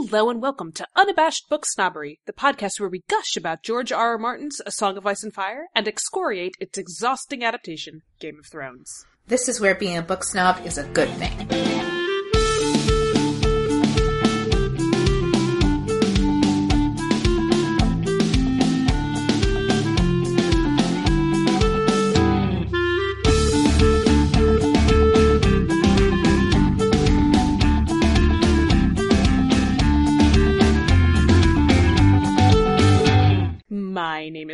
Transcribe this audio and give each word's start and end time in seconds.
Hello 0.00 0.30
and 0.30 0.40
welcome 0.40 0.70
to 0.74 0.86
Unabashed 0.94 1.48
Book 1.48 1.66
Snobbery, 1.66 2.20
the 2.24 2.32
podcast 2.32 2.78
where 2.78 2.88
we 2.88 3.02
gush 3.08 3.36
about 3.36 3.64
George 3.64 3.90
R. 3.90 4.10
R. 4.10 4.16
Martin's 4.16 4.60
A 4.64 4.70
Song 4.70 4.96
of 4.96 5.04
Ice 5.04 5.24
and 5.24 5.34
Fire 5.34 5.66
and 5.74 5.88
excoriate 5.88 6.54
its 6.60 6.78
exhausting 6.78 7.42
adaptation, 7.42 8.02
Game 8.20 8.38
of 8.38 8.46
Thrones. 8.46 9.04
This 9.26 9.48
is 9.48 9.60
where 9.60 9.74
being 9.74 9.98
a 9.98 10.02
book 10.02 10.22
snob 10.22 10.64
is 10.64 10.78
a 10.78 10.84
good 10.84 11.08
thing. 11.14 11.97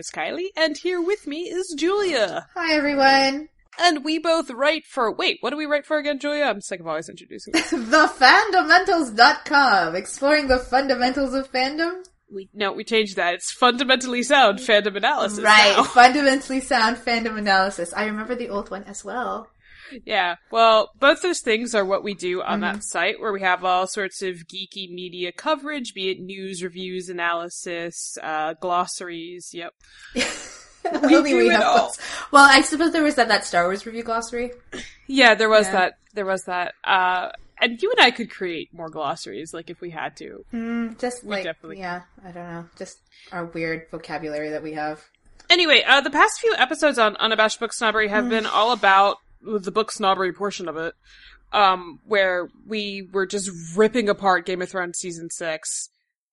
Is 0.04 0.10
Kylie, 0.10 0.48
and 0.54 0.76
here 0.76 1.00
with 1.00 1.26
me 1.26 1.48
is 1.48 1.74
Julia. 1.78 2.46
Hi, 2.54 2.74
everyone. 2.74 3.48
And 3.80 4.04
we 4.04 4.18
both 4.18 4.50
write 4.50 4.84
for. 4.84 5.10
Wait, 5.10 5.38
what 5.40 5.48
do 5.48 5.56
we 5.56 5.64
write 5.64 5.86
for 5.86 5.96
again, 5.96 6.18
Julia? 6.18 6.44
I'm 6.44 6.60
sick 6.60 6.80
of 6.80 6.86
always 6.86 7.08
introducing 7.08 7.52
this. 7.54 7.72
TheFandomentals.com, 7.72 9.96
exploring 9.96 10.48
the 10.48 10.58
fundamentals 10.58 11.32
of 11.32 11.50
fandom. 11.50 12.04
We 12.30 12.50
no, 12.52 12.72
we 12.72 12.84
changed 12.84 13.16
that. 13.16 13.32
It's 13.32 13.50
fundamentally 13.50 14.22
sound 14.22 14.58
fandom 14.58 14.96
analysis. 14.96 15.42
right, 15.42 15.72
now. 15.74 15.84
fundamentally 15.84 16.60
sound 16.60 16.98
fandom 16.98 17.38
analysis. 17.38 17.94
I 17.94 18.04
remember 18.04 18.34
the 18.34 18.50
old 18.50 18.70
one 18.70 18.84
as 18.84 19.06
well. 19.06 19.48
Yeah. 20.04 20.36
Well, 20.50 20.90
both 20.98 21.22
those 21.22 21.40
things 21.40 21.74
are 21.74 21.84
what 21.84 22.02
we 22.04 22.14
do 22.14 22.42
on 22.42 22.60
Mm-hmm. 22.60 22.76
that 22.78 22.84
site 22.84 23.20
where 23.20 23.32
we 23.32 23.40
have 23.42 23.64
all 23.64 23.86
sorts 23.86 24.22
of 24.22 24.46
geeky 24.46 24.90
media 24.90 25.32
coverage, 25.32 25.94
be 25.94 26.10
it 26.10 26.20
news, 26.20 26.62
reviews, 26.62 27.08
analysis, 27.08 28.16
uh, 28.22 28.54
glossaries. 28.60 29.50
Yep. 29.54 29.72
Only 30.92 31.30
do 31.30 31.46
it 31.46 31.52
have 31.52 31.62
all. 31.62 31.78
books. 31.86 31.98
Well, 32.30 32.44
I 32.44 32.60
suppose 32.60 32.92
there 32.92 33.02
was 33.02 33.14
that, 33.14 33.28
that 33.28 33.44
Star 33.44 33.64
Wars 33.64 33.86
review 33.86 34.02
glossary. 34.02 34.52
Yeah, 35.06 35.34
there 35.34 35.48
was 35.48 35.66
Yeah. 35.66 35.72
that. 35.72 35.94
There 36.12 36.26
was 36.26 36.42
that. 36.44 36.74
Uh, 36.84 37.30
and 37.60 37.80
you 37.80 37.90
and 37.96 38.00
I 38.04 38.10
could 38.10 38.30
create 38.30 38.68
more 38.74 38.90
glossaries, 38.90 39.54
like 39.54 39.70
if 39.70 39.80
we 39.80 39.90
had 39.90 40.16
to. 40.18 40.44
Mm, 40.52 40.98
just 41.00 41.24
like, 41.24 41.44
definitely- 41.44 41.78
yeah, 41.78 42.02
I 42.22 42.30
don't 42.32 42.50
know. 42.50 42.66
Just 42.76 42.98
our 43.32 43.46
weird 43.46 43.86
vocabulary 43.90 44.50
that 44.50 44.62
we 44.62 44.72
have. 44.74 45.02
Anyway, 45.50 45.82
uh, 45.86 46.00
the 46.00 46.10
past 46.10 46.40
few 46.40 46.54
episodes 46.56 46.98
on 46.98 47.16
Unabashed 47.16 47.60
Book 47.60 47.72
Snobbery 47.72 48.08
have 48.08 48.28
been 48.28 48.46
all 48.46 48.72
about 48.72 49.18
the 49.44 49.70
book 49.70 49.90
snobbery 49.92 50.32
portion 50.32 50.68
of 50.68 50.76
it, 50.76 50.94
um, 51.52 52.00
where 52.04 52.48
we 52.66 53.08
were 53.12 53.26
just 53.26 53.50
ripping 53.76 54.08
apart 54.08 54.46
Game 54.46 54.62
of 54.62 54.68
Thrones 54.70 54.98
season 54.98 55.30
six, 55.30 55.88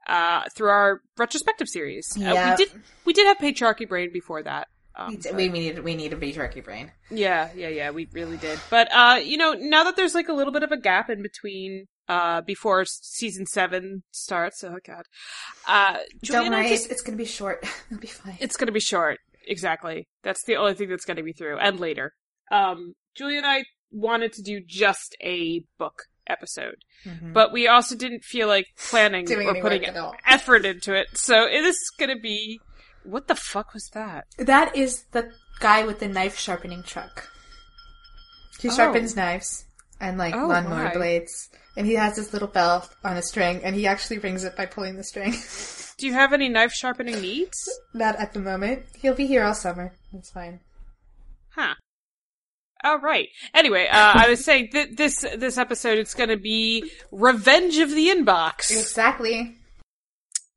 uh, 0.07 0.43
through 0.55 0.69
our 0.69 1.01
retrospective 1.17 1.67
series. 1.69 2.15
Uh, 2.17 2.21
Yeah. 2.21 2.51
we 2.51 2.65
did, 2.65 2.81
we 3.05 3.13
did 3.13 3.27
have 3.27 3.37
Patriarchy 3.37 3.87
Brain 3.87 4.11
before 4.11 4.41
that. 4.43 4.67
Um, 4.95 5.11
We, 5.11 5.17
but- 5.17 5.35
we 5.35 5.47
need 5.49 5.79
we 5.79 5.95
need 5.95 6.11
a 6.11 6.17
patriarchy 6.17 6.61
brain. 6.63 6.91
yeah, 7.09 7.49
yeah, 7.55 7.69
yeah, 7.69 7.91
we 7.91 8.09
really 8.11 8.35
did. 8.37 8.59
But, 8.69 8.89
uh, 8.91 9.19
you 9.23 9.37
know, 9.37 9.53
now 9.53 9.85
that 9.85 9.95
there's 9.95 10.13
like 10.13 10.27
a 10.27 10.33
little 10.33 10.51
bit 10.51 10.63
of 10.63 10.71
a 10.73 10.77
gap 10.77 11.09
in 11.09 11.21
between, 11.21 11.87
uh, 12.09 12.41
before 12.41 12.83
season 12.85 13.45
seven 13.45 14.03
starts, 14.11 14.63
oh 14.65 14.79
god, 14.85 15.03
uh, 15.65 15.99
Don't 16.23 16.49
worry, 16.51 16.67
just- 16.67 16.91
it's 16.91 17.01
gonna 17.01 17.17
be 17.17 17.23
short. 17.25 17.63
It'll 17.89 18.01
be 18.01 18.07
fine. 18.07 18.35
It's 18.41 18.57
gonna 18.57 18.73
be 18.73 18.81
short. 18.81 19.19
Exactly. 19.47 20.09
That's 20.23 20.43
the 20.43 20.55
only 20.57 20.73
thing 20.73 20.89
that's 20.89 21.05
gonna 21.05 21.23
be 21.23 21.31
through. 21.33 21.57
And 21.59 21.79
later. 21.79 22.13
Um, 22.51 22.93
Julia 23.15 23.37
and 23.37 23.47
I 23.47 23.63
wanted 23.91 24.33
to 24.33 24.41
do 24.41 24.61
just 24.65 25.15
a 25.21 25.63
book 25.77 26.03
episode. 26.27 26.75
Mhm. 27.05 27.33
But 27.33 27.51
we 27.51 27.67
also 27.67 27.95
didn't 27.95 28.23
feel 28.23 28.47
like 28.47 28.67
planning 28.77 29.25
Doing 29.25 29.47
or 29.47 29.59
putting 29.61 29.83
effort 30.25 30.65
into 30.65 30.93
it. 30.93 31.07
So 31.17 31.45
it 31.45 31.63
is 31.65 31.77
gonna 31.97 32.19
be 32.19 32.59
what 33.03 33.27
the 33.27 33.35
fuck 33.35 33.73
was 33.73 33.89
that? 33.93 34.27
That 34.37 34.75
is 34.75 35.03
the 35.11 35.31
guy 35.59 35.83
with 35.83 35.99
the 35.99 36.07
knife 36.07 36.37
sharpening 36.37 36.83
truck. 36.83 37.29
He 38.59 38.69
Oh. 38.69 38.75
sharpens 38.75 39.15
knives 39.15 39.65
and 39.99 40.17
like 40.17 40.35
Oh, 40.35 40.45
lawnmower 40.47 40.85
my. 40.85 40.93
blades. 40.93 41.49
And 41.75 41.87
he 41.87 41.93
has 41.93 42.15
this 42.17 42.33
little 42.33 42.49
bell 42.49 42.89
on 43.03 43.15
a 43.17 43.21
string, 43.21 43.63
and 43.63 43.75
he 43.75 43.87
actually 43.87 44.17
rings 44.19 44.43
it 44.43 44.57
by 44.57 44.65
pulling 44.65 44.97
the 44.97 45.03
string. 45.05 45.31
Do 45.97 46.05
you 46.05 46.13
have 46.13 46.33
any 46.33 46.49
knife 46.49 46.73
sharpening 46.73 47.21
needs? 47.21 47.57
Not 47.93 48.17
at 48.17 48.33
the 48.33 48.39
moment. 48.41 48.85
He'll 49.01 49.15
be 49.15 49.25
here 49.25 49.43
all 49.43 49.53
summer. 49.53 49.95
That's 50.11 50.29
fine. 50.31 50.59
Huh. 51.51 51.75
All 52.83 52.99
right. 52.99 53.29
Anyway, 53.53 53.87
uh, 53.91 54.13
I 54.15 54.29
was 54.29 54.43
saying 54.43 54.69
th- 54.71 54.95
this 54.95 55.21
this 55.37 55.57
episode 55.57 55.97
it's 55.99 56.13
going 56.15 56.29
to 56.29 56.37
be 56.37 56.89
Revenge 57.11 57.77
of 57.77 57.91
the 57.91 58.07
Inbox. 58.09 58.71
Exactly. 58.71 59.57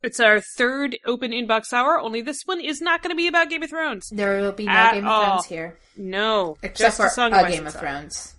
It's 0.03 0.21
our 0.21 0.41
third 0.59 0.99
open 1.07 1.31
inbox 1.33 1.73
hour. 1.73 1.99
Only 1.99 2.21
this 2.21 2.43
one 2.45 2.61
is 2.61 2.81
not 2.83 3.03
going 3.03 3.11
to 3.11 3.17
be 3.17 3.27
about 3.27 3.49
Game 3.49 3.63
of 3.63 3.71
Thrones. 3.71 4.09
There 4.13 4.39
will 4.41 4.53
be 4.53 4.67
no 4.67 4.91
Game 4.93 5.05
of 5.05 5.11
all. 5.11 5.25
Thrones 5.25 5.47
here, 5.47 5.79
No, 5.97 6.57
except 6.63 6.79
just 6.79 6.97
for 6.99 7.07
a 7.07 7.11
song 7.11 7.33
a 7.33 7.39
of 7.39 7.45
Ice 7.47 7.53
Game 7.55 7.67
and 7.67 7.75
of. 7.75 7.81
Thrones, 7.81 8.35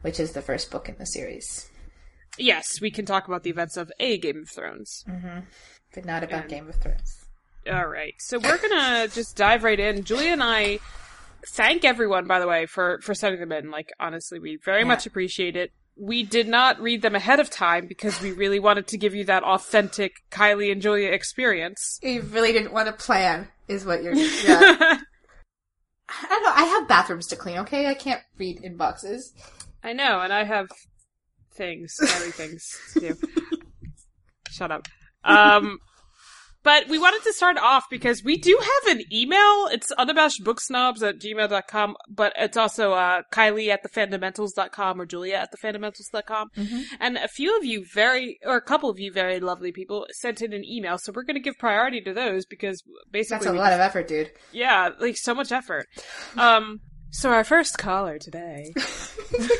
which 0.00 0.18
is 0.18 0.32
the 0.32 0.40
first 0.40 0.70
book 0.70 0.88
in 0.88 0.96
the 0.98 1.04
series, 1.06 1.68
Yes, 2.38 2.80
we 2.80 2.90
can 2.90 3.04
talk 3.04 3.26
about 3.26 3.42
the 3.42 3.50
events 3.50 3.76
of 3.76 3.90
a 4.00 4.16
Game 4.16 4.38
of 4.42 4.48
Thrones. 4.48 5.04
but 5.94 6.04
not 6.06 6.22
about 6.22 6.42
And- 6.42 6.50
Game 6.50 6.68
of 6.68 6.76
Thrones. 6.76 7.24
All 7.70 7.86
right, 7.86 8.14
so 8.18 8.38
we're 8.38 8.56
gonna 8.56 9.08
just 9.08 9.36
dive 9.36 9.64
right 9.64 9.78
in. 9.78 10.04
Julia 10.04 10.30
and 10.32 10.42
I 10.42 10.78
thank 11.46 11.84
everyone, 11.84 12.26
by 12.26 12.40
the 12.40 12.46
way, 12.46 12.66
for 12.66 13.00
for 13.02 13.14
sending 13.14 13.40
them 13.40 13.52
in. 13.52 13.70
Like 13.70 13.90
honestly, 14.00 14.38
we 14.38 14.58
very 14.64 14.80
Yeah. 14.82 14.86
much 14.88 15.06
appreciate 15.06 15.56
it. 15.56 15.72
We 15.96 16.22
did 16.22 16.46
not 16.46 16.80
read 16.80 17.02
them 17.02 17.14
ahead 17.16 17.40
of 17.40 17.50
time 17.50 17.86
because 17.88 18.20
we 18.20 18.30
really 18.32 18.60
wanted 18.60 18.86
to 18.88 18.98
give 18.98 19.14
you 19.16 19.24
that 19.24 19.42
authentic 19.42 20.12
Kylie 20.30 20.70
and 20.70 20.80
Julia 20.80 21.10
experience. 21.10 21.98
You 22.02 22.22
really 22.22 22.52
didn't 22.52 22.72
want 22.72 22.86
to 22.86 22.92
plan, 22.92 23.48
is 23.66 23.84
what 23.84 24.02
you're. 24.02 24.14
Yeah. 24.44 24.98
I 26.10 26.26
don't 26.28 26.42
know. 26.42 26.52
I 26.54 26.64
have 26.64 26.88
bathrooms 26.88 27.26
to 27.28 27.36
clean. 27.36 27.58
Okay, 27.58 27.86
I 27.86 27.94
can't 27.94 28.22
read 28.38 28.62
inboxes. 28.62 29.32
I 29.84 29.92
know, 29.92 30.20
and 30.20 30.32
I 30.32 30.44
have 30.44 30.68
things, 31.54 31.98
other 32.00 32.30
things 32.30 32.74
to 32.94 33.00
do. 33.00 33.16
Shut 34.50 34.70
up. 34.72 34.86
Um, 35.24 35.78
but 36.62 36.88
we 36.88 36.98
wanted 36.98 37.22
to 37.22 37.32
start 37.32 37.56
off 37.56 37.84
because 37.90 38.22
we 38.24 38.36
do 38.36 38.58
have 38.60 38.96
an 38.96 39.04
email. 39.12 39.68
It's 39.70 39.92
unabashedbooksnobs 39.98 41.02
at 41.02 41.18
gmail.com, 41.20 41.96
but 42.08 42.32
it's 42.36 42.56
also 42.56 42.92
uh, 42.92 43.22
Kylie 43.32 43.68
at 43.68 43.80
thefandomentals.com 43.84 45.00
or 45.00 45.06
Julia 45.06 45.36
at 45.36 45.50
thefandomentals.com. 45.52 46.48
And 47.00 47.16
a 47.16 47.28
few 47.28 47.56
of 47.56 47.64
you 47.64 47.84
very, 47.94 48.38
or 48.44 48.56
a 48.56 48.62
couple 48.62 48.90
of 48.90 48.98
you 48.98 49.12
very 49.12 49.40
lovely 49.40 49.72
people 49.72 50.06
sent 50.12 50.42
in 50.42 50.52
an 50.52 50.64
email, 50.64 50.98
so 50.98 51.12
we're 51.14 51.24
going 51.24 51.36
to 51.36 51.40
give 51.40 51.56
priority 51.58 52.00
to 52.02 52.12
those 52.12 52.44
because 52.46 52.82
basically 53.10 53.44
That's 53.44 53.56
a 53.56 53.58
lot 53.58 53.72
of 53.72 53.80
effort, 53.80 54.08
dude. 54.08 54.30
yeah, 54.52 54.90
like 54.98 55.16
so 55.16 55.34
much 55.34 55.52
effort. 55.52 55.86
Um, 56.36 56.80
so 57.10 57.30
our 57.30 57.44
first 57.44 57.78
caller 57.78 58.18
today. 58.18 58.74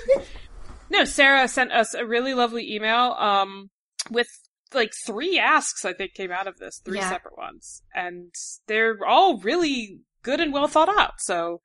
no, 0.91 1.05
Sarah 1.05 1.49
sent 1.49 1.73
us 1.73 1.95
a 1.95 2.05
really 2.05 2.35
lovely 2.35 2.75
email, 2.75 3.13
um, 3.19 3.71
with 4.11 4.29
like 4.75 4.93
three 5.07 5.39
asks, 5.39 5.85
I 5.85 5.93
think 5.93 6.15
came 6.15 6.31
out 6.31 6.47
of 6.47 6.59
this, 6.59 6.81
three 6.85 6.99
Yeah. 6.99 7.09
separate 7.11 7.37
ones. 7.39 7.83
And 7.95 8.35
they're 8.67 8.99
all 9.07 9.39
really 9.41 10.01
good 10.23 10.41
and 10.41 10.53
well 10.53 10.69
thought 10.69 10.89
out. 10.89 11.15
So, 11.21 11.61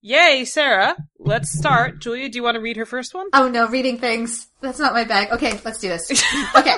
yay, 0.00 0.44
Sarah. 0.44 0.96
Let's 1.18 1.56
start. 1.56 2.00
Julia, 2.00 2.28
do 2.28 2.36
you 2.36 2.42
want 2.42 2.56
to 2.56 2.60
read 2.60 2.76
her 2.76 2.86
first 2.86 3.14
one? 3.14 3.28
Oh 3.32 3.48
no, 3.48 3.68
reading 3.68 3.98
things. 3.98 4.48
That's 4.60 4.78
not 4.78 4.92
my 4.92 5.04
bag. 5.04 5.32
Okay, 5.32 5.58
let's 5.64 5.78
do 5.78 5.88
this. 5.88 6.10
okay. 6.56 6.76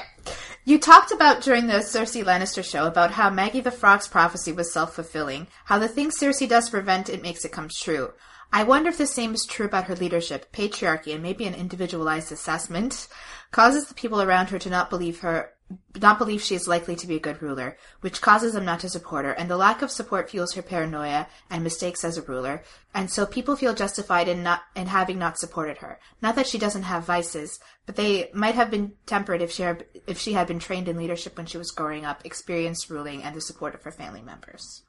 You 0.64 0.78
talked 0.78 1.12
about 1.12 1.40
during 1.42 1.66
the 1.66 1.78
Cersei 1.78 2.22
Lannister 2.22 2.62
show 2.62 2.86
about 2.86 3.12
how 3.12 3.30
Maggy 3.30 3.60
the 3.60 3.70
Frog's 3.70 4.06
prophecy 4.06 4.52
was 4.52 4.72
self 4.72 4.94
fulfilling, 4.94 5.46
how 5.64 5.78
the 5.78 5.88
things 5.88 6.18
Cersei 6.18 6.48
does 6.48 6.68
prevent 6.68 7.08
it 7.08 7.22
makes 7.22 7.44
it 7.44 7.52
come 7.52 7.68
true. 7.70 8.12
I 8.52 8.64
wonder 8.64 8.88
if 8.90 8.98
the 8.98 9.06
same 9.06 9.34
is 9.34 9.46
true 9.48 9.66
about 9.66 9.84
her 9.84 9.94
leadership, 9.96 10.52
patriarchy, 10.52 11.12
and 11.12 11.22
maybe 11.22 11.46
an 11.46 11.54
individualized 11.54 12.32
assessment 12.32 13.08
causes 13.50 13.86
the 13.86 13.94
people 13.94 14.20
around 14.20 14.50
her 14.50 14.58
to 14.58 14.70
not 14.70 14.90
believe 14.90 15.20
her 15.20 15.52
not 16.00 16.18
believe 16.18 16.40
she 16.40 16.54
is 16.54 16.66
likely 16.66 16.96
to 16.96 17.06
be 17.06 17.16
a 17.16 17.20
good 17.20 17.42
ruler, 17.42 17.76
which 18.00 18.22
causes 18.22 18.54
them 18.54 18.64
not 18.64 18.80
to 18.80 18.88
support 18.88 19.26
her, 19.26 19.32
and 19.32 19.50
the 19.50 19.56
lack 19.56 19.82
of 19.82 19.90
support 19.90 20.30
fuels 20.30 20.54
her 20.54 20.62
paranoia 20.62 21.26
and 21.50 21.62
mistakes 21.62 22.04
as 22.04 22.16
a 22.16 22.22
ruler, 22.22 22.62
and 22.94 23.10
so 23.10 23.26
people 23.26 23.54
feel 23.54 23.74
justified 23.74 24.28
in 24.28 24.42
not 24.42 24.62
in 24.74 24.86
having 24.86 25.18
not 25.18 25.38
supported 25.38 25.76
her. 25.78 26.00
Not 26.22 26.36
that 26.36 26.46
she 26.46 26.56
doesn't 26.56 26.84
have 26.84 27.04
vices, 27.04 27.60
but 27.84 27.96
they 27.96 28.30
might 28.32 28.54
have 28.54 28.70
been 28.70 28.92
tempered 29.04 29.42
if 29.42 29.52
she 29.52 29.62
had, 29.62 29.84
if 30.06 30.18
she 30.18 30.32
had 30.32 30.46
been 30.46 30.58
trained 30.58 30.88
in 30.88 30.96
leadership 30.96 31.36
when 31.36 31.46
she 31.46 31.58
was 31.58 31.70
growing 31.70 32.06
up, 32.06 32.24
experienced 32.24 32.88
ruling, 32.88 33.22
and 33.22 33.36
the 33.36 33.40
support 33.42 33.74
of 33.74 33.82
her 33.82 33.92
family 33.92 34.22
members. 34.22 34.84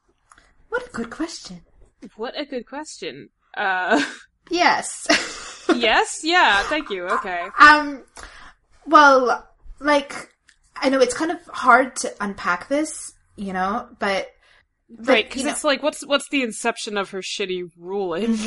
What 0.69 0.87
a 0.87 0.91
good 0.91 1.09
question. 1.09 1.61
What 2.15 2.39
a 2.39 2.45
good 2.45 2.65
question. 2.65 3.29
Uh, 3.53 4.01
Yes. 4.49 5.07
yes? 5.75 6.21
Yeah, 6.23 6.63
thank 6.63 6.89
you. 6.89 7.05
Okay. 7.07 7.47
Um, 7.59 8.03
well, 8.89 9.47
like, 9.79 10.13
I 10.75 10.89
know 10.89 10.99
it's 10.99 11.13
kind 11.13 11.31
of 11.31 11.39
hard 11.47 11.95
to 11.97 12.13
unpack 12.21 12.67
this, 12.67 13.13
you 13.35 13.53
know, 13.53 13.87
but. 13.99 14.27
but, 14.89 15.07
Right, 15.07 15.25
because 15.25 15.41
you 15.41 15.45
know- 15.47 15.51
it's 15.53 15.63
like, 15.63 15.83
what's 15.83 16.05
what's 16.05 16.27
the 16.29 16.41
inception 16.43 16.97
of 16.97 17.11
her 17.11 17.21
shitty 17.21 17.69
ruling? 17.77 18.37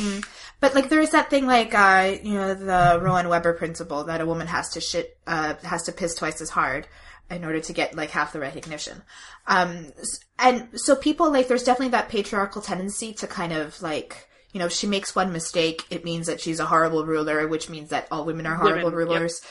But 0.59 0.75
like 0.75 0.89
there 0.89 0.99
is 1.01 1.11
that 1.11 1.29
thing 1.29 1.45
like 1.45 1.73
uh 1.73 2.15
you 2.23 2.33
know 2.35 2.53
the 2.53 2.99
Rowan 3.01 3.27
Weber 3.29 3.53
principle 3.53 4.03
that 4.05 4.21
a 4.21 4.25
woman 4.25 4.47
has 4.47 4.69
to 4.71 4.81
shit 4.81 5.17
uh 5.27 5.55
has 5.63 5.83
to 5.83 5.91
piss 5.91 6.15
twice 6.15 6.39
as 6.41 6.49
hard. 6.49 6.87
in 7.31 7.43
order 7.45 7.59
to 7.61 7.73
get 7.73 7.95
like 7.95 8.11
half 8.11 8.33
the 8.33 8.39
recognition. 8.39 9.01
Um, 9.47 9.91
and 10.37 10.67
so 10.75 10.95
people 10.95 11.31
like 11.31 11.47
there's 11.47 11.63
definitely 11.63 11.91
that 11.91 12.09
patriarchal 12.09 12.61
tendency 12.61 13.13
to 13.13 13.27
kind 13.27 13.53
of 13.53 13.81
like 13.81 14.27
you 14.53 14.59
know 14.59 14.67
if 14.67 14.71
she 14.71 14.87
makes 14.87 15.15
one 15.15 15.33
mistake, 15.33 15.83
it 15.89 16.05
means 16.05 16.27
that 16.27 16.39
she's 16.39 16.59
a 16.61 16.65
horrible 16.65 17.05
ruler, 17.05 17.45
which 17.47 17.69
means 17.69 17.89
that 17.89 18.07
all 18.11 18.23
women 18.25 18.45
are 18.45 18.55
horrible 18.55 18.91
Women, 18.91 18.99
yep. 18.99 19.09
rulers, 19.09 19.41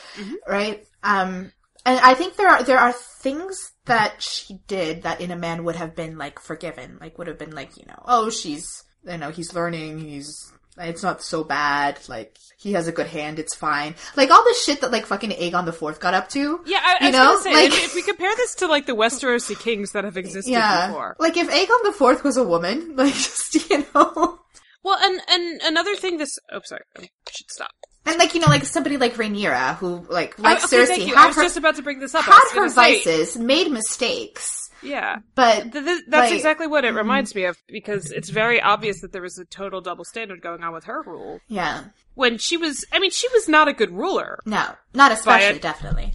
right? 0.47 0.83
Um, 1.03 1.51
and 1.85 1.99
I 1.99 2.13
think 2.15 2.35
there 2.37 2.47
are 2.47 2.63
there 2.63 2.79
are 2.79 2.93
things 2.93 3.71
that 3.85 4.21
she 4.23 4.59
did 4.67 5.03
that 5.03 5.19
in 5.21 5.29
a 5.31 5.35
man 5.35 5.65
would 5.65 5.75
have 5.75 5.95
been 5.95 6.17
like 6.17 6.39
forgiven, 6.39 6.97
like 7.01 7.17
would 7.17 7.27
have 7.27 7.37
been 7.37 7.53
like 7.53 7.77
you 7.77 7.85
know 7.85 8.01
oh 8.05 8.29
she's 8.29 8.83
you 9.05 9.17
know 9.17 9.29
he's 9.29 9.53
learning 9.53 9.99
he's 9.99 10.51
it's 10.77 11.03
not 11.03 11.21
so 11.21 11.43
bad 11.43 11.99
like 12.09 12.35
he 12.57 12.71
has 12.73 12.87
a 12.87 12.91
good 12.91 13.05
hand 13.05 13.37
it's 13.37 13.53
fine 13.53 13.93
like 14.17 14.31
all 14.31 14.43
the 14.43 14.55
shit 14.65 14.81
that 14.81 14.91
like 14.91 15.05
fucking 15.05 15.29
Aegon 15.29 15.65
the 15.65 15.73
Fourth 15.73 15.99
got 15.99 16.15
up 16.15 16.29
to 16.29 16.61
Yeah, 16.65 16.79
I, 16.81 16.97
I 16.99 16.99
You 17.01 17.05
was 17.09 17.13
know, 17.13 17.25
gonna 17.25 17.41
say 17.43 17.53
like- 17.53 17.73
if, 17.73 17.85
if 17.87 17.95
we 17.95 18.01
compare 18.01 18.35
this 18.37 18.55
to 18.55 18.67
like 18.67 18.87
the 18.87 18.93
Westerosi 18.95 19.59
kings 19.59 19.91
that 19.91 20.03
have 20.03 20.17
existed 20.17 20.49
yeah 20.51 20.87
before. 20.87 21.15
like 21.19 21.37
if 21.37 21.47
Aegon 21.49 21.83
the 21.83 21.91
Fourth 21.91 22.23
was 22.23 22.37
a 22.37 22.43
woman 22.43 22.95
like 22.95 23.13
just 23.13 23.69
you 23.69 23.85
know 23.93 24.39
Well, 24.83 24.97
and 25.01 25.21
and 25.29 25.61
another 25.63 25.95
thing, 25.95 26.17
this 26.17 26.37
oh 26.51 26.59
sorry, 26.65 26.83
I 26.97 27.09
should 27.31 27.49
stop. 27.49 27.71
and 28.05 28.17
like 28.19 28.33
you 28.35 28.41
know 28.41 28.47
like 28.47 28.65
somebody 28.65 28.97
like 28.97 29.15
Rhaenyra 29.15 29.75
who 29.77 30.05
like 30.09 30.37
like 30.39 30.59
Oh, 30.61 30.65
okay, 30.65 30.77
Cersei. 31.07 31.13
I 31.13 31.27
was 31.27 31.35
her 31.37 31.43
just 31.43 31.57
about 31.57 31.75
to 31.77 31.81
bring 31.81 31.99
this 31.99 32.13
up. 32.15 32.25
Had 32.25 32.41
her 32.55 32.67
say- 32.69 32.75
vices 33.03 33.37
made 33.37 33.71
mistakes 33.71 34.59
yeah. 34.85 35.19
but 35.35 35.71
Th- 35.71 35.85
th- 35.85 36.01
that's 36.09 36.29
Like- 36.29 36.33
exactly 36.33 36.67
what 36.67 36.83
it 36.83 36.91
reminds 36.93 37.33
me 37.33 37.45
of 37.45 37.55
because 37.69 38.11
it's 38.11 38.27
very 38.29 38.59
obvious 38.61 38.99
that 38.99 39.13
there 39.13 39.21
was 39.21 39.37
a 39.37 39.45
total 39.45 39.79
double 39.79 40.03
standard 40.03 40.41
going 40.41 40.61
on 40.61 40.73
with 40.73 40.83
her 40.83 41.01
rule 41.03 41.39
yeah 41.47 41.85
when 42.15 42.37
she 42.37 42.57
was. 42.57 42.83
I 42.91 42.99
mean, 42.99 43.09
she 43.11 43.29
was 43.29 43.47
not 43.47 43.69
a 43.69 43.73
good 43.73 43.91
ruler, 43.91 44.39
no 44.45 44.65
not 44.93 45.13
especially 45.13 45.55
it- 45.55 45.61
definitely 45.61 46.13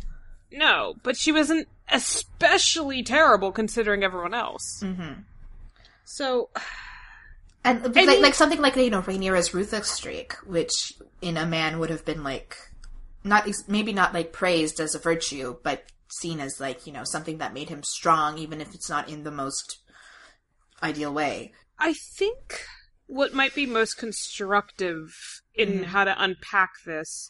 no, 0.52 0.94
but 1.02 1.16
she 1.16 1.32
wasn't 1.32 1.66
especially 1.90 3.02
terrible 3.02 3.50
considering 3.52 4.02
everyone 4.04 4.34
else. 4.34 4.80
mm-hmm. 4.82 5.20
So 6.04 6.48
And 7.64 7.82
like, 7.94 8.06
mean- 8.06 8.22
like 8.22 8.34
something 8.34 8.60
like 8.60 8.76
you 8.76 8.90
know 8.90 9.02
Rhaenyra's 9.02 9.52
ruthless 9.52 9.88
streak, 9.90 10.34
which 10.46 10.92
in 11.20 11.36
a 11.36 11.46
man 11.46 11.78
would 11.78 11.90
have 11.90 12.04
been 12.04 12.22
like 12.22 12.56
not 13.24 13.48
maybe 13.66 13.92
not 13.92 14.14
like 14.14 14.32
praised 14.32 14.80
as 14.80 14.94
a 14.94 14.98
virtue, 14.98 15.56
but 15.62 15.84
seen 16.10 16.40
as 16.40 16.60
like 16.60 16.86
you 16.86 16.92
know 16.92 17.04
something 17.04 17.38
that 17.38 17.52
made 17.52 17.68
him 17.68 17.82
strong, 17.82 18.38
even 18.38 18.60
if 18.60 18.74
it's 18.74 18.88
not 18.88 19.08
in 19.08 19.24
the 19.24 19.30
most 19.30 19.78
ideal 20.82 21.12
way. 21.12 21.52
I 21.78 21.94
think 22.16 22.64
what 23.06 23.34
might 23.34 23.54
be 23.54 23.66
most 23.66 23.96
constructive 23.96 25.14
in 25.54 25.80
Mhm. 25.80 25.84
how 25.86 26.04
to 26.04 26.22
unpack 26.22 26.70
this 26.84 27.28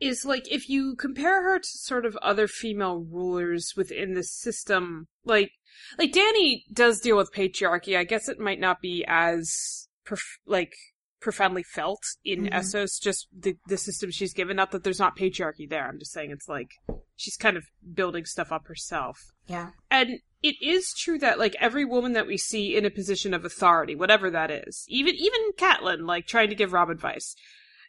is 0.00 0.24
like 0.24 0.50
if 0.50 0.68
you 0.68 0.96
compare 0.96 1.42
her 1.42 1.58
to 1.58 1.68
sort 1.68 2.04
of 2.04 2.16
other 2.16 2.48
female 2.48 2.98
rulers 2.98 3.72
within 3.76 4.14
the 4.14 4.24
system, 4.24 5.06
like 5.24 5.52
like 5.98 6.12
Dany 6.12 6.62
does 6.72 7.00
deal 7.00 7.16
with 7.16 7.32
patriarchy. 7.32 7.96
I 7.96 8.04
guess 8.04 8.28
it 8.28 8.38
might 8.38 8.60
not 8.60 8.80
be 8.80 9.04
as 9.06 9.88
prof- 10.04 10.38
like 10.46 10.72
profoundly 11.20 11.62
felt 11.62 12.02
in 12.24 12.46
Mhm. 12.46 12.52
Essos, 12.52 13.00
just 13.00 13.28
the 13.36 13.56
the 13.68 13.76
system 13.76 14.10
she's 14.10 14.34
given. 14.34 14.56
Not 14.56 14.72
that 14.72 14.82
there's 14.84 14.98
not 14.98 15.16
patriarchy 15.16 15.68
there. 15.68 15.86
I'm 15.86 15.98
just 15.98 16.12
saying 16.12 16.30
it's 16.32 16.48
like 16.48 16.70
she's 17.16 17.36
kind 17.36 17.56
of 17.56 17.64
building 17.94 18.24
stuff 18.24 18.50
up 18.50 18.66
herself. 18.66 19.18
Yeah, 19.46 19.70
And 19.90 20.20
it 20.42 20.56
is 20.60 20.92
true 20.98 21.18
that 21.20 21.38
like 21.38 21.54
every 21.60 21.84
woman 21.84 22.12
that 22.14 22.26
we 22.26 22.36
see 22.36 22.74
in 22.76 22.84
a 22.84 22.90
position 22.90 23.32
of 23.34 23.44
authority, 23.44 23.94
whatever 23.94 24.30
that 24.30 24.50
is, 24.50 24.84
even 24.88 25.14
even 25.14 25.52
Catelyn, 25.56 26.06
like 26.06 26.26
trying 26.26 26.48
to 26.48 26.56
give 26.56 26.72
Robb 26.72 26.90
advice, 26.90 27.36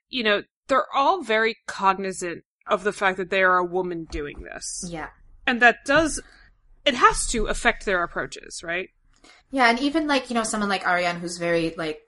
you 0.10 0.24
know, 0.24 0.44
they're 0.68 0.86
all 0.94 1.24
very 1.24 1.58
cognizant 1.66 2.44
of 2.68 2.84
the 2.84 2.94
fact 2.94 3.18
that 3.18 3.30
they 3.32 3.42
are 3.44 3.58
a 3.58 3.66
woman 3.66 4.06
doing 4.06 4.44
this, 4.44 4.86
yeah, 4.88 5.10
and 5.48 5.60
that 5.62 5.84
does 5.86 6.22
it 6.86 6.96
has 6.96 7.28
to 7.28 7.48
affect 7.48 7.86
their 7.86 8.04
approaches, 8.04 8.62
right? 8.64 8.90
yeah, 9.52 9.70
and 9.70 9.80
even 9.80 10.08
like 10.08 10.30
you 10.30 10.34
know 10.36 10.44
someone 10.44 10.70
like 10.70 10.84
Arianne, 10.84 11.20
who's 11.20 11.38
very 11.38 11.74
like 11.78 12.02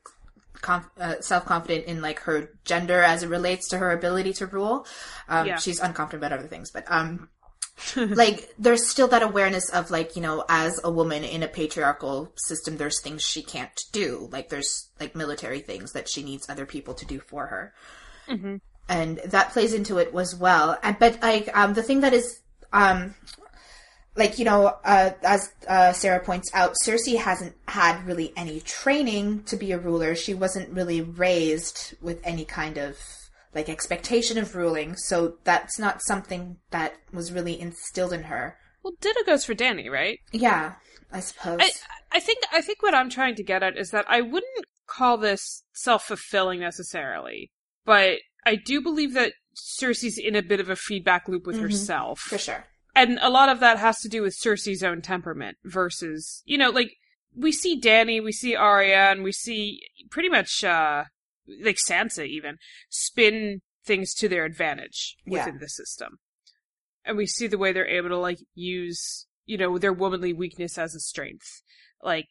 conf- 0.62 0.90
uh, 1.00 1.22
self 1.22 1.46
confident 1.46 1.86
in 1.86 2.02
like 2.02 2.20
her 2.22 2.50
gender 2.66 3.02
as 3.02 3.24
it 3.24 3.30
relates 3.30 3.70
to 3.70 3.78
her 3.78 3.92
ability 3.92 4.34
to 4.34 4.48
rule. 4.48 4.86
Um, 5.30 5.48
Yeah. 5.48 5.58
She's 5.58 5.80
unconfident 5.80 6.14
about 6.16 6.34
other 6.34 6.48
things, 6.48 6.72
but 6.72 6.86
um. 6.88 7.30
like 7.98 8.54
there's 8.58 8.88
still 8.88 9.10
that 9.10 9.22
awareness 9.22 9.70
of 9.70 9.92
like 9.92 10.16
you 10.16 10.22
know 10.22 10.46
as 10.48 10.80
a 10.86 10.90
woman 10.90 11.26
in 11.26 11.44
a 11.44 11.48
patriarchal 11.50 12.32
system 12.38 12.78
there's 12.78 13.02
things 13.02 13.22
she 13.22 13.44
can't 13.44 13.84
do 13.92 14.30
like 14.32 14.48
there's 14.48 14.90
like 14.98 15.14
military 15.14 15.60
things 15.60 15.92
that 15.92 16.08
she 16.08 16.24
needs 16.24 16.50
other 16.50 16.66
people 16.66 16.94
to 16.94 17.06
do 17.06 17.20
for 17.20 17.48
her 17.48 17.74
Mm-hmm. 18.30 18.56
and 18.88 19.18
that 19.26 19.52
plays 19.52 19.74
into 19.74 19.98
it 19.98 20.16
as 20.16 20.34
well 20.34 20.78
and 20.84 20.98
but 21.00 21.22
like 21.22 21.50
um 21.54 21.74
the 21.74 21.84
thing 21.84 22.00
that 22.00 22.14
is 22.14 22.40
um 22.72 23.14
like 24.16 24.40
you 24.40 24.46
know 24.46 24.74
uh 24.84 25.12
as 25.24 25.52
uh 25.68 25.92
sarah 25.94 26.20
points 26.20 26.50
out 26.54 26.74
cersei 26.86 27.18
hasn't 27.18 27.54
had 27.68 28.06
really 28.06 28.32
any 28.38 28.60
training 28.62 29.44
to 29.44 29.56
be 29.58 29.72
a 29.72 29.78
ruler 29.78 30.16
she 30.16 30.34
wasn't 30.34 30.70
really 30.74 31.02
raised 31.02 31.96
with 32.02 32.20
any 32.24 32.46
kind 32.46 32.78
of 32.78 32.98
like 33.54 33.70
expectation 33.70 34.38
of 34.38 34.56
ruling 34.56 34.96
so 34.96 35.36
that's 35.44 35.78
not 35.80 36.02
something 36.04 36.58
that 36.72 36.94
was 37.14 37.32
really 37.32 37.60
instilled 37.60 38.14
in 38.14 38.24
her 38.24 38.58
Well, 38.84 38.94
ditto 39.02 39.24
goes 39.26 39.46
for 39.46 39.56
Dany, 39.56 39.90
right? 39.90 40.20
yeah 40.32 40.74
i 41.12 41.20
suppose 41.20 41.60
I 41.62 41.72
I 42.12 42.20
think 42.22 42.40
I 42.54 42.62
think 42.62 42.82
what 42.82 42.94
I'm 42.96 43.10
trying 43.10 43.36
to 43.36 43.44
get 43.44 43.62
at 43.64 43.78
is 43.78 43.90
that 43.92 44.06
I 44.08 44.22
wouldn't 44.22 44.66
call 44.88 45.18
this 45.18 45.64
self 45.74 46.06
fulfilling 46.06 46.62
necessarily, 46.62 47.52
but 47.84 48.20
I 48.46 48.56
do 48.56 48.80
believe 48.80 49.14
that 49.16 49.34
Cersei's 49.58 50.18
in 50.18 50.34
a 50.36 50.42
bit 50.42 50.62
of 50.62 50.70
a 50.70 50.78
feedback 50.78 51.28
loop 51.28 51.46
with 51.46 51.58
Mhm. 51.58 51.62
herself. 51.64 52.20
for 52.22 52.38
sure 52.38 52.64
and 52.96 53.20
a 53.22 53.30
lot 53.30 53.50
of 53.50 53.60
that 53.60 53.78
has 53.80 54.00
to 54.02 54.10
do 54.10 54.22
with 54.22 54.38
Cersei's 54.38 54.84
own 54.84 55.02
temperament 55.02 55.58
versus, 55.64 56.42
you 56.46 56.58
know, 56.58 56.70
like 56.70 56.94
we 57.36 57.52
see 57.52 57.80
Dany, 57.80 58.24
we 58.24 58.32
see 58.32 58.56
Arya, 58.56 59.12
and 59.12 59.24
we 59.24 59.32
see 59.32 59.82
pretty 60.10 60.30
much 60.30 60.64
uh 60.64 61.06
like 61.64 61.78
Sansa 61.88 62.26
even 62.28 62.58
spin 62.90 63.62
things 63.86 64.14
to 64.16 64.28
their 64.28 64.46
advantage 64.46 65.16
Yeah. 65.26 65.46
within 65.46 65.60
the 65.60 65.70
system. 65.70 66.18
And 67.04 67.18
we 67.18 67.28
see 67.28 67.46
the 67.48 67.58
way 67.60 67.72
they're 67.72 67.88
able 67.88 68.10
to 68.10 68.18
like 68.18 68.40
use, 68.56 69.28
you 69.46 69.58
know, 69.58 69.78
their 69.78 69.94
womanly 69.94 70.34
weakness 70.34 70.78
as 70.78 70.96
a 70.96 71.00
strength. 71.00 71.62
Like 72.02 72.30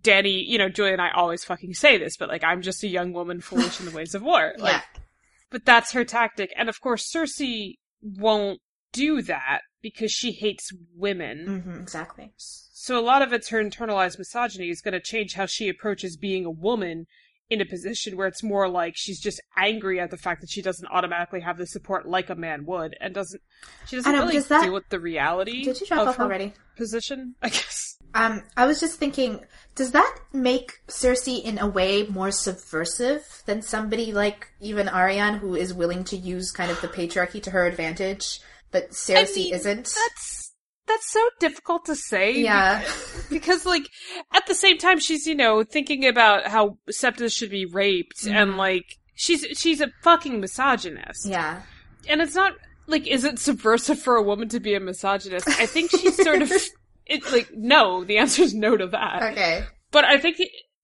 Dany, 0.00 0.44
you 0.44 0.58
know, 0.58 0.68
Julia 0.68 0.94
and 0.94 1.02
I 1.02 1.10
always 1.10 1.44
fucking 1.44 1.74
say 1.74 1.98
this, 1.98 2.16
but 2.16 2.28
like 2.28 2.42
I'm 2.42 2.62
just 2.62 2.82
a 2.82 2.88
young 2.88 3.12
woman 3.12 3.40
foolish 3.40 3.78
in 3.78 3.86
the 3.86 3.92
ways 3.92 4.14
of 4.14 4.22
war. 4.22 4.54
Like 4.58 4.72
yeah 4.72 5.02
but 5.50 5.64
that's 5.64 5.92
her 5.92 6.04
tactic. 6.04 6.52
And 6.56 6.68
of 6.68 6.78
course, 6.80 7.10
Cersei 7.10 7.76
won't 8.02 8.60
do 8.92 9.22
that 9.22 9.60
because 9.82 10.12
she 10.12 10.32
hates 10.32 10.70
women. 10.94 11.62
hmm 11.62 11.80
exactly. 11.80 12.32
So 12.36 12.98
a 12.98 13.02
lot 13.02 13.22
of 13.22 13.32
it's 13.32 13.48
her 13.50 13.62
internalized 13.62 14.18
misogyny 14.18 14.70
is 14.70 14.80
going 14.80 14.92
to 14.92 15.00
change 15.00 15.34
how 15.34 15.46
she 15.46 15.68
approaches 15.68 16.16
being 16.16 16.44
a 16.44 16.50
woman 16.50 17.06
in 17.50 17.60
a 17.62 17.64
position 17.64 18.16
where 18.16 18.26
it's 18.26 18.42
more 18.42 18.68
like 18.68 18.92
she's 18.94 19.18
just 19.20 19.40
angry 19.56 19.98
at 19.98 20.10
the 20.10 20.16
fact 20.18 20.40
that 20.42 20.50
she 20.50 20.60
doesn't 20.60 20.86
automatically 20.90 21.40
have 21.40 21.56
the 21.56 21.66
support 21.66 22.06
like 22.06 22.28
a 22.28 22.34
man 22.34 22.66
would 22.66 22.94
and 23.00 23.14
doesn't 23.14 23.40
she 23.86 23.96
doesn't 23.96 24.12
know, 24.12 24.26
really 24.26 24.38
that- 24.38 24.64
deal 24.64 24.74
with 24.74 24.86
the 24.90 25.00
reality 25.00 25.64
did 25.64 25.80
you 25.80 25.86
drop 25.86 26.00
of 26.00 26.08
off 26.08 26.16
her 26.16 26.24
already? 26.24 26.52
position 26.76 27.34
i 27.42 27.48
guess? 27.48 27.96
Um, 28.14 28.42
I 28.56 28.66
was 28.66 28.80
just 28.80 28.98
thinking, 28.98 29.44
does 29.74 29.90
that 29.90 30.18
make 30.32 30.72
Cersei 30.88 31.42
in 31.42 31.58
a 31.58 31.66
way 31.66 32.04
more 32.04 32.30
subversive 32.30 33.42
than 33.44 33.60
somebody 33.60 34.12
like 34.12 34.46
even 34.60 34.86
Arianne, 34.86 35.38
who 35.40 35.54
is 35.54 35.74
willing 35.74 36.04
to 36.04 36.16
use 36.16 36.50
kind 36.50 36.70
of 36.70 36.80
the 36.80 36.88
patriarchy 36.88 37.42
to 37.42 37.50
her 37.50 37.66
advantage, 37.66 38.40
but 38.70 38.90
Cersei 38.90 39.36
mean, 39.36 39.54
isn't? 39.54 39.84
that's 39.94 40.52
that's 40.86 41.12
so 41.12 41.20
difficult 41.38 41.84
to 41.86 41.94
say 41.94 42.32
Yeah, 42.40 42.82
because 43.30 43.66
like 43.66 43.86
at 44.32 44.46
the 44.46 44.54
same 44.54 44.78
time 44.78 44.98
she's 45.00 45.26
you 45.26 45.34
know 45.34 45.62
thinking 45.64 46.06
about 46.06 46.46
how 46.46 46.78
septa 46.90 47.28
should 47.28 47.50
be 47.50 47.66
raped 47.66 48.26
and 48.26 48.52
Mhm. 48.52 48.56
like 48.56 48.84
she's 49.14 49.44
she's 49.58 49.80
a 49.80 49.88
fucking 50.02 50.40
misogynist. 50.40 51.26
Yeah, 51.26 51.62
and 52.08 52.20
it's 52.22 52.34
not 52.34 52.54
like 52.86 53.06
is 53.06 53.24
it 53.24 53.38
subversive 53.38 54.00
for 54.00 54.16
a 54.16 54.22
woman 54.22 54.48
to 54.50 54.60
be 54.60 54.74
a 54.74 54.80
misogynist? 54.80 55.46
I 55.48 55.66
think 55.66 55.90
she's 55.90 56.16
sort 56.16 56.40
of 56.42 56.50
it's 57.06 57.32
like 57.32 57.50
no 57.54 58.04
the 58.04 58.18
answer 58.18 58.42
is 58.42 58.54
no 58.54 58.76
to 58.76 58.86
that. 58.88 59.22
Okay, 59.32 59.64
but 59.90 60.04
i 60.04 60.18
think 60.18 60.36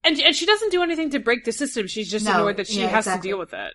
and, 0.07 0.21
and 0.21 0.37
she 0.37 0.45
doesn't 0.45 0.71
do 0.71 0.83
anything 0.83 1.09
to 1.11 1.19
break 1.19 1.45
the 1.45 1.53
system. 1.53 1.87
She's 1.87 2.11
just 2.11 2.27
No, 2.27 2.33
annoyed 2.35 2.59
that 2.59 2.67
she 2.67 2.81
yeah, 2.81 2.89
has 2.89 3.07
exactly. 3.07 3.29
to 3.31 3.33
deal 3.33 3.39
with 3.39 3.55
it. 3.55 3.73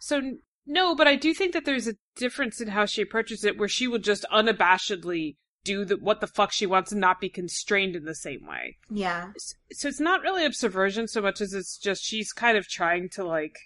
So 0.00 0.20
no 0.68 0.94
but 0.94 1.08
i 1.08 1.16
do 1.16 1.34
think 1.34 1.52
that 1.52 1.64
there's 1.64 1.88
a 1.88 1.94
difference 2.14 2.60
in 2.60 2.68
how 2.68 2.84
she 2.84 3.02
approaches 3.02 3.44
it 3.44 3.58
where 3.58 3.68
she 3.68 3.88
will 3.88 3.98
just 3.98 4.24
unabashedly 4.32 5.36
do 5.64 5.84
the, 5.84 5.96
what 5.96 6.20
the 6.20 6.26
fuck 6.28 6.52
she 6.52 6.66
wants 6.66 6.92
and 6.92 7.00
not 7.00 7.20
be 7.20 7.28
constrained 7.28 7.96
in 7.96 8.04
the 8.04 8.14
same 8.14 8.46
way 8.46 8.76
yeah, 8.88 9.32
so 9.72 9.88
it's 9.88 10.00
not 10.00 10.22
really 10.22 10.46
a 10.46 10.52
subversion 10.52 11.08
so 11.08 11.20
much 11.20 11.40
as 11.40 11.52
it's 11.52 11.76
just 11.76 12.04
she's 12.04 12.32
kind 12.32 12.56
of 12.56 12.68
trying 12.68 13.08
to 13.08 13.24
like 13.24 13.58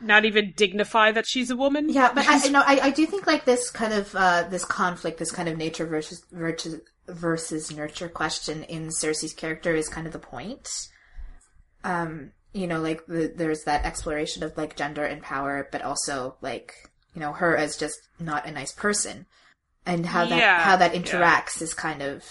not 0.00 0.24
even 0.24 0.52
dignify 0.56 1.12
that 1.12 1.26
she's 1.26 1.50
a 1.50 1.56
woman. 1.56 1.88
yeah. 1.88 2.12
But 2.12 2.26
I, 2.26 2.44
you 2.44 2.50
know, 2.50 2.62
I, 2.64 2.80
I 2.84 2.90
do 2.90 3.06
think 3.06 3.26
like 3.26 3.44
this 3.44 3.70
kind 3.70 3.92
of 3.92 4.14
uh, 4.14 4.44
this 4.48 4.64
conflict, 4.64 5.18
this 5.18 5.30
kind 5.32 5.48
of 5.48 5.56
nature 5.56 5.86
versus 5.86 6.24
versus 6.32 6.80
versus 7.08 7.74
nurture 7.74 8.08
question 8.08 8.62
in 8.64 8.88
Cersei's 8.88 9.32
character 9.32 9.74
is 9.74 9.88
kind 9.88 10.06
of 10.06 10.12
the 10.12 10.18
point. 10.18 10.88
Um, 11.84 12.32
you 12.52 12.66
know, 12.66 12.80
like 12.80 13.06
the, 13.06 13.32
there's 13.34 13.64
that 13.64 13.84
exploration 13.84 14.42
of 14.42 14.56
like 14.56 14.76
gender 14.76 15.04
and 15.04 15.22
power, 15.22 15.68
but 15.72 15.82
also 15.82 16.36
like 16.40 16.74
you 17.14 17.20
know 17.20 17.32
her 17.32 17.56
as 17.56 17.76
just 17.76 17.98
not 18.18 18.46
a 18.46 18.50
nice 18.52 18.72
person. 18.72 19.26
and 19.86 20.04
how 20.06 20.26
that 20.26 20.38
Yeah, 20.38 20.60
how 20.60 20.76
that 20.76 20.94
yeah. 20.94 21.00
interacts 21.00 21.62
is 21.62 21.74
kind 21.74 22.02
of 22.02 22.24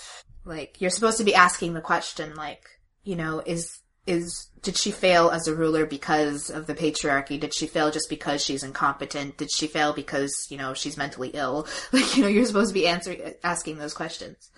like 0.46 0.80
you're 0.80 0.90
supposed 0.92 1.18
to 1.18 1.24
be 1.24 1.36
asking 1.36 1.74
the 1.74 1.82
question 1.82 2.36
like 2.36 2.64
you 3.04 3.16
know 3.16 3.42
is 3.46 3.80
is 4.08 4.48
did 4.62 4.76
she 4.78 4.92
fail 4.92 5.30
as 5.30 5.48
a 5.48 5.56
ruler 5.56 5.86
because 5.86 6.50
of 6.50 6.68
the 6.68 6.76
patriarchy? 6.76 7.40
Did 7.40 7.54
she 7.54 7.68
fail 7.68 7.92
just 7.92 8.10
because 8.10 8.44
she's 8.44 8.64
incompetent? 8.64 9.38
Did 9.38 9.50
she 9.52 9.68
fail 9.68 9.94
because 9.94 10.34
you 10.50 10.58
know 10.58 10.74
she's 10.74 10.98
mentally 10.98 11.30
ill? 11.34 11.68
Like 11.94 12.16
you 12.16 12.24
know 12.24 12.30
you're 12.30 12.46
supposed 12.46 12.70
to 12.70 12.74
be 12.74 12.88
answering 12.88 13.34
asking 13.44 13.78
those 13.78 13.94
questions. 13.94 14.50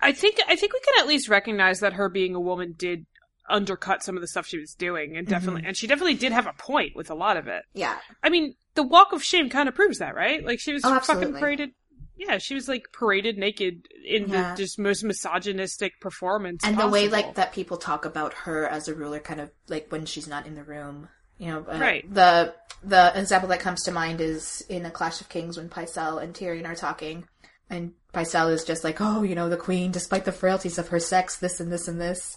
I 0.00 0.12
think 0.12 0.38
I 0.48 0.56
think 0.56 0.72
we 0.72 0.80
can 0.80 1.02
at 1.02 1.08
least 1.08 1.28
recognize 1.28 1.80
that 1.80 1.92
her 1.94 2.08
being 2.08 2.34
a 2.34 2.40
woman 2.40 2.74
did 2.78 3.04
undercut 3.50 4.02
some 4.02 4.16
of 4.16 4.20
the 4.20 4.28
stuff 4.28 4.46
she 4.46 4.58
was 4.58 4.74
doing, 4.74 5.16
and 5.16 5.26
definitely, 5.26 5.62
and 5.66 5.76
she 5.76 5.86
definitely 5.86 6.14
did 6.14 6.32
have 6.32 6.46
a 6.46 6.52
point 6.54 6.94
with 6.96 7.10
a 7.10 7.14
lot 7.14 7.36
of 7.36 7.46
it. 7.48 7.64
yeah 7.74 7.96
I 8.22 8.28
mean, 8.30 8.54
the 8.74 8.82
Walk 8.82 9.12
of 9.12 9.22
Shame 9.22 9.50
kind 9.50 9.68
of 9.68 9.74
proves 9.74 9.98
that, 9.98 10.14
right? 10.14 10.44
Like 10.44 10.60
she 10.60 10.72
was 10.72 10.82
Oh, 10.84 10.98
fucking 11.00 11.34
paraded. 11.34 11.70
Yeah, 12.16 12.36
she 12.38 12.54
was 12.54 12.68
like 12.68 12.84
paraded 12.92 13.38
naked 13.38 13.88
in 14.06 14.28
Yeah. 14.28 14.50
the 14.54 14.56
just 14.62 14.78
most 14.78 15.02
misogynistic 15.04 16.00
performance. 16.00 16.62
and 16.64 16.78
the 16.78 16.86
way 16.88 17.08
like 17.08 17.34
that 17.36 17.52
people 17.52 17.76
talk 17.78 18.04
about 18.04 18.34
her 18.34 18.66
as 18.68 18.88
a 18.88 18.94
ruler 18.94 19.20
kind 19.20 19.40
of 19.40 19.50
like 19.68 19.86
when 19.90 20.04
she's 20.06 20.28
not 20.28 20.46
in 20.46 20.54
the 20.54 20.62
room 20.64 21.08
you 21.38 21.46
know 21.50 21.64
uh, 21.66 21.78
Right. 21.78 22.12
the 22.12 22.54
the 22.84 23.12
example 23.18 23.48
that 23.48 23.60
comes 23.60 23.82
to 23.84 23.92
mind 23.92 24.20
is 24.20 24.62
in 24.68 24.84
a 24.86 24.90
clash 24.90 25.20
of 25.22 25.28
kings 25.30 25.56
when 25.56 25.68
Pycelle 25.70 26.22
and 26.22 26.34
Tyrion 26.34 26.66
are 26.66 26.74
talking 26.74 27.24
and 27.70 27.92
Pycelle 28.12 28.52
is 28.52 28.64
just 28.64 28.84
like 28.84 29.00
oh 29.00 29.22
you 29.22 29.34
know 29.34 29.48
the 29.48 29.56
queen 29.56 29.90
despite 29.90 30.26
the 30.26 30.32
frailties 30.32 30.76
of 30.78 30.88
her 30.88 31.00
sex 31.00 31.36
this 31.38 31.58
and 31.60 31.72
this 31.72 31.88
and 31.88 31.98
this 32.00 32.36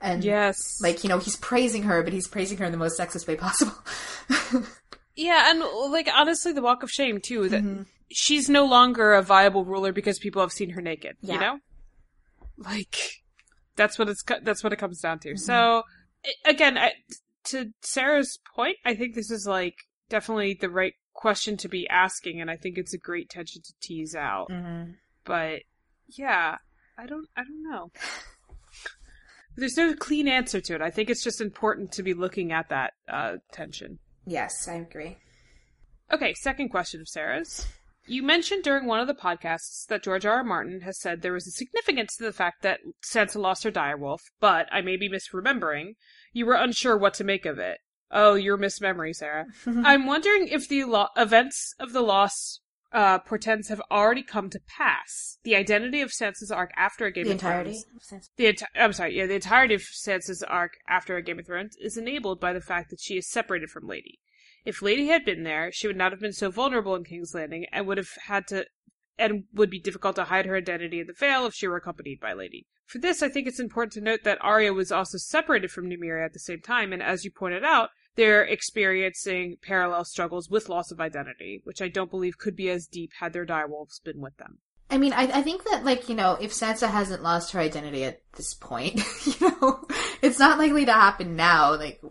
and 0.00 0.24
Yes. 0.24 0.80
like 0.80 1.02
you 1.04 1.08
know 1.08 1.18
he's 1.18 1.36
praising 1.36 1.82
her 1.84 2.02
but 2.02 2.12
he's 2.12 2.26
praising 2.28 2.58
her 2.58 2.64
in 2.64 2.72
the 2.72 2.78
most 2.78 2.98
sexist 2.98 3.26
way 3.28 3.36
possible 3.36 3.74
Yeah, 5.16 5.50
and 5.50 5.60
like 5.92 6.08
honestly, 6.14 6.52
the 6.52 6.62
Walk 6.62 6.82
of 6.82 6.90
Shame 6.90 7.20
too. 7.20 7.48
That 7.50 7.62
Mhm. 7.62 7.86
she's 8.10 8.48
no 8.48 8.64
longer 8.64 9.12
a 9.12 9.20
viable 9.22 9.64
ruler 9.66 9.92
because 9.92 10.18
people 10.18 10.40
have 10.40 10.52
seen 10.52 10.70
her 10.70 10.80
naked. 10.80 11.16
Yeah. 11.20 11.34
You 11.34 11.40
know, 11.40 11.58
like 12.56 12.96
that's 13.76 13.98
what 13.98 14.08
it's 14.08 14.22
that's 14.42 14.62
what 14.64 14.72
it 14.72 14.76
comes 14.78 15.00
down 15.00 15.18
Mm-hmm. 15.18 15.34
to. 15.34 15.38
So 15.40 15.82
again, 16.46 16.78
I, 16.78 16.92
to 17.46 17.70
Sarah's 17.82 18.38
point, 18.54 18.76
I 18.84 18.94
think 18.94 19.14
this 19.14 19.30
is 19.30 19.46
like 19.46 19.74
definitely 20.08 20.56
the 20.58 20.70
right 20.70 20.94
question 21.12 21.56
to 21.58 21.68
be 21.68 21.86
asking, 21.88 22.40
and 22.40 22.50
I 22.50 22.56
think 22.56 22.78
it's 22.78 22.94
a 22.94 22.98
great 22.98 23.28
tension 23.28 23.60
to 23.62 23.72
tease 23.82 24.14
out. 24.14 24.48
Mhm. 24.50 24.94
But 25.24 25.62
yeah, 26.08 26.56
I 26.96 27.04
don't 27.06 27.26
I 27.36 27.42
don't 27.42 27.62
know. 27.70 27.90
There's 29.56 29.76
no 29.76 29.94
clean 29.94 30.28
answer 30.28 30.60
to 30.60 30.74
it. 30.74 30.80
I 30.82 30.90
think 30.90 31.10
it's 31.10 31.22
just 31.24 31.40
important 31.40 31.92
to 31.92 32.02
be 32.02 32.14
looking 32.14 32.52
at 32.52 32.68
that 32.68 32.92
uh, 33.08 33.36
tension. 33.52 33.98
yes 34.26 34.68
I 34.68 34.74
agree 34.74 35.16
Okay, 36.12 36.34
second 36.34 36.70
question 36.70 37.00
of 37.00 37.08
Sarah's. 37.08 37.66
You 38.06 38.22
mentioned 38.24 38.64
during 38.64 38.86
one 38.86 38.98
of 38.98 39.06
the 39.06 39.14
podcasts 39.14 39.86
that 39.86 40.02
George 40.02 40.26
R. 40.26 40.38
R. 40.38 40.44
Martin 40.44 40.80
has 40.80 40.98
said 40.98 41.22
there 41.22 41.32
was 41.34 41.46
a 41.46 41.52
significance 41.52 42.16
to 42.16 42.24
the 42.24 42.32
fact 42.32 42.62
that 42.62 42.80
Sansa 43.08 43.36
lost 43.36 43.62
her 43.62 43.70
direwolf, 43.70 44.18
but 44.40 44.66
I 44.72 44.80
may 44.80 44.96
be 44.96 45.08
misremembering. 45.08 45.94
You 46.32 46.46
were 46.46 46.54
unsure 46.54 46.96
what 46.96 47.14
to 47.14 47.24
make 47.24 47.46
of 47.46 47.58
it. 47.58 47.78
Oh, 48.10 48.34
your 48.34 48.56
mismemory, 48.56 49.12
Sarah. 49.12 49.46
I'm 49.66 50.06
wondering 50.06 50.48
if 50.48 50.66
the 50.68 50.82
lo- 50.84 51.08
events 51.16 51.74
of 51.78 51.92
the 51.92 52.00
loss 52.02 52.59
uh, 52.92 53.18
portends 53.20 53.68
have 53.68 53.80
already 53.90 54.22
come 54.22 54.50
to 54.50 54.60
pass. 54.60 55.38
The 55.44 55.54
identity 55.54 56.00
of 56.00 56.10
Sansa's 56.10 56.50
arc 56.50 56.72
after 56.76 57.06
a 57.06 57.12
Game 57.12 57.26
the 57.26 57.32
of 57.32 57.40
Thrones 57.40 57.84
entirety 57.84 58.30
the 58.36 58.44
enti- 58.44 58.80
I'm 58.80 58.92
sorry, 58.92 59.16
yeah, 59.16 59.26
the 59.26 59.34
entirety 59.34 59.74
of 59.74 59.82
Sansa's 59.82 60.42
arc 60.42 60.78
after 60.88 61.16
a 61.16 61.22
Game 61.22 61.38
of 61.38 61.46
Thrones 61.46 61.76
is 61.80 61.96
enabled 61.96 62.40
by 62.40 62.52
the 62.52 62.60
fact 62.60 62.90
that 62.90 63.00
she 63.00 63.16
is 63.16 63.30
separated 63.30 63.70
from 63.70 63.86
Lady. 63.86 64.18
If 64.64 64.82
Lady 64.82 65.06
had 65.06 65.24
been 65.24 65.44
there, 65.44 65.70
she 65.72 65.86
would 65.86 65.96
not 65.96 66.12
have 66.12 66.20
been 66.20 66.32
so 66.32 66.50
vulnerable 66.50 66.94
in 66.94 67.04
King's 67.04 67.34
Landing 67.34 67.66
and 67.72 67.86
would 67.86 67.98
have 67.98 68.10
had 68.26 68.46
to 68.48 68.66
and 69.18 69.44
would 69.52 69.70
be 69.70 69.78
difficult 69.78 70.16
to 70.16 70.24
hide 70.24 70.46
her 70.46 70.56
identity 70.56 71.00
in 71.00 71.06
the 71.06 71.12
Vale 71.12 71.46
if 71.46 71.54
she 71.54 71.68
were 71.68 71.76
accompanied 71.76 72.20
by 72.20 72.32
Lady. 72.32 72.66
For 72.86 72.98
this, 72.98 73.22
I 73.22 73.28
think 73.28 73.46
it's 73.46 73.60
important 73.60 73.92
to 73.92 74.00
note 74.00 74.20
that 74.24 74.42
Arya 74.42 74.72
was 74.72 74.90
also 74.90 75.18
separated 75.18 75.70
from 75.70 75.88
Nymeria 75.88 76.24
at 76.24 76.32
the 76.32 76.38
same 76.38 76.60
time, 76.60 76.92
and 76.92 77.02
as 77.02 77.24
you 77.24 77.30
pointed 77.30 77.62
out, 77.62 77.90
they're 78.20 78.44
experiencing 78.44 79.56
parallel 79.62 80.04
struggles 80.04 80.50
with 80.50 80.68
loss 80.68 80.90
of 80.90 81.00
identity, 81.00 81.62
which 81.64 81.80
I 81.80 81.88
don't 81.88 82.10
believe 82.10 82.36
could 82.38 82.54
be 82.54 82.68
as 82.68 82.86
deep 82.86 83.12
had 83.18 83.32
their 83.32 83.46
direwolves 83.46 84.02
been 84.04 84.20
with 84.20 84.36
them. 84.36 84.58
I 84.90 84.98
mean, 84.98 85.12
I, 85.14 85.22
I 85.38 85.42
think 85.42 85.64
that, 85.64 85.84
like, 85.84 86.08
you 86.10 86.14
know, 86.14 86.36
if 86.40 86.52
Sansa 86.52 86.90
hasn't 86.90 87.22
lost 87.22 87.52
her 87.52 87.60
identity 87.60 88.04
at 88.04 88.20
this 88.36 88.52
point, 88.54 89.00
you 89.26 89.34
know, 89.48 89.86
it's 90.20 90.38
not 90.38 90.58
likely 90.58 90.84
to 90.84 90.92
happen 90.92 91.34
now. 91.36 91.76
Like, 91.76 92.02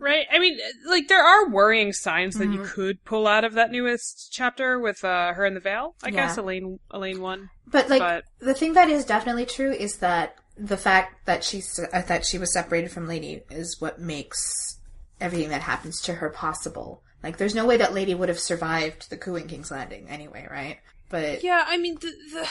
Right. 0.00 0.26
I 0.32 0.38
mean, 0.38 0.56
like 0.86 1.08
there 1.08 1.24
are 1.24 1.50
worrying 1.50 1.92
signs 1.92 2.36
that 2.38 2.46
you 2.46 2.60
Mhm. 2.60 2.68
could 2.72 3.04
pull 3.04 3.26
out 3.26 3.42
of 3.44 3.54
that 3.54 3.72
newest 3.72 4.28
chapter 4.32 4.78
with 4.78 5.02
uh, 5.04 5.32
her 5.34 5.44
in 5.44 5.54
the 5.54 5.60
Vale. 5.60 5.96
I 6.04 6.08
Yeah. 6.10 6.14
guess 6.28 6.38
Alayne, 6.38 6.78
Alayne 6.92 7.18
one. 7.18 7.50
but 7.66 7.90
like, 7.90 7.98
But- 8.00 8.24
the 8.38 8.54
thing 8.54 8.74
that 8.74 8.88
is 8.88 9.04
definitely 9.04 9.44
true 9.44 9.72
is 9.72 9.96
that 9.98 10.36
the 10.56 10.76
fact 10.76 11.26
that 11.26 11.42
she's 11.42 11.78
uh, 11.92 12.02
that 12.02 12.24
she 12.24 12.38
was 12.38 12.52
separated 12.52 12.92
from 12.92 13.08
Lady 13.08 13.42
is 13.50 13.80
what 13.80 13.98
makes 14.00 14.77
everything 15.20 15.48
that 15.50 15.62
happens 15.62 16.00
to 16.02 16.14
her 16.14 16.30
possible. 16.30 17.02
Like, 17.22 17.36
there's 17.38 17.54
no 17.54 17.66
way 17.66 17.76
that 17.78 17.94
Lady 17.94 18.14
would 18.14 18.28
have 18.28 18.38
survived 18.38 19.10
the 19.10 19.16
coup 19.16 19.36
in 19.36 19.48
King's 19.48 19.70
Landing 19.70 20.08
anyway, 20.08 20.46
right? 20.50 20.78
But 21.08 21.42
Yeah, 21.42 21.64
I 21.66 21.76
mean 21.76 21.94
the, 22.00 22.12
the 22.32 22.48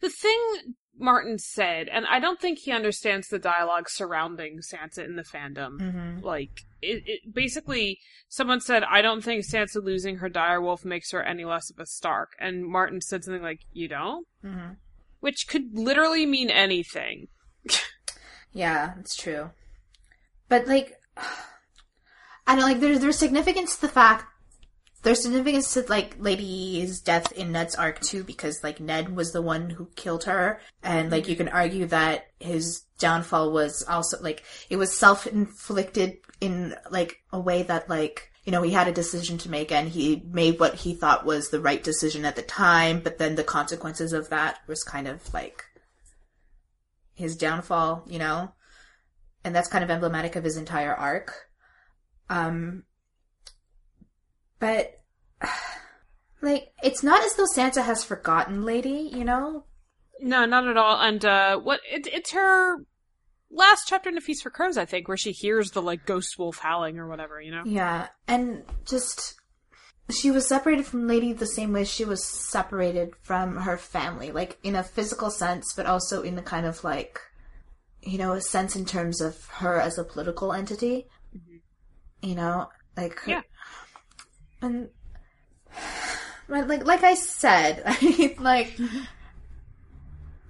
the 0.00 0.08
thing 0.10 0.74
Martin 0.98 1.38
said, 1.38 1.88
and 1.88 2.06
I 2.06 2.18
don't 2.18 2.40
think 2.40 2.58
he 2.58 2.72
understands 2.72 3.28
the 3.28 3.38
dialogue 3.38 3.88
surrounding 3.88 4.60
Sansa 4.60 5.04
in 5.04 5.16
the 5.16 5.22
fandom. 5.22 5.78
Mhm. 5.78 6.22
Like 6.22 6.62
it, 6.82 7.02
it 7.06 7.34
basically, 7.34 7.98
someone 8.28 8.60
said, 8.60 8.82
"I 8.84 9.02
don't 9.02 9.22
think 9.22 9.44
Sansa 9.44 9.82
losing 9.84 10.16
her 10.16 10.30
direwolf 10.30 10.84
makes 10.84 11.10
her 11.12 11.22
any 11.22 11.44
less 11.44 11.70
of 11.70 11.78
a 11.78 11.86
Stark," 11.86 12.30
and 12.40 12.64
Martin 12.64 13.00
said 13.02 13.24
something 13.24 13.42
like, 13.42 13.60
"You 13.72 13.88
don't," 13.88 14.26
Mhm. 14.44 14.76
which 15.20 15.46
could 15.48 15.74
literally 15.74 16.24
mean 16.26 16.50
anything. 16.50 17.28
Yeah, 18.52 18.94
it's 19.00 19.14
true. 19.16 19.50
But 20.48 20.66
like, 20.66 20.94
Don't 22.54 22.64
like. 22.64 22.80
There's 22.80 23.00
there's 23.00 23.18
significance 23.18 23.76
to 23.76 23.82
the 23.82 23.88
fact. 23.88 24.26
There's 25.02 25.22
significance 25.22 25.72
to 25.74 25.84
like 25.88 26.16
Lady's 26.18 27.00
death 27.00 27.32
in 27.32 27.52
Ned's 27.52 27.74
arc 27.74 28.00
too, 28.00 28.24
because 28.24 28.62
like 28.62 28.80
Ned 28.80 29.14
was 29.14 29.32
the 29.32 29.42
one 29.42 29.70
who 29.70 29.88
killed 29.96 30.24
her, 30.24 30.60
and 30.82 31.10
like 31.10 31.28
you 31.28 31.36
can 31.36 31.48
argue 31.48 31.86
that 31.86 32.26
his 32.40 32.82
downfall 32.98 33.52
was 33.52 33.84
also 33.88 34.20
like 34.20 34.44
it 34.70 34.76
was 34.76 34.96
self 34.96 35.26
inflicted 35.26 36.18
in 36.40 36.74
like 36.90 37.18
a 37.32 37.40
way 37.40 37.62
that 37.62 37.88
like 37.88 38.30
you 38.44 38.52
know 38.52 38.62
he 38.62 38.72
had 38.72 38.88
a 38.88 38.92
decision 38.92 39.38
to 39.38 39.50
make 39.50 39.72
and 39.72 39.88
he 39.88 40.22
made 40.30 40.58
what 40.58 40.74
he 40.74 40.94
thought 40.94 41.26
was 41.26 41.50
the 41.50 41.60
right 41.60 41.82
decision 41.82 42.24
at 42.24 42.36
the 42.36 42.42
time, 42.42 43.00
but 43.00 43.18
then 43.18 43.34
the 43.34 43.44
consequences 43.44 44.12
of 44.12 44.30
that 44.30 44.58
was 44.66 44.82
kind 44.82 45.08
of 45.08 45.32
like 45.34 45.64
his 47.16 47.36
downfall, 47.36 48.04
you 48.06 48.18
know? 48.18 48.52
And 49.42 49.54
that's 49.54 49.68
kind 49.68 49.82
of 49.82 49.90
emblematic 49.90 50.36
of 50.36 50.44
his 50.44 50.56
entire 50.56 50.94
arc. 50.94 51.45
Um, 52.28 52.84
but, 54.58 55.00
like, 56.42 56.72
it's 56.82 57.02
not 57.02 57.22
as 57.22 57.34
though 57.36 57.46
Sansa 57.46 57.84
has 57.84 58.04
forgotten 58.04 58.64
Lady, 58.64 59.10
you 59.12 59.24
know? 59.24 59.64
No, 60.20 60.44
not 60.46 60.66
at 60.66 60.76
all. 60.76 60.98
And 61.00 61.24
uh 61.24 61.58
what 61.58 61.80
it, 61.90 62.06
it's 62.06 62.32
her 62.32 62.78
last 63.50 63.84
chapter 63.86 64.08
in 64.08 64.16
A 64.16 64.20
Feast 64.20 64.42
for 64.42 64.50
Crows, 64.50 64.78
I 64.78 64.84
think, 64.84 65.08
where 65.08 65.16
she 65.16 65.32
hears 65.32 65.70
the 65.70 65.82
like 65.82 66.06
ghost 66.06 66.38
wolf 66.38 66.58
howling 66.58 66.98
or 66.98 67.08
whatever, 67.08 67.40
you 67.40 67.50
know? 67.50 67.62
Yeah, 67.64 68.08
and 68.26 68.64
just, 68.84 69.34
she 70.10 70.30
was 70.30 70.48
separated 70.48 70.86
from 70.86 71.06
Lady 71.06 71.32
the 71.32 71.46
same 71.46 71.72
way 71.72 71.84
she 71.84 72.04
was 72.04 72.24
separated 72.24 73.14
from 73.22 73.56
her 73.56 73.76
family, 73.76 74.32
like, 74.32 74.58
in 74.62 74.74
a 74.74 74.82
physical 74.82 75.30
sense, 75.30 75.72
but 75.74 75.86
also 75.86 76.22
in 76.22 76.36
the 76.36 76.42
kind 76.42 76.66
of, 76.66 76.82
like, 76.84 77.20
you 78.02 78.18
know, 78.18 78.32
a 78.32 78.40
sense 78.40 78.76
in 78.76 78.84
terms 78.84 79.20
of 79.20 79.46
her 79.46 79.80
as 79.80 79.98
a 79.98 80.04
political 80.04 80.52
entity. 80.52 81.08
You 82.26 82.34
know, 82.34 82.68
like, 82.96 83.20
Yeah. 83.26 83.42
and 84.60 84.88
like 86.48 86.84
like 86.84 87.04
I 87.04 87.14
said, 87.14 87.82
I 87.86 87.96
mean, 88.04 88.34
like 88.40 88.76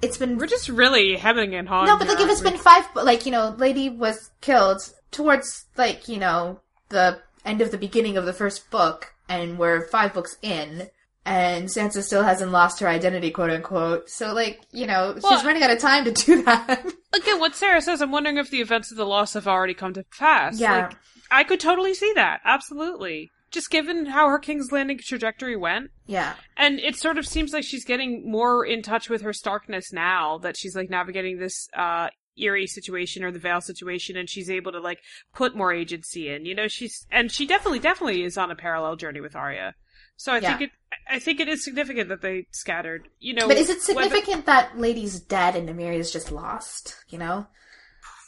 it's 0.02 0.16
been 0.16 0.38
We're 0.38 0.46
just 0.46 0.68
really 0.68 1.16
hemming 1.16 1.54
and 1.54 1.68
hawing. 1.68 1.86
no, 1.86 1.96
but 1.98 2.08
like 2.08 2.20
if 2.20 2.30
it's 2.30 2.40
been 2.40 2.56
five, 2.58 2.84
like 2.94 3.26
you 3.26 3.32
know, 3.32 3.54
Lady 3.58 3.88
was 3.90 4.30
killed 4.40 4.80
towards 5.10 5.66
like 5.76 6.08
you 6.08 6.18
know 6.18 6.60
the 6.88 7.20
end 7.44 7.60
of 7.60 7.70
the 7.70 7.78
beginning 7.78 8.16
of 8.16 8.24
the 8.24 8.32
first 8.32 8.70
book, 8.70 9.14
and 9.28 9.58
we're 9.58 9.86
five 9.88 10.14
books 10.14 10.36
in, 10.42 10.88
and 11.24 11.68
Sansa 11.68 12.02
still 12.02 12.22
hasn't 12.22 12.52
lost 12.52 12.80
her 12.80 12.88
identity, 12.88 13.30
quote 13.30 13.50
unquote. 13.50 14.08
So 14.08 14.32
like 14.32 14.62
you 14.72 14.86
know, 14.86 15.14
Well- 15.22 15.36
she's 15.36 15.44
running 15.44 15.62
out 15.62 15.70
of 15.70 15.78
time 15.78 16.04
to 16.06 16.12
do 16.12 16.42
that. 16.44 16.86
Again, 17.14 17.38
what 17.40 17.54
Sarah 17.54 17.80
says, 17.82 18.00
I'm 18.00 18.12
wondering 18.12 18.36
if 18.38 18.50
the 18.50 18.60
events 18.60 18.90
of 18.90 18.96
the 18.96 19.06
loss 19.06 19.34
have 19.34 19.46
already 19.46 19.74
come 19.74 19.92
to 19.94 20.04
pass. 20.18 20.58
Yeah. 20.60 20.88
Like, 20.88 20.96
I 21.30 21.44
could 21.44 21.60
totally 21.60 21.94
see 21.94 22.12
that. 22.14 22.40
Absolutely. 22.44 23.30
Just 23.50 23.70
given 23.70 24.06
how 24.06 24.28
her 24.28 24.38
King's 24.38 24.72
Landing 24.72 24.98
trajectory 24.98 25.56
went. 25.56 25.90
yeah, 26.06 26.34
And 26.56 26.78
it 26.80 26.96
sort 26.96 27.16
of 27.16 27.26
seems 27.26 27.52
like 27.52 27.64
she's 27.64 27.84
getting 27.84 28.30
more 28.30 28.64
in 28.66 28.82
touch 28.82 29.08
with 29.08 29.22
her 29.22 29.32
Starkness 29.32 29.92
now 29.92 30.38
that 30.38 30.56
she's 30.58 30.74
like 30.76 30.90
navigating 30.90 31.38
this 31.38 31.68
uh 31.76 32.08
Eyrie 32.38 32.66
situation 32.66 33.24
or 33.24 33.32
the 33.32 33.38
Vale 33.38 33.62
situation 33.62 34.14
and 34.16 34.28
she's 34.28 34.50
able 34.50 34.70
to 34.72 34.78
like 34.80 34.98
put 35.34 35.56
more 35.56 35.72
agency 35.72 36.28
in. 36.28 36.44
You 36.44 36.54
know, 36.54 36.68
she's 36.68 37.06
and 37.10 37.32
she 37.32 37.46
definitely 37.46 37.78
definitely 37.78 38.24
is 38.24 38.36
on 38.36 38.50
a 38.50 38.56
parallel 38.56 38.96
journey 38.96 39.20
with 39.22 39.34
Arya. 39.34 39.74
So 40.16 40.32
I 40.32 40.38
Yeah. 40.40 40.58
think 40.58 40.70
it. 40.70 40.70
I 41.08 41.18
think 41.18 41.40
it 41.40 41.48
is 41.48 41.64
significant 41.64 42.08
that 42.10 42.20
they 42.20 42.46
scattered. 42.50 43.08
You 43.20 43.34
know, 43.34 43.48
But 43.48 43.56
is 43.58 43.70
it 43.70 43.78
whether- 43.94 44.02
significant 44.10 44.46
that 44.46 44.76
Lady's 44.78 45.20
dead 45.20 45.56
and 45.56 45.66
Nymeria's 45.68 46.12
just 46.12 46.30
lost? 46.32 46.96
You 47.08 47.18
know? 47.18 47.46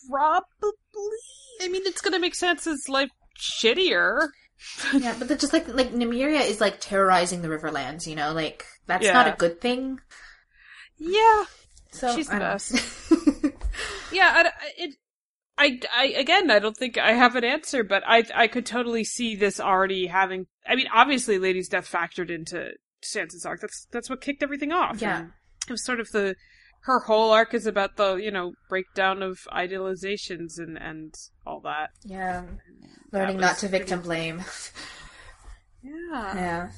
Probably. 0.09 0.73
I 1.61 1.69
mean, 1.69 1.83
it's 1.87 2.01
gonna 2.01 2.19
make 2.21 2.35
Sansa's 2.35 2.89
life 2.89 3.11
shittier. 3.41 4.29
Yeah, 4.93 5.15
but 5.17 5.29
they're 5.29 5.37
just 5.37 5.53
like 5.53 5.69
like 5.69 5.93
Nymeria 5.93 6.45
is 6.45 6.61
like 6.61 6.81
terrorizing 6.81 7.43
the 7.43 7.49
Riverlands. 7.49 8.09
You 8.09 8.17
know, 8.17 8.33
like 8.33 8.65
that's 8.89 9.05
Yeah. 9.05 9.13
not 9.13 9.29
a 9.29 9.37
good 9.37 9.61
thing. 9.61 10.01
Yeah, 10.99 11.45
So 11.93 12.15
She's 12.17 12.27
the 12.27 12.39
best. 12.39 12.73
yeah. 14.13 14.33
I, 14.35 14.41
I- 14.49 14.53
it. 14.77 14.95
I, 15.61 15.81
I 15.93 16.05
again, 16.17 16.51
I 16.53 16.61
don't 16.61 16.77
think 16.77 16.99
I 16.99 17.13
have 17.15 17.35
an 17.35 17.43
answer, 17.45 17.83
but 17.83 18.03
I 18.07 18.25
I 18.35 18.47
could 18.47 18.65
totally 18.67 19.03
see 19.05 19.35
this 19.37 19.59
already 19.59 20.07
having. 20.07 20.47
I 20.67 20.77
mean, 20.77 20.87
obviously, 20.93 21.39
Lady's 21.39 21.69
death 21.69 21.91
factored 21.91 22.31
into 22.31 22.71
Sansa's 23.05 23.45
arc. 23.45 23.61
That's 23.61 23.87
that's 23.91 24.09
what 24.09 24.21
kicked 24.21 24.43
everything 24.45 24.71
off. 24.73 25.01
Yeah. 25.03 25.19
And 25.19 25.31
it 25.69 25.73
was 25.73 25.85
sort 25.85 25.99
of 25.99 26.09
the 26.13 26.37
her 26.81 27.01
whole 27.01 27.33
arc 27.33 27.55
is 27.55 27.67
about 27.67 27.97
the 27.97 28.15
you 28.17 28.31
know 28.31 28.53
breakdown 28.69 29.23
of 29.23 29.39
idealizations 29.53 30.59
and 30.59 30.79
and 30.79 31.15
all 31.47 31.61
that. 31.61 31.91
yeah, 32.05 32.45
learning 33.13 33.39
not 33.39 33.59
to 33.59 33.69
pretty- 33.69 33.79
victim 33.79 34.01
blame. 34.01 34.43
Yeah. 35.83 36.35
Yeah. 36.35 36.71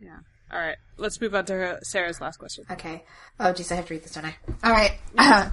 Yeah. 0.00 0.18
All 0.52 0.60
right. 0.60 0.76
Let's 0.96 1.20
move 1.20 1.34
on 1.34 1.44
to 1.46 1.52
her, 1.54 1.78
Sarah's 1.82 2.20
last 2.20 2.36
question. 2.38 2.64
Okay. 2.70 3.04
Oh, 3.40 3.52
geez, 3.52 3.72
I 3.72 3.74
have 3.76 3.86
to 3.86 3.94
read 3.94 4.04
this, 4.04 4.12
don't 4.12 4.26
I? 4.26 4.36
All 4.62 4.70
right. 4.72 4.98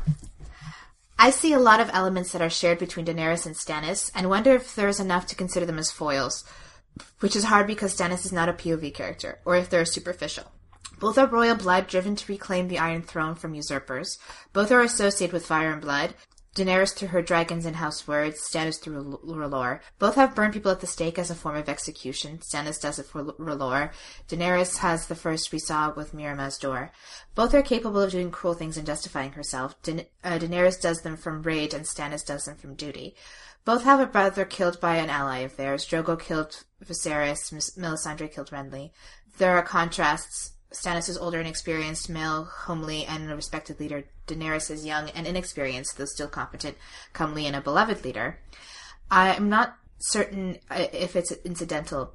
I 1.17 1.29
see 1.31 1.53
a 1.53 1.59
lot 1.59 1.79
of 1.79 1.89
elements 1.93 2.31
that 2.31 2.41
are 2.41 2.49
shared 2.49 2.79
between 2.79 3.05
Daenerys 3.05 3.45
and 3.45 3.55
Stannis, 3.55 4.11
and 4.13 4.29
wonder 4.29 4.53
if 4.53 4.75
there 4.75 4.87
is 4.87 4.99
enough 4.99 5.25
to 5.27 5.35
consider 5.35 5.65
them 5.65 5.79
as 5.79 5.89
foils, 5.91 6.43
which 7.21 7.35
is 7.35 7.45
hard 7.45 7.65
because 7.65 7.95
Stannis 7.95 8.25
is 8.25 8.31
not 8.33 8.49
a 8.49 8.53
POV 8.53 8.93
character, 8.93 9.39
or 9.45 9.55
if 9.55 9.69
they're 9.69 9.85
superficial. 9.85 10.51
Both 10.99 11.17
are 11.17 11.27
royal 11.27 11.55
blood 11.55 11.87
driven 11.87 12.15
to 12.15 12.31
reclaim 12.31 12.67
the 12.67 12.79
Iron 12.79 13.01
Throne 13.01 13.35
from 13.35 13.53
usurpers. 13.53 14.17
Both 14.53 14.71
are 14.71 14.81
associated 14.81 15.33
with 15.33 15.45
fire 15.45 15.71
and 15.71 15.81
blood. 15.81 16.15
Daenerys 16.55 16.93
through 16.93 17.07
her 17.07 17.23
dragons 17.23 17.65
and 17.65 17.77
house 17.77 18.07
words, 18.07 18.39
Stannis 18.39 18.79
through 18.79 19.19
R'hllor. 19.25 19.79
Both 19.97 20.15
have 20.15 20.35
burned 20.35 20.53
people 20.53 20.69
at 20.71 20.81
the 20.81 20.87
stake 20.87 21.17
as 21.17 21.31
a 21.31 21.35
form 21.35 21.55
of 21.55 21.67
execution. 21.67 22.37
Stannis 22.37 22.79
does 22.79 22.99
it 22.99 23.07
for 23.07 23.23
R'hllor. 23.23 23.91
Daenerys 24.27 24.77
has 24.77 25.07
the 25.07 25.15
first 25.15 25.51
we 25.51 25.57
saw 25.57 25.91
with 25.95 26.13
Mirri 26.13 26.37
Maz 26.37 26.59
Duur. 26.59 26.91
Both 27.33 27.55
are 27.55 27.63
capable 27.63 28.01
of 28.01 28.11
doing 28.11 28.29
cruel 28.29 28.53
things 28.53 28.77
and 28.77 28.85
justifying 28.85 29.31
herself. 29.31 29.81
Da- 29.81 30.07
uh, 30.23 30.37
Daenerys 30.37 30.79
does 30.79 31.01
them 31.01 31.17
from 31.17 31.41
rage 31.41 31.73
and 31.73 31.85
Stannis 31.85 32.23
does 32.23 32.45
them 32.45 32.55
from 32.55 32.75
duty. 32.75 33.15
Both 33.65 33.83
have 33.85 33.99
a 33.99 34.05
brother 34.05 34.45
killed 34.45 34.79
by 34.79 34.97
an 34.97 35.09
ally 35.09 35.39
of 35.39 35.57
theirs. 35.57 35.87
Drogo 35.87 36.19
killed 36.19 36.63
Viserys, 36.85 37.51
Melisandre 37.77 38.31
killed 38.31 38.51
Renly. 38.51 38.91
There 39.39 39.57
are 39.57 39.63
contrasts. 39.63 40.52
Stannis 40.73 41.07
is 41.09 41.17
older 41.17 41.39
and 41.39 41.47
experienced, 41.47 42.09
male, 42.09 42.45
homely, 42.45 43.05
and 43.05 43.29
a 43.31 43.35
respected 43.35 43.79
leader. 43.79 44.03
Daenerys 44.27 44.71
is 44.71 44.85
young 44.85 45.09
and 45.11 45.27
inexperienced, 45.27 45.97
though 45.97 46.05
still 46.05 46.27
competent, 46.27 46.77
comely, 47.13 47.45
and 47.45 47.55
a 47.55 47.61
beloved 47.61 48.03
leader. 48.03 48.39
I'm 49.11 49.49
not 49.49 49.75
certain 49.99 50.57
uh, 50.71 50.87
if 50.91 51.15
it's 51.15 51.31
incidental, 51.45 52.13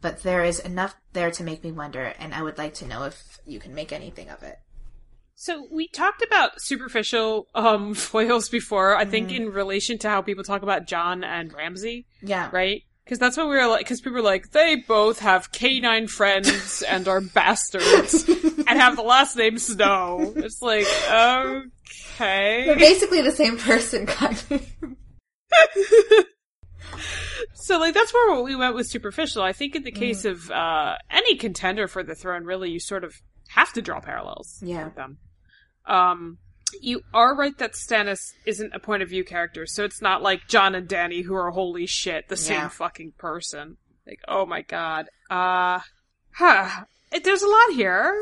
but 0.00 0.22
there 0.22 0.44
is 0.44 0.58
enough 0.60 0.96
there 1.12 1.30
to 1.30 1.44
make 1.44 1.62
me 1.62 1.70
wonder, 1.72 2.12
and 2.18 2.34
I 2.34 2.42
would 2.42 2.58
like 2.58 2.74
to 2.74 2.86
know 2.86 3.04
if 3.04 3.38
you 3.46 3.60
can 3.60 3.74
make 3.74 3.92
anything 3.92 4.28
of 4.28 4.42
it. 4.42 4.58
So 5.36 5.66
we 5.70 5.88
talked 5.88 6.22
about 6.22 6.60
superficial 6.60 7.46
um 7.54 7.94
foils 8.08 8.48
before. 8.48 8.96
I 8.96 9.04
think 9.04 9.28
Mm-hmm. 9.28 9.42
in 9.44 9.52
relation 9.52 9.98
to 9.98 10.08
how 10.08 10.20
people 10.22 10.44
talk 10.44 10.62
about 10.62 10.86
Jon 10.86 11.22
and 11.24 11.52
Ramsay, 11.52 12.06
Yeah. 12.22 12.50
right? 12.52 12.82
Because 13.10 13.18
that's 13.18 13.36
what 13.36 13.48
we 13.48 13.56
were 13.56 13.66
like. 13.66 13.80
Because 13.80 14.00
people 14.00 14.12
were 14.12 14.22
like, 14.22 14.52
they 14.52 14.76
both 14.76 15.18
have 15.18 15.50
canine 15.50 16.06
friends 16.06 16.82
and 16.82 17.08
are 17.08 17.20
bastards 17.20 18.22
and 18.28 18.68
have 18.68 18.94
the 18.94 19.02
last 19.02 19.36
name 19.36 19.58
Snow. 19.58 20.32
It's 20.36 20.62
like, 20.62 20.86
okay, 21.10 22.66
They're 22.66 22.76
basically 22.76 23.20
the 23.20 23.32
same 23.32 23.58
person, 23.58 24.06
kind 24.06 24.40
of. 24.52 24.64
So 27.54 27.80
like 27.80 27.94
that's 27.94 28.14
where 28.14 28.42
we 28.44 28.54
went 28.54 28.76
with 28.76 28.86
superficial. 28.86 29.42
I 29.42 29.54
think 29.54 29.74
in 29.74 29.82
the 29.82 29.90
case 29.90 30.24
of 30.24 30.48
uh 30.48 30.94
any 31.10 31.34
contender 31.34 31.88
for 31.88 32.04
the 32.04 32.14
throne, 32.14 32.44
really, 32.44 32.70
you 32.70 32.78
sort 32.78 33.02
of 33.02 33.12
have 33.48 33.72
to 33.72 33.82
draw 33.82 33.98
parallels. 34.00 34.60
Yeah. 34.62 34.84
with 34.84 34.94
them. 34.94 35.18
Um, 35.84 36.38
you 36.80 37.02
are 37.14 37.34
right 37.36 37.56
that 37.58 37.72
Stannis 37.72 38.20
isn't 38.46 38.74
a 38.74 38.78
point 38.78 39.02
of 39.02 39.08
view 39.08 39.24
character, 39.24 39.66
so 39.66 39.84
it's 39.84 40.00
not 40.02 40.22
like 40.22 40.48
Jon 40.48 40.74
and 40.74 40.88
Dany 40.88 41.24
who 41.24 41.34
are 41.34 41.50
holy 41.50 41.86
shit, 41.86 42.28
the 42.28 42.36
same 42.36 42.56
Yeah. 42.56 42.68
fucking 42.68 43.12
person. 43.18 43.76
Like, 44.06 44.20
oh 44.28 44.46
my 44.46 44.62
god. 44.62 45.06
Uh, 45.30 45.80
huh. 46.34 46.84
It- 47.12 47.24
There's 47.24 47.42
a 47.42 47.48
lot 47.48 47.72
here. 47.74 48.14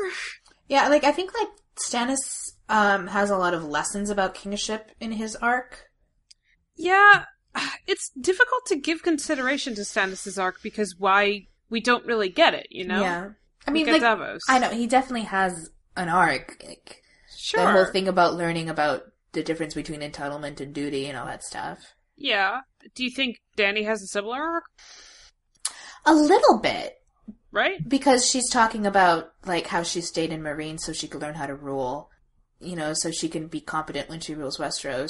Yeah, 0.67 0.87
like 0.89 1.03
I 1.03 1.11
think 1.11 1.31
like 1.37 1.49
Stannis 1.75 2.51
um 2.69 3.07
has 3.07 3.29
a 3.29 3.37
lot 3.37 3.53
of 3.53 3.63
lessons 3.63 4.09
about 4.09 4.33
kingship 4.35 4.91
in 4.99 5.13
his 5.13 5.35
arc. 5.37 5.89
Yeah, 6.75 7.25
it's 7.87 8.09
difficult 8.19 8.65
to 8.67 8.75
give 8.75 9.03
consideration 9.03 9.75
to 9.75 9.81
Stannis' 9.81 10.41
arc 10.41 10.61
because 10.61 10.95
why 10.97 11.47
we 11.69 11.81
don't 11.81 12.05
really 12.05 12.29
get 12.29 12.53
it, 12.53 12.67
you 12.69 12.85
know? 12.85 13.01
Yeah. 13.01 13.29
I 13.67 13.71
mean 13.71 13.87
like 13.87 14.01
Davos. 14.01 14.41
I 14.47 14.59
know 14.59 14.69
he 14.69 14.87
definitely 14.87 15.25
has 15.27 15.69
an 15.95 16.09
arc. 16.09 16.63
Like 16.65 17.03
Sure. 17.41 17.63
the 17.63 17.71
whole 17.71 17.85
thing 17.85 18.07
about 18.09 18.35
learning 18.35 18.69
about 18.69 19.03
the 19.31 19.41
difference 19.41 19.73
between 19.73 20.01
entitlement 20.01 20.59
and 20.59 20.73
duty 20.73 21.05
and 21.07 21.17
all 21.17 21.25
that 21.25 21.43
stuff. 21.43 21.95
Yeah. 22.17 22.61
Do 22.95 23.03
you 23.03 23.11
think 23.11 23.37
Dany 23.57 23.85
has 23.85 24.01
a 24.01 24.07
similar 24.07 24.41
arc? 24.41 24.63
A 26.05 26.13
little 26.13 26.59
bit. 26.59 26.95
Right? 27.51 27.87
because 27.87 28.29
she's 28.29 28.47
talking 28.47 28.85
about 28.85 29.31
like 29.43 29.65
how 29.67 29.81
she 29.81 30.01
stayed 30.01 30.31
in 30.31 30.41
Meereen 30.41 30.79
so 30.79 30.93
she 30.93 31.07
could 31.07 31.21
learn 31.21 31.33
how 31.33 31.47
to 31.47 31.55
rule, 31.55 32.11
you 32.59 32.75
know, 32.75 32.93
so 32.93 33.09
she 33.09 33.27
can 33.27 33.47
be 33.47 33.59
competent 33.59 34.07
when 34.07 34.19
she 34.19 34.35
rules 34.35 34.57
Westeros. 34.59 35.09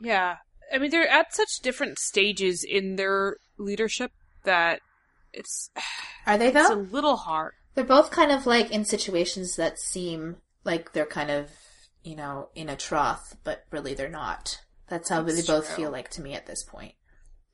Yeah. 0.00 0.36
I 0.72 0.78
mean, 0.78 0.90
they're 0.90 1.06
at 1.06 1.34
such 1.34 1.58
different 1.62 1.98
stages 1.98 2.64
in 2.66 2.96
their 2.96 3.36
leadership 3.58 4.12
that 4.44 4.80
it's 5.32 5.70
Are 6.26 6.38
they 6.38 6.50
though? 6.50 6.60
it's 6.60 6.70
a 6.70 6.74
little 6.74 7.16
hard. 7.16 7.52
They're 7.74 7.84
both 7.84 8.10
kind 8.10 8.32
of 8.32 8.46
like 8.46 8.70
in 8.70 8.86
situations 8.86 9.56
that 9.56 9.78
seem 9.78 10.36
like 10.64 10.92
they're 10.92 11.06
kind 11.06 11.30
of, 11.30 11.50
you 12.02 12.16
know, 12.16 12.48
in 12.54 12.68
a 12.68 12.76
trough, 12.76 13.34
but 13.44 13.64
really 13.70 13.94
they're 13.94 14.08
not. 14.08 14.60
That's 14.88 15.08
how 15.08 15.22
That's 15.22 15.46
they 15.46 15.52
both 15.52 15.66
true. 15.66 15.76
feel 15.76 15.90
like 15.90 16.10
to 16.10 16.22
me 16.22 16.34
at 16.34 16.46
this 16.46 16.62
point. 16.64 16.94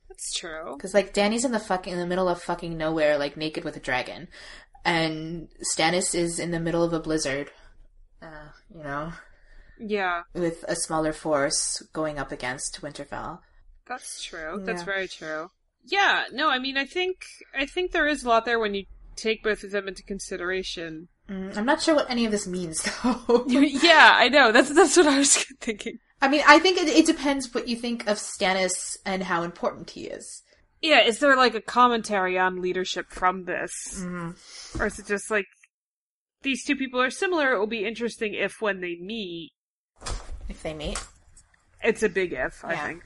That's 0.09 0.33
true. 0.37 0.75
Because 0.75 0.93
like 0.93 1.13
Dany's 1.13 1.45
in 1.45 1.51
the 1.51 1.59
fucking 1.59 1.93
in 1.93 1.99
the 1.99 2.07
middle 2.07 2.27
of 2.27 2.41
fucking 2.41 2.77
nowhere, 2.77 3.17
like 3.17 3.37
naked 3.37 3.63
with 3.63 3.77
a 3.77 3.79
dragon, 3.79 4.27
and 4.83 5.47
Stannis 5.75 6.15
is 6.15 6.39
in 6.39 6.51
the 6.51 6.59
middle 6.59 6.83
of 6.83 6.93
a 6.93 6.99
blizzard. 6.99 7.51
Uh, 8.21 8.49
you 8.75 8.83
know, 8.83 9.13
Yeah, 9.79 10.23
with 10.33 10.65
a 10.67 10.75
smaller 10.75 11.13
force 11.13 11.81
going 11.93 12.19
up 12.19 12.31
against 12.33 12.81
Winterfell. 12.81 13.39
that's 13.87 14.21
true. 14.23 14.61
That's 14.65 14.81
Yeah. 14.81 14.85
very 14.85 15.07
true. 15.07 15.51
Yeah, 15.85 16.25
no, 16.33 16.49
I 16.49 16.59
mean, 16.59 16.75
I 16.77 16.85
think 16.85 17.15
I 17.55 17.65
think 17.65 17.91
there 17.91 18.07
is 18.07 18.23
a 18.23 18.27
lot 18.29 18.45
there 18.45 18.59
when 18.59 18.73
you 18.73 18.85
take 19.15 19.41
both 19.43 19.63
of 19.63 19.71
them 19.71 19.87
into 19.87 20.03
consideration. 20.03 21.07
Mm, 21.29 21.55
I'm 21.57 21.65
not 21.65 21.81
sure 21.81 21.95
what 21.95 22.09
any 22.09 22.25
of 22.25 22.31
this 22.31 22.47
means, 22.47 22.81
though. 23.03 23.45
yeah, 23.47 24.13
I 24.15 24.29
know. 24.29 24.51
That's 24.51 24.69
that's 24.73 24.97
what 24.97 25.07
I 25.07 25.17
was 25.19 25.35
thinking. 25.61 25.99
I 26.21 26.27
mean, 26.27 26.41
I 26.47 26.59
think 26.59 26.77
it, 26.77 26.87
it 26.87 27.05
depends 27.05 27.53
what 27.53 27.67
you 27.67 27.75
think 27.75 28.07
of 28.07 28.17
Stannis 28.17 28.97
and 29.05 29.23
how 29.23 29.43
important 29.43 29.91
he 29.91 30.07
is. 30.07 30.43
Yeah, 30.81 31.01
is 31.05 31.19
there 31.19 31.35
like 31.35 31.55
a 31.55 31.61
commentary 31.61 32.37
on 32.39 32.61
leadership 32.61 33.11
from 33.11 33.43
this, 33.45 34.03
or 34.79 34.85
is 34.85 34.97
it 34.97 35.05
just 35.07 35.29
like 35.29 35.45
these 36.41 36.63
two 36.63 36.75
people 36.75 37.01
are 37.01 37.09
similar? 37.09 37.53
It 37.53 37.59
will 37.59 37.67
be 37.67 37.85
interesting 37.85 38.33
if 38.33 38.61
when 38.61 38.79
they 38.81 38.95
meet, 38.95 39.51
If 40.47 40.63
they 40.63 40.73
meet, 40.73 40.97
it's 41.83 42.01
a 42.03 42.09
big 42.09 42.33
if. 42.33 42.63
I 42.63 42.73
Yeah. 42.73 42.87
think. 42.87 43.03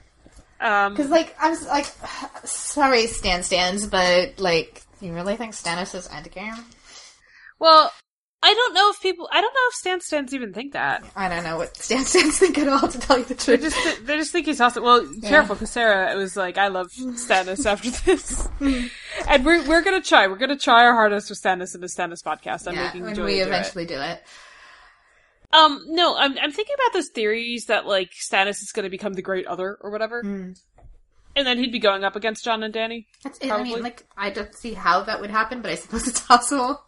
Um, 0.60 0.94
because 0.94 1.10
like 1.10 1.34
I'm 1.40 1.56
like, 1.66 1.86
sorry, 2.44 3.06
Stan 3.08 3.42
stands, 3.42 3.86
but 3.88 4.38
like, 4.38 4.82
you 5.00 5.12
really 5.12 5.36
think 5.36 5.52
Stannis 5.52 5.94
is 5.96 6.06
endgame? 6.08 6.58
well, 7.58 7.92
I 8.46 8.52
don't 8.52 8.74
know 8.74 8.90
if 8.90 9.00
people. 9.00 9.26
I 9.32 9.40
don't 9.40 9.52
know 9.54 9.68
if 9.68 9.74
Stan 9.74 10.00
Stans 10.02 10.34
even 10.34 10.52
think 10.52 10.74
that. 10.74 11.02
I 11.16 11.28
don't 11.30 11.44
know 11.44 11.56
what 11.56 11.74
Stan 11.78 12.04
Stans 12.04 12.38
think 12.38 12.58
at 12.58 12.68
all, 12.68 12.86
to 12.86 12.98
tell 12.98 13.16
you 13.18 13.24
the 13.24 13.34
They 13.34 13.56
truth. 13.56 13.60
just 13.74 14.06
they 14.06 14.16
just 14.18 14.32
think 14.32 14.44
he's 14.46 14.60
awesome. 14.60 14.84
Well, 14.84 15.08
careful, 15.22 15.54
because 15.54 15.70
Sarah 15.70 16.14
was 16.14 16.36
like, 16.36 16.58
"I 16.58 16.68
love 16.68 16.88
Stannis." 16.92 17.64
After 17.70 17.90
this, 17.90 18.46
and 19.28 19.44
we're 19.46 19.66
we're 19.66 19.80
gonna 19.82 20.02
try. 20.02 20.26
We're 20.26 20.36
gonna 20.36 20.58
try 20.58 20.84
our 20.84 20.92
hardest 20.92 21.30
with 21.30 21.40
Stannis 21.40 21.74
in 21.74 21.80
the 21.80 21.86
Stannis 21.86 22.22
podcast. 22.22 22.68
I'm 22.68 22.74
yeah, 22.74 22.84
making 22.84 23.02
when 23.02 23.10
we 23.12 23.16
do 23.16 23.26
it. 23.26 23.46
eventually 23.46 23.86
do 23.86 23.98
it. 23.98 24.22
Um, 25.52 25.82
no, 25.88 26.16
I'm 26.16 26.36
I'm 26.38 26.52
thinking 26.52 26.74
about 26.74 26.92
those 26.92 27.08
theories 27.08 27.66
that 27.66 27.86
like 27.86 28.10
Stannis 28.10 28.60
is 28.62 28.72
going 28.74 28.84
to 28.84 28.90
become 28.90 29.14
the 29.14 29.22
Great 29.22 29.46
Other 29.46 29.78
or 29.80 29.90
whatever, 29.90 30.22
Mm. 30.22 30.58
and 31.36 31.46
then 31.46 31.58
he'd 31.58 31.72
be 31.72 31.78
going 31.78 32.02
up 32.04 32.16
against 32.16 32.44
Jon 32.44 32.62
and 32.62 32.74
Dany. 32.74 33.06
That's 33.22 33.38
it. 33.38 33.50
I 33.52 33.62
mean, 33.62 33.80
like, 33.82 34.04
I 34.16 34.30
don't 34.30 34.54
see 34.54 34.74
how 34.74 35.02
that 35.04 35.20
would 35.20 35.30
happen, 35.30 35.62
but 35.62 35.70
I 35.70 35.76
suppose 35.76 36.08
it's 36.08 36.20
possible. 36.20 36.82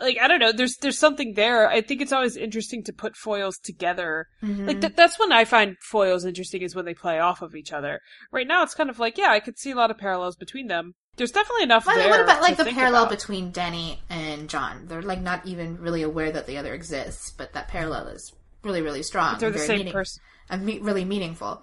Like 0.00 0.18
I 0.20 0.28
don't 0.28 0.40
know, 0.40 0.52
there's 0.52 0.76
there's 0.76 0.98
something 0.98 1.32
there. 1.34 1.68
I 1.70 1.80
think 1.80 2.02
it's 2.02 2.12
always 2.12 2.36
interesting 2.36 2.82
to 2.84 2.92
put 2.92 3.16
foils 3.16 3.58
together. 3.58 4.26
Mm-hmm. 4.42 4.66
Like 4.66 4.80
th- 4.82 4.94
that's 4.94 5.18
when 5.18 5.32
I 5.32 5.44
find 5.46 5.76
foils 5.80 6.24
interesting 6.26 6.60
is 6.62 6.74
when 6.74 6.84
they 6.84 6.92
play 6.92 7.18
off 7.18 7.40
of 7.40 7.54
each 7.54 7.72
other. 7.72 8.00
Right 8.30 8.46
now, 8.46 8.62
it's 8.62 8.74
kind 8.74 8.90
of 8.90 8.98
like 8.98 9.16
yeah, 9.16 9.30
I 9.30 9.40
could 9.40 9.58
see 9.58 9.70
a 9.70 9.74
lot 9.76 9.90
of 9.90 9.96
parallels 9.96 10.36
between 10.36 10.66
them. 10.66 10.92
there's 11.16 11.30
definitely 11.32 11.62
enough 11.62 11.86
Well, 11.86 11.96
there. 11.96 12.10
what 12.10 12.20
about 12.20 12.42
like 12.42 12.58
the 12.58 12.66
parallel 12.66 13.04
about. 13.04 13.16
between 13.18 13.52
Dany 13.52 13.98
and 14.10 14.50
Jon? 14.50 14.86
They're 14.86 15.00
like 15.00 15.22
not 15.22 15.46
even 15.46 15.78
really 15.78 16.02
aware 16.02 16.30
that 16.30 16.46
the 16.46 16.58
other 16.58 16.74
exists, 16.74 17.30
but 17.30 17.54
that 17.54 17.68
parallel 17.68 18.08
is 18.08 18.34
really, 18.62 18.82
really 18.82 19.02
strong. 19.02 19.38
They're 19.38 19.48
and 19.48 19.54
the 19.56 19.60
same 19.60 19.78
meaning- 19.78 19.92
person. 19.94 20.20
and 20.50 20.62
me- 20.66 20.80
really 20.80 21.06
meaningful. 21.06 21.62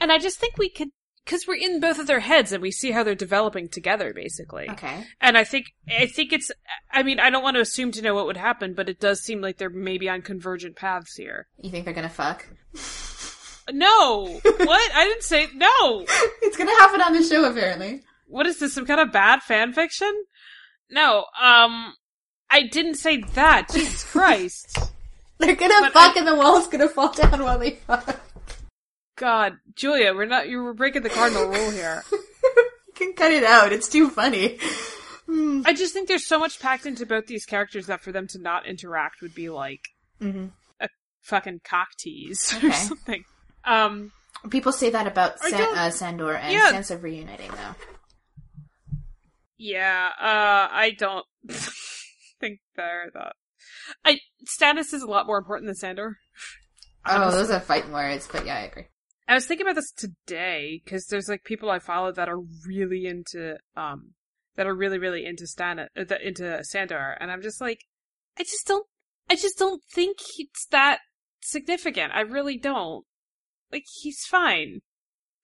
And 0.00 0.12
I 0.12 0.18
just 0.18 0.38
think 0.38 0.58
we 0.58 0.68
could, 0.68 0.88
because 1.26 1.44
we're 1.46 1.56
in 1.56 1.80
both 1.80 1.98
of 1.98 2.06
their 2.06 2.20
heads 2.20 2.52
and 2.52 2.62
we 2.62 2.70
see 2.70 2.92
how 2.92 3.02
they're 3.02 3.14
developing 3.16 3.68
together, 3.68 4.14
basically. 4.14 4.70
Okay. 4.70 5.04
And 5.20 5.36
I 5.36 5.42
think, 5.42 5.66
I 5.88 6.06
think 6.06 6.32
it's, 6.32 6.50
I 6.92 7.02
mean, 7.02 7.18
I 7.18 7.30
don't 7.30 7.42
want 7.42 7.56
to 7.56 7.60
assume 7.60 7.90
to 7.92 8.02
know 8.02 8.14
what 8.14 8.26
would 8.26 8.36
happen, 8.36 8.74
but 8.74 8.88
it 8.88 9.00
does 9.00 9.20
seem 9.20 9.40
like 9.40 9.58
they're 9.58 9.68
maybe 9.68 10.08
on 10.08 10.22
convergent 10.22 10.76
paths 10.76 11.16
here. 11.16 11.48
You 11.58 11.70
think 11.70 11.84
they're 11.84 11.92
gonna 11.94 12.08
fuck? 12.08 12.46
No! 13.72 14.26
what? 14.44 14.90
I 14.94 15.04
didn't 15.04 15.24
say, 15.24 15.48
no! 15.54 16.04
it's 16.42 16.56
gonna 16.56 16.70
happen 16.78 17.02
on 17.02 17.12
the 17.12 17.22
show, 17.24 17.44
apparently. 17.50 18.02
What 18.28 18.46
is 18.46 18.58
this, 18.60 18.72
some 18.72 18.86
kind 18.86 19.00
of 19.00 19.10
bad 19.12 19.42
fan 19.42 19.72
fiction? 19.72 20.12
No, 20.90 21.24
um, 21.40 21.94
I 22.48 22.62
didn't 22.70 22.94
say 22.94 23.22
that. 23.34 23.68
Jesus 23.72 24.04
Christ. 24.12 24.78
They're 25.38 25.56
gonna 25.56 25.74
But 25.80 25.92
fuck 25.92 26.16
I- 26.16 26.18
and 26.20 26.28
the 26.28 26.36
wall's 26.36 26.68
gonna 26.68 26.88
fall 26.88 27.12
down 27.12 27.42
while 27.42 27.58
they 27.58 27.72
fuck. 27.72 28.20
God, 29.16 29.54
Julia, 29.74 30.14
we're 30.14 30.26
not, 30.26 30.48
you 30.48 30.62
were 30.62 30.74
breaking 30.74 31.02
the 31.02 31.08
cardinal 31.10 31.48
rule 31.48 31.70
here. 31.70 32.02
you 32.12 32.92
can 32.94 33.12
cut 33.14 33.32
it 33.32 33.44
out. 33.44 33.72
It's 33.72 33.88
too 33.88 34.08
funny. 34.10 34.58
Hmm. 35.26 35.62
I 35.64 35.72
just 35.74 35.92
think 35.92 36.06
there's 36.06 36.26
so 36.26 36.38
much 36.38 36.60
packed 36.60 36.86
into 36.86 37.04
both 37.06 37.26
these 37.26 37.44
characters 37.46 37.86
that 37.86 38.00
for 38.02 38.12
them 38.12 38.26
to 38.28 38.38
not 38.40 38.66
interact 38.66 39.22
would 39.22 39.34
be 39.34 39.48
like 39.48 39.80
hmm 40.20 40.46
fucking 41.22 41.60
cock 41.64 41.88
tease 41.98 42.54
or 42.62 42.70
something. 42.70 43.24
Um, 43.64 44.12
People 44.50 44.70
say 44.70 44.90
that 44.90 45.08
about 45.08 45.40
San- 45.40 45.76
uh, 45.76 45.90
Sandor 45.90 46.34
and 46.36 46.52
Yeah. 46.52 46.94
of 46.94 47.02
reuniting, 47.02 47.50
though. 47.50 47.74
yeah, 49.58 50.10
uh, 50.20 50.68
I 50.70 50.94
don't 50.96 51.26
think 52.40 52.60
they're 52.76 53.10
that. 53.14 53.32
I 54.04 54.20
Stannis 54.46 54.92
is 54.94 55.02
a 55.02 55.06
lot 55.06 55.26
more 55.26 55.38
important 55.38 55.66
than 55.66 55.74
Sandor. 55.74 56.16
Oh, 57.04 57.30
those 57.32 57.50
are 57.50 57.58
fighting 57.60 57.92
words, 57.92 58.28
but 58.30 58.46
yeah, 58.46 58.56
I 58.56 58.60
agree. 58.60 58.86
I 59.28 59.34
was 59.34 59.46
thinking 59.46 59.66
about 59.66 59.74
this 59.74 59.92
today 59.92 60.80
because 60.84 61.06
there's 61.06 61.28
like 61.28 61.44
people 61.44 61.70
I 61.70 61.78
follow 61.78 62.12
that 62.12 62.28
are 62.28 62.40
really 62.66 63.06
into 63.06 63.56
um 63.76 64.12
that 64.56 64.66
are 64.66 64.74
really 64.74 64.98
really 64.98 65.24
into 65.26 65.44
Stannis 65.44 65.88
uh, 65.96 66.14
into 66.22 66.62
Sandor, 66.64 67.16
and 67.20 67.30
I'm 67.30 67.42
just 67.42 67.60
like, 67.60 67.84
I 68.38 68.42
just 68.42 68.66
don't, 68.66 68.86
I 69.28 69.34
just 69.34 69.58
don't 69.58 69.82
think 69.92 70.18
it's 70.38 70.66
that 70.70 71.00
significant. 71.42 72.12
I 72.14 72.20
really 72.20 72.58
don't. 72.58 73.04
Like 73.72 73.84
he's 74.00 74.24
fine, 74.24 74.80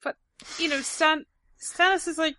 but 0.02 0.16
you 0.58 0.68
know, 0.68 0.80
Stan 0.80 1.24
Stannis 1.60 2.06
is 2.06 2.18
like, 2.18 2.36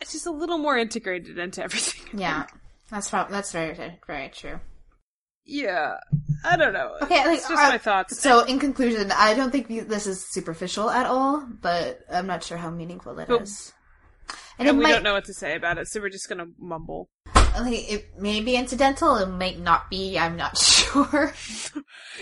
it's 0.00 0.12
just 0.12 0.26
a 0.26 0.32
little 0.32 0.58
more 0.58 0.76
integrated 0.76 1.38
into 1.38 1.62
everything. 1.62 2.18
Yeah, 2.18 2.46
that's 2.90 3.10
prob- 3.10 3.30
that's 3.30 3.52
very 3.52 3.98
very 4.06 4.28
true. 4.28 4.60
Yeah, 5.50 5.96
I 6.44 6.56
don't 6.56 6.72
know. 6.72 6.92
Okay, 7.02 7.26
like, 7.26 7.38
it's 7.38 7.48
just 7.48 7.60
my 7.62 7.76
thoughts. 7.78 8.20
So, 8.20 8.44
in 8.44 8.58
conclusion, 8.60 9.10
I 9.12 9.34
don't 9.34 9.50
think 9.50 9.66
this 9.88 10.06
is 10.06 10.24
superficial 10.30 10.88
at 10.88 11.06
all, 11.06 11.44
but 11.60 12.00
I'm 12.10 12.26
not 12.28 12.44
sure 12.44 12.56
how 12.56 12.70
meaningful 12.70 13.18
it 13.18 13.28
is. 13.28 13.72
But- 14.28 14.36
And, 14.60 14.68
and 14.68 14.76
it 14.76 14.78
we 14.78 14.84
might, 14.84 14.92
don't 14.92 15.02
know 15.02 15.14
what 15.14 15.24
to 15.24 15.34
say 15.34 15.56
about 15.56 15.78
it, 15.78 15.88
so 15.88 16.00
we're 16.00 16.08
just 16.10 16.28
gonna 16.28 16.46
mumble. 16.58 17.08
like, 17.34 17.90
it 17.90 18.10
may 18.18 18.40
be 18.42 18.54
incidental, 18.54 19.16
it 19.16 19.26
might 19.28 19.58
not 19.58 19.90
be. 19.90 20.16
I'm 20.18 20.36
not 20.36 20.56
sure. 20.68 21.32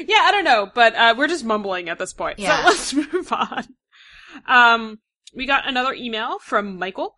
Yeah, 0.00 0.20
I 0.22 0.30
don't 0.30 0.44
know, 0.44 0.70
but 0.72 0.94
uh, 0.94 1.14
we're 1.18 1.26
just 1.26 1.44
mumbling 1.44 1.88
at 1.88 1.98
this 1.98 2.12
point. 2.12 2.38
Yeah. 2.38 2.60
So 2.62 2.66
let's 2.68 2.94
move 3.12 3.32
on. 3.32 3.64
Um, 4.46 5.00
we 5.34 5.44
got 5.46 5.68
another 5.68 5.92
email 5.92 6.38
from 6.38 6.78
Michael, 6.78 7.14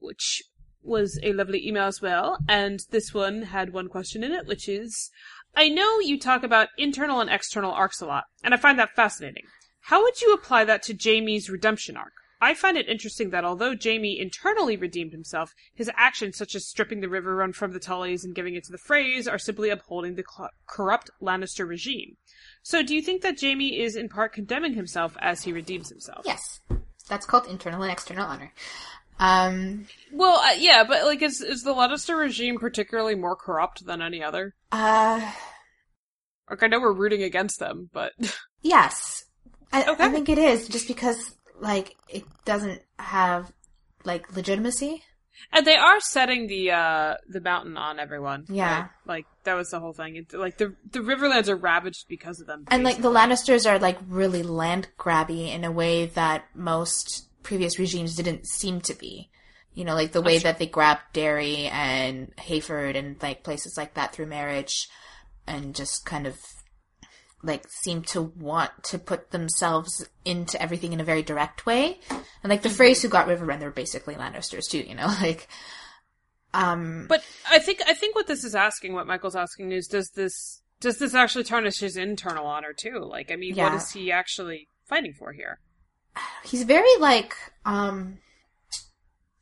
which 0.00 0.42
was 0.82 1.18
a 1.22 1.32
lovely 1.32 1.66
email 1.66 1.84
as 1.84 2.00
well. 2.00 2.38
And 2.48 2.80
this 2.90 3.12
one 3.12 3.42
had 3.42 3.72
one 3.72 3.88
question 3.88 4.24
in 4.24 4.32
it, 4.32 4.46
which 4.46 4.68
is, 4.68 5.10
I 5.54 5.68
know 5.68 5.98
you 6.00 6.18
talk 6.18 6.42
about 6.42 6.68
internal 6.78 7.20
and 7.20 7.30
external 7.30 7.72
arcs 7.72 8.00
a 8.00 8.06
lot, 8.06 8.24
and 8.42 8.54
I 8.54 8.56
find 8.56 8.78
that 8.78 8.94
fascinating. 8.94 9.44
How 9.84 10.02
would 10.02 10.20
you 10.20 10.32
apply 10.32 10.64
that 10.64 10.82
to 10.84 10.96
Jaime's 10.98 11.50
redemption 11.50 11.96
arc? 11.96 12.12
I 12.42 12.54
find 12.54 12.78
it 12.78 12.88
interesting 12.88 13.30
that 13.30 13.44
although 13.44 13.74
Jaime 13.80 14.18
internally 14.18 14.76
redeemed 14.76 15.12
himself, 15.12 15.52
his 15.74 15.90
actions 15.94 16.38
such 16.38 16.54
as 16.54 16.66
stripping 16.66 17.00
the 17.00 17.06
Riverrun 17.06 17.54
from 17.54 17.72
the 17.72 17.80
Tullys 17.80 18.24
and 18.24 18.34
giving 18.34 18.54
it 18.54 18.64
to 18.64 18.72
the 18.72 18.78
Freys 18.78 19.30
are 19.30 19.38
simply 19.38 19.68
upholding 19.68 20.14
the 20.14 20.24
cl- 20.26 20.48
corrupt 20.66 21.10
Lannister 21.20 21.68
regime. 21.68 22.16
So 22.62 22.82
do 22.82 22.94
you 22.94 23.02
think 23.02 23.20
that 23.22 23.36
Jamie 23.36 23.78
is 23.78 23.94
in 23.94 24.08
part 24.08 24.32
condemning 24.32 24.72
himself 24.72 25.18
as 25.20 25.42
he 25.42 25.52
redeems 25.52 25.90
himself? 25.90 26.24
yes, 26.24 26.60
that's 27.08 27.26
called 27.26 27.46
internal 27.46 27.82
and 27.82 27.92
external 27.92 28.24
honor. 28.24 28.52
Um, 29.20 29.86
Well, 30.12 30.38
uh, 30.40 30.54
yeah, 30.58 30.82
but 30.84 31.04
like, 31.04 31.20
is 31.22 31.40
is 31.42 31.62
the 31.62 31.74
Lannister 31.74 32.18
regime 32.18 32.58
particularly 32.58 33.14
more 33.14 33.36
corrupt 33.36 33.84
than 33.84 34.00
any 34.02 34.22
other? 34.24 34.54
uh, 34.72 35.20
Like, 36.48 36.62
I 36.62 36.66
know 36.66 36.80
we're 36.80 36.92
rooting 36.92 37.22
against 37.22 37.60
them, 37.60 37.90
but 37.92 38.12
yes, 38.62 39.24
I, 39.72 39.84
Okay. 39.84 40.04
I 40.04 40.08
think 40.08 40.28
it 40.28 40.38
is 40.38 40.66
just 40.68 40.88
because 40.88 41.34
like 41.60 41.94
it 42.08 42.24
doesn't 42.44 42.80
have 42.98 43.52
like 44.04 44.34
legitimacy. 44.34 45.02
and 45.52 45.66
they 45.66 45.76
are 45.76 46.00
setting 46.00 46.46
the 46.48 46.70
uh 46.70 47.14
the 47.28 47.40
mountain 47.40 47.76
on 47.76 47.98
everyone. 48.00 48.46
Yeah. 48.48 48.80
right? 48.80 48.90
like 49.06 49.26
that 49.44 49.54
was 49.54 49.68
the 49.70 49.80
whole 49.80 49.92
thing. 49.92 50.16
It, 50.16 50.32
like 50.34 50.56
the 50.58 50.74
the 50.90 51.00
Riverlands 51.00 51.48
are 51.48 51.56
ravaged 51.56 52.06
because 52.08 52.40
of 52.40 52.46
them, 52.46 52.64
And 52.68 52.82
like 52.84 53.02
the. 53.02 53.10
Lannisters 53.10 53.68
are 53.70 53.78
like 53.78 53.98
really 54.08 54.42
land 54.42 54.88
grabby 54.98 55.52
in 55.54 55.62
a 55.64 55.70
way 55.70 56.06
that 56.06 56.44
most 56.54 57.28
previous 57.42 57.78
regimes 57.78 58.16
didn't 58.16 58.46
seem 58.46 58.80
to 58.82 58.94
be. 58.94 59.30
You 59.74 59.84
know, 59.84 59.94
like 59.94 60.12
the 60.12 60.22
way 60.22 60.38
that 60.38 60.58
they 60.58 60.66
grabbed 60.66 61.12
Darry 61.12 61.66
and 61.66 62.34
Hayford 62.36 62.96
and 62.96 63.22
like 63.22 63.44
places 63.44 63.76
like 63.76 63.94
that 63.94 64.12
through 64.12 64.26
marriage 64.26 64.88
and 65.46 65.74
just 65.74 66.04
kind 66.04 66.26
of 66.26 66.38
like 67.42 67.66
seem 67.68 68.02
to 68.02 68.20
want 68.20 68.70
to 68.84 68.98
put 68.98 69.30
themselves 69.30 70.06
into 70.24 70.60
everything 70.60 70.92
in 70.92 71.00
a 71.00 71.04
very 71.04 71.22
direct 71.22 71.66
way. 71.66 71.98
And 72.10 72.50
like 72.50 72.62
the 72.62 72.68
Freys 72.68 73.00
who 73.00 73.08
got 73.08 73.28
Riverrun, 73.28 73.60
they're 73.60 73.70
basically 73.70 74.14
Lannisters 74.14 74.68
too, 74.68 74.78
you 74.80 74.94
know, 74.94 75.06
like 75.22 75.48
um 76.52 77.06
But 77.08 77.22
I 77.48 77.58
think 77.60 77.80
I 77.86 77.94
think 77.94 78.14
what 78.16 78.26
this 78.26 78.44
is 78.44 78.54
asking, 78.54 78.92
what 78.92 79.06
Michael's 79.06 79.36
asking, 79.36 79.72
is 79.72 79.86
does 79.86 80.10
this 80.10 80.62
does 80.80 80.98
this 80.98 81.14
actually 81.14 81.44
tarnish 81.44 81.78
his 81.78 81.96
internal 81.96 82.46
honor 82.46 82.72
too? 82.72 82.98
Like, 83.00 83.30
I 83.30 83.36
mean, 83.36 83.50
what 83.52 83.72
Yeah. 83.72 83.76
is 83.76 83.92
he 83.92 84.10
actually 84.10 84.68
fighting 84.88 85.12
for 85.12 85.32
here? 85.32 85.60
He's 86.44 86.62
very 86.64 86.96
like 86.98 87.34
um 87.64 88.18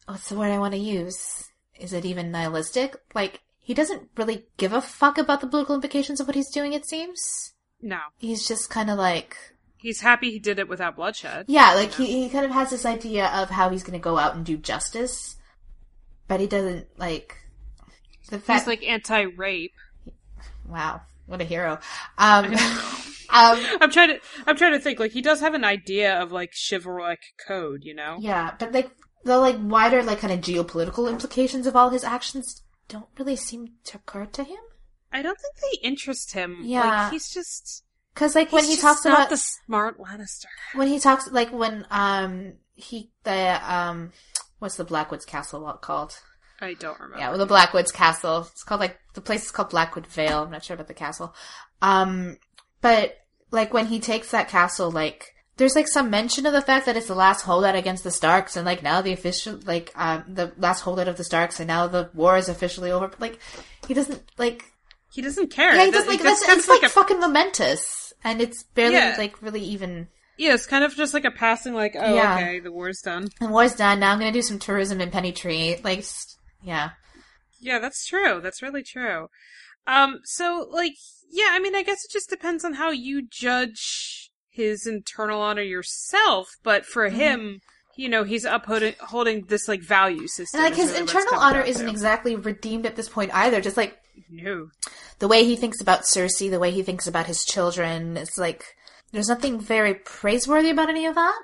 what's 0.06 0.28
the 0.28 0.36
word 0.36 0.50
I 0.50 0.58
want 0.58 0.72
to 0.74 0.80
use? 0.80 1.44
Is 1.78 1.92
it 1.92 2.04
even 2.04 2.30
nihilistic? 2.30 2.96
Like 3.14 3.40
he 3.58 3.74
doesn't 3.74 4.08
really 4.16 4.44
give 4.56 4.72
a 4.72 4.80
fuck 4.80 5.18
about 5.18 5.40
the 5.40 5.46
political 5.46 5.74
implications 5.74 6.20
of 6.20 6.26
what 6.26 6.34
he's 6.36 6.50
doing, 6.50 6.72
it 6.72 6.86
seems. 6.88 7.52
No, 7.80 7.98
He's 8.16 8.46
just 8.48 8.70
kind 8.70 8.90
of 8.90 8.98
like 8.98 9.36
he's 9.76 10.00
happy 10.00 10.30
he 10.32 10.38
did 10.40 10.58
it 10.58 10.68
without 10.68 10.96
bloodshed. 10.96 11.44
yeah, 11.48 11.74
like 11.74 11.92
he, 11.94 12.06
he 12.24 12.28
kind 12.28 12.44
of 12.44 12.50
has 12.50 12.70
this 12.70 12.84
idea 12.84 13.26
of 13.28 13.50
how 13.50 13.68
he's 13.70 13.84
going 13.84 13.92
to 13.98 14.02
go 14.02 14.18
out 14.18 14.34
and 14.34 14.44
do 14.44 14.56
justice, 14.56 15.36
but 16.26 16.40
he 16.40 16.46
doesn't 16.48 16.86
like 16.98 17.36
the 18.30 18.38
fact 18.40 18.62
He's 18.62 18.66
like 18.66 18.82
anti-rape. 18.82 19.74
wow, 20.66 21.02
what 21.26 21.40
a 21.40 21.44
hero. 21.44 21.78
Um 22.18 22.52
um 23.30 23.58
I'm 23.80 23.90
trying 23.90 24.08
to 24.08 24.20
I'm 24.46 24.56
trying 24.56 24.72
to 24.72 24.78
think. 24.78 24.98
Like 24.98 25.12
he 25.12 25.22
does 25.22 25.40
have 25.40 25.54
an 25.54 25.64
idea 25.64 26.20
of 26.20 26.32
like 26.32 26.52
chivalric 26.52 27.20
code, 27.46 27.84
you 27.84 27.94
know? 27.94 28.16
yeah, 28.20 28.54
but 28.58 28.72
like 28.72 28.90
the 29.24 29.38
like 29.38 29.56
wider 29.60 30.02
like 30.02 30.20
kind 30.20 30.32
of 30.32 30.40
geopolitical 30.40 31.08
implications 31.10 31.66
of 31.66 31.76
all 31.76 31.90
his 31.90 32.04
actions 32.04 32.62
don't 32.88 33.08
really 33.18 33.36
seem 33.36 33.74
to 33.84 33.98
occur 33.98 34.26
to 34.26 34.44
him. 34.44 34.58
I 35.12 35.22
don't 35.22 35.38
think 35.38 35.54
they 35.56 35.86
interest 35.86 36.32
him. 36.32 36.58
Yeah. 36.62 37.04
like, 37.04 37.12
he's 37.12 37.30
just 37.30 37.84
Cause 38.14 38.34
like 38.34 38.52
when 38.52 38.64
he 38.64 38.76
talks 38.76 39.04
not 39.04 39.14
about 39.14 39.30
the 39.30 39.36
smart 39.36 39.98
Lannister. 39.98 40.46
when 40.74 40.88
he 40.88 40.98
talks 40.98 41.30
like 41.30 41.52
when 41.52 41.86
um 41.90 42.54
he 42.74 43.10
the 43.22 43.60
um 43.72 44.12
what's 44.58 44.76
the 44.76 44.84
Blackwoods 44.84 45.24
Castle 45.24 45.72
called? 45.80 46.18
I 46.60 46.74
don't 46.74 46.98
remember. 46.98 47.20
Yeah, 47.20 47.28
well, 47.28 47.38
the 47.38 47.46
Blackwoods 47.46 47.92
Castle. 47.92 48.48
It's 48.50 48.64
called 48.64 48.80
like 48.80 48.98
the 49.14 49.20
place 49.20 49.44
is 49.44 49.50
called 49.52 49.70
Blackwood 49.70 50.08
Vale. 50.08 50.42
I'm 50.42 50.50
not 50.50 50.64
sure 50.64 50.74
about 50.74 50.88
the 50.88 50.94
castle. 50.94 51.32
Um, 51.80 52.38
but 52.80 53.16
like 53.50 53.72
when 53.72 53.86
he 53.86 54.00
takes 54.00 54.30
that 54.30 54.48
castle, 54.48 54.90
like 54.90 55.34
there's 55.56 55.74
like 55.74 55.88
some 55.88 56.10
mention 56.10 56.46
of 56.46 56.52
the 56.52 56.60
fact 56.62 56.86
that 56.86 56.96
it's 56.96 57.08
the 57.08 57.14
last 57.14 57.42
holdout 57.42 57.74
against 57.74 58.04
the 58.04 58.10
Starks, 58.10 58.56
and 58.56 58.64
like 58.66 58.82
now 58.82 59.00
the 59.00 59.12
official 59.12 59.58
like 59.66 59.92
um 59.96 60.24
the 60.28 60.52
last 60.58 60.80
holdout 60.82 61.08
of 61.08 61.16
the 61.16 61.24
Starks, 61.24 61.58
and 61.60 61.66
now 61.68 61.86
the 61.86 62.10
war 62.14 62.36
is 62.36 62.48
officially 62.48 62.90
over. 62.90 63.08
But 63.08 63.20
like 63.20 63.38
he 63.86 63.94
doesn't 63.94 64.22
like 64.38 64.64
he 65.12 65.22
doesn't 65.22 65.50
care. 65.50 65.74
yeah 65.74 65.84
he 65.86 65.90
That- 65.90 65.98
does 65.98 66.06
like 66.06 66.22
that's 66.22 66.46
that's, 66.46 66.58
it's 66.60 66.68
like, 66.68 66.82
like 66.82 66.90
a 66.90 66.92
fucking 66.92 67.18
momentous, 67.20 68.12
and 68.22 68.40
it's 68.40 68.62
barely 68.62 68.94
Yeah. 68.96 69.14
like 69.18 69.40
really 69.42 69.62
even. 69.62 70.08
yeah, 70.36 70.54
it's 70.54 70.66
kind 70.66 70.84
of 70.84 70.94
just 70.94 71.14
like 71.14 71.24
a 71.24 71.30
passing. 71.32 71.74
Like, 71.74 71.96
oh, 71.98 72.14
Yeah. 72.14 72.34
okay, 72.36 72.60
the 72.60 72.70
war's 72.70 73.00
done. 73.00 73.28
The 73.40 73.48
war's 73.48 73.74
done. 73.74 73.98
Now 74.00 74.12
I'm 74.12 74.18
gonna 74.20 74.30
do 74.32 74.42
some 74.42 74.58
tourism 74.60 75.00
in 75.00 75.10
Pennytree. 75.10 75.82
Like, 75.82 76.04
yeah. 76.62 76.90
Yeah, 77.60 77.80
that's 77.80 78.06
true. 78.06 78.40
That's 78.40 78.62
really 78.62 78.84
true. 78.84 79.28
Um, 79.88 80.20
so 80.24 80.68
like, 80.70 80.94
yeah, 81.30 81.48
I 81.50 81.58
mean, 81.58 81.74
I 81.74 81.82
guess 81.82 82.04
it 82.04 82.12
just 82.12 82.30
depends 82.30 82.64
on 82.64 82.74
how 82.74 82.90
you 82.90 83.26
judge 83.28 84.30
his 84.48 84.86
internal 84.86 85.40
honor 85.40 85.62
yourself. 85.62 86.48
But 86.62 86.84
for 86.84 87.08
Mhm. 87.08 87.12
him, 87.14 87.60
you 87.96 88.08
know 88.08 88.22
he's 88.22 88.44
upholding 88.44 88.94
holding 89.00 89.46
this 89.46 89.66
like 89.66 89.82
value 89.82 90.28
system. 90.28 90.60
And 90.60 90.70
like 90.70 90.76
his 90.78 90.90
really 90.90 91.00
internal 91.00 91.34
honor 91.34 91.62
isn't 91.62 91.88
exactly 91.88 92.36
redeemed 92.36 92.86
at 92.86 92.94
this 92.94 93.08
point 93.08 93.34
either. 93.34 93.60
Just 93.60 93.76
like 93.76 93.98
no. 94.30 94.68
the 95.18 95.26
way 95.28 95.44
he 95.44 95.56
thinks 95.56 95.80
about 95.80 96.02
Cersei, 96.02 96.48
the 96.50 96.60
way 96.60 96.70
he 96.70 96.82
thinks 96.84 97.06
about 97.08 97.26
his 97.26 97.44
children, 97.44 98.16
it's 98.16 98.38
like 98.38 98.76
there's 99.10 99.28
nothing 99.28 99.58
very 99.58 99.94
praiseworthy 99.94 100.70
about 100.70 100.90
any 100.90 101.06
of 101.06 101.14
that. 101.16 101.40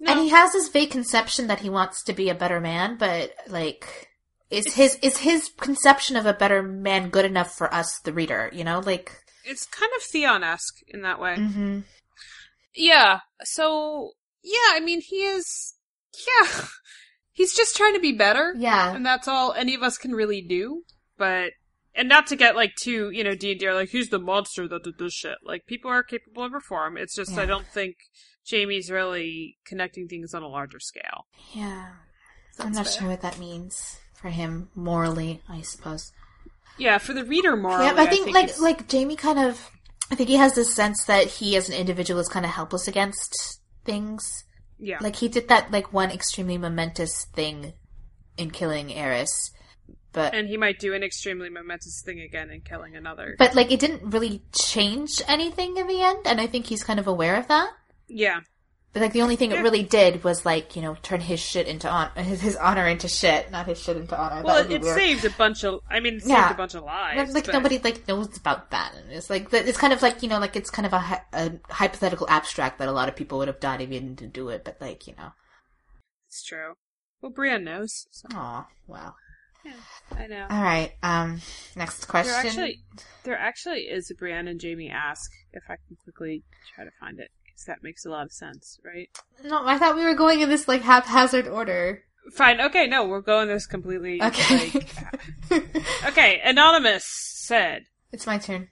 No. 0.00 0.12
And 0.12 0.20
he 0.20 0.28
has 0.30 0.52
this 0.52 0.68
vague 0.68 0.90
conception 0.90 1.46
that 1.46 1.60
he 1.60 1.70
wants 1.70 2.02
to 2.04 2.12
be 2.12 2.28
a 2.28 2.34
better 2.34 2.60
man, 2.60 2.96
but 2.98 3.32
like 3.48 4.10
is 4.50 4.74
his 4.74 4.96
is 5.02 5.18
his 5.18 5.50
conception 5.58 6.16
of 6.16 6.26
a 6.26 6.32
better 6.34 6.62
man 6.62 7.10
good 7.10 7.24
enough 7.24 7.52
for 7.54 7.72
us, 7.72 7.98
the 8.00 8.12
reader? 8.12 8.50
You 8.52 8.64
know, 8.64 8.80
like 8.80 9.12
It's 9.44 9.66
kind 9.66 9.90
of 9.96 10.02
Theon 10.02 10.42
esque 10.44 10.80
in 10.88 11.02
that 11.02 11.18
way. 11.20 11.36
hmm 11.36 11.80
Yeah. 12.74 13.20
So 13.42 14.12
yeah, 14.42 14.72
I 14.72 14.80
mean 14.80 15.00
he 15.00 15.16
is. 15.16 15.74
Yeah, 16.26 16.66
he's 17.32 17.54
just 17.54 17.76
trying 17.76 17.94
to 17.94 18.00
be 18.00 18.12
better. 18.12 18.54
yeah, 18.56 18.94
and 18.94 19.04
that's 19.04 19.26
all 19.26 19.52
any 19.52 19.74
of 19.74 19.82
us 19.82 19.98
can 19.98 20.12
really 20.12 20.40
do. 20.42 20.82
But 21.18 21.52
and 21.94 22.08
not 22.08 22.26
to 22.28 22.36
get 22.36 22.54
like 22.56 22.74
too 22.76 23.10
you 23.10 23.24
know 23.24 23.34
D 23.34 23.52
and 23.52 23.60
D 23.60 23.70
like 23.72 23.90
who's 23.90 24.10
the 24.10 24.18
monster 24.18 24.68
that 24.68 24.84
did 24.84 24.98
this 24.98 25.12
shit. 25.14 25.38
Like 25.44 25.66
people 25.66 25.90
are 25.90 26.02
capable 26.02 26.44
of 26.44 26.52
reform. 26.52 26.96
It's 26.96 27.14
just 27.16 27.36
I 27.38 27.46
don't 27.46 27.66
think 27.66 27.96
Jaime's 28.48 28.90
really 28.90 29.56
connecting 29.64 30.06
things 30.06 30.34
on 30.34 30.42
a 30.42 30.48
larger 30.48 30.78
scale. 30.80 31.26
yeah. 31.54 31.88
I'm 32.60 32.70
not 32.72 32.84
fair. 32.86 32.92
sure 33.00 33.08
what 33.08 33.22
that 33.22 33.38
means 33.40 33.98
for 34.24 34.30
him 34.30 34.68
morally. 34.74 35.42
I 35.50 35.60
suppose. 35.60 36.10
Yeah, 36.78 36.96
for 36.96 37.12
the 37.12 37.24
reader 37.26 37.56
morally, 37.56 37.84
yeah, 37.84 37.94
I 38.02 38.06
think, 38.06 38.32
like 38.32 38.44
it's- 38.44 38.58
like 38.60 38.90
Jaime 38.90 39.16
kind 39.16 39.38
of. 39.38 39.70
I 40.10 40.14
think 40.14 40.28
he 40.30 40.36
has 40.36 40.54
this 40.54 40.74
sense 40.74 41.04
that 41.04 41.26
he, 41.26 41.56
as 41.56 41.68
an 41.68 41.74
individual, 41.74 42.20
is 42.20 42.28
kind 42.28 42.44
of 42.46 42.52
helpless 42.52 42.88
against 42.88 43.60
things. 43.84 44.44
yeah, 44.78 44.98
Like 45.00 45.16
he 45.16 45.28
did 45.28 45.48
that 45.48 45.70
like 45.70 45.92
one 45.92 46.10
extremely 46.10 46.56
momentous 46.58 47.26
thing 47.34 47.74
in 48.38 48.50
killing 48.50 48.88
Aerys, 48.88 49.50
but 50.12 50.34
and 50.34 50.48
he 50.48 50.56
might 50.56 50.78
do 50.78 50.94
an 50.94 51.02
extremely 51.02 51.48
momentous 51.50 52.02
thing 52.04 52.20
again 52.20 52.50
in 52.50 52.60
killing 52.62 52.96
another. 52.96 53.34
but 53.38 53.54
like 53.54 53.70
it 53.72 53.78
didn't 53.80 54.10
really 54.10 54.42
change 54.52 55.10
anything 55.28 55.76
in 55.76 55.86
the 55.86 56.00
end, 56.02 56.26
and 56.26 56.40
I 56.40 56.46
think 56.46 56.66
he's 56.66 56.82
kind 56.82 56.98
of 56.98 57.06
aware 57.06 57.36
of 57.36 57.46
that. 57.48 57.70
yeah, 58.08 58.40
But 58.94 59.02
like 59.02 59.12
the 59.12 59.22
only 59.22 59.34
thing 59.36 59.50
it 59.50 59.60
really 59.60 59.82
did 59.82 60.22
was 60.24 60.46
like 60.46 60.76
you 60.76 60.82
know 60.82 60.96
turn 61.02 61.20
his 61.20 61.40
shit 61.40 61.66
into 61.66 61.90
on 61.90 62.10
his, 62.16 62.40
his 62.40 62.56
honor 62.56 62.86
into 62.86 63.08
shit, 63.08 63.50
not 63.50 63.66
his 63.66 63.78
shit 63.78 63.96
into 63.96 64.16
honor. 64.18 64.42
well, 64.44 64.70
it, 64.70 64.84
saved 64.84 65.24
a 65.24 65.30
bunch 65.30 65.64
of. 65.64 65.80
I 65.90 65.98
mean, 66.00 66.14
it 66.14 66.20
saved 66.22 66.30
Yeah. 66.30 66.52
a 66.52 66.56
bunch 66.56 66.74
of 66.74 66.84
lives. 66.84 67.34
Like, 67.34 67.46
but- 67.46 67.52
nobody 67.52 67.78
like 67.82 68.06
knows 68.08 68.36
about 68.36 68.70
that, 68.70 68.94
and 68.94 69.10
it's 69.12 69.28
like 69.28 69.52
it's 69.52 69.76
kind 69.76 69.92
of 69.92 70.00
like 70.00 70.22
you 70.22 70.28
know 70.28 70.38
like 70.38 70.54
it's 70.56 70.70
kind 70.70 70.86
of 70.86 70.92
a, 70.92 71.22
a 71.32 71.52
hypothetical 71.70 72.26
abstract 72.30 72.78
that 72.78 72.88
a 72.88 72.92
lot 72.92 73.08
of 73.08 73.16
people 73.16 73.38
would 73.38 73.48
have 73.48 73.60
died 73.60 73.80
if 73.82 73.90
you 73.90 73.98
didn't 74.00 74.32
do 74.32 74.48
it, 74.48 74.64
but 74.64 74.76
like 74.80 75.06
you 75.08 75.14
know, 75.18 75.32
It's 76.28 76.44
true. 76.44 76.74
Well, 77.20 77.32
Brienne 77.32 77.64
knows. 77.64 78.06
So, 78.12 78.28
oh 78.32 78.66
wow. 78.86 79.14
I 80.16 80.26
know. 80.26 80.46
All 80.50 80.62
right, 80.62 80.92
um, 81.02 81.40
next 81.74 82.04
question. 82.06 82.32
There 82.32 82.46
actually, 82.46 82.84
there 83.24 83.38
actually 83.38 83.80
is 83.90 84.10
a 84.10 84.14
Brienne 84.14 84.46
and 84.46 84.60
Jaime 84.62 84.90
ask. 84.90 85.30
If 85.52 85.62
I 85.68 85.76
can 85.88 85.96
quickly 86.04 86.44
try 86.74 86.84
to 86.84 86.90
find 87.00 87.18
it, 87.18 87.30
because 87.54 87.66
that 87.66 87.82
makes 87.82 88.04
a 88.04 88.10
lot 88.10 88.26
of 88.26 88.32
sense, 88.32 88.78
right? 88.84 89.08
No, 89.44 89.66
I 89.66 89.78
thought 89.78 89.96
we 89.96 90.04
were 90.04 90.14
going 90.14 90.40
in 90.40 90.48
this 90.48 90.66
like 90.68 90.82
haphazard 90.82 91.46
order. 91.48 92.02
Fine. 92.32 92.60
Okay. 92.60 92.86
No, 92.86 93.04
we're 93.06 93.20
going 93.20 93.48
this 93.48 93.66
completely. 93.66 94.22
Okay. 94.22 94.70
Like, 95.50 95.76
okay. 96.06 96.40
Anonymous 96.44 97.04
said. 97.06 97.84
it's 98.12 98.26
my 98.26 98.38
turn. 98.38 98.68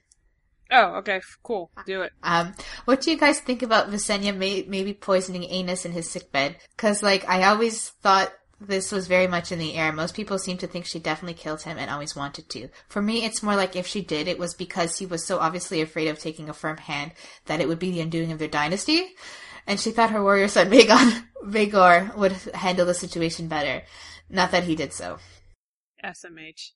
Oh, 0.71 0.95
okay. 0.95 1.21
Cool. 1.43 1.69
Do 1.85 2.01
it. 2.01 2.13
Um, 2.23 2.55
what 2.85 3.01
do 3.01 3.11
you 3.11 3.17
guys 3.17 3.39
think 3.39 3.61
about 3.61 3.91
Visenya 3.91 4.35
may- 4.35 4.65
maybe 4.67 4.93
poisoning 4.93 5.43
Aenys 5.43 5.85
in 5.85 5.91
his 5.91 6.09
sickbed? 6.09 6.55
Because, 6.75 7.03
like, 7.03 7.29
I 7.29 7.43
always 7.43 7.89
thought 8.01 8.33
this 8.67 8.91
was 8.91 9.07
very 9.07 9.27
much 9.27 9.51
in 9.51 9.59
the 9.59 9.75
air. 9.75 9.91
Most 9.91 10.15
people 10.15 10.37
seem 10.37 10.57
to 10.59 10.67
think 10.67 10.85
she 10.85 10.99
definitely 10.99 11.33
killed 11.35 11.61
him 11.63 11.77
and 11.77 11.89
always 11.89 12.15
wanted 12.15 12.49
to. 12.49 12.69
For 12.87 13.01
me, 13.01 13.23
it's 13.25 13.43
more 13.43 13.55
like 13.55 13.75
if 13.75 13.87
she 13.87 14.01
did, 14.01 14.27
it 14.27 14.39
was 14.39 14.53
because 14.53 14.97
he 14.97 15.05
was 15.05 15.25
so 15.25 15.39
obviously 15.39 15.81
afraid 15.81 16.07
of 16.07 16.19
taking 16.19 16.49
a 16.49 16.53
firm 16.53 16.77
hand 16.77 17.11
that 17.45 17.61
it 17.61 17.67
would 17.67 17.79
be 17.79 17.91
the 17.91 18.01
undoing 18.01 18.31
of 18.31 18.39
their 18.39 18.47
dynasty. 18.47 19.07
And 19.67 19.79
she 19.79 19.91
thought 19.91 20.11
her 20.11 20.21
warrior 20.21 20.47
son, 20.47 20.69
Vagon, 20.71 21.23
Vagor, 21.45 22.15
would 22.17 22.33
handle 22.53 22.85
the 22.85 22.93
situation 22.93 23.47
better. 23.47 23.83
Not 24.29 24.51
that 24.51 24.63
he 24.63 24.75
did 24.75 24.93
so. 24.93 25.19
SMH. 26.03 26.71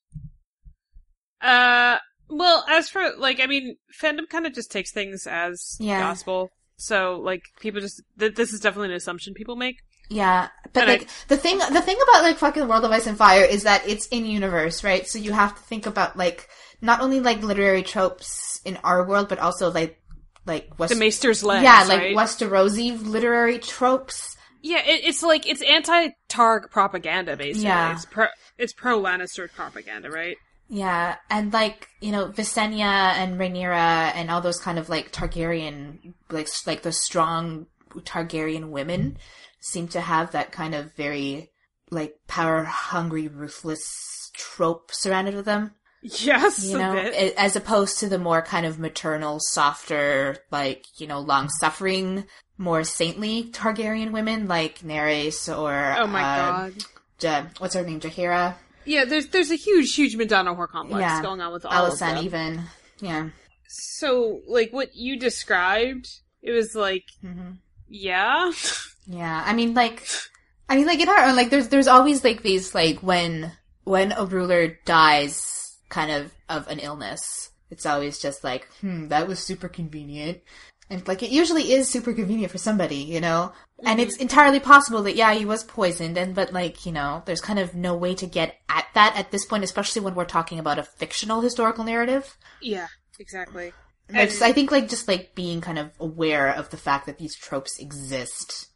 Uh. 1.42 1.98
Well, 2.30 2.66
as 2.68 2.90
for 2.90 3.12
like, 3.18 3.40
I 3.40 3.46
mean, 3.48 3.78
fandom 4.02 4.28
kind 4.30 4.46
of 4.46 4.54
just 4.54 4.70
takes 4.70 4.92
things 4.92 5.26
as 5.28 5.78
Yeah. 5.80 6.02
gospel. 6.02 6.50
So, 6.76 7.22
like, 7.24 7.42
people 7.62 7.80
just 7.80 8.02
th- 8.20 8.36
this 8.36 8.52
is 8.52 8.60
definitely 8.60 8.90
an 8.90 8.96
assumption 8.96 9.34
people 9.34 9.56
make. 9.56 9.78
Yeah, 10.10 10.48
but 10.74 10.84
And 10.84 10.92
I- 10.92 10.94
like 10.98 11.10
the 11.28 11.38
thing, 11.38 11.58
the 11.60 11.82
thing 11.82 11.98
about 12.04 12.24
like 12.24 12.38
fucking 12.38 12.68
World 12.68 12.86
of 12.86 12.92
Ice 12.92 13.08
and 13.08 13.18
Fire 13.18 13.44
is 13.44 13.64
that 13.64 13.88
it's 13.88 14.08
in 14.08 14.26
universe, 14.26 14.84
right? 14.84 15.08
So 15.08 15.20
you 15.20 15.34
have 15.34 15.56
to 15.56 15.62
think 15.64 15.86
about 15.86 16.16
like 16.18 16.48
not 16.82 17.02
only 17.02 17.20
like 17.20 17.42
literary 17.44 17.84
tropes 17.84 18.62
in 18.64 18.78
our 18.84 19.06
world, 19.06 19.28
but 19.30 19.40
also 19.40 19.72
like 19.72 20.00
like 20.46 20.80
West, 20.80 20.94
The 20.94 21.00
Maester's 21.00 21.44
lens. 21.44 21.64
yeah, 21.64 21.84
like 21.88 22.00
right? 22.00 22.16
Westerosi 22.16 23.06
literary 23.06 23.60
tropes. 23.60 24.38
Yeah, 24.62 24.80
it, 24.80 25.02
it's 25.04 25.22
like 25.24 25.48
it's 25.48 25.62
anti-Targ 25.62 26.72
propaganda, 26.72 27.36
basically. 27.38 27.64
Yeah. 27.68 27.94
It's 27.94 28.06
pro 28.06 28.28
it's 28.58 28.74
pro 28.74 29.00
Lannister 29.02 29.52
propaganda, 29.54 30.10
right? 30.10 30.38
Yeah, 30.70 31.16
and 31.30 31.52
like 31.54 31.88
you 32.02 32.12
know 32.12 32.28
Visenya 32.30 33.14
and 33.16 33.40
Rhaenyra 33.40 34.14
and 34.16 34.32
all 34.32 34.42
those 34.42 34.60
kind 34.60 34.80
of 34.80 34.88
like 34.90 35.12
Targaryen, 35.12 36.14
like 36.30 36.48
like 36.66 36.82
the 36.82 36.92
strong 36.92 37.68
Targaryen 37.94 38.70
women 38.70 39.18
seem 39.60 39.88
to 39.90 40.02
have 40.02 40.32
that 40.32 40.52
kind 40.52 40.74
of 40.76 40.94
very 40.96 41.50
like 41.90 42.16
power 42.28 42.64
hungry, 42.64 43.28
ruthless 43.28 44.30
trope 44.34 44.92
surrounded 44.94 45.36
with 45.36 45.46
them. 45.46 45.72
Yes, 46.02 46.64
you 46.64 46.76
a 46.78 46.80
know, 46.80 46.94
bit. 46.94 47.36
as 47.38 47.56
opposed 47.56 48.00
to 48.00 48.08
the 48.10 48.20
more 48.20 48.42
kind 48.42 48.66
of 48.66 48.78
maternal, 48.80 49.40
softer, 49.40 50.38
like 50.52 50.86
you 51.00 51.08
know, 51.08 51.20
long 51.20 51.50
suffering, 51.60 52.26
more 52.58 52.84
saintly 52.84 53.46
Targaryen 53.52 54.12
women 54.12 54.48
like 54.48 54.80
Naerys 54.80 55.50
or 55.50 55.96
oh 55.98 56.08
my 56.08 56.22
uh, 56.24 56.36
god. 56.70 56.74
Ja- 57.20 57.46
what's 57.58 57.74
her 57.74 57.84
name, 57.84 58.00
Jahira, 58.00 58.54
Yeah, 58.86 59.06
there's 59.06 59.28
there's 59.28 59.50
a 59.52 59.56
huge, 59.56 59.96
huge 59.96 60.16
Madonna 60.16 60.54
whore 60.54 60.68
complex 60.70 61.02
Yeah. 61.02 61.22
going 61.22 61.42
on 61.42 61.52
with 61.52 61.66
all 61.66 61.86
of 61.88 61.94
Alysanne, 61.94 62.16
them. 62.16 62.26
even. 62.26 62.62
Yeah. 63.02 63.30
So, 63.68 64.42
like 64.48 64.72
what 64.72 64.96
you 64.96 65.18
described, 65.20 66.08
it 66.42 66.52
was 66.52 66.76
like, 66.76 67.06
hmm 67.22 67.54
yeah, 67.90 68.52
Yeah, 69.08 69.44
I 69.46 69.54
mean, 69.54 69.74
like, 69.74 70.06
I 70.70 70.76
mean, 70.76 70.86
like 70.86 71.00
in 71.00 71.10
our 71.10 71.26
own, 71.26 71.36
like, 71.36 71.50
there's 71.50 71.70
there's 71.70 71.88
always 71.88 72.24
like 72.24 72.44
these 72.44 72.76
like 72.76 73.00
when 73.00 73.52
when 73.84 74.12
a 74.12 74.26
ruler 74.26 74.78
dies, 74.86 75.78
kind 75.90 76.12
of 76.12 76.34
of 76.50 76.68
an 76.68 76.80
illness. 76.80 77.52
It's 77.70 77.86
always 77.86 78.20
just 78.20 78.44
like, 78.44 78.68
hmm, 78.82 79.08
that 79.08 79.28
was 79.28 79.40
super 79.40 79.68
convenient, 79.70 80.42
and 80.90 81.08
like 81.08 81.24
it 81.24 81.32
usually 81.32 81.72
is 81.74 81.90
super 81.90 82.14
convenient 82.14 82.52
for 82.52 82.58
somebody, 82.58 82.98
you 82.98 83.22
know. 83.22 83.54
And 83.86 84.00
it's 84.00 84.18
entirely 84.18 84.60
possible 84.60 85.04
that 85.04 85.16
yeah, 85.16 85.34
he 85.34 85.46
was 85.46 85.64
poisoned, 85.64 86.18
and 86.18 86.36
but 86.36 86.52
like 86.54 86.86
you 86.86 86.92
know, 86.92 87.24
there's 87.26 87.42
kind 87.42 87.60
of 87.60 87.76
no 87.76 87.96
way 87.96 88.16
to 88.16 88.26
get 88.26 88.56
at 88.70 88.88
that 88.94 89.16
at 89.18 89.32
this 89.32 89.46
point, 89.46 89.64
especially 89.64 90.02
when 90.02 90.16
we're 90.16 90.26
talking 90.26 90.60
about 90.60 90.80
a 90.80 90.84
fictional 90.84 91.42
historical 91.42 91.84
narrative. 91.84 92.38
yeah, 92.62 92.88
exactly. 93.20 93.74
I, 94.14 94.26
just, 94.26 94.42
I 94.42 94.54
think 94.54 94.72
like 94.72 94.88
just 94.90 95.08
like 95.08 95.36
being 95.36 95.60
kind 95.62 95.78
of 95.78 95.92
aware 96.00 96.50
of 96.50 96.70
the 96.70 96.78
fact 96.78 97.06
that 97.06 97.18
these 97.18 97.36
tropes 97.36 97.80
exist. 97.80 98.67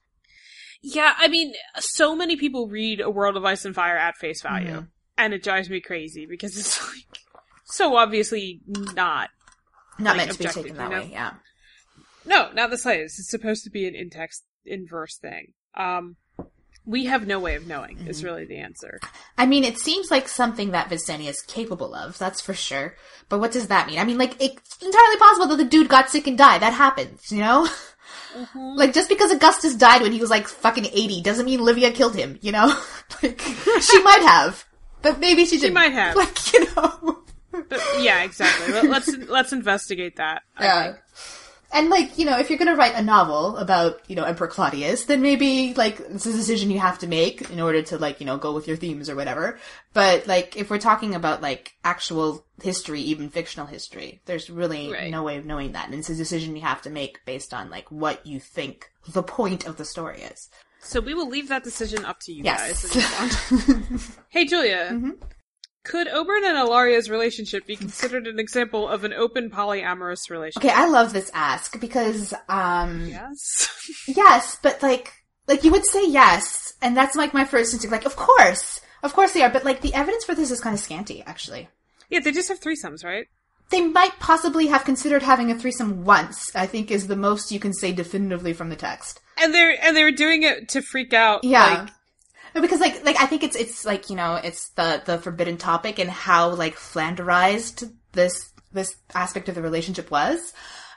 Yeah, 0.83 1.13
I 1.17 1.27
mean, 1.27 1.53
so 1.79 2.15
many 2.15 2.35
people 2.35 2.67
read 2.67 3.01
A 3.01 3.09
World 3.09 3.37
of 3.37 3.45
Ice 3.45 3.65
and 3.65 3.75
Fire 3.75 3.97
at 3.97 4.17
face 4.17 4.41
value, 4.41 4.67
Mhm. 4.81 4.87
and 5.17 5.33
it 5.33 5.43
drives 5.43 5.69
me 5.69 5.79
crazy 5.79 6.25
because 6.25 6.57
it's 6.57 6.81
like 6.87 7.05
so 7.65 7.95
obviously 7.95 8.61
not. 8.67 9.29
Not 9.99 10.17
Like, 10.17 10.27
meant 10.27 10.31
to 10.33 10.37
be 10.39 10.45
taken 10.45 10.75
that 10.77 10.83
you 10.85 10.89
know? 10.95 11.01
way, 11.03 11.09
yeah. 11.11 11.33
No, 12.25 12.51
not 12.53 12.69
the 12.69 12.77
slightest. 12.77 13.19
It's 13.19 13.29
supposed 13.29 13.63
to 13.65 13.69
be 13.69 13.87
an 13.87 13.95
in-text, 13.95 14.43
inverse 14.65 15.17
thing. 15.17 15.53
Um, 15.75 16.17
we 16.85 17.05
have 17.05 17.27
no 17.27 17.39
way 17.39 17.55
of 17.55 17.67
knowing. 17.67 17.97
Mm-hmm. 17.97 18.09
Is 18.09 18.23
really 18.23 18.45
the 18.45 18.57
answer. 18.57 18.99
I 19.37 19.45
mean, 19.45 19.63
it 19.63 19.77
seems 19.77 20.09
like 20.09 20.27
something 20.27 20.71
that 20.71 20.89
Visenya 20.89 21.29
is 21.29 21.41
capable 21.43 21.93
of, 21.93 22.17
that's 22.17 22.41
for 22.41 22.53
sure. 22.55 22.95
But 23.29 23.39
what 23.39 23.51
does 23.51 23.67
that 23.67 23.87
mean? 23.87 23.99
I 23.99 24.03
mean, 24.03 24.17
like, 24.17 24.35
it's 24.41 24.77
entirely 24.81 25.17
possible 25.17 25.47
that 25.47 25.57
the 25.57 25.65
dude 25.69 25.89
got 25.89 26.09
sick 26.09 26.25
and 26.27 26.37
died. 26.37 26.61
That 26.61 26.73
happens, 26.73 27.31
you 27.31 27.39
know? 27.39 27.67
Mm-hmm. 28.36 28.76
Like, 28.76 28.93
just 28.93 29.10
because 29.10 29.32
Augustus 29.32 29.76
died 29.76 30.02
when 30.02 30.12
he 30.12 30.19
was 30.19 30.30
like 30.30 30.47
fucking 30.47 30.86
80 30.86 31.21
doesn't 31.21 31.45
mean 31.45 31.62
Livia 31.62 31.91
killed 31.91 32.15
him, 32.15 32.39
you 32.41 32.52
know? 32.52 32.67
like, 33.24 33.41
she 33.82 34.02
might 34.04 34.21
have. 34.21 34.65
But 35.02 35.19
maybe 35.19 35.45
she 35.45 35.58
didn't. 35.58 35.74
might 35.74 35.93
have. 35.93 36.15
Like, 36.15 36.54
you 36.54 36.65
know? 36.76 37.19
But 37.52 37.82
yeah, 38.00 38.24
exactly. 38.24 38.71
Let, 38.74 38.86
let's 38.86 39.17
let's 39.28 39.54
investigate 39.54 40.17
that. 40.17 40.43
Yeah. 40.60 40.95
And 41.73 41.89
like, 41.89 42.17
you 42.17 42.25
know, 42.25 42.38
if 42.38 42.49
you're 42.49 42.60
gonna 42.60 42.75
write 42.75 42.95
a 42.95 43.01
novel 43.01 43.55
about, 43.57 44.01
you 44.07 44.15
know, 44.15 44.23
Emperor 44.25 44.47
Claudius, 44.47 45.05
then 45.05 45.21
maybe 45.21 45.73
like 45.75 45.99
it's 46.01 46.25
a 46.25 46.34
decision 46.34 46.69
you 46.69 46.79
have 46.79 46.99
to 46.99 47.07
make 47.07 47.49
in 47.49 47.62
order 47.62 47.81
to 47.84 47.97
like, 47.97 48.19
you 48.19 48.25
know, 48.25 48.38
go 48.38 48.51
with 48.53 48.67
your 48.67 48.75
themes 48.77 49.10
or 49.10 49.15
whatever. 49.15 49.57
But 49.93 50.27
like 50.27 50.57
if 50.57 50.69
we're 50.69 50.79
talking 50.79 51.15
about 51.15 51.41
like 51.41 51.73
actual 51.86 52.45
history, 52.62 52.99
even 53.01 53.29
fictional 53.29 53.67
history, 53.67 54.21
there's 54.25 54.49
really 54.49 54.91
Right. 54.91 55.10
no 55.12 55.23
way 55.23 55.38
of 55.38 55.45
knowing 55.45 55.71
that. 55.71 55.86
And 55.89 55.95
it's 55.95 56.10
a 56.10 56.15
decision 56.15 56.55
you 56.55 56.62
have 56.62 56.81
to 56.81 56.89
make 56.89 57.23
based 57.25 57.53
on 57.53 57.69
like 57.69 57.89
what 57.89 58.25
you 58.25 58.39
think 58.41 58.91
the 59.07 59.23
point 59.23 59.65
of 59.65 59.77
the 59.77 59.86
story 59.86 60.21
is. 60.21 60.49
So 60.81 60.99
we 60.99 61.13
will 61.13 61.29
leave 61.29 61.47
that 61.49 61.63
decision 61.63 62.03
up 62.05 62.19
to 62.21 62.34
you 62.34 62.43
Yes. 62.43 62.86
guys. 62.91 64.15
hey, 64.29 64.45
Julia. 64.45 64.89
Mhm. 64.91 65.17
Could 65.83 66.07
Oberyn 66.07 66.43
and 66.43 66.57
Ellaria's 66.57 67.09
relationship 67.09 67.65
be 67.65 67.75
considered 67.75 68.27
an 68.27 68.39
example 68.39 68.87
of 68.87 69.03
an 69.03 69.13
open 69.13 69.49
polyamorous 69.49 70.29
relationship? 70.29 70.69
Okay, 70.69 70.75
I 70.75 70.87
love 70.87 71.11
this 71.11 71.31
ask 71.33 71.79
because 71.79 72.33
um 72.49 73.07
Yes. 73.07 73.69
yes, 74.07 74.57
but 74.61 74.83
like 74.83 75.13
like 75.47 75.63
you 75.63 75.71
would 75.71 75.85
say 75.85 76.07
yes, 76.07 76.73
and 76.81 76.95
that's 76.95 77.15
like 77.15 77.33
my 77.33 77.45
first 77.45 77.73
instinct. 77.73 77.91
Like, 77.91 78.05
of 78.05 78.15
course, 78.15 78.79
of 79.03 79.13
course 79.13 79.33
they 79.33 79.41
are, 79.41 79.49
but 79.49 79.65
like 79.65 79.81
the 79.81 79.93
evidence 79.93 80.23
for 80.23 80.35
this 80.35 80.51
is 80.51 80.61
kind 80.61 80.73
of 80.73 80.79
scanty, 80.79 81.23
actually. 81.23 81.67
yeah, 82.09 82.19
they 82.19 82.31
just 82.31 82.49
have 82.49 82.61
threesomes, 82.61 83.03
right? 83.03 83.25
They 83.69 83.81
might 83.81 84.19
possibly 84.19 84.67
have 84.67 84.83
considered 84.83 85.23
having 85.23 85.49
a 85.49 85.57
threesome 85.57 86.03
once. 86.03 86.55
I 86.55 86.67
think 86.67 86.91
is 86.91 87.07
the 87.07 87.15
most 87.15 87.51
you 87.51 87.59
can 87.59 87.73
say 87.73 87.91
definitively 87.91 88.53
from 88.53 88.69
the 88.69 88.75
text. 88.75 89.19
And 89.37 89.53
they're 89.53 89.75
and 89.83 89.95
they 89.95 90.03
were 90.03 90.11
doing 90.11 90.43
it 90.43 90.69
to 90.69 90.81
freak 90.81 91.13
out. 91.13 91.43
Yeah. 91.43 91.83
like, 91.83 91.93
Because 92.53 92.79
like 92.79 93.03
like 93.05 93.19
I 93.19 93.25
think 93.25 93.43
it's 93.43 93.55
it's 93.55 93.85
like 93.85 94.09
you 94.09 94.15
know 94.15 94.35
it's 94.35 94.69
the 94.69 95.01
the 95.05 95.17
forbidden 95.17 95.57
topic 95.57 95.99
and 95.99 96.09
how 96.09 96.49
like 96.49 96.75
flanderized 96.75 97.91
this 98.11 98.51
this 98.73 98.95
aspect 99.13 99.49
of 99.49 99.55
the 99.55 99.61
relationship 99.61 100.11
was 100.11 100.53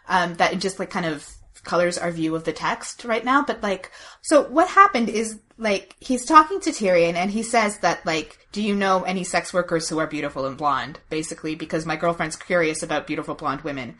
um 0.08 0.34
that 0.34 0.52
it 0.52 0.60
just 0.60 0.78
like 0.78 0.90
kind 0.90 1.06
of 1.06 1.28
colors 1.64 1.96
our 1.98 2.10
view 2.10 2.34
of 2.34 2.44
the 2.44 2.52
text 2.52 3.04
right 3.04 3.24
now. 3.24 3.42
But 3.42 3.62
like 3.62 3.90
so 4.22 4.42
what 4.42 4.68
happened 4.68 5.08
is 5.08 5.40
like 5.56 5.96
he's 6.00 6.24
talking 6.24 6.60
to 6.60 6.70
Tyrion 6.70 7.14
and 7.14 7.30
he 7.30 7.42
says 7.42 7.78
that 7.78 8.04
like 8.04 8.38
do 8.52 8.62
you 8.62 8.74
know 8.74 9.02
any 9.02 9.24
sex 9.24 9.52
workers 9.52 9.88
who 9.88 9.98
are 9.98 10.06
beautiful 10.06 10.46
and 10.46 10.56
blonde? 10.56 11.00
Basically 11.08 11.54
because 11.54 11.86
my 11.86 11.96
girlfriend's 11.96 12.36
curious 12.36 12.82
about 12.82 13.06
beautiful 13.06 13.34
blonde 13.34 13.62
women. 13.62 13.98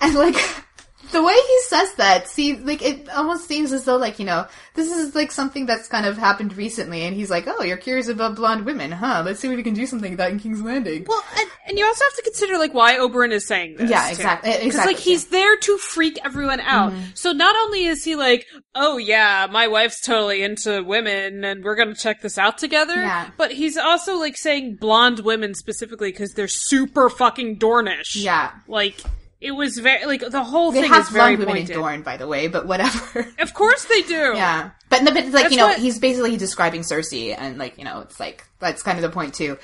And 0.00 0.14
like 0.14 0.36
the 1.12 1.22
way 1.22 1.32
he 1.34 1.60
says 1.62 1.94
that, 1.94 2.28
see, 2.28 2.56
like 2.56 2.82
it 2.82 3.08
almost 3.10 3.46
seems 3.48 3.72
as 3.72 3.84
though, 3.84 3.96
like 3.96 4.18
you 4.18 4.24
know, 4.26 4.46
this 4.74 4.90
is 4.90 5.14
like 5.14 5.32
something 5.32 5.64
that's 5.64 5.88
kind 5.88 6.04
of 6.04 6.18
happened 6.18 6.56
recently, 6.56 7.02
and 7.02 7.14
he's 7.16 7.30
like, 7.30 7.44
"Oh, 7.46 7.62
you're 7.62 7.76
curious 7.78 8.08
about 8.08 8.34
blonde 8.36 8.66
women, 8.66 8.90
huh? 8.92 9.22
Let's 9.24 9.40
see 9.40 9.48
if 9.48 9.56
we 9.56 9.62
can 9.62 9.74
do 9.74 9.86
something 9.86 10.10
like 10.12 10.18
that 10.18 10.32
in 10.32 10.38
King's 10.38 10.60
Landing." 10.60 11.04
well, 11.08 11.24
and, 11.38 11.48
and 11.66 11.78
you 11.78 11.84
also 11.86 12.04
have 12.04 12.14
to 12.16 12.22
consider 12.22 12.58
like 12.58 12.74
why 12.74 12.96
Oberyn 12.98 13.30
is 13.32 13.46
saying 13.46 13.76
this. 13.76 13.90
Yeah, 13.90 14.10
exactly- 14.10 14.50
Because 14.50 14.66
exactly, 14.66 14.94
like 14.94 15.02
he's 15.02 15.26
there 15.28 15.56
to 15.56 15.78
freak 15.78 16.18
everyone 16.24 16.60
out. 16.60 16.92
Mm-hmm. 16.92 17.02
So 17.14 17.32
not 17.32 17.56
only 17.56 17.84
is 17.84 18.04
he 18.04 18.16
like, 18.16 18.46
oh 18.74 18.98
yeah, 18.98 19.46
my 19.50 19.68
wife's 19.68 20.00
totally 20.02 20.42
into 20.42 20.82
women, 20.82 21.44
and 21.44 21.64
we're 21.64 21.76
gonna 21.76 21.94
check 21.94 22.20
this 22.20 22.36
out 22.38 22.58
together. 22.58 22.96
Yeah. 22.96 23.30
But 23.38 23.52
he's 23.52 23.76
also 23.78 24.18
like 24.18 24.36
saying 24.36 24.76
blonde 24.80 25.20
women 25.20 25.54
specifically 25.54 26.10
because 26.10 26.32
they're 26.32 26.48
super 26.48 27.08
fucking 27.08 27.60
Dornish. 27.60 28.16
Yeah. 28.16 28.50
Like 28.66 29.00
it 29.40 29.52
was 29.52 29.78
very 29.78 30.04
like 30.06 30.20
the 30.28 30.42
whole 30.42 30.72
they 30.72 30.82
thing 30.82 30.90
have 30.90 31.02
is 31.04 31.10
very 31.10 31.36
women 31.36 31.54
pointed. 31.54 31.70
in 31.70 31.76
Dorne, 31.76 32.02
by 32.02 32.16
the 32.16 32.26
way, 32.26 32.48
but 32.48 32.66
whatever. 32.66 33.26
Of 33.38 33.54
course 33.54 33.84
they 33.84 34.02
do. 34.02 34.32
yeah, 34.34 34.70
but 34.88 35.02
no, 35.02 35.12
but 35.12 35.24
like 35.26 35.32
That's 35.32 35.50
you 35.52 35.56
know, 35.58 35.68
what- 35.68 35.78
he's 35.78 35.98
basically 35.98 36.36
describing 36.36 36.82
Cersei, 36.82 37.34
and 37.38 37.58
like 37.58 37.78
you 37.78 37.84
know, 37.84 38.00
it's 38.00 38.18
like 38.18 38.44
that's 38.58 38.82
kind 38.82 38.98
of 38.98 39.02
the 39.02 39.10
point 39.10 39.34
too. 39.34 39.58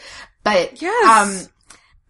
But 0.44 0.80
Yes. 0.80 1.44
um, 1.46 1.48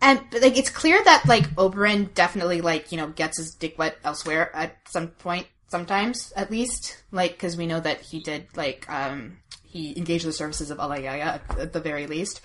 and 0.02 0.20
but, 0.30 0.42
like 0.42 0.58
it's 0.58 0.70
clear 0.70 1.02
that 1.02 1.24
like 1.26 1.48
Oberyn 1.54 2.12
definitely 2.14 2.60
like 2.60 2.92
you 2.92 2.98
know 2.98 3.08
gets 3.08 3.38
his 3.38 3.54
dick 3.54 3.78
wet 3.78 3.96
elsewhere 4.04 4.54
at 4.54 4.76
some 4.90 5.08
point, 5.08 5.46
sometimes 5.68 6.32
at 6.36 6.50
least, 6.50 7.02
like 7.12 7.32
because 7.32 7.56
we 7.56 7.66
know 7.66 7.80
that 7.80 8.00
he 8.02 8.20
did 8.20 8.46
like 8.56 8.88
um 8.90 9.38
he 9.66 9.96
engaged 9.96 10.24
the 10.26 10.32
services 10.32 10.70
of 10.70 10.78
Alayaya 10.78 11.20
at, 11.20 11.58
at 11.58 11.72
the 11.72 11.80
very 11.80 12.06
least. 12.06 12.40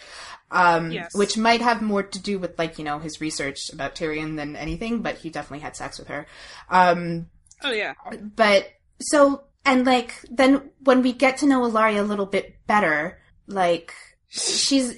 Um, 0.51 0.91
Yes. 0.91 1.13
which 1.13 1.37
might 1.37 1.61
have 1.61 1.81
more 1.81 2.01
to 2.03 2.19
do 2.19 2.39
with 2.39 2.57
like 2.57 2.79
you 2.79 2.83
know 2.83 2.97
his 2.99 3.21
research 3.21 3.69
about 3.71 3.95
Tyrion 3.95 4.35
than 4.35 4.55
anything, 4.55 5.01
but 5.01 5.17
he 5.17 5.29
definitely 5.29 5.59
had 5.59 5.75
sex 5.75 5.99
with 5.99 6.07
her. 6.07 6.25
Um, 6.69 7.27
Oh 7.63 7.71
yeah. 7.71 7.93
but 8.35 8.67
so 9.01 9.43
and 9.65 9.85
like 9.85 10.13
then 10.31 10.71
when 10.79 11.01
we 11.01 11.13
get 11.13 11.37
to 11.39 11.45
know 11.45 11.61
Ellaria 11.61 11.99
a 11.99 12.03
little 12.03 12.25
bit 12.25 12.55
better, 12.67 13.19
like 13.47 13.93
she's 14.27 14.95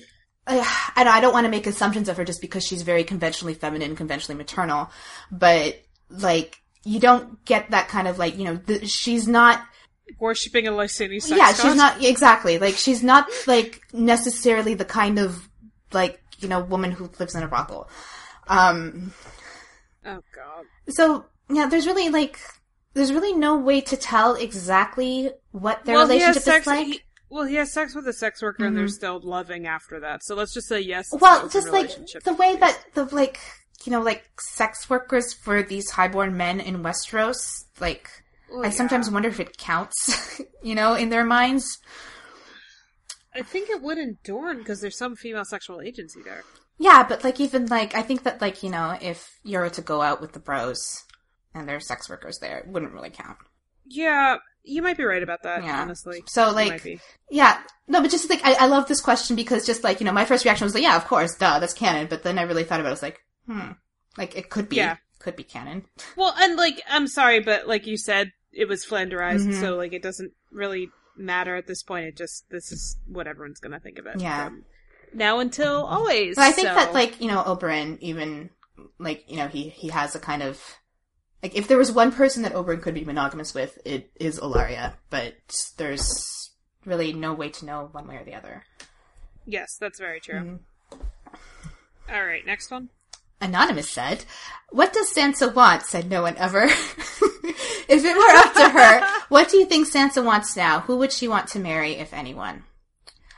uh, 0.48 0.66
and 0.96 1.10
I 1.10 1.20
don't 1.22 1.34
want 1.34 1.46
to 1.46 1.52
make 1.52 1.68
assumptions 1.68 2.08
of 2.10 2.18
her 2.18 2.24
just 2.26 2.42
because 2.42 2.66
she's 2.66 2.82
very 2.84 3.04
conventionally 3.04 3.54
feminine, 3.54 3.96
conventionally 3.96 4.38
maternal, 4.38 4.90
but 5.32 5.82
like 6.10 6.62
you 6.84 7.00
don't 7.00 7.44
get 7.46 7.72
that 7.72 7.88
kind 7.90 8.08
of 8.08 8.18
like 8.18 8.38
you 8.38 8.46
know 8.46 8.56
the, 8.56 8.86
she's 8.88 9.28
not 9.28 9.62
Worshipping 10.19 10.67
a 10.67 10.71
Lyseni 10.71 11.21
sex 11.21 11.32
yeah 11.32 11.52
god. 11.52 11.56
she's 11.56 11.76
not 11.76 12.04
exactly 12.04 12.58
like 12.60 12.76
she's 12.76 13.04
not 13.04 13.28
like 13.47 13.82
necessarily 13.93 14.74
the 14.74 14.86
kind 14.86 15.19
of 15.19 15.47
like 15.93 16.21
you 16.39 16.47
know 16.47 16.62
woman 16.62 16.91
who 16.91 17.10
lives 17.19 17.36
in 17.36 17.43
a 17.43 17.47
brothel. 17.47 17.89
Um, 18.47 19.13
Oh 20.06 20.21
god. 20.36 20.65
so 20.89 21.26
yeah, 21.50 21.67
there's 21.67 21.86
really 21.86 22.10
like 22.10 22.39
there's 22.93 23.13
really 23.13 23.34
no 23.34 23.58
way 23.58 23.82
to 23.82 23.95
tell 23.95 24.36
exactly 24.36 25.32
what 25.52 25.86
their 25.86 25.95
well, 25.95 26.08
relationship 26.08 26.43
sex. 26.43 26.62
is 26.62 26.67
like. 26.67 26.88
he- 26.88 27.02
well, 27.30 27.45
he 27.45 27.56
has 27.56 27.71
sex 27.71 27.95
with 27.95 28.06
a 28.10 28.12
sex 28.13 28.41
worker, 28.41 28.65
and 28.65 28.76
they're 28.76 28.89
still 28.89 29.21
loving 29.21 29.65
after 29.65 30.02
that. 30.02 30.21
So 30.21 30.36
let's 30.36 30.54
just 30.54 30.67
say 30.67 30.82
yes. 30.82 31.08
well, 31.13 31.47
just 31.47 31.69
like 31.69 31.89
the 32.26 32.34
way 32.34 32.58
that 32.58 32.78
the 32.93 33.06
like 33.06 33.39
you 33.86 33.91
know 33.93 34.02
like 34.02 34.30
sex 34.38 34.89
workers 34.89 35.32
for 35.32 35.63
these 35.63 35.91
highborn 35.91 36.36
men 36.36 36.60
in 36.60 36.84
Westeros, 36.84 37.63
like 37.80 38.10
Well, 38.52 38.66
I 38.66 38.70
sometimes 38.70 39.10
wonder 39.10 39.30
if 39.30 39.40
it 39.40 39.58
counts, 39.58 40.42
you 40.64 40.76
know, 40.76 40.94
in 40.96 41.10
their 41.10 41.24
minds. 41.26 41.80
I 43.34 43.42
think 43.44 43.70
it 43.70 43.82
would 43.82 43.98
in 43.98 44.18
Dorne 44.24 44.58
because 44.58 44.82
there's 44.82 44.98
some 44.98 45.16
female 45.16 45.46
sexual 45.46 45.82
agency 45.82 46.22
there. 46.24 46.44
Yeah, 46.78 47.04
but 47.08 47.24
like 47.24 47.40
even 47.40 47.68
like 47.68 47.96
I 47.96 48.02
think 48.02 48.24
that 48.24 48.42
like 48.42 48.64
you 48.64 48.70
know 48.70 48.98
if 49.02 49.40
you're 49.44 49.70
to 49.70 49.82
go 49.82 50.02
out 50.02 50.20
with 50.20 50.34
the 50.34 50.40
bros 50.40 51.04
and 51.54 51.68
there's 51.68 51.88
sex 51.88 52.10
workers 52.10 52.40
there, 52.40 52.58
it 52.60 52.68
wouldn't 52.68 52.92
really 52.94 53.10
count. 53.10 53.38
Yeah, 53.86 54.38
you 54.64 54.82
might 54.82 54.98
be 54.98 55.04
right 55.04 55.24
about 55.24 55.44
that. 55.44 55.64
Yeah. 55.64 55.82
honestly. 55.82 56.24
So 56.28 56.52
like. 56.52 56.86
Yeah, 57.30 57.62
no, 57.88 58.02
but 58.02 58.12
just 58.12 58.30
like 58.30 58.42
I, 58.44 58.54
I 58.54 58.68
love 58.68 58.88
this 58.88 59.00
question 59.02 59.36
because 59.36 59.66
just 59.66 59.84
like 59.84 60.02
you 60.02 60.06
know, 60.06 60.12
my 60.12 60.26
first 60.26 60.44
reaction 60.44 60.66
was 60.66 60.74
like, 60.74 60.84
yeah, 60.84 60.98
of 60.98 61.06
course, 61.08 61.36
duh, 61.36 61.60
that's 61.60 61.74
canon. 61.74 62.08
But 62.10 62.24
then 62.24 62.38
I 62.38 62.44
really 62.44 62.64
thought 62.64 62.80
about 62.80 62.88
it. 62.88 62.92
I 62.92 62.94
was 62.94 63.04
like, 63.04 63.20
hmm, 63.48 63.72
like 64.18 64.36
it 64.36 64.50
could 64.50 64.68
be, 64.68 64.78
Yeah. 64.78 64.98
could 65.20 65.36
be 65.36 65.44
canon. 65.44 65.86
Well, 66.18 66.34
and 66.38 66.58
like 66.58 66.82
I'm 66.90 67.08
sorry, 67.08 67.40
but 67.40 67.68
like 67.68 67.86
you 67.88 67.98
said, 67.98 68.32
it 68.54 68.68
was 68.68 68.86
flanderized, 68.86 69.48
Mhm. 69.48 69.60
so 69.60 69.76
like 69.78 69.94
it 69.94 70.02
doesn't 70.02 70.34
really 70.52 70.90
matter 71.16 71.56
at 71.56 71.68
this 71.68 71.84
point. 71.84 72.06
It 72.06 72.18
just 72.18 72.50
this 72.50 72.72
is 72.72 72.98
what 73.08 73.28
everyone's 73.28 73.60
gonna 73.60 73.80
think 73.80 74.00
of 74.00 74.06
it. 74.08 74.20
Yeah. 74.20 74.50
now 75.14 75.40
until 75.40 75.84
always. 75.86 76.36
But 76.38 76.44
I 76.46 76.52
think 76.54 76.68
so- 76.70 76.76
that 76.76 76.94
like 76.94 77.20
you 77.22 77.28
know, 77.28 77.44
Oberyn 77.44 77.98
even 78.00 78.50
like 78.98 79.24
you 79.30 79.38
know 79.38 79.48
he 79.48 79.70
he 79.70 79.90
has 79.90 80.16
a 80.16 80.20
kind 80.20 80.42
of 80.42 80.62
like 81.44 81.56
if 81.56 81.68
there 81.68 81.78
was 81.78 81.92
one 81.92 82.12
person 82.12 82.44
that 82.44 82.54
Oberyn 82.54 82.82
could 82.82 82.94
be 82.94 83.04
monogamous 83.04 83.54
with, 83.54 83.78
it 83.84 84.10
is 84.20 84.40
Ellaria. 84.40 84.94
But 85.10 85.36
there's 85.78 86.52
really 86.86 87.12
no 87.14 87.34
way 87.34 87.50
to 87.50 87.66
know 87.66 87.90
one 87.92 88.08
way 88.08 88.16
or 88.18 88.24
the 88.24 88.36
other. 88.36 88.64
yes, 89.46 89.76
that's 89.80 90.00
very 90.00 90.20
true. 90.22 90.36
Mhm. 90.40 90.60
All 92.10 92.26
right, 92.26 92.46
next 92.46 92.72
one. 92.72 92.90
Anonymous 93.42 93.90
said, 93.90 94.24
What 94.70 94.94
does 94.94 95.12
Sansa 95.14 95.54
want? 95.54 95.84
said 95.84 96.10
no 96.10 96.22
one 96.22 96.38
ever. 96.38 96.64
if 96.66 98.06
it 98.06 98.16
were 98.18 98.38
up 98.38 98.54
to 98.54 98.70
her, 98.70 99.22
what 99.30 99.50
do 99.50 99.58
you 99.58 99.66
think 99.66 99.88
Sansa 99.88 100.24
wants 100.24 100.56
now? 100.56 100.82
Who 100.82 100.98
would 100.98 101.12
she 101.12 101.28
want 101.28 101.48
to 101.50 101.60
marry, 101.60 101.94
if 101.96 102.14
anyone? 102.14 102.64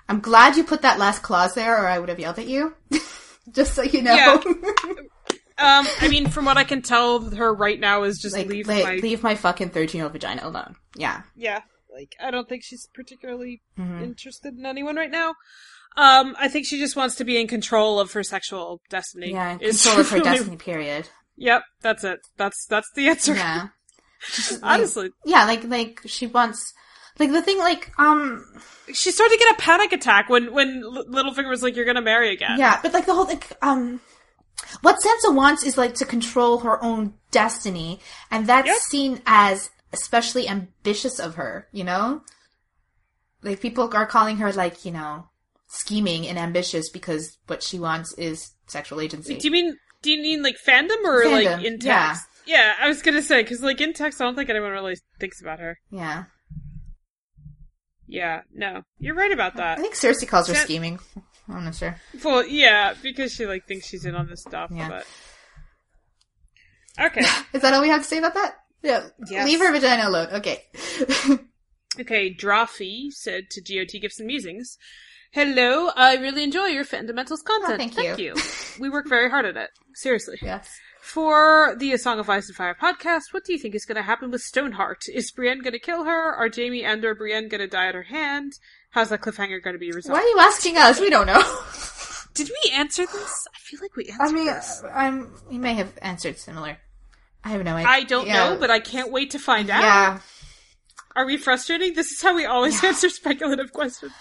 I'm 0.09 0.19
glad 0.19 0.57
you 0.57 0.63
put 0.63 0.81
that 0.81 0.99
last 0.99 1.23
clause 1.23 1.53
there, 1.55 1.75
or 1.81 1.87
I 1.87 1.97
would 1.99 2.09
have 2.09 2.19
yelled 2.19 2.39
at 2.39 2.47
you. 2.47 2.75
Just 3.51 3.73
so 3.73 3.81
you 3.83 4.01
know. 4.01 4.13
Yeah. 4.13 4.93
Um, 5.55 5.85
I 6.01 6.07
mean, 6.09 6.29
from 6.29 6.45
what 6.45 6.57
I 6.57 6.63
can 6.63 6.81
tell, 6.81 7.19
her 7.29 7.53
right 7.53 7.79
now 7.79 8.03
is 8.03 8.19
just 8.19 8.35
like, 8.35 8.47
leave 8.47 8.67
like, 8.67 8.83
my 8.83 8.95
leave 8.95 9.21
my 9.21 9.35
fucking 9.35 9.69
13 9.69 9.99
year 9.99 10.05
old 10.05 10.11
vagina 10.13 10.41
alone. 10.43 10.75
Yeah. 10.95 11.21
yeah. 11.35 11.61
Like 11.93 12.15
I 12.19 12.31
don't 12.31 12.49
think 12.49 12.63
she's 12.63 12.87
particularly 12.91 13.61
Mhm. 13.77 14.01
interested 14.01 14.57
in 14.57 14.65
anyone 14.65 14.95
right 14.95 15.11
now. 15.11 15.35
Um, 15.95 16.35
I 16.39 16.47
think 16.47 16.65
she 16.65 16.79
just 16.79 16.95
wants 16.95 17.15
to 17.15 17.23
be 17.23 17.39
in 17.39 17.47
control 17.47 17.99
of 17.99 18.11
her 18.13 18.23
sexual 18.23 18.81
destiny. 18.89 19.31
Yeah, 19.31 19.57
control 19.57 19.99
of 19.99 20.09
her 20.09 20.17
really- 20.17 20.29
destiny, 20.29 20.57
period. 20.57 21.09
Yep, 21.37 21.63
that's 21.81 22.03
it. 22.03 22.19
That's 22.37 22.65
that's 22.67 22.87
the 22.95 23.09
answer. 23.09 23.35
Yeah. 23.35 23.67
Just, 24.33 24.51
like- 24.53 24.61
Honestly, 24.63 25.09
yeah, 25.25 25.45
like, 25.45 25.63
like, 25.65 25.99
she 26.05 26.27
wants, 26.27 26.73
like, 27.19 27.31
the 27.31 27.41
thing, 27.41 27.57
like, 27.59 27.91
um, 27.99 28.45
she 28.93 29.11
started 29.11 29.33
to 29.33 29.39
get 29.43 29.53
a 29.55 29.61
panic 29.61 29.91
attack 29.91 30.29
when 30.29 30.53
when 30.53 30.81
Littlefinger 30.83 31.49
was 31.49 31.61
like, 31.63 31.75
"You're 31.75 31.85
gonna 31.85 32.01
marry 32.01 32.31
again." 32.31 32.57
Yeah, 32.59 32.79
but 32.81 32.93
like 32.93 33.05
the 33.05 33.13
whole 33.13 33.25
like 33.25 33.51
um 33.61 33.99
what 34.81 34.97
Sansa 35.03 35.33
wants 35.33 35.63
is 35.63 35.77
like 35.77 35.95
to 35.95 36.05
control 36.05 36.59
her 36.59 36.81
own 36.83 37.15
destiny, 37.31 37.99
and 38.31 38.47
that's 38.47 38.67
Yep. 38.67 38.77
seen 38.77 39.21
as 39.25 39.69
especially 39.91 40.47
ambitious 40.47 41.19
of 41.19 41.35
her, 41.35 41.67
you 41.71 41.83
know? 41.83 42.21
Like 43.41 43.59
people 43.61 43.89
are 43.93 44.05
calling 44.05 44.37
her 44.37 44.51
like, 44.53 44.85
you 44.85 44.91
know, 44.91 45.27
scheming 45.73 46.27
and 46.27 46.37
ambitious 46.37 46.89
because 46.89 47.37
what 47.47 47.63
she 47.63 47.79
wants 47.79 48.13
is 48.13 48.51
sexual 48.67 49.01
agency. 49.01 49.37
Do 49.37 49.47
you 49.47 49.51
mean 49.51 49.75
do 50.01 50.11
you 50.11 50.21
mean 50.21 50.43
like 50.43 50.55
fandom 50.65 51.03
or 51.03 51.23
Fandom, 51.25 51.45
like 51.57 51.65
in 51.65 51.79
text? 51.79 52.25
Yeah. 52.45 52.57
yeah, 52.57 52.73
I 52.79 52.87
was 52.87 53.01
gonna 53.01 53.21
say 53.21 53.41
because 53.41 53.61
like 53.61 53.81
in 53.81 53.93
text, 53.93 54.21
I 54.21 54.25
don't 54.25 54.35
think 54.35 54.49
anyone 54.49 54.71
really 54.71 54.95
thinks 55.19 55.41
about 55.41 55.59
her. 55.59 55.77
yeah. 55.91 56.25
Yeah, 58.05 58.41
no, 58.53 58.83
you're 58.99 59.15
right 59.15 59.31
about 59.31 59.55
that. 59.55 59.79
I 59.79 59.81
think 59.81 59.95
Cersei 59.95 60.27
calls 60.27 60.47
her 60.47 60.53
scheming. 60.53 60.99
I'm 61.49 61.63
not 61.65 61.73
sure. 61.73 61.95
Well, 62.23 62.45
yeah, 62.45 62.93
because 63.01 63.33
she 63.33 63.47
like 63.47 63.65
thinks 63.65 63.87
she's 63.87 64.05
in 64.05 64.13
on 64.13 64.27
this 64.27 64.41
stuff. 64.41 64.69
Yeah. 64.71 64.89
But 64.89 65.07
okay, 67.07 67.21
Is 67.53 67.61
that 67.63 67.73
all 67.73 67.81
we 67.81 67.89
have 67.89 68.01
to 68.01 68.07
say 68.07 68.19
about 68.19 68.35
that? 68.35 68.55
Yeah. 68.83 69.07
Yes. 69.29 69.47
Leave 69.47 69.59
her 69.61 69.71
vagina 69.71 70.07
alone. 70.07 70.27
Okay. 70.33 70.63
Okay, 71.99 72.33
Drawfee 72.33 73.11
said 73.11 73.51
to 73.51 73.61
GOT 73.61 74.01
Gifts 74.01 74.17
and 74.19 74.25
Musings, 74.25 74.79
Hello, 75.33 75.89
I 75.95 76.17
really 76.17 76.43
enjoy 76.43 76.67
your 76.67 76.85
Fandomentals 76.85 77.39
oh, 77.41 77.59
content. 77.59 77.79
thank 77.79 77.95
thank 77.95 78.19
you. 78.19 78.35
you. 78.35 78.41
we 78.79 78.87
work 78.87 79.09
very 79.09 79.31
hard 79.31 79.45
at 79.45 79.57
it. 79.57 79.71
Seriously. 79.95 80.37
Yes. 80.43 80.69
For 81.01 81.75
the 81.79 81.91
A 81.91 81.97
Song 81.97 82.19
of 82.19 82.29
Ice 82.29 82.49
and 82.49 82.55
Fire 82.55 82.77
podcast, 82.79 83.23
what 83.31 83.43
do 83.43 83.51
you 83.51 83.57
think 83.57 83.73
is 83.73 83.83
going 83.83 83.95
to 83.95 84.03
happen 84.03 84.29
with 84.29 84.41
Stoneheart? 84.41 85.05
Is 85.11 85.31
Brienne 85.31 85.61
going 85.63 85.73
to 85.73 85.79
kill 85.79 86.03
her? 86.03 86.35
Are 86.35 86.51
Jaime 86.55 86.83
and 86.83 87.03
or 87.03 87.15
Brienne 87.15 87.47
going 87.47 87.61
to 87.61 87.67
die 87.67 87.87
at 87.87 87.95
her 87.95 88.03
hand? 88.03 88.53
How's 88.91 89.09
that 89.09 89.21
cliffhanger 89.21 89.61
going 89.63 89.73
to 89.73 89.79
be 89.79 89.91
resolved? 89.91 90.19
Why 90.19 90.23
are 90.23 90.29
you 90.29 90.39
asking 90.39 90.77
us? 90.77 90.99
We 90.99 91.09
don't 91.09 91.25
know. 91.25 91.41
Did 92.35 92.49
we 92.49 92.71
answer 92.71 93.07
this? 93.07 93.47
I 93.55 93.57
feel 93.57 93.79
like 93.81 93.95
we 93.95 94.09
answered 94.09 94.21
I 94.27 94.31
mean, 94.31 94.45
this. 94.45 94.83
Uh, 94.83 94.87
I'm. 94.89 95.33
You 95.49 95.59
may 95.59 95.73
have 95.73 95.97
answered 96.03 96.37
similar. 96.37 96.77
I 97.43 97.49
have 97.49 97.63
no 97.63 97.75
idea. 97.75 97.89
I 97.89 98.03
don't 98.03 98.27
Yeah. 98.27 98.49
know, 98.49 98.59
but 98.59 98.69
I 98.69 98.79
can't 98.79 99.11
wait 99.11 99.31
to 99.31 99.39
find 99.39 99.71
out. 99.71 99.81
yeah, 99.81 100.19
Are 101.15 101.25
we 101.25 101.37
frustrating? 101.37 101.93
This 101.93 102.11
is 102.11 102.21
how 102.21 102.35
we 102.35 102.45
always 102.45 102.83
answer 102.83 103.09
speculative 103.09 103.71
questions. 103.71 104.11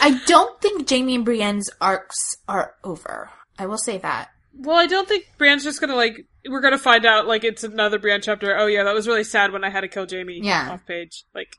I 0.00 0.20
don't 0.26 0.60
think 0.60 0.88
Jaime 0.88 1.14
and 1.14 1.24
Brienne's 1.24 1.70
arcs 1.80 2.36
are 2.48 2.74
over. 2.84 3.30
I 3.58 3.66
will 3.66 3.78
say 3.78 3.98
that. 3.98 4.28
Well, 4.54 4.76
I 4.76 4.86
don't 4.86 5.08
think 5.08 5.24
Brienne's 5.38 5.64
just 5.64 5.80
gonna 5.80 5.96
like. 5.96 6.26
We're 6.48 6.60
gonna 6.60 6.76
find 6.78 7.06
out 7.06 7.26
like 7.26 7.42
it's 7.44 7.64
another 7.64 7.98
Brienne 7.98 8.20
chapter. 8.20 8.56
Oh 8.56 8.66
yeah, 8.66 8.84
that 8.84 8.94
was 8.94 9.08
really 9.08 9.24
sad 9.24 9.52
when 9.52 9.64
I 9.64 9.70
had 9.70 9.80
to 9.80 9.88
kill 9.88 10.06
Jaime. 10.08 10.40
Yeah. 10.42 10.72
off 10.72 10.86
page. 10.86 11.24
Like, 11.34 11.56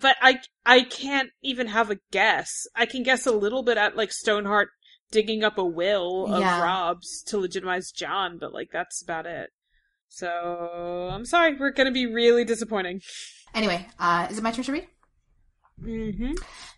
but 0.00 0.16
I 0.20 0.40
I 0.66 0.82
can't 0.82 1.30
even 1.42 1.68
have 1.68 1.90
a 1.90 1.98
guess. 2.10 2.50
I 2.74 2.86
can 2.86 3.02
guess 3.04 3.24
a 3.26 3.32
little 3.32 3.62
bit 3.62 3.76
at 3.78 3.96
like 3.96 4.12
Stoneheart 4.12 4.70
digging 5.12 5.44
up 5.44 5.58
a 5.58 5.64
will 5.64 6.32
of 6.32 6.40
Yeah. 6.40 6.60
Robb's 6.60 7.22
to 7.28 7.38
legitimize 7.38 7.90
Jon, 7.92 8.38
but 8.38 8.52
like 8.52 8.70
that's 8.72 9.02
about 9.02 9.26
it. 9.26 9.50
So 10.10 11.08
I'm 11.10 11.24
sorry, 11.24 11.56
we're 11.56 11.70
gonna 11.70 11.92
be 11.92 12.06
really 12.06 12.44
disappointing. 12.44 13.00
Anyway, 13.54 13.86
uh, 13.98 14.26
is 14.30 14.38
it 14.38 14.42
my 14.42 14.50
turn 14.50 14.64
to 14.64 14.72
read? 14.72 14.86
Mm-hmm. 15.82 16.32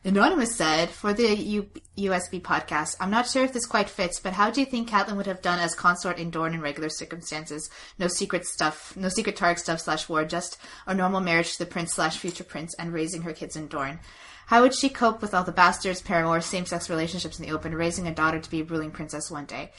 Anonymous 0.05 0.55
said, 0.55 0.89
for 0.89 1.12
the 1.12 1.37
U- 1.37 1.70
USB 1.99 2.41
podcast, 2.41 2.97
I'm 3.01 3.11
not 3.11 3.28
sure 3.28 3.45
if 3.45 3.53
this 3.53 3.66
quite 3.66 3.91
fits, 3.91 4.20
but 4.20 4.33
how 4.35 4.51
do 4.51 4.61
you 4.61 4.66
think 4.66 4.89
Catelyn 4.89 5.16
would 5.16 5.26
have 5.26 5.43
done 5.43 5.59
as 5.59 5.74
consort 5.74 6.18
in 6.18 6.30
Dorne 6.30 6.55
in 6.55 6.61
regular 6.61 6.89
circumstances? 6.89 7.68
No 7.99 8.07
secret 8.07 8.47
stuff, 8.47 8.97
no 8.97 9.09
secret 9.09 9.37
Targ 9.37 9.59
stuff 9.59 9.80
slash 9.80 10.09
war, 10.09 10.24
just 10.24 10.57
a 10.87 10.95
normal 10.95 11.20
marriage 11.20 11.53
to 11.53 11.59
the 11.59 11.66
prince 11.66 11.95
slash 11.95 12.18
future 12.18 12.45
prince 12.45 12.74
and 12.78 12.93
raising 12.93 13.22
her 13.22 13.33
kids 13.33 13.57
in 13.57 13.66
Dorne. 13.66 13.99
How 14.47 14.62
would 14.62 14.74
she 14.74 14.89
cope 14.89 15.20
with 15.20 15.35
all 15.35 15.45
the 15.45 15.53
bastards, 15.53 16.03
paramours, 16.03 16.47
same-sex 16.47 16.89
relationships 16.89 17.41
in 17.41 17.47
the 17.47 17.53
open, 17.53 17.74
raising 17.74 18.07
a 18.07 18.14
daughter 18.14 18.39
to 18.39 18.51
be 18.51 18.61
a 18.61 18.64
ruling 18.64 18.91
princess 18.91 19.30
one 19.30 19.47
day? 19.47 19.72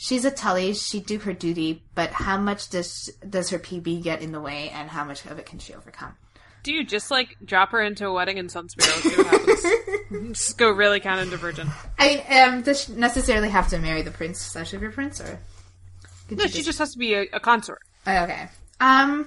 She's 0.00 0.24
a 0.24 0.30
Tully, 0.30 0.74
she'd 0.74 1.06
do 1.06 1.18
her 1.18 1.32
duty, 1.32 1.82
but 1.96 2.10
how 2.12 2.38
much 2.38 2.70
does 2.70 3.10
does 3.28 3.50
her 3.50 3.58
PB 3.58 4.00
get 4.04 4.22
in 4.22 4.30
the 4.30 4.40
way, 4.40 4.70
and 4.70 4.88
how 4.88 5.02
much 5.02 5.26
of 5.26 5.38
it 5.40 5.46
can 5.46 5.58
she 5.58 5.74
overcome? 5.74 6.14
Dude, 6.62 6.88
just 6.88 7.10
like 7.10 7.36
drop 7.44 7.72
her 7.72 7.82
into 7.82 8.06
a 8.06 8.12
wedding 8.12 8.38
in 8.38 8.46
Sunspear, 8.46 8.82
see 9.02 9.16
what 9.16 9.26
happens. 9.26 10.32
just 10.38 10.56
go 10.56 10.70
really 10.70 11.00
count 11.00 11.28
divergent. 11.30 11.68
I 11.98 12.08
mean, 12.08 12.38
um, 12.40 12.62
does 12.62 12.84
she 12.84 12.92
necessarily 12.92 13.48
have 13.48 13.68
to 13.70 13.78
marry 13.80 14.02
the 14.02 14.12
prince 14.12 14.40
slash 14.40 14.70
super 14.70 14.90
prince, 14.90 15.20
or 15.20 15.40
No, 16.30 16.46
she 16.46 16.58
she 16.58 16.62
just 16.62 16.78
has 16.78 16.92
to 16.92 16.98
be 16.98 17.14
a, 17.14 17.22
a 17.32 17.40
consort. 17.40 17.80
Oh, 18.06 18.22
okay. 18.24 18.48
Um, 18.80 19.26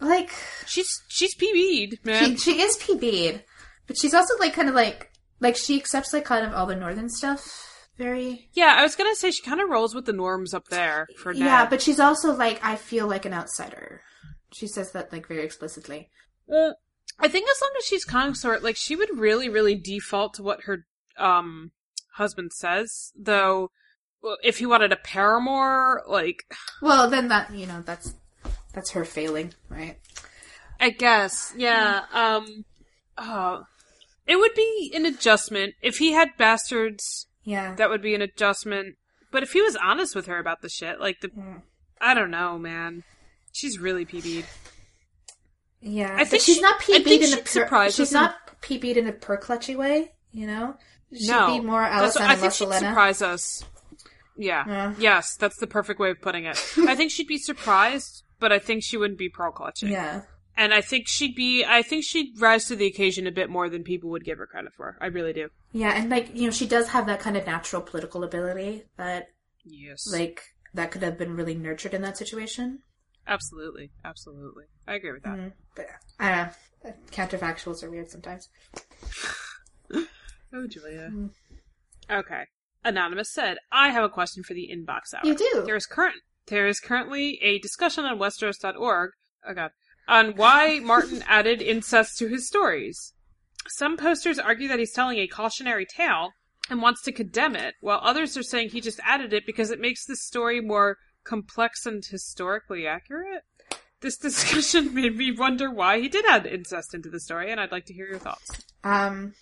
like 0.00 0.32
She's 0.66 0.88
she's 1.06 1.34
PB'd, 1.36 2.04
man. 2.04 2.36
she 2.36 2.36
she 2.36 2.60
is 2.60 2.76
PB'd, 2.78 3.44
but 3.86 3.96
she's 3.96 4.14
also 4.14 4.36
like 4.38 4.52
kind 4.52 4.68
of 4.68 4.74
like 4.74 5.12
like 5.38 5.56
she 5.56 5.76
accepts 5.76 6.12
like 6.12 6.24
kind 6.24 6.44
of 6.44 6.52
all 6.54 6.66
the 6.66 6.74
northern 6.74 7.08
stuff. 7.08 7.68
Very 8.00 8.48
yeah, 8.54 8.76
I 8.78 8.82
was 8.82 8.96
gonna 8.96 9.14
say 9.14 9.30
she 9.30 9.42
kind 9.42 9.60
of 9.60 9.68
rolls 9.68 9.94
with 9.94 10.06
the 10.06 10.14
norms 10.14 10.54
up 10.54 10.68
there 10.68 11.06
for 11.18 11.34
Ned. 11.34 11.42
yeah, 11.42 11.68
but 11.68 11.82
she's 11.82 12.00
also 12.00 12.34
like 12.34 12.58
I 12.64 12.76
feel 12.76 13.06
like 13.06 13.26
an 13.26 13.34
outsider. 13.34 14.00
She 14.54 14.66
says 14.66 14.92
that 14.92 15.12
like 15.12 15.28
very 15.28 15.44
explicitly. 15.44 16.08
Well, 16.46 16.76
I 17.18 17.28
think 17.28 17.46
as 17.50 17.60
long 17.60 17.72
as 17.78 17.84
she's 17.84 18.06
consort, 18.06 18.62
like 18.62 18.76
she 18.76 18.96
would 18.96 19.18
really, 19.18 19.50
really 19.50 19.74
default 19.74 20.32
to 20.34 20.42
what 20.42 20.62
her 20.62 20.86
um 21.18 21.72
husband 22.14 22.54
says. 22.54 23.12
Though, 23.14 23.70
if 24.42 24.56
he 24.56 24.64
wanted 24.64 24.92
a 24.92 24.96
paramour, 24.96 26.02
like 26.06 26.44
Well, 26.80 27.10
then 27.10 27.28
that 27.28 27.54
you 27.54 27.66
know 27.66 27.82
that's 27.82 28.14
that's 28.72 28.92
her 28.92 29.04
failing, 29.04 29.52
right? 29.68 29.98
I 30.80 30.88
guess, 30.88 31.52
yeah. 31.54 32.04
Um, 32.14 32.64
oh, 33.18 33.64
it 34.26 34.36
would 34.36 34.54
be 34.54 34.90
an 34.94 35.04
adjustment 35.04 35.74
if 35.82 35.98
he 35.98 36.12
had 36.12 36.30
bastards. 36.38 37.26
Yeah. 37.44 37.74
That 37.76 37.90
would 37.90 38.02
be 38.02 38.14
an 38.14 38.22
adjustment. 38.22 38.96
But 39.32 39.42
if 39.42 39.52
he 39.52 39.62
was 39.62 39.76
honest 39.76 40.14
with 40.14 40.26
her 40.26 40.38
about 40.38 40.60
the 40.62 40.68
shit, 40.68 41.00
like 41.00 41.20
the, 41.20 41.28
Mm. 41.28 41.62
I 42.00 42.14
don't 42.14 42.30
know, 42.30 42.58
man. 42.58 43.04
She's 43.52 43.78
really 43.78 44.04
PB'd. 44.04 44.44
Yeah, 45.80 46.14
I 46.14 46.18
but 46.18 46.28
think 46.28 46.42
she's 46.42 46.56
she- 46.56 46.62
not 46.62 46.76
I 46.80 46.84
think 46.84 47.06
PB'd 47.06 47.32
in 47.32 47.38
a 47.38 47.42
per, 47.66 47.90
she's 47.90 48.12
not 48.12 48.34
PB'd 48.60 48.96
in 48.96 49.06
a 49.08 49.12
per 49.12 49.38
clutchy 49.38 49.76
way, 49.76 50.12
you 50.32 50.46
know. 50.46 50.76
She'd 51.12 51.28
no, 51.28 51.46
be 51.46 51.60
more 51.60 51.80
That's- 51.82 52.16
Alison 52.16 52.22
I 52.22 52.36
think 52.36 52.52
she'd 52.52 52.72
surprise 52.72 53.22
us. 53.22 53.64
Yeah. 54.36 54.64
Yeah. 54.66 54.94
Yes, 54.98 55.36
that's 55.36 55.56
the 55.58 55.66
perfect 55.66 55.98
way 56.00 56.10
of 56.10 56.20
putting 56.20 56.44
it. 56.44 56.58
I 56.78 56.94
think 56.94 57.10
she'd 57.10 57.26
be 57.26 57.38
surprised, 57.38 58.24
but 58.38 58.52
I 58.52 58.58
think 58.58 58.82
she 58.84 58.96
wouldn't 58.96 59.18
be 59.18 59.28
pearl 59.28 59.52
clutching. 59.52 59.90
Yeah. 59.90 60.22
And 60.56 60.74
I 60.74 60.80
think 60.82 61.08
she'd 61.08 61.34
be. 61.34 61.64
I 61.64 61.82
think 61.82 62.04
she'd 62.04 62.38
rise 62.38 62.66
to 62.66 62.76
the 62.76 62.86
occasion 62.86 63.26
a 63.26 63.32
bit 63.32 63.48
more 63.48 63.68
than 63.70 63.82
people 63.82 64.10
would 64.10 64.24
give 64.24 64.38
her 64.38 64.46
credit 64.46 64.72
for. 64.76 64.96
I 65.00 65.06
really 65.06 65.32
do. 65.32 65.48
Yeah, 65.72 65.92
and 65.96 66.10
like 66.10 66.34
you 66.36 66.44
know, 66.44 66.50
she 66.50 66.66
does 66.66 66.88
have 66.88 67.06
that 67.06 67.20
kind 67.20 67.36
of 67.36 67.46
natural 67.46 67.80
political 67.82 68.24
ability 68.24 68.84
that 68.98 69.28
Yes. 69.64 70.06
like 70.12 70.42
that 70.74 70.90
could 70.90 71.02
have 71.02 71.16
been 71.18 71.34
really 71.36 71.54
nurtured 71.54 71.94
in 71.94 72.02
that 72.02 72.16
situation. 72.18 72.80
absolutely, 73.26 73.90
absolutely. 74.04 74.64
I 74.88 74.94
agree 74.94 75.12
with 75.12 75.22
that. 75.22 75.36
Mm, 75.38 75.52
but 75.76 75.86
I 76.18 76.30
don't 76.34 76.46
know. 76.84 76.92
Counterfactuals 77.12 77.82
are 77.82 77.90
weird 77.90 78.10
sometimes. 78.10 78.48
Oh, 80.52 80.66
Julia. 80.66 81.12
Okay. 82.10 82.42
Anonymous 82.84 83.32
said, 83.32 83.58
"I 83.70 83.90
have 83.90 84.02
a 84.02 84.08
question 84.08 84.42
for 84.42 84.52
the 84.54 84.68
inbox 84.74 85.14
hour. 85.14 85.20
You 85.24 85.36
do. 85.36 85.62
There 85.64 85.76
is 85.76 85.86
current 85.86 86.16
there 86.46 86.66
is 86.66 86.80
currently 86.80 87.38
a 87.42 87.60
discussion 87.60 88.04
on 88.04 88.18
Westeros.org. 88.18 89.10
Oh 89.48 89.54
God, 89.54 89.70
on 90.08 90.34
why 90.36 90.80
Martin 90.80 91.22
added 91.28 91.62
incest 91.62 92.18
to 92.18 92.28
his 92.28 92.46
stories. 92.46 93.12
Some 93.68 93.96
posters 93.96 94.38
argue 94.38 94.68
that 94.68 94.78
he's 94.78 94.92
telling 94.92 95.18
a 95.18 95.26
cautionary 95.28 95.86
tale 95.86 96.32
and 96.68 96.82
wants 96.82 97.02
to 97.02 97.12
condemn 97.12 97.56
it, 97.56 97.74
while 97.80 98.00
others 98.02 98.36
are 98.36 98.42
saying 98.42 98.70
he 98.70 98.80
just 98.80 99.00
added 99.04 99.32
it 99.32 99.44
because 99.46 99.70
it 99.70 99.80
makes 99.80 100.04
the 100.06 100.16
story 100.16 100.60
more 100.60 100.96
complex 101.24 101.84
and 101.86 102.04
historically 102.04 102.86
accurate. 102.86 103.42
This 104.00 104.16
discussion 104.16 104.94
made 104.94 105.16
me 105.16 105.30
wonder 105.32 105.70
why 105.70 106.00
he 106.00 106.08
did 106.08 106.24
add 106.26 106.46
incest 106.46 106.94
into 106.94 107.10
the 107.10 107.20
story, 107.20 107.50
and 107.50 107.60
I'd 107.60 107.72
like 107.72 107.86
to 107.86 107.92
hear 107.94 108.06
your 108.06 108.18
thoughts. 108.18 108.50
Um, 108.82 109.34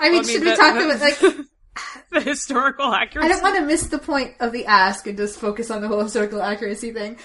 I 0.00 0.08
mean, 0.08 0.12
Well, 0.12 0.20
I 0.20 0.22
should 0.22 0.26
mean, 0.26 0.44
we 0.44 0.50
the- 0.50 0.56
talk 0.56 0.74
the- 0.74 0.90
about 0.90 1.00
like? 1.00 1.46
the 2.10 2.20
historical 2.20 2.92
accuracy. 2.92 3.26
I 3.26 3.32
don't 3.32 3.42
want 3.42 3.56
to 3.56 3.62
miss 3.66 3.86
the 3.86 3.98
point 3.98 4.34
of 4.40 4.52
the 4.52 4.66
ask 4.66 5.06
and 5.06 5.16
just 5.16 5.38
focus 5.38 5.70
on 5.70 5.80
the 5.80 5.88
whole 5.88 6.02
historical 6.02 6.42
accuracy 6.42 6.92
thing. 6.92 7.16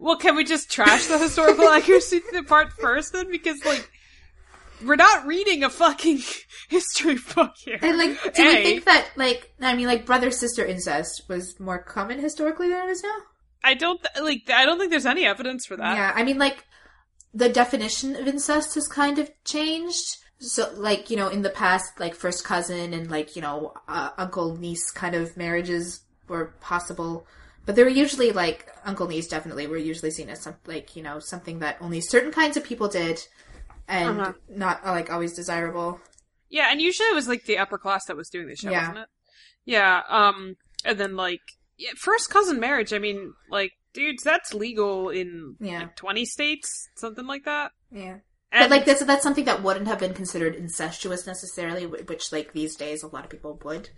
Well, 0.00 0.16
can 0.16 0.34
we 0.34 0.44
just 0.44 0.70
trash 0.70 1.06
the 1.06 1.18
historical 1.18 1.68
accuracy 1.68 2.20
part 2.46 2.72
first 2.72 3.12
then? 3.12 3.30
Because 3.30 3.62
like, 3.64 3.88
we're 4.84 4.96
not 4.96 5.26
reading 5.26 5.62
a 5.62 5.68
fucking 5.70 6.20
history 6.68 7.18
book 7.34 7.52
here. 7.62 7.78
And 7.82 7.98
like, 7.98 8.34
do 8.34 8.42
A. 8.42 8.46
we 8.46 8.62
think 8.62 8.84
that 8.86 9.08
like 9.16 9.52
I 9.60 9.76
mean, 9.76 9.86
like 9.86 10.06
brother 10.06 10.30
sister 10.30 10.64
incest 10.64 11.24
was 11.28 11.60
more 11.60 11.82
common 11.82 12.18
historically 12.18 12.68
than 12.68 12.88
it 12.88 12.90
is 12.90 13.02
now? 13.02 13.16
I 13.62 13.74
don't 13.74 14.00
th- 14.02 14.24
like. 14.24 14.50
I 14.50 14.64
don't 14.64 14.78
think 14.78 14.90
there's 14.90 15.06
any 15.06 15.26
evidence 15.26 15.66
for 15.66 15.76
that. 15.76 15.96
Yeah, 15.96 16.12
I 16.14 16.24
mean, 16.24 16.38
like 16.38 16.64
the 17.34 17.50
definition 17.50 18.16
of 18.16 18.26
incest 18.26 18.74
has 18.74 18.88
kind 18.88 19.18
of 19.18 19.30
changed. 19.44 20.16
So, 20.38 20.72
like 20.74 21.10
you 21.10 21.16
know, 21.18 21.28
in 21.28 21.42
the 21.42 21.50
past, 21.50 22.00
like 22.00 22.14
first 22.14 22.42
cousin 22.42 22.94
and 22.94 23.10
like 23.10 23.36
you 23.36 23.42
know, 23.42 23.74
uh, 23.86 24.10
uncle 24.16 24.56
niece 24.56 24.90
kind 24.90 25.14
of 25.14 25.36
marriages 25.36 26.00
were 26.26 26.54
possible, 26.60 27.26
but 27.66 27.76
they 27.76 27.82
were 27.84 27.88
usually 27.90 28.32
like 28.32 28.68
uncle 28.84 29.06
niece. 29.08 29.28
Definitely, 29.28 29.66
were 29.66 29.76
usually 29.76 30.10
seen 30.10 30.28
as 30.30 30.42
some 30.42 30.56
like 30.66 30.96
you 30.96 31.02
know 31.02 31.18
something 31.18 31.58
that 31.60 31.76
only 31.80 32.00
certain 32.00 32.32
kinds 32.32 32.56
of 32.56 32.64
people 32.64 32.88
did, 32.88 33.20
and 33.88 34.20
Uh-huh. 34.20 34.32
not 34.48 34.80
uh, 34.84 34.90
like 34.92 35.10
always 35.12 35.34
desirable. 35.34 36.00
Yeah, 36.48 36.68
and 36.70 36.80
usually 36.80 37.08
it 37.08 37.14
was 37.14 37.28
like 37.28 37.44
the 37.44 37.58
upper 37.58 37.78
class 37.78 38.06
that 38.06 38.16
was 38.16 38.28
doing 38.28 38.48
this 38.48 38.58
shit, 38.60 38.72
Yeah. 38.72 38.80
wasn't 38.88 38.98
it? 38.98 39.08
Yeah. 39.64 40.02
Um, 40.08 40.56
and 40.84 40.98
then 40.98 41.14
like 41.16 41.40
yeah, 41.76 41.90
first 41.96 42.28
cousin 42.30 42.58
marriage. 42.60 42.92
I 42.92 42.98
mean, 42.98 43.32
like, 43.50 43.72
dudes, 43.94 44.22
that's 44.22 44.52
legal 44.52 45.08
in 45.08 45.56
Yeah. 45.60 45.80
like 45.80 45.96
20 45.96 46.24
states, 46.26 46.88
something 46.96 47.26
like 47.26 47.44
that. 47.44 47.70
Yeah. 47.90 48.18
And 48.52 48.64
But 48.64 48.70
like 48.70 48.84
that's 48.84 49.04
that's 49.04 49.22
something 49.22 49.44
that 49.44 49.62
wouldn't 49.62 49.86
have 49.86 50.00
been 50.00 50.12
considered 50.12 50.56
incestuous 50.56 51.26
necessarily, 51.26 51.86
which 51.86 52.32
like 52.32 52.52
these 52.52 52.74
days 52.74 53.02
a 53.04 53.06
lot 53.06 53.24
of 53.24 53.30
people 53.30 53.58
would. 53.64 53.90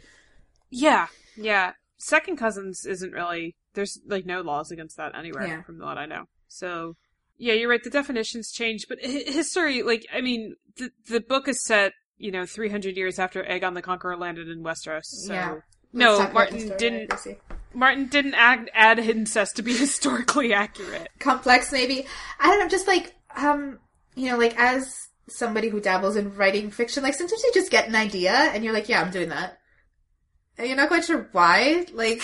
Yeah, 0.70 1.08
yeah. 1.36 1.72
Second 2.02 2.36
cousins 2.36 2.84
isn't 2.86 3.12
really 3.12 3.54
there's 3.74 3.98
like 4.06 4.26
no 4.26 4.40
laws 4.42 4.70
against 4.70 4.96
that 4.96 5.14
anywhere 5.16 5.46
Yeah. 5.46 5.62
from 5.62 5.78
what 5.78 5.98
I 5.98 6.06
know. 6.06 6.24
So 6.48 6.96
yeah, 7.38 7.54
you're 7.54 7.68
right. 7.70 7.82
The 7.82 7.90
definitions 7.90 8.52
change, 8.52 8.86
but 8.88 8.98
history, 9.00 9.82
like 9.82 10.06
I 10.12 10.20
mean, 10.20 10.56
the 10.76 10.90
the 11.08 11.20
book 11.20 11.48
is 11.48 11.64
set 11.64 11.92
you 12.18 12.30
know 12.30 12.44
300 12.46 12.96
years 12.96 13.18
after 13.18 13.42
Aegon 13.42 13.74
the 13.74 13.82
Conqueror 13.82 14.16
landed 14.16 14.48
in 14.48 14.62
Westeros. 14.62 15.04
So 15.04 15.32
Yeah. 15.32 15.56
No, 15.92 16.28
Martin 16.32 16.72
didn't. 16.78 17.12
Martin 17.74 18.06
didn't 18.08 18.34
add, 18.34 18.70
add 18.74 18.98
incest 18.98 19.56
to 19.56 19.62
be 19.62 19.74
historically 19.86 20.52
accurate. 20.52 21.08
complex 21.18 21.72
maybe 21.72 22.06
i 22.38 22.46
don't 22.48 22.58
know 22.60 22.68
just 22.68 22.86
like 22.86 23.14
um 23.34 23.78
you 24.14 24.30
know 24.30 24.36
like 24.36 24.54
as 24.58 25.08
somebody 25.28 25.68
who 25.68 25.80
dabbles 25.80 26.16
in 26.16 26.34
writing 26.34 26.70
fiction, 26.70 27.02
like 27.02 27.14
sometimes 27.14 27.42
you 27.42 27.50
just 27.54 27.70
get 27.70 27.88
an 27.88 27.94
idea 27.94 28.32
and 28.32 28.64
you're 28.64 28.74
like, 28.74 28.88
yeah, 28.88 29.00
I'm 29.00 29.10
doing 29.12 29.28
that. 29.30 29.58
And 30.58 30.66
you're 30.68 30.76
not 30.76 30.88
quite 30.88 31.04
sure 31.04 31.28
why. 31.32 31.86
Like, 31.92 32.22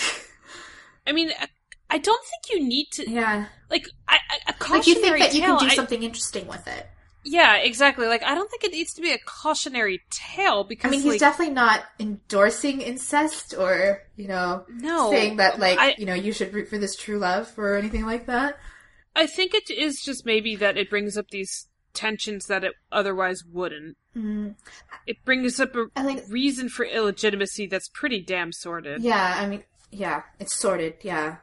I 1.07 1.11
mean, 1.11 1.31
I- 1.39 1.47
I 1.91 1.97
don't 1.97 2.23
think 2.23 2.53
you 2.59 2.67
need 2.67 2.85
to 2.93 3.09
yeah. 3.09 3.47
like 3.71 3.83
I, 4.07 4.19
I- 4.47 4.53
a 4.53 4.71
Like 4.71 4.85
you 4.85 4.93
think 4.93 5.17
that 5.17 5.33
you 5.33 5.41
tale. 5.41 5.57
can 5.57 5.67
do 5.67 5.71
I- 5.71 5.75
something 5.75 6.03
interesting 6.03 6.45
with 6.45 6.67
it. 6.67 6.87
yeah, 7.25 7.55
exactly. 7.57 8.05
Like 8.07 8.21
I 8.21 8.35
don't 8.35 8.47
think 8.51 8.63
it 8.63 8.71
needs 8.71 8.93
to 8.93 9.01
be 9.01 9.11
a 9.11 9.17
cautionary 9.25 10.01
tale 10.11 10.63
because 10.63 10.89
I 10.89 10.91
mean, 10.91 11.01
he's 11.01 11.13
like, 11.13 11.19
definitely 11.19 11.55
not 11.55 11.83
endorsing 11.99 12.81
incest 12.81 13.55
or, 13.57 14.03
you 14.15 14.27
know, 14.27 14.65
no 14.69 15.09
saying 15.09 15.37
that, 15.37 15.59
like, 15.59 15.79
I, 15.79 15.95
you 15.97 16.05
know, 16.05 16.13
you 16.13 16.31
should 16.31 16.53
root 16.53 16.67
for 16.67 16.77
this 16.77 16.95
true 16.95 17.17
love 17.17 17.51
or 17.57 17.75
anything 17.75 18.05
like 18.05 18.27
that. 18.27 18.59
I 19.15 19.25
think 19.25 19.55
it 19.55 19.71
is 19.71 19.99
just 20.05 20.27
maybe 20.27 20.55
that 20.57 20.77
it 20.77 20.91
brings 20.91 21.17
up 21.17 21.29
these 21.31 21.67
tensions 21.93 22.45
that 22.47 22.63
it 22.63 22.73
otherwise 22.91 23.43
wouldn't. 23.51 23.97
Mm. 24.15 24.55
It 25.05 25.17
brings 25.25 25.59
up 25.59 25.75
a 25.75 25.87
reason 26.29 26.69
for 26.69 26.85
illegitimacy 26.85 27.67
that's 27.67 27.89
pretty 27.89 28.21
damn 28.21 28.51
sordid. 28.51 29.01
yeah, 29.03 29.35
I 29.37 29.47
mean, 29.47 29.63
yeah, 29.91 30.23
it's 30.39 30.55
sorted, 30.55 30.95
yeah. 31.01 31.37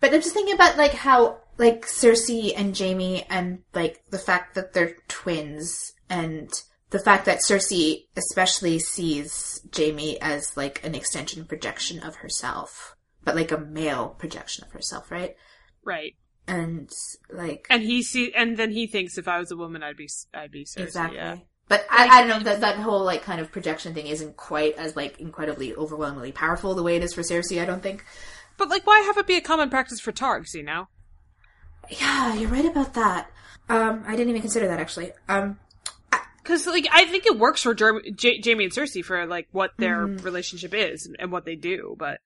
But 0.00 0.14
I'm 0.14 0.22
just 0.22 0.34
thinking 0.34 0.54
about, 0.54 0.76
like, 0.76 0.92
how, 0.92 1.38
like, 1.56 1.86
Cersei 1.86 2.52
and 2.56 2.76
Jaime 2.78 3.24
and, 3.28 3.60
like, 3.74 4.04
the 4.10 4.18
fact 4.18 4.54
that 4.54 4.72
they're 4.72 4.96
twins 5.08 5.92
and 6.08 6.50
the 6.90 7.00
fact 7.00 7.24
that 7.26 7.40
Cersei 7.40 8.06
especially 8.16 8.78
sees 8.78 9.60
Jaime 9.76 10.20
as, 10.20 10.56
like, 10.56 10.84
an 10.84 10.94
extension 10.94 11.44
projection 11.44 12.00
of 12.00 12.16
herself. 12.16 12.94
But, 13.24 13.34
like, 13.34 13.50
a 13.50 13.58
male 13.58 14.10
projection 14.10 14.64
of 14.64 14.72
herself, 14.72 15.10
right? 15.10 15.34
Right. 15.84 16.14
And, 16.48 16.90
like... 17.30 17.66
And 17.70 17.82
he 17.82 18.02
see, 18.02 18.32
and 18.34 18.56
then 18.56 18.72
he 18.72 18.86
thinks 18.88 19.18
if 19.18 19.28
I 19.28 19.38
was 19.38 19.52
a 19.52 19.56
woman, 19.56 19.82
I'd 19.82 19.96
be, 19.96 20.08
I'd 20.34 20.50
be 20.50 20.64
Cersei. 20.64 20.80
Exactly. 20.80 21.18
Yeah. 21.18 21.36
But 21.68 21.86
I, 21.90 22.08
I 22.08 22.26
don't 22.26 22.28
know 22.30 22.44
that 22.50 22.62
that 22.62 22.76
whole 22.76 23.04
like 23.04 23.22
kind 23.22 23.40
of 23.40 23.52
projection 23.52 23.92
thing 23.92 24.06
isn't 24.06 24.38
quite 24.38 24.76
as 24.76 24.96
like 24.96 25.20
incredibly 25.20 25.74
overwhelmingly 25.74 26.32
powerful 26.32 26.74
the 26.74 26.82
way 26.82 26.96
it 26.96 27.04
is 27.04 27.12
for 27.12 27.20
Cersei. 27.20 27.60
I 27.60 27.66
don't 27.66 27.82
think. 27.82 28.06
But 28.56 28.70
like, 28.70 28.86
why 28.86 29.00
have 29.00 29.18
it 29.18 29.26
be 29.26 29.36
a 29.36 29.42
common 29.42 29.68
practice 29.68 30.00
for 30.00 30.10
Targs? 30.10 30.54
You 30.54 30.62
know. 30.62 30.88
Yeah, 31.90 32.34
you're 32.34 32.48
right 32.48 32.64
about 32.64 32.94
that. 32.94 33.30
Um, 33.68 34.02
I 34.06 34.12
didn't 34.12 34.30
even 34.30 34.40
consider 34.40 34.68
that 34.68 34.80
actually. 34.80 35.12
Um, 35.28 35.58
Because 36.42 36.66
like 36.66 36.88
I 36.90 37.04
think 37.04 37.26
it 37.26 37.38
works 37.38 37.62
for 37.62 37.74
Jer- 37.74 38.00
J- 38.16 38.40
Jaime 38.42 38.64
and 38.64 38.72
Cersei 38.72 39.04
for 39.04 39.26
like 39.26 39.48
what 39.52 39.72
their 39.76 40.06
Mhm. 40.06 40.24
relationship 40.24 40.72
is 40.72 41.04
and, 41.04 41.16
and 41.18 41.30
what 41.30 41.44
they 41.44 41.54
do, 41.56 41.94
but 41.98 42.20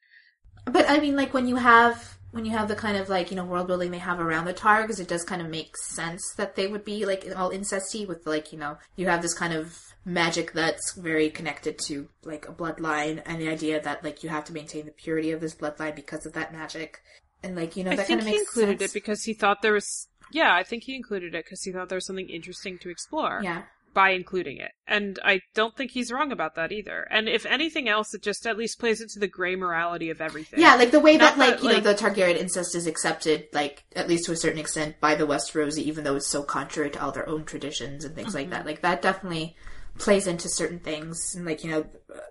but 0.67 0.89
I 0.89 1.01
mean, 1.01 1.17
like 1.17 1.35
when 1.35 1.49
you 1.49 1.57
have 1.57 2.17
when 2.33 2.45
you 2.45 2.51
have 2.53 2.67
the 2.67 2.75
kind 2.75 2.97
of 2.97 3.09
like 3.09 3.31
you 3.31 3.37
know 3.37 3.45
world 3.45 3.67
building 3.67 3.91
they 3.91 3.99
have 3.99 4.19
around 4.19 4.47
the 4.47 4.55
Targs, 4.55 4.99
it 4.99 5.09
does 5.09 5.23
kind 5.23 5.41
of 5.41 5.49
make 5.49 5.77
sense 5.77 6.23
that 6.37 6.57
they 6.57 6.67
would 6.67 6.85
be 6.85 7.07
like 7.07 7.27
all 7.37 7.51
incesty 7.51 8.07
with 8.07 8.27
like 8.27 8.53
you 8.53 8.59
know 8.59 8.77
you 8.97 9.07
have 9.07 9.23
this 9.23 9.35
kind 9.35 9.53
of 9.53 9.79
magic 10.05 10.53
that's 10.53 10.95
very 10.95 11.31
connected 11.31 11.79
to 11.79 12.09
like 12.25 12.49
a 12.49 12.53
bloodline 12.53 13.23
and 13.25 13.41
the 13.41 13.49
idea 13.49 13.81
that 13.81 14.03
like 14.03 14.25
you 14.25 14.29
have 14.29 14.45
to 14.45 14.53
maintain 14.53 14.85
the 14.85 14.91
purity 14.91 15.31
of 15.31 15.41
this 15.41 15.55
bloodline 15.55 15.95
because 15.95 16.27
of 16.27 16.33
that 16.33 16.53
magic 16.53 17.01
and 17.43 17.55
like 17.55 17.77
you 17.77 17.85
know 17.85 17.93
I 17.93 17.97
that 17.97 18.09
kind 18.09 18.21
of 18.21 18.27
makes 18.27 18.39
he 18.39 18.41
included 18.41 18.81
sense. 18.81 18.91
it 18.91 18.95
because 18.95 19.23
he 19.23 19.35
thought 19.35 19.63
there 19.63 19.75
was. 19.75 20.09
Yeah, 20.33 20.55
I 20.55 20.63
think 20.63 20.85
he 20.85 20.97
included 20.97 21.35
it 21.35 21.45
because 21.45 21.63
he 21.63 21.73
thought 21.73 21.91
there 21.91 21.97
was 21.97 22.07
something 22.07 22.29
interesting 22.29 22.79
to 22.79 22.89
explore 22.89 23.41
yeah. 23.43 23.63
By 23.95 24.11
including 24.11 24.59
it, 24.59 24.71
and 24.87 25.19
I 25.25 25.41
don't 25.55 25.77
think 25.77 25.91
he's 25.91 26.11
wrong 26.13 26.33
about 26.33 26.55
that 26.55 26.73
either. 26.73 27.07
And 27.11 27.29
if 27.29 27.45
anything 27.47 27.89
else, 27.89 28.15
it 28.15 28.23
just 28.23 28.47
at 28.47 28.57
least 28.57 28.79
plays 28.79 29.01
into 29.01 29.19
the 29.19 29.29
gray 29.29 29.55
morality 29.57 30.11
of 30.11 30.21
everything. 30.21 30.61
Yeah, 30.61 30.75
like 30.77 30.91
the 30.91 31.01
way 31.01 31.17
Not 31.17 31.37
that, 31.37 31.39
like, 31.51 31.63
you 31.63 31.69
like- 31.69 31.85
know, 31.85 31.93
the 31.93 31.99
Targaryen 31.99 32.37
incest 32.37 32.75
is 32.75 32.87
accepted, 32.87 33.47
like, 33.53 33.85
at 33.95 34.09
least 34.09 34.25
to 34.27 34.33
a 34.33 34.37
certain 34.37 34.59
extent 34.59 35.01
by 35.01 35.15
the 35.15 35.27
Westerosi, 35.27 35.79
even 35.83 36.05
though 36.05 36.17
it's 36.17 36.29
so 36.29 36.43
contrary 36.43 36.91
to 36.91 37.03
all 37.03 37.13
their 37.13 37.29
own 37.29 37.45
traditions 37.45 38.05
and 38.05 38.15
things 38.15 38.35
like 38.35 38.45
Mm-hmm. 38.47 38.53
that. 38.55 38.67
Like, 38.67 38.81
that 38.83 39.03
definitely 39.03 39.57
plays 39.99 40.27
into 40.27 40.49
certain 40.49 40.79
things, 40.79 41.35
and, 41.35 41.45
like, 41.45 41.63
you 41.65 41.71
know, 41.71 41.85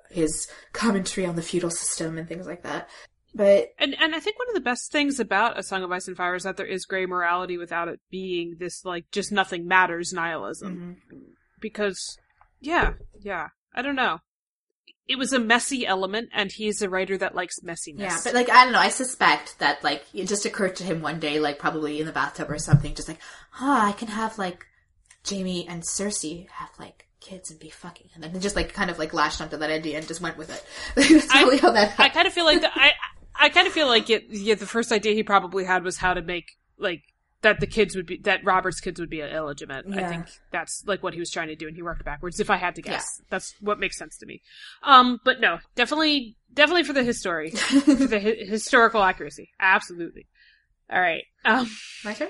his 0.09 0.47
commentary 0.74 1.28
on 1.28 1.36
the 1.36 1.41
feudal 1.41 1.70
system 1.70 2.18
and 2.18 2.28
things 2.28 2.47
like 2.47 2.64
that. 2.64 2.89
But, 3.34 3.70
And 3.80 3.95
and 3.97 4.14
I 4.14 4.20
think 4.20 4.38
one 4.38 4.49
of 4.49 4.55
the 4.55 4.59
best 4.59 4.91
things 4.91 5.18
about 5.18 5.57
A 5.57 5.64
Song 5.64 5.84
of 5.84 5.91
Ice 5.93 6.05
and 6.09 6.18
Fire 6.18 6.36
is 6.36 6.43
that 6.43 6.57
there 6.57 6.66
is 6.66 6.84
gray 6.86 7.05
morality 7.05 7.57
without 7.57 7.88
it 7.88 8.01
being 8.09 8.55
this 8.59 8.84
like 8.84 9.05
just 9.09 9.32
nothing 9.32 9.66
matters 9.68 10.12
nihilism. 10.12 10.97
mhm. 11.09 11.18
Because 11.62 12.18
yeah, 12.59 12.93
yeah. 13.22 13.47
I 13.74 13.82
don't 13.82 13.95
know. 13.95 14.20
It 15.07 15.18
was 15.18 15.34
a 15.34 15.39
messy 15.39 15.86
element 15.86 16.30
and 16.34 16.51
he's 16.51 16.82
a 16.82 16.89
writer 16.89 17.18
that 17.18 17.36
likes 17.36 17.59
messiness. 17.62 17.99
yeah, 17.99 18.18
but, 18.24 18.34
like, 18.34 18.49
I 18.49 18.64
don't 18.64 18.72
know, 18.74 18.80
I 18.80 18.89
suspect 18.89 19.59
that, 19.59 19.84
like, 19.84 20.05
it 20.14 20.28
just 20.28 20.45
occurred 20.45 20.76
to 20.78 20.84
him 20.84 21.01
one 21.01 21.20
day, 21.20 21.39
like, 21.39 21.59
probably 21.59 21.99
in 21.99 22.05
the 22.05 22.14
bathtub 22.14 22.49
or 22.49 22.57
something, 22.57 22.93
just 22.95 23.09
like, 23.09 23.20
ah, 23.59 23.88
I 23.89 23.91
can 23.93 24.07
have, 24.07 24.38
like, 24.38 24.66
Jaime 25.30 25.68
and 25.68 25.84
Cersei 25.84 26.47
have, 26.49 26.70
like, 26.80 27.07
kids 27.20 27.51
and 27.51 27.59
be 27.59 27.70
fucking, 27.70 28.09
and 28.14 28.24
then 28.24 28.32
he 28.32 28.39
just, 28.39 28.55
like, 28.55 28.74
kind 28.74 28.89
of, 28.89 28.99
like, 28.99 29.14
lashed 29.14 29.41
onto 29.41 29.57
that 29.57 29.70
idea 29.70 29.97
and 29.97 30.07
just 30.07 30.22
went 30.22 30.38
with 30.38 30.49
it. 30.49 30.64
That's 30.95 31.30
I- 31.30 31.57
how 31.57 31.72
that 31.72 31.99
I 31.99 32.07
kind 32.09 32.28
of 32.28 32.32
feel 32.34 32.45
like 32.45 32.62
the, 32.62 32.70
I 32.74 32.91
I 33.36 33.49
kind 33.49 33.68
of 33.68 33.74
feel 33.74 33.88
like 33.88 34.09
it 34.09 34.26
yeah, 34.30 34.55
the 34.55 34.68
first 34.68 34.91
idea 34.91 35.14
he 35.14 35.24
probably 35.24 35.66
had 35.66 35.84
was 35.84 35.97
how 35.97 36.14
to 36.14 36.22
make 36.22 36.51
like 36.78 37.01
that 37.41 37.59
the 37.59 37.67
kids 37.67 37.95
would 37.95 38.05
be 38.05 38.17
that 38.23 38.43
Robert's 38.45 38.79
kids 38.79 38.99
would 38.99 39.09
be 39.09 39.21
illegitimate. 39.21 39.85
I 39.91 40.07
think 40.07 40.27
that's 40.51 40.83
like 40.85 41.01
what 41.01 41.13
he 41.13 41.19
was 41.19 41.31
trying 41.31 41.47
to 41.47 41.55
do 41.55 41.67
and 41.67 41.75
he 41.75 41.81
worked 41.81 42.05
backwards 42.05 42.39
if 42.39 42.49
I 42.49 42.57
had 42.57 42.75
to 42.75 42.81
guess. 42.81 43.05
That's 43.29 43.53
what 43.61 43.79
makes 43.79 43.97
sense 43.97 44.17
to 44.17 44.25
me. 44.25 44.41
Um 44.83 45.19
but 45.25 45.39
no, 45.39 45.57
definitely 45.75 46.37
definitely 46.53 46.83
for 46.83 46.93
the 46.93 47.03
history, 47.03 47.49
for 47.51 47.95
the 47.95 48.19
hi- 48.19 48.45
historical 48.45 49.01
accuracy. 49.01 49.49
Absolutely. 49.59 50.27
All 50.91 51.01
right. 51.01 51.23
Um 51.45 51.69
My 52.05 52.13
turn? 52.13 52.29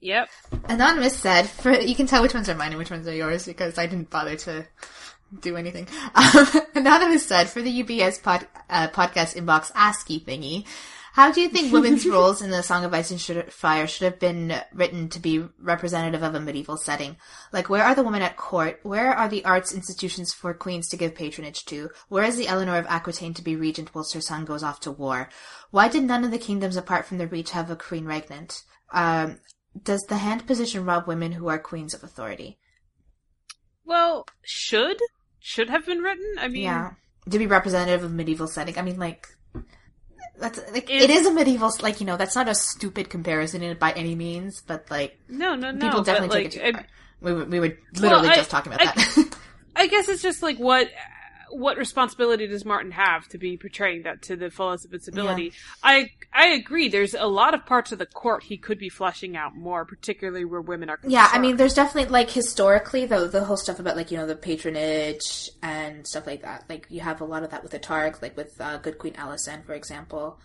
yep. 0.00 0.28
Anonymous 0.68 1.16
said, 1.16 1.48
for, 1.48 1.72
you 1.72 1.94
can 1.94 2.06
tell 2.06 2.22
which 2.22 2.34
ones 2.34 2.48
are 2.48 2.54
mine 2.54 2.70
and 2.70 2.78
which 2.78 2.90
ones 2.90 3.06
are 3.08 3.14
yours 3.14 3.46
because 3.46 3.78
I 3.78 3.86
didn't 3.86 4.10
bother 4.10 4.36
to 4.36 4.66
do 5.40 5.56
anything. 5.56 5.86
Um, 6.14 6.46
Anonymous 6.74 7.24
said, 7.26 7.48
for 7.48 7.62
the 7.62 7.82
UBS 7.82 8.22
pod, 8.22 8.46
uh, 8.68 8.88
podcast 8.88 9.34
inbox 9.36 9.70
ASCII 9.74 10.20
thingy, 10.20 10.66
how 11.12 11.30
do 11.30 11.42
you 11.42 11.48
think 11.50 11.72
women's 11.72 12.06
roles 12.08 12.40
in 12.40 12.50
the 12.50 12.62
Song 12.62 12.84
of 12.84 12.94
Ice 12.94 13.10
and 13.10 13.52
Fire 13.52 13.86
should 13.86 14.04
have 14.04 14.18
been 14.18 14.54
written 14.72 15.10
to 15.10 15.20
be 15.20 15.44
representative 15.58 16.22
of 16.22 16.34
a 16.34 16.40
medieval 16.40 16.78
setting? 16.78 17.16
Like, 17.52 17.68
where 17.68 17.84
are 17.84 17.94
the 17.94 18.02
women 18.02 18.22
at 18.22 18.38
court? 18.38 18.80
Where 18.82 19.12
are 19.12 19.28
the 19.28 19.44
arts 19.44 19.74
institutions 19.74 20.32
for 20.32 20.54
queens 20.54 20.88
to 20.88 20.96
give 20.96 21.14
patronage 21.14 21.66
to? 21.66 21.90
Where 22.08 22.24
is 22.24 22.36
the 22.36 22.48
Eleanor 22.48 22.78
of 22.78 22.86
Aquitaine 22.86 23.34
to 23.34 23.42
be 23.42 23.56
regent 23.56 23.94
whilst 23.94 24.14
her 24.14 24.22
son 24.22 24.46
goes 24.46 24.62
off 24.62 24.80
to 24.80 24.90
war? 24.90 25.28
Why 25.70 25.88
did 25.88 26.04
none 26.04 26.24
of 26.24 26.30
the 26.30 26.38
kingdoms 26.38 26.76
apart 26.76 27.04
from 27.04 27.18
the 27.18 27.26
Reach 27.26 27.50
have 27.50 27.70
a 27.70 27.76
queen 27.76 28.06
regnant? 28.06 28.62
Um, 28.90 29.40
does 29.80 30.02
the 30.08 30.16
hand 30.16 30.46
position 30.46 30.86
rob 30.86 31.06
women 31.06 31.32
who 31.32 31.48
are 31.48 31.58
queens 31.58 31.92
of 31.92 32.02
authority? 32.02 32.58
Well, 33.84 34.26
should 34.42 34.98
should 35.38 35.68
have 35.68 35.84
been 35.84 35.98
written. 35.98 36.36
I 36.38 36.48
mean, 36.48 36.62
Yeah. 36.62 36.92
To 37.30 37.38
be 37.38 37.46
representative 37.46 38.02
of 38.02 38.12
medieval 38.12 38.48
setting. 38.48 38.76
I 38.78 38.82
mean, 38.82 38.98
like, 38.98 39.28
that's, 40.42 40.58
like, 40.72 40.90
it 40.90 41.08
is 41.08 41.26
a 41.26 41.32
medieval, 41.32 41.70
like, 41.80 42.00
you 42.00 42.06
know, 42.06 42.16
that's 42.18 42.36
not 42.36 42.48
a 42.48 42.54
stupid 42.54 43.08
comparison 43.08 43.76
by 43.78 43.92
any 43.92 44.14
means, 44.14 44.60
but, 44.66 44.90
like, 44.90 45.18
no, 45.28 45.54
no, 45.54 45.70
no. 45.70 45.78
people 45.80 46.02
definitely 46.02 46.28
but, 46.28 46.34
take 46.52 46.62
like, 46.62 46.66
it 46.68 46.72
too 46.72 46.78
I- 46.78 46.82
far. 46.82 46.86
We 47.22 47.32
were, 47.32 47.44
we 47.44 47.60
were 47.60 47.78
literally 47.94 48.28
I- 48.28 48.34
just 48.34 48.50
talking 48.50 48.72
about 48.72 48.86
I- 48.86 48.92
that. 48.94 49.36
I 49.76 49.86
guess 49.86 50.08
it's 50.08 50.20
just 50.22 50.42
like 50.42 50.58
what 50.58 50.88
what 51.52 51.76
responsibility 51.76 52.46
does 52.46 52.64
Martin 52.64 52.90
have 52.92 53.28
to 53.28 53.38
be 53.38 53.56
portraying 53.56 54.02
that 54.02 54.22
to 54.22 54.36
the 54.36 54.50
fullest 54.50 54.86
of 54.86 54.94
its 54.94 55.06
ability? 55.08 55.52
I 55.82 56.10
I 56.32 56.48
agree. 56.48 56.88
There's 56.88 57.14
a 57.14 57.26
lot 57.26 57.54
of 57.54 57.66
parts 57.66 57.92
of 57.92 57.98
the 57.98 58.06
court 58.06 58.42
he 58.44 58.56
could 58.56 58.78
be 58.78 58.88
fleshing 58.88 59.36
out 59.36 59.54
more, 59.54 59.84
particularly 59.84 60.44
where 60.44 60.60
women 60.60 60.88
are. 60.88 60.96
Concerned. 60.96 61.12
yeah, 61.12 61.28
I 61.30 61.38
mean, 61.38 61.56
there's 61.56 61.74
definitely, 61.74 62.10
like, 62.10 62.30
historically, 62.30 63.06
though 63.06 63.28
the 63.28 63.44
whole 63.44 63.56
stuff 63.56 63.78
about, 63.78 63.96
like, 63.96 64.10
you 64.10 64.16
know, 64.16 64.26
the 64.26 64.34
patronage 64.34 65.50
and 65.62 66.06
stuff 66.06 66.26
like 66.26 66.42
that. 66.42 66.64
Like, 66.68 66.86
you 66.88 67.00
have 67.00 67.20
a 67.20 67.24
lot 67.24 67.42
of 67.42 67.50
that 67.50 67.62
with 67.62 67.72
the 67.72 67.78
Targ, 67.78 68.22
like 68.22 68.36
with 68.36 68.60
uh, 68.60 68.78
Good 68.78 68.98
Queen 68.98 69.12
Alysanne, 69.14 69.64
for 69.64 69.74
example. 69.74 70.40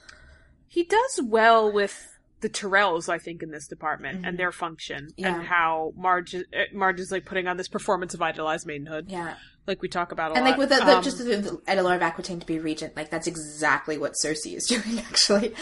he 0.67 0.83
does 0.83 1.21
well 1.23 1.71
with 1.71 2.16
the 2.41 2.49
Tyrells, 2.49 3.09
I 3.09 3.17
think, 3.17 3.41
in 3.41 3.49
this 3.51 3.67
department 3.67 4.25
and 4.25 4.37
their 4.37 4.51
function 4.51 5.09
Yeah. 5.17 5.35
and 5.35 5.43
how 5.47 5.93
Marge 5.95 6.33
is- 6.35 6.45
uh, 6.53 6.63
Marge 6.73 6.99
is 6.99 7.11
like 7.11 7.25
putting 7.25 7.47
on 7.47 7.57
this 7.57 7.67
performance 7.67 8.13
of 8.13 8.21
idolized 8.21 8.67
maidenhood, 8.67 9.05
Yeah. 9.09 9.35
like 9.65 9.81
we 9.81 9.87
talk 9.89 10.11
about 10.11 10.31
a 10.31 10.35
And 10.35 10.43
lot. 10.45 10.51
like 10.51 10.59
with 10.59 10.69
the, 10.69 10.75
the 10.85 10.97
Um, 10.97 11.03
just 11.03 11.17
the, 11.17 11.23
the 11.23 11.61
Eleanor 11.67 11.95
of 11.95 12.01
Aquitaine 12.03 12.39
to 12.39 12.45
be 12.45 12.59
regent, 12.59 12.95
like 12.95 13.09
that's 13.09 13.25
exactly 13.27 13.97
what 13.97 14.13
Cersei 14.13 14.55
is 14.55 14.67
doing 14.67 14.99
actually. 14.99 15.55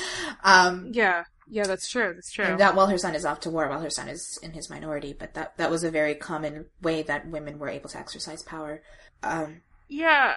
Um, 0.43 0.89
yeah, 0.93 1.23
yeah, 1.47 1.63
that's 1.63 1.89
true. 1.89 2.11
That's 2.13 2.31
true. 2.33 2.45
and 2.45 2.59
that 2.59 2.75
while 2.75 2.87
her 2.87 2.97
son 2.97 3.15
is 3.15 3.23
off 3.25 3.39
to 3.41 3.49
war, 3.49 3.69
while 3.69 3.81
her 3.81 3.89
son 3.89 4.09
is 4.09 4.37
in 4.43 4.51
his 4.51 4.69
minority, 4.69 5.15
but 5.17 5.33
that 5.35 5.55
that 5.57 5.71
was 5.71 5.83
a 5.85 5.91
very 5.91 6.15
common 6.15 6.65
way 6.81 7.03
that 7.03 7.27
women 7.27 7.57
were 7.59 7.69
able 7.69 7.89
to 7.89 7.97
exercise 7.97 8.43
power. 8.43 8.81
Um, 9.23 9.61
Yeah, 9.87 10.33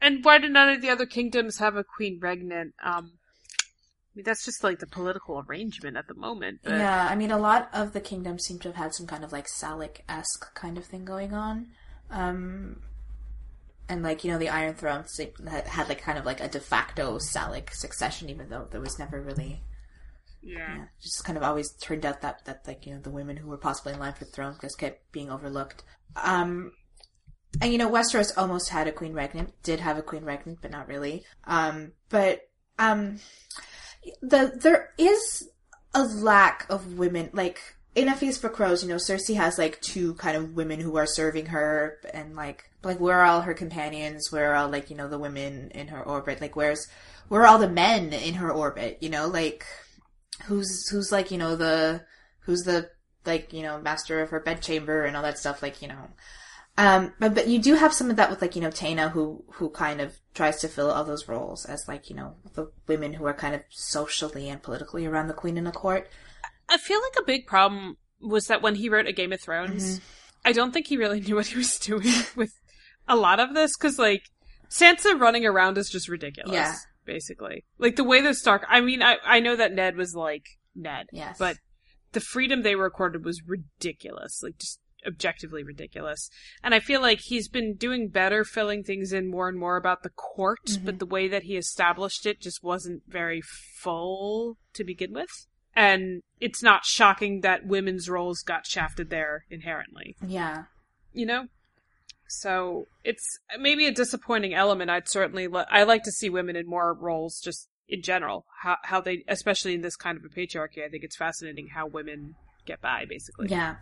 and 0.00 0.24
why 0.24 0.38
did 0.38 0.52
none 0.52 0.68
of 0.68 0.82
the 0.82 0.90
other 0.90 1.06
kingdoms 1.06 1.58
have 1.58 1.74
a 1.76 1.82
queen 1.82 2.20
regnant? 2.20 2.74
Um, 2.82 3.14
mean, 4.14 4.24
that's 4.24 4.44
just 4.44 4.62
like 4.62 4.78
the 4.78 4.86
political 4.86 5.44
arrangement 5.46 5.96
at 5.96 6.06
the 6.06 6.14
moment. 6.14 6.60
But 6.62 6.74
yeah, 6.74 7.08
I 7.10 7.16
mean, 7.16 7.30
a 7.30 7.38
lot 7.38 7.68
of 7.72 7.92
the 7.92 8.00
kingdoms 8.00 8.44
seem 8.44 8.58
to 8.60 8.68
have 8.68 8.76
had 8.76 8.94
some 8.94 9.06
kind 9.06 9.24
of 9.24 9.32
like 9.32 9.46
Salic 9.48 10.00
esque 10.08 10.54
kind 10.54 10.78
of 10.78 10.84
thing 10.84 11.04
going 11.04 11.34
on. 11.34 11.68
Um, 12.10 12.82
and 13.88 14.02
like 14.02 14.24
you 14.24 14.30
know, 14.30 14.38
the 14.38 14.48
Iron 14.48 14.74
Throne 14.74 15.04
had 15.48 15.66
had, 15.66 15.88
like 15.88 16.00
kind 16.02 16.18
of 16.18 16.24
like 16.24 16.40
a 16.40 16.48
de 16.48 16.60
facto 16.60 17.18
Salic 17.18 17.70
succession, 17.72 18.30
even 18.30 18.48
though 18.48 18.68
there 18.70 18.80
was 18.80 18.98
never 18.98 19.20
really 19.20 19.62
Yeah. 20.42 20.76
Yeah, 20.76 20.84
just 21.02 21.24
kind 21.24 21.36
of 21.36 21.42
always 21.42 21.72
turned 21.72 22.06
out 22.06 22.20
that 22.22 22.44
that 22.44 22.66
like 22.66 22.86
you 22.86 22.94
know 22.94 23.00
the 23.00 23.10
women 23.10 23.36
who 23.36 23.48
were 23.48 23.56
possibly 23.58 23.94
in 23.94 23.98
line 23.98 24.12
for 24.12 24.24
the 24.24 24.30
throne 24.30 24.56
just 24.60 24.78
kept 24.78 25.10
being 25.12 25.30
overlooked. 25.30 25.82
Um, 26.16 26.72
and 27.60 27.72
you 27.72 27.78
know 27.78 27.90
Westeros 27.90 28.32
almost 28.36 28.70
had 28.70 28.86
a 28.86 28.92
queen 28.92 29.14
regnant, 29.14 29.52
did 29.62 29.80
have 29.80 29.98
a 29.98 30.02
queen 30.02 30.24
regnant, 30.24 30.58
but 30.60 30.70
not 30.70 30.88
really. 30.88 31.24
Um, 31.44 31.92
but 32.10 32.48
um, 32.78 33.20
the 34.20 34.52
there 34.60 34.90
is 34.98 35.48
a 35.94 36.04
lack 36.04 36.66
of 36.68 36.98
women 36.98 37.30
like 37.32 37.60
in 37.94 38.08
a 38.08 38.16
feast 38.16 38.40
for 38.40 38.48
crows. 38.48 38.82
You 38.82 38.88
know, 38.88 38.96
Cersei 38.96 39.36
has 39.36 39.58
like 39.58 39.80
two 39.80 40.14
kind 40.14 40.36
of 40.36 40.54
women 40.54 40.80
who 40.80 40.96
are 40.96 41.06
serving 41.06 41.46
her, 41.46 41.98
and 42.12 42.34
like 42.34 42.64
like 42.82 43.00
where 43.00 43.20
are 43.20 43.24
all 43.24 43.42
her 43.42 43.54
companions? 43.54 44.30
Where 44.30 44.52
are 44.52 44.56
all 44.56 44.68
like 44.68 44.90
you 44.90 44.96
know 44.96 45.08
the 45.08 45.18
women 45.18 45.70
in 45.74 45.88
her 45.88 46.02
orbit? 46.02 46.40
Like 46.40 46.56
where's 46.56 46.88
where 47.28 47.42
are 47.42 47.46
all 47.46 47.58
the 47.58 47.68
men 47.68 48.12
in 48.12 48.34
her 48.34 48.50
orbit? 48.50 48.98
You 49.00 49.10
know, 49.10 49.28
like 49.28 49.64
who's 50.44 50.88
who's 50.88 51.12
like 51.12 51.30
you 51.30 51.38
know 51.38 51.56
the 51.56 52.02
who's 52.40 52.62
the 52.62 52.90
like 53.24 53.52
you 53.52 53.62
know 53.62 53.80
master 53.80 54.20
of 54.20 54.30
her 54.30 54.40
bedchamber 54.40 55.04
and 55.04 55.16
all 55.16 55.22
that 55.22 55.38
stuff 55.38 55.62
like 55.62 55.80
you 55.80 55.88
know 55.88 56.08
um 56.76 57.12
but 57.20 57.34
but 57.34 57.46
you 57.46 57.58
do 57.58 57.74
have 57.74 57.92
some 57.92 58.10
of 58.10 58.16
that 58.16 58.30
with 58.30 58.42
like 58.42 58.56
you 58.56 58.62
know 58.62 58.70
Taena 58.70 59.10
who 59.10 59.44
who 59.52 59.70
kind 59.70 60.00
of 60.00 60.16
tries 60.34 60.60
to 60.60 60.68
fill 60.68 60.90
all 60.90 61.04
those 61.04 61.28
roles 61.28 61.64
as 61.64 61.86
like 61.86 62.10
you 62.10 62.16
know 62.16 62.34
the 62.54 62.70
women 62.88 63.14
who 63.14 63.24
are 63.24 63.34
kind 63.34 63.54
of 63.54 63.62
socially 63.70 64.48
and 64.48 64.62
politically 64.62 65.06
around 65.06 65.28
the 65.28 65.34
queen 65.34 65.56
in 65.56 65.64
the 65.64 65.72
court 65.72 66.08
I 66.68 66.78
feel 66.78 67.00
like 67.00 67.22
a 67.22 67.26
big 67.26 67.46
problem 67.46 67.96
was 68.20 68.46
that 68.46 68.62
when 68.62 68.74
he 68.74 68.88
wrote 68.88 69.06
A 69.06 69.12
Game 69.12 69.32
of 69.32 69.40
Thrones, 69.40 70.00
I 70.44 70.52
don't 70.52 70.72
think 70.72 70.86
he 70.86 70.96
really 70.96 71.20
knew 71.26 71.36
what 71.36 71.46
he 71.46 71.58
was 71.58 71.78
doing 71.78 72.12
with 72.36 72.52
a 73.08 73.16
lot 73.16 73.40
of 73.40 73.54
this 73.54 73.76
because, 73.76 73.98
like, 73.98 74.30
Sansa 74.70 75.18
running 75.18 75.46
around 75.46 75.78
is 75.78 75.90
just 75.90 76.08
ridiculous. 76.08 76.52
Yeah. 76.52 76.74
Basically. 77.04 77.64
Like, 77.78 77.96
the 77.96 78.04
way 78.04 78.22
that 78.22 78.36
Stark. 78.36 78.64
I 78.68 78.80
mean, 78.80 79.02
I, 79.02 79.16
I 79.24 79.40
know 79.40 79.56
that 79.56 79.72
Ned 79.72 79.96
was, 79.96 80.14
like, 80.14 80.44
Ned. 80.74 81.06
Yes. 81.12 81.36
But 81.38 81.58
the 82.12 82.20
freedom 82.20 82.62
they 82.62 82.76
recorded 82.76 83.24
was 83.24 83.42
ridiculous. 83.46 84.40
Like, 84.42 84.58
just 84.58 84.80
objectively 85.06 85.62
ridiculous. 85.62 86.30
And 86.62 86.74
I 86.74 86.80
feel 86.80 87.00
like 87.00 87.20
he's 87.20 87.48
been 87.48 87.74
doing 87.74 88.08
better 88.08 88.44
filling 88.44 88.82
things 88.82 89.12
in 89.12 89.30
more 89.30 89.48
and 89.48 89.58
more 89.58 89.76
about 89.76 90.02
the 90.02 90.10
court, 90.10 90.66
mm-hmm. 90.66 90.84
but 90.84 90.98
the 90.98 91.06
way 91.06 91.28
that 91.28 91.44
he 91.44 91.56
established 91.56 92.26
it 92.26 92.40
just 92.40 92.62
wasn't 92.62 93.02
very 93.06 93.40
full 93.40 94.56
to 94.74 94.84
begin 94.84 95.12
with. 95.12 95.46
And 95.76 96.22
it's 96.40 96.62
not 96.62 96.84
shocking 96.84 97.40
that 97.40 97.66
women's 97.66 98.08
roles 98.08 98.42
got 98.42 98.66
shafted 98.66 99.10
there 99.10 99.44
inherently, 99.50 100.16
yeah 100.24 100.64
you 101.14 101.24
know? 101.24 101.46
So 102.28 102.88
it's 103.04 103.38
maybe 103.58 103.86
a 103.86 103.92
disappointing 103.92 104.54
element. 104.54 104.90
I'd 104.90 105.08
certainly 105.08 105.46
li- 105.46 105.64
I 105.70 105.84
like 105.84 106.02
to 106.02 106.12
see 106.12 106.28
women 106.28 106.56
in 106.56 106.68
more 106.68 106.92
roles 106.92 107.40
just 107.40 107.68
in 107.88 108.02
general. 108.02 108.44
How 108.62 108.76
how 108.82 109.00
they 109.00 109.24
especially 109.28 109.74
in 109.74 109.82
this 109.82 109.96
kind 109.96 110.18
of 110.18 110.24
a 110.24 110.28
patriarchy, 110.28 110.84
I 110.84 110.88
think 110.88 111.04
it's 111.04 111.16
fascinating 111.16 111.68
how 111.74 111.86
women 111.86 112.34
get 112.66 112.80
by 112.80 113.04
basically. 113.08 113.48
yeah 113.48 113.76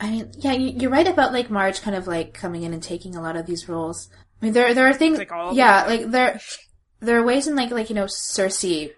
I 0.00 0.10
mean 0.10 0.30
yeah 0.38 0.52
you, 0.52 0.68
you're 0.78 0.90
right 0.90 1.06
about 1.08 1.32
like 1.32 1.50
Marge 1.50 1.80
kind 1.82 1.96
of 1.96 2.06
like 2.06 2.34
coming 2.34 2.62
in 2.62 2.72
and 2.72 2.82
taking 2.82 3.16
a 3.16 3.22
lot 3.22 3.36
of 3.36 3.46
these 3.46 3.68
roles 3.68 4.08
I 4.40 4.44
mean 4.46 4.54
there 4.54 4.74
there 4.74 4.88
are 4.88 4.94
things 4.94 5.18
Like 5.18 5.32
all 5.32 5.54
yeah 5.54 5.84
them? 5.84 5.90
like 5.90 6.10
there 6.10 6.40
there 7.00 7.18
are 7.18 7.24
ways 7.24 7.46
in 7.46 7.56
like 7.56 7.70
like 7.70 7.88
you 7.88 7.94
know 7.94 8.04
Cersei 8.06 8.92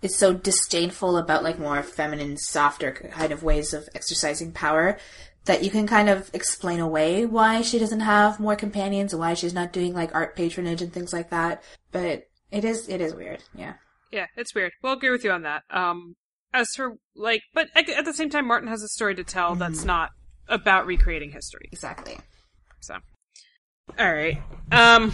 is 0.00 0.16
so 0.16 0.32
disdainful 0.32 1.16
about 1.16 1.42
like 1.42 1.58
more 1.58 1.82
feminine, 1.82 2.36
softer 2.36 2.92
kind 2.92 3.32
of 3.32 3.42
ways 3.42 3.74
of 3.74 3.88
exercising 3.94 4.52
power 4.52 4.96
that 5.44 5.64
you 5.64 5.70
can 5.70 5.86
kind 5.86 6.08
of 6.08 6.30
explain 6.34 6.78
away 6.78 7.24
why 7.26 7.62
she 7.62 7.78
doesn't 7.78 8.00
have 8.00 8.38
more 8.38 8.54
companions 8.54 9.12
and 9.12 9.18
why 9.20 9.34
she's 9.34 9.54
not 9.54 9.72
doing 9.72 9.94
like 9.94 10.14
art 10.14 10.36
patronage 10.36 10.82
and 10.82 10.92
things 10.92 11.12
like 11.12 11.30
that. 11.30 11.62
But 11.90 12.28
it 12.50 12.64
is 12.64 12.88
it 12.88 13.00
is 13.00 13.14
weird, 13.14 13.42
yeah. 13.54 13.74
Yeah, 14.12 14.26
it's 14.36 14.54
weird. 14.54 14.72
We'll 14.82 14.92
agree 14.92 15.10
with 15.10 15.24
you 15.24 15.32
on 15.32 15.42
that. 15.42 15.64
Um, 15.70 16.16
as 16.54 16.68
for 16.76 16.94
like, 17.14 17.42
but 17.52 17.68
at, 17.74 17.88
at 17.90 18.04
the 18.04 18.14
same 18.14 18.30
time, 18.30 18.46
Martin 18.46 18.68
has 18.68 18.82
a 18.82 18.88
story 18.88 19.14
to 19.16 19.24
tell 19.24 19.54
that's 19.54 19.84
not 19.84 20.10
about 20.48 20.86
recreating 20.86 21.30
history. 21.30 21.68
Exactly. 21.72 22.18
So, 22.80 22.94
all 23.98 24.12
right. 24.12 24.42
Um, 24.72 25.12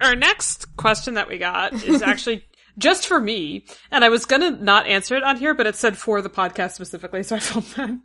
our 0.00 0.14
next 0.14 0.76
question 0.76 1.14
that 1.14 1.28
we 1.28 1.38
got 1.38 1.72
is 1.72 2.02
actually 2.02 2.44
just 2.78 3.06
for 3.06 3.18
me, 3.20 3.66
and 3.90 4.04
I 4.04 4.08
was 4.08 4.26
gonna 4.26 4.50
not 4.50 4.86
answer 4.86 5.16
it 5.16 5.22
on 5.22 5.36
here, 5.36 5.54
but 5.54 5.66
it 5.66 5.76
said 5.76 5.96
for 5.96 6.20
the 6.20 6.30
podcast 6.30 6.72
specifically, 6.72 7.22
so 7.22 7.36
I 7.36 7.40
felt 7.40 7.76
bad. 7.76 8.00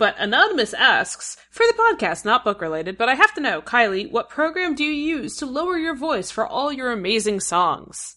But 0.00 0.16
Anonymous 0.18 0.72
asks, 0.72 1.36
for 1.50 1.66
the 1.66 1.74
podcast, 1.74 2.24
not 2.24 2.42
book 2.42 2.62
related, 2.62 2.96
but 2.96 3.10
I 3.10 3.14
have 3.14 3.34
to 3.34 3.40
know, 3.40 3.60
Kylie, 3.60 4.10
what 4.10 4.30
program 4.30 4.74
do 4.74 4.82
you 4.82 4.92
use 4.92 5.36
to 5.36 5.46
lower 5.46 5.76
your 5.76 5.94
voice 5.94 6.30
for 6.30 6.46
all 6.46 6.72
your 6.72 6.90
amazing 6.90 7.40
songs? 7.40 8.16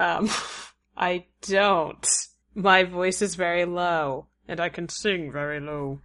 Um, 0.00 0.30
I 0.96 1.26
don't. 1.42 2.06
My 2.54 2.84
voice 2.84 3.20
is 3.20 3.34
very 3.34 3.66
low, 3.66 4.28
and 4.48 4.60
I 4.60 4.70
can 4.70 4.88
sing 4.88 5.30
very 5.30 5.60
low. 5.60 6.00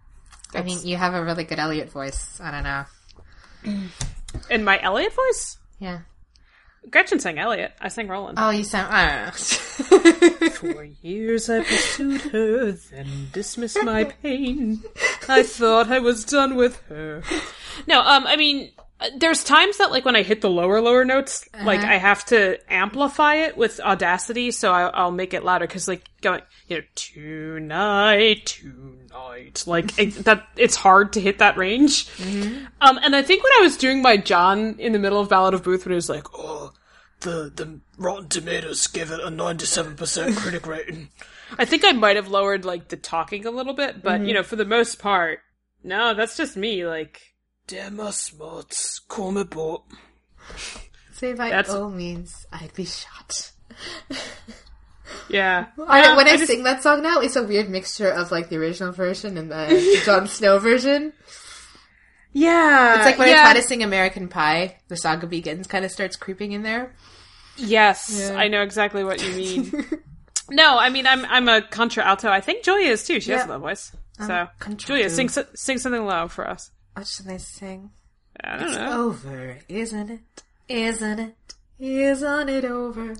I 0.54 0.62
mean, 0.62 0.78
you 0.86 0.96
have 0.96 1.14
a 1.14 1.24
really 1.24 1.44
good 1.44 1.58
Elliot 1.58 1.90
voice. 1.90 2.40
I 2.40 2.50
don't 2.50 2.64
know. 2.64 2.84
In 4.50 4.64
my 4.64 4.80
Elliot 4.80 5.12
voice? 5.14 5.58
Yeah. 5.78 6.00
Gretchen 6.90 7.20
sang 7.20 7.38
Elliot. 7.38 7.72
I 7.80 7.88
sang 7.88 8.08
Roland. 8.08 8.38
Oh, 8.40 8.50
you 8.50 8.64
sound. 8.64 8.88
I. 8.92 9.30
For 9.30 10.84
years 11.02 11.50
I 11.50 11.62
pursued 11.62 12.22
her, 12.32 12.72
then 12.72 13.28
dismissed 13.32 13.82
my 13.84 14.04
pain. 14.22 14.82
I 15.28 15.42
thought 15.42 15.90
I 15.90 15.98
was 15.98 16.24
done 16.24 16.56
with 16.56 16.80
her. 16.88 17.22
No, 17.86 18.00
um, 18.00 18.26
I 18.26 18.36
mean, 18.36 18.72
Uh, 19.00 19.08
there's 19.16 19.42
times 19.42 19.78
that, 19.78 19.90
like, 19.90 20.04
when 20.04 20.16
I 20.16 20.22
hit 20.22 20.40
the 20.40 20.50
lower, 20.50 20.80
lower 20.80 21.04
notes, 21.04 21.48
uh-huh. 21.54 21.64
like, 21.64 21.80
I 21.80 21.96
have 21.96 22.24
to 22.26 22.58
amplify 22.72 23.36
it 23.36 23.56
with 23.56 23.80
Audacity, 23.80 24.50
so 24.50 24.72
I, 24.72 24.88
I'll 24.88 25.10
make 25.10 25.32
it 25.32 25.44
louder, 25.44 25.66
because, 25.66 25.88
like, 25.88 26.04
going, 26.20 26.42
you 26.68 26.78
know, 26.78 26.82
tonight, 26.94 28.60
tonight, 28.60 29.64
like, 29.66 29.98
it, 29.98 30.10
that, 30.24 30.46
it's 30.56 30.76
hard 30.76 31.14
to 31.14 31.20
hit 31.20 31.38
that 31.38 31.56
range. 31.56 32.06
Mm-hmm. 32.16 32.66
Um, 32.80 32.98
and 33.02 33.16
I 33.16 33.22
think 33.22 33.42
when 33.42 33.52
I 33.58 33.62
was 33.62 33.76
doing 33.76 34.02
my 34.02 34.16
John 34.16 34.76
in 34.78 34.92
the 34.92 34.98
middle 34.98 35.20
of 35.20 35.28
Ballad 35.28 35.54
of 35.54 35.62
Booth, 35.62 35.86
when 35.86 35.92
it 35.92 35.96
was 35.96 36.08
like, 36.08 36.26
oh, 36.34 36.72
the 37.20 37.52
the 37.54 37.80
Rotten 37.98 38.28
Tomatoes 38.28 38.86
give 38.86 39.10
it 39.10 39.20
a 39.20 39.30
ninety 39.30 39.66
seven 39.66 39.94
percent 39.94 40.36
critic 40.36 40.66
rating. 40.66 41.10
I 41.58 41.64
think 41.64 41.84
I 41.84 41.92
might 41.92 42.16
have 42.16 42.28
lowered 42.28 42.64
like 42.64 42.88
the 42.88 42.96
talking 42.96 43.46
a 43.46 43.50
little 43.50 43.74
bit, 43.74 44.02
but 44.02 44.20
you 44.20 44.28
mm-hmm. 44.28 44.34
know, 44.36 44.42
for 44.42 44.56
the 44.56 44.64
most 44.64 44.98
part, 44.98 45.40
no, 45.82 46.14
that's 46.14 46.36
just 46.36 46.56
me. 46.56 46.86
Like, 46.86 47.29
damn 47.70 47.96
my 47.96 48.10
smarts, 48.10 48.98
call 49.00 49.32
me 49.32 49.44
Bob. 49.44 49.82
Say 51.12 51.32
by 51.34 51.50
That's- 51.50 51.72
all 51.74 51.90
means, 51.90 52.46
I'd 52.52 52.74
be 52.74 52.84
shot. 52.84 53.52
Yeah, 55.28 55.66
I, 55.86 56.02
Yeah, 56.02 56.16
when 56.16 56.26
I, 56.26 56.32
I 56.32 56.36
just- 56.36 56.48
sing 56.48 56.62
that 56.64 56.82
song 56.82 57.02
now, 57.02 57.20
it's 57.20 57.36
a 57.36 57.42
weird 57.44 57.68
mixture 57.68 58.10
of 58.10 58.30
like 58.30 58.48
the 58.48 58.56
original 58.56 58.92
version 58.92 59.36
and 59.38 59.50
the 59.50 60.00
Jon 60.04 60.26
Snow 60.26 60.58
version. 60.58 61.12
yeah, 62.32 62.96
It's 62.96 63.04
like 63.06 63.18
when 63.18 63.28
yeah. 63.28 63.40
I 63.42 63.52
try 63.52 63.60
to 63.60 63.62
sing 63.66 63.82
American 63.82 64.28
Pie, 64.28 64.76
the 64.88 64.96
saga 64.96 65.26
begins 65.26 65.66
kind 65.66 65.84
of 65.84 65.90
starts 65.90 66.16
creeping 66.16 66.52
in 66.52 66.62
there. 66.62 66.94
Yes, 67.56 68.16
Yeah. 68.30 68.36
I 68.38 68.48
know 68.48 68.62
exactly 68.62 69.04
what 69.04 69.22
you 69.22 69.32
mean. 69.34 69.86
no, 70.50 70.78
I 70.78 70.90
mean 70.90 71.06
I'm 71.06 71.24
I'm 71.26 71.48
a 71.48 71.62
contra 71.62 72.04
alto. 72.04 72.28
I 72.30 72.40
think 72.40 72.64
Julia 72.64 72.90
is 72.90 73.04
too. 73.04 73.20
She 73.20 73.32
has 73.32 73.44
a 73.44 73.48
low 73.48 73.58
voice. 73.58 73.92
So 74.18 74.48
contralto. 74.58 74.86
Julia, 74.86 75.10
sing 75.10 75.28
sing 75.54 75.78
something 75.78 76.04
low 76.04 76.28
for 76.28 76.48
us. 76.48 76.70
What 76.94 77.06
should 77.06 77.28
I 77.28 77.36
sing? 77.38 77.90
I 78.42 78.56
don't 78.58 78.72
know. 78.72 79.02
Over, 79.06 79.58
isn't 79.68 80.10
it? 80.10 80.42
Isn't 80.68 81.18
it? 81.18 81.54
Isn't 81.78 82.48
it 82.48 82.64
over? 82.64 83.16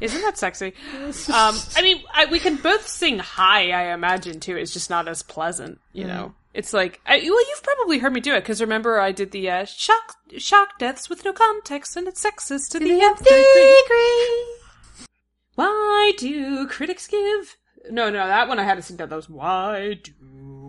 Isn't 0.00 0.22
that 0.22 0.38
sexy? 0.38 0.74
Um, 1.32 1.56
I 1.76 1.82
mean, 1.82 2.02
I, 2.12 2.26
we 2.26 2.38
can 2.38 2.56
both 2.56 2.86
sing 2.88 3.18
high. 3.18 3.70
I 3.70 3.92
imagine 3.94 4.40
too. 4.40 4.56
It's 4.56 4.72
just 4.72 4.90
not 4.90 5.06
as 5.08 5.22
pleasant, 5.22 5.80
you 5.92 6.06
know. 6.06 6.34
It's 6.52 6.72
like, 6.72 7.00
I, 7.06 7.18
well, 7.18 7.48
you've 7.48 7.62
probably 7.62 7.98
heard 7.98 8.12
me 8.12 8.20
do 8.20 8.34
it 8.34 8.40
because 8.40 8.60
remember 8.60 8.98
I 9.00 9.12
did 9.12 9.30
the 9.30 9.48
uh, 9.48 9.64
shock 9.64 10.16
shock 10.38 10.78
deaths 10.78 11.08
with 11.08 11.24
no 11.24 11.32
context 11.32 11.96
and 11.96 12.08
it's 12.08 12.24
sexist 12.24 12.70
to 12.70 12.78
the 12.80 12.90
nth 13.00 13.18
degree. 13.18 15.06
Why 15.54 16.12
do 16.18 16.66
critics 16.66 17.06
give? 17.06 17.56
No, 17.90 18.10
no, 18.10 18.26
that 18.26 18.48
one 18.48 18.58
I 18.58 18.64
had 18.64 18.76
to 18.76 18.82
sing 18.82 18.96
that. 18.96 19.10
That 19.10 19.16
was 19.16 19.28
why 19.28 19.98
do 20.02 20.12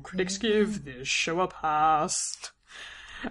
critics 0.01 0.37
give 0.37 0.85
this 0.85 1.07
show 1.07 1.41
a 1.41 1.47
pass? 1.47 2.51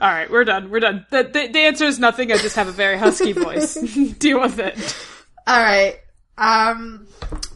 All 0.00 0.08
right, 0.08 0.30
we're 0.30 0.44
done. 0.44 0.70
We're 0.70 0.80
done. 0.80 1.06
The, 1.10 1.24
the, 1.24 1.48
the 1.48 1.58
answer 1.58 1.84
is 1.84 1.98
nothing. 1.98 2.30
I 2.30 2.36
just 2.36 2.56
have 2.56 2.68
a 2.68 2.72
very 2.72 2.96
husky 2.96 3.32
voice. 3.32 3.74
Deal 4.18 4.40
with 4.40 4.58
it. 4.58 4.96
All 5.46 5.60
right. 5.62 5.98
Um. 6.38 7.08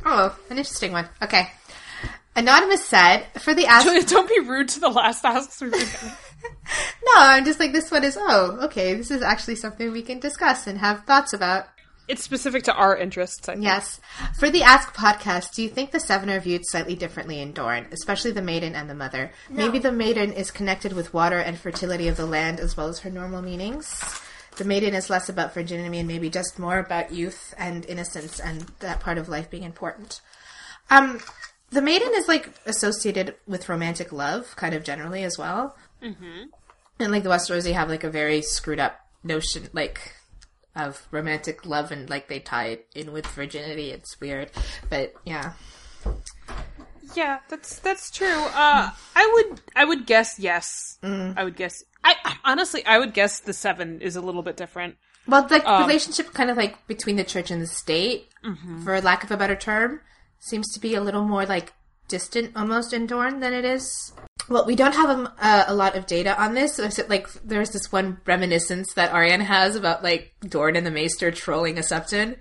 Oh, 0.05 0.37
an 0.51 0.59
interesting 0.59 0.93
one. 0.93 1.09
Okay. 1.23 1.49
Anonymous 2.37 2.85
said 2.85 3.27
for 3.39 3.55
the 3.55 3.67
ask. 3.67 4.09
Don't 4.09 4.29
be 4.29 4.41
rude 4.41 4.69
to 4.71 4.81
the 4.81 4.89
last 4.89 5.25
asks 5.25 5.61
we've 5.61 5.73
been. 5.73 5.87
No, 7.07 7.13
I'm 7.17 7.45
just 7.45 7.59
like 7.61 7.73
this 7.73 7.91
one 7.91 8.05
is. 8.05 8.19
Oh, 8.21 8.59
okay. 8.65 8.95
This 8.95 9.11
is 9.11 9.23
actually 9.23 9.57
something 9.57 9.93
we 9.93 10.03
can 10.03 10.19
discuss 10.19 10.67
and 10.67 10.79
have 10.79 11.05
thoughts 11.05 11.33
about. 11.33 11.67
It's 12.07 12.23
specific 12.23 12.65
to 12.65 12.75
our 12.75 12.97
interests. 12.97 13.49
I 13.49 13.55
think. 13.55 13.65
Yes. 13.65 14.01
For 14.39 14.51
the 14.51 14.63
Ask 14.63 14.95
podcast, 14.95 15.55
do 15.55 15.63
you 15.63 15.69
think 15.69 15.91
the 15.91 16.01
seven 16.01 16.29
are 16.31 16.41
viewed 16.41 16.67
slightly 16.67 16.95
differently 16.95 17.41
in 17.41 17.53
Dorne, 17.53 17.87
especially 17.93 18.33
the 18.33 18.43
maiden 18.43 18.75
and 18.75 18.91
the 18.91 18.95
mother? 18.95 19.33
Maybe 19.49 19.79
the 19.79 19.93
maiden 19.93 20.33
is 20.33 20.51
connected 20.51 20.93
with 20.93 21.15
water 21.15 21.39
and 21.39 21.59
fertility 21.59 22.09
of 22.09 22.17
the 22.17 22.27
land 22.27 22.61
as 22.61 22.77
well 22.77 22.89
as 22.89 23.01
her 23.01 23.11
normal 23.11 23.43
meanings. 23.43 24.03
The 24.57 24.65
maiden 24.65 24.95
is 24.95 25.11
less 25.11 25.29
about 25.29 25.55
virginity 25.55 25.99
and 25.99 26.07
maybe 26.09 26.31
just 26.31 26.59
more 26.59 26.79
about 26.79 27.13
youth 27.13 27.55
and 27.59 27.85
innocence 27.87 28.39
and 28.39 28.67
that 28.81 29.01
part 29.01 29.19
of 29.19 29.29
life 29.29 29.51
being 29.51 29.65
important. 29.65 30.21
Um, 30.91 31.21
the 31.71 31.83
maiden 31.83 32.13
is 32.15 32.29
like 32.29 32.51
associated 32.67 33.35
with 33.47 33.69
romantic 33.69 34.13
love, 34.13 34.55
kind 34.57 34.75
of 34.75 34.85
generally 34.85 35.25
as 35.25 35.37
well. 35.39 35.77
Mm-hmm. 36.03 36.45
And 37.01 37.13
like 37.13 37.25
the 37.25 37.31
Westerosi 37.31 37.73
have 37.73 37.89
like 37.89 38.05
a 38.05 38.11
very 38.11 38.43
screwed 38.43 38.79
up 38.79 39.01
notion, 39.25 39.69
like 39.73 40.15
of 40.77 41.07
romantic 41.11 41.65
love, 41.67 41.93
and 41.93 42.09
like 42.11 42.29
they 42.29 42.41
tie 42.41 42.67
it 42.67 42.87
in 42.95 43.13
with 43.13 43.27
virginity. 43.27 43.91
It's 43.91 44.21
weird, 44.21 44.51
but 44.89 45.15
yeah. 45.25 45.53
Yeah, 47.15 47.39
that's 47.49 47.79
that's 47.79 48.11
true. 48.11 48.27
Uh, 48.27 48.91
I 49.15 49.33
would 49.35 49.61
I 49.77 49.85
would 49.85 50.07
guess 50.07 50.39
yes. 50.39 50.99
Mm. 51.03 51.35
I 51.37 51.45
would 51.45 51.57
guess. 51.57 51.85
I 52.03 52.17
honestly 52.45 52.85
I 52.85 52.99
would 52.99 53.15
guess 53.15 53.41
the 53.41 53.53
seven 53.53 54.01
is 54.01 54.17
a 54.17 54.21
little 54.21 54.43
bit 54.43 54.57
different. 54.57 54.97
Well, 55.27 55.47
the 55.47 55.67
um, 55.69 55.83
relationship 55.87 56.33
kind 56.35 56.51
of 56.51 56.57
like 56.57 56.87
between 56.87 57.17
the 57.17 57.25
church 57.25 57.51
and 57.51 57.63
the 57.63 57.67
state, 57.67 58.29
mm-hmm. 58.45 58.85
for 58.85 59.01
lack 59.01 59.25
of 59.25 59.31
a 59.31 59.37
better 59.37 59.57
term, 59.57 60.01
seems 60.39 60.73
to 60.73 60.81
be 60.81 60.95
a 60.95 61.01
little 61.01 61.25
more 61.25 61.47
like 61.47 61.73
distant 62.09 62.53
almost 62.57 62.93
in 62.93 63.07
Dorne 63.07 63.41
than 63.41 63.55
it 63.55 63.65
is. 63.65 64.13
Well, 64.49 64.67
we 64.67 64.77
don't 64.77 64.95
have 64.95 65.11
um, 65.11 65.29
uh, 65.39 65.65
a 65.67 65.75
lot 65.75 65.97
of 65.97 66.07
data 66.07 66.41
on 66.41 66.55
this. 66.55 66.75
So, 66.75 66.89
like, 67.09 67.33
there's 67.43 67.71
this 67.71 67.91
one 67.91 68.19
reminiscence 68.27 68.93
that 68.95 69.13
Arianne 69.13 69.41
has 69.41 69.75
about 69.77 70.03
like 70.03 70.35
Dorne 70.47 70.77
and 70.77 70.87
the 70.87 70.91
Maester 70.91 71.31
trolling 71.31 71.79
a 71.79 71.83
Septon. 71.83 72.37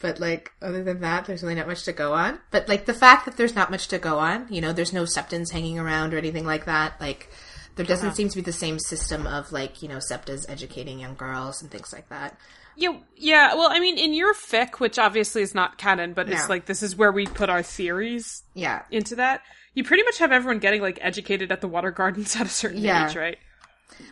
But 0.00 0.20
like, 0.20 0.52
other 0.60 0.82
than 0.82 1.00
that, 1.00 1.26
there's 1.26 1.42
really 1.42 1.54
not 1.54 1.68
much 1.68 1.84
to 1.84 1.92
go 1.92 2.12
on. 2.12 2.40
But 2.50 2.68
like, 2.68 2.86
the 2.86 2.94
fact 2.94 3.24
that 3.24 3.36
there's 3.36 3.54
not 3.54 3.70
much 3.70 3.88
to 3.88 3.98
go 3.98 4.18
on, 4.18 4.46
you 4.50 4.60
know, 4.60 4.72
there's 4.72 4.92
no 4.92 5.04
Septons 5.04 5.52
hanging 5.52 5.78
around 5.78 6.12
or 6.12 6.18
anything 6.18 6.44
like 6.44 6.64
that. 6.66 7.00
Like, 7.00 7.30
there 7.76 7.86
doesn't 7.86 8.14
seem 8.14 8.28
to 8.28 8.36
be 8.36 8.42
the 8.42 8.52
same 8.52 8.78
system 8.78 9.26
of 9.26 9.50
like, 9.52 9.82
you 9.82 9.88
know, 9.88 9.98
Septas 9.98 10.48
educating 10.48 10.98
young 10.98 11.14
girls 11.14 11.62
and 11.62 11.70
things 11.70 11.92
like 11.92 12.08
that. 12.08 12.38
Yeah, 12.76 12.98
yeah. 13.16 13.54
Well, 13.54 13.68
I 13.70 13.78
mean, 13.78 13.98
in 13.98 14.12
your 14.14 14.34
fic, 14.34 14.80
which 14.80 14.98
obviously 14.98 15.42
is 15.42 15.54
not 15.54 15.78
canon, 15.78 16.12
but 16.12 16.28
it's 16.28 16.48
like 16.48 16.66
this 16.66 16.82
is 16.82 16.96
where 16.96 17.12
we 17.12 17.26
put 17.26 17.48
our 17.48 17.62
theories 17.62 18.42
Yeah, 18.54 18.82
into 18.90 19.16
that. 19.16 19.42
You 19.74 19.84
pretty 19.84 20.02
much 20.04 20.18
have 20.18 20.32
everyone 20.32 20.58
getting 20.60 20.80
like 20.82 20.98
educated 21.02 21.50
at 21.52 21.60
the 21.60 21.68
water 21.68 21.90
gardens 21.90 22.36
at 22.36 22.46
a 22.46 22.50
certain 22.50 22.78
Yeah. 22.82 23.08
age, 23.08 23.16
right? 23.16 23.38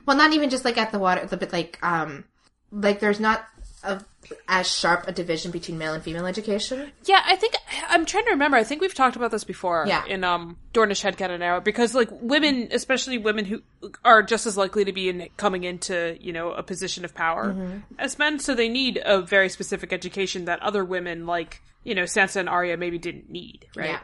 Well, 0.07 0.17
not 0.17 0.33
even 0.33 0.51
just 0.51 0.65
like 0.65 0.79
at 0.79 0.93
the 0.93 0.99
water, 0.99 1.27
but 1.31 1.53
like 1.53 1.79
um, 1.83 2.25
like 2.71 3.01
there's 3.01 3.21
not 3.21 3.45
a, 3.85 4.01
as 4.47 4.71
sharp 4.73 5.09
a 5.09 5.13
division 5.13 5.51
between 5.51 5.77
male 5.77 5.93
and 5.93 6.03
female 6.03 6.27
education. 6.27 6.93
Yeah, 7.05 7.21
I 7.27 7.35
think 7.35 7.55
I'm 7.89 8.07
trying 8.07 8.25
to 8.27 8.31
remember. 8.31 8.57
I 8.57 8.63
think 8.65 8.81
we've 8.81 8.95
talked 8.95 9.17
about 9.17 9.33
this 9.33 9.43
before. 9.45 9.85
Yeah. 9.89 10.05
In 10.07 10.23
um 10.23 10.57
Dornish 10.73 11.03
Headcanon 11.03 11.41
era, 11.41 11.61
because 11.61 11.95
like 11.95 12.09
women, 12.13 12.69
especially 12.71 13.19
women 13.19 13.45
who 13.45 13.63
are 14.05 14.23
just 14.23 14.47
as 14.47 14.57
likely 14.57 14.85
to 14.85 14.93
be 14.93 15.09
in 15.09 15.29
coming 15.37 15.65
into 15.65 16.17
you 16.21 16.33
know 16.33 16.53
a 16.53 16.63
position 16.63 17.05
of 17.05 17.15
power 17.15 17.53
Mm-hmm. 17.55 17.79
as 17.99 18.19
men, 18.19 18.39
so 18.39 18.55
they 18.55 18.69
need 18.69 19.01
a 19.05 19.21
very 19.21 19.49
specific 19.49 19.93
education 19.93 20.45
that 20.45 20.63
other 20.63 20.85
women 20.85 21.27
like 21.27 21.61
you 21.83 21.95
know 21.97 22.05
Sansa 22.05 22.37
and 22.37 22.49
Arya 22.49 22.77
maybe 22.77 22.99
didn't 22.99 23.31
need, 23.31 23.67
right? 23.77 23.91
Yeah, 23.91 24.01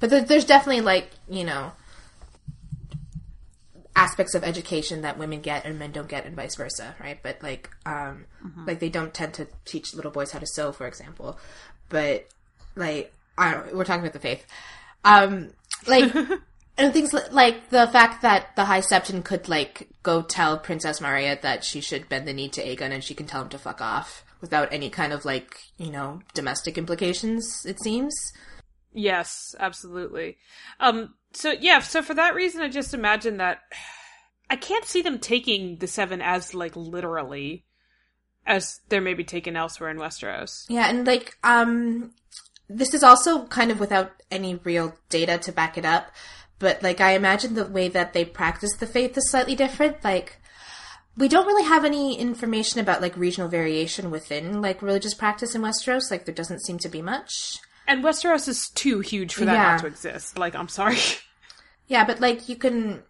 but 0.00 0.10
there, 0.10 0.22
there's 0.22 0.44
definitely 0.44 0.82
like 0.82 1.10
you 1.28 1.44
know 1.44 1.72
aspects 3.94 4.34
of 4.34 4.42
education 4.44 5.02
that 5.02 5.18
women 5.18 5.40
get 5.40 5.64
and 5.64 5.78
men 5.78 5.92
don't 5.92 6.08
get, 6.08 6.24
and 6.24 6.34
vice 6.34 6.56
versa, 6.56 6.94
right? 7.00 7.22
But 7.22 7.42
like 7.42 7.70
um, 7.86 8.24
like 8.66 8.80
they 8.80 8.88
don't 8.88 9.12
tend 9.12 9.34
to 9.34 9.46
teach 9.64 9.94
little 9.94 10.10
boys 10.10 10.32
how 10.32 10.38
to 10.38 10.46
sew, 10.46 10.72
for 10.72 10.86
example. 10.86 11.38
But 11.88 12.26
like 12.74 13.12
I 13.36 13.52
don't, 13.52 13.76
we're 13.76 13.84
talking 13.84 14.02
about 14.02 14.14
the 14.14 14.18
faith, 14.18 14.44
um, 15.04 15.50
like. 15.86 16.12
And 16.78 16.94
things 16.94 17.12
li- 17.12 17.20
like 17.30 17.68
the 17.68 17.86
fact 17.88 18.22
that 18.22 18.56
the 18.56 18.64
High 18.64 18.80
Septon 18.80 19.22
could 19.22 19.50
like 19.50 19.88
go 20.02 20.22
tell 20.22 20.56
Princess 20.56 20.98
Meria 20.98 21.38
that 21.42 21.62
she 21.62 21.82
should 21.82 22.08
bend 22.08 22.26
the 22.26 22.32
knee 22.32 22.48
to 22.48 22.64
Aegon 22.64 22.90
and 22.90 23.04
she 23.04 23.12
can 23.12 23.26
tell 23.26 23.42
him 23.42 23.50
to 23.50 23.58
fuck 23.58 23.82
off 23.82 24.24
without 24.40 24.72
any 24.72 24.88
kind 24.88 25.12
of 25.12 25.26
like 25.26 25.60
you 25.76 25.90
know 25.90 26.22
domestic 26.32 26.78
implications. 26.78 27.66
It 27.66 27.82
seems. 27.82 28.14
Yes, 28.92 29.54
absolutely. 29.58 30.38
Um, 30.80 31.14
so 31.32 31.52
yeah, 31.52 31.80
so 31.80 32.02
for 32.02 32.14
that 32.14 32.34
reason, 32.34 32.60
I 32.60 32.68
just 32.68 32.94
imagine 32.94 33.36
that 33.36 33.60
I 34.48 34.56
can't 34.56 34.84
see 34.84 35.02
them 35.02 35.18
taking 35.18 35.76
the 35.76 35.86
seven 35.86 36.20
as 36.20 36.54
like 36.54 36.74
literally 36.74 37.64
as 38.46 38.80
they're 38.88 39.00
maybe 39.00 39.22
taken 39.22 39.56
elsewhere 39.56 39.90
in 39.90 39.98
Westeros. 39.98 40.64
Yeah, 40.68 40.88
and 40.88 41.06
like 41.06 41.38
um 41.44 42.12
this 42.68 42.94
is 42.94 43.02
also 43.02 43.46
kind 43.46 43.70
of 43.70 43.80
without 43.80 44.12
any 44.30 44.56
real 44.56 44.96
data 45.08 45.38
to 45.38 45.52
back 45.52 45.78
it 45.78 45.84
up, 45.84 46.10
but 46.58 46.82
like 46.82 47.00
I 47.00 47.12
imagine 47.12 47.54
the 47.54 47.66
way 47.66 47.88
that 47.88 48.12
they 48.12 48.24
practice 48.24 48.76
the 48.76 48.86
faith 48.86 49.16
is 49.16 49.30
slightly 49.30 49.54
different. 49.54 50.02
Like 50.02 50.40
we 51.16 51.28
don't 51.28 51.46
really 51.46 51.68
have 51.68 51.84
any 51.84 52.18
information 52.18 52.80
about 52.80 53.02
like 53.02 53.16
regional 53.16 53.48
variation 53.48 54.10
within 54.10 54.60
like 54.60 54.82
religious 54.82 55.14
practice 55.14 55.54
in 55.54 55.62
Westeros. 55.62 56.10
Like 56.10 56.24
there 56.24 56.34
doesn't 56.34 56.64
seem 56.64 56.78
to 56.78 56.88
be 56.88 57.02
much. 57.02 57.58
And 57.90 58.04
Westeros 58.04 58.46
is 58.46 58.68
too 58.70 59.00
huge 59.00 59.34
for 59.34 59.44
that 59.44 59.54
Yeah. 59.54 59.62
not 59.72 59.80
to 59.80 59.86
exist. 59.88 60.38
Like, 60.38 60.54
I'm 60.54 60.68
sorry. 60.68 60.96
Yeah, 61.88 62.04
but 62.04 62.20
like 62.20 62.48
you 62.48 62.54
can 62.54 63.02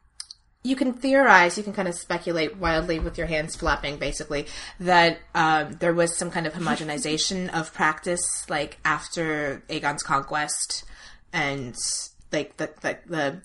you 0.62 0.74
can 0.74 0.94
theorize, 0.94 1.58
you 1.58 1.62
can 1.62 1.74
kind 1.74 1.86
of 1.86 1.94
speculate 1.94 2.56
wildly 2.56 2.98
with 2.98 3.18
your 3.18 3.26
hands 3.26 3.54
flapping, 3.54 3.98
basically, 3.98 4.46
that 4.78 5.18
um, 5.34 5.72
there 5.80 5.92
was 5.92 6.16
some 6.16 6.30
kind 6.30 6.46
of 6.46 6.54
homogenization 6.54 7.50
of 7.52 7.74
practice, 7.74 8.22
like 8.48 8.78
after 8.82 9.62
Aegon's 9.68 10.02
conquest, 10.02 10.84
and 11.30 11.74
like 12.32 12.56
the 12.56 12.70
the 12.80 12.98
the, 13.06 13.42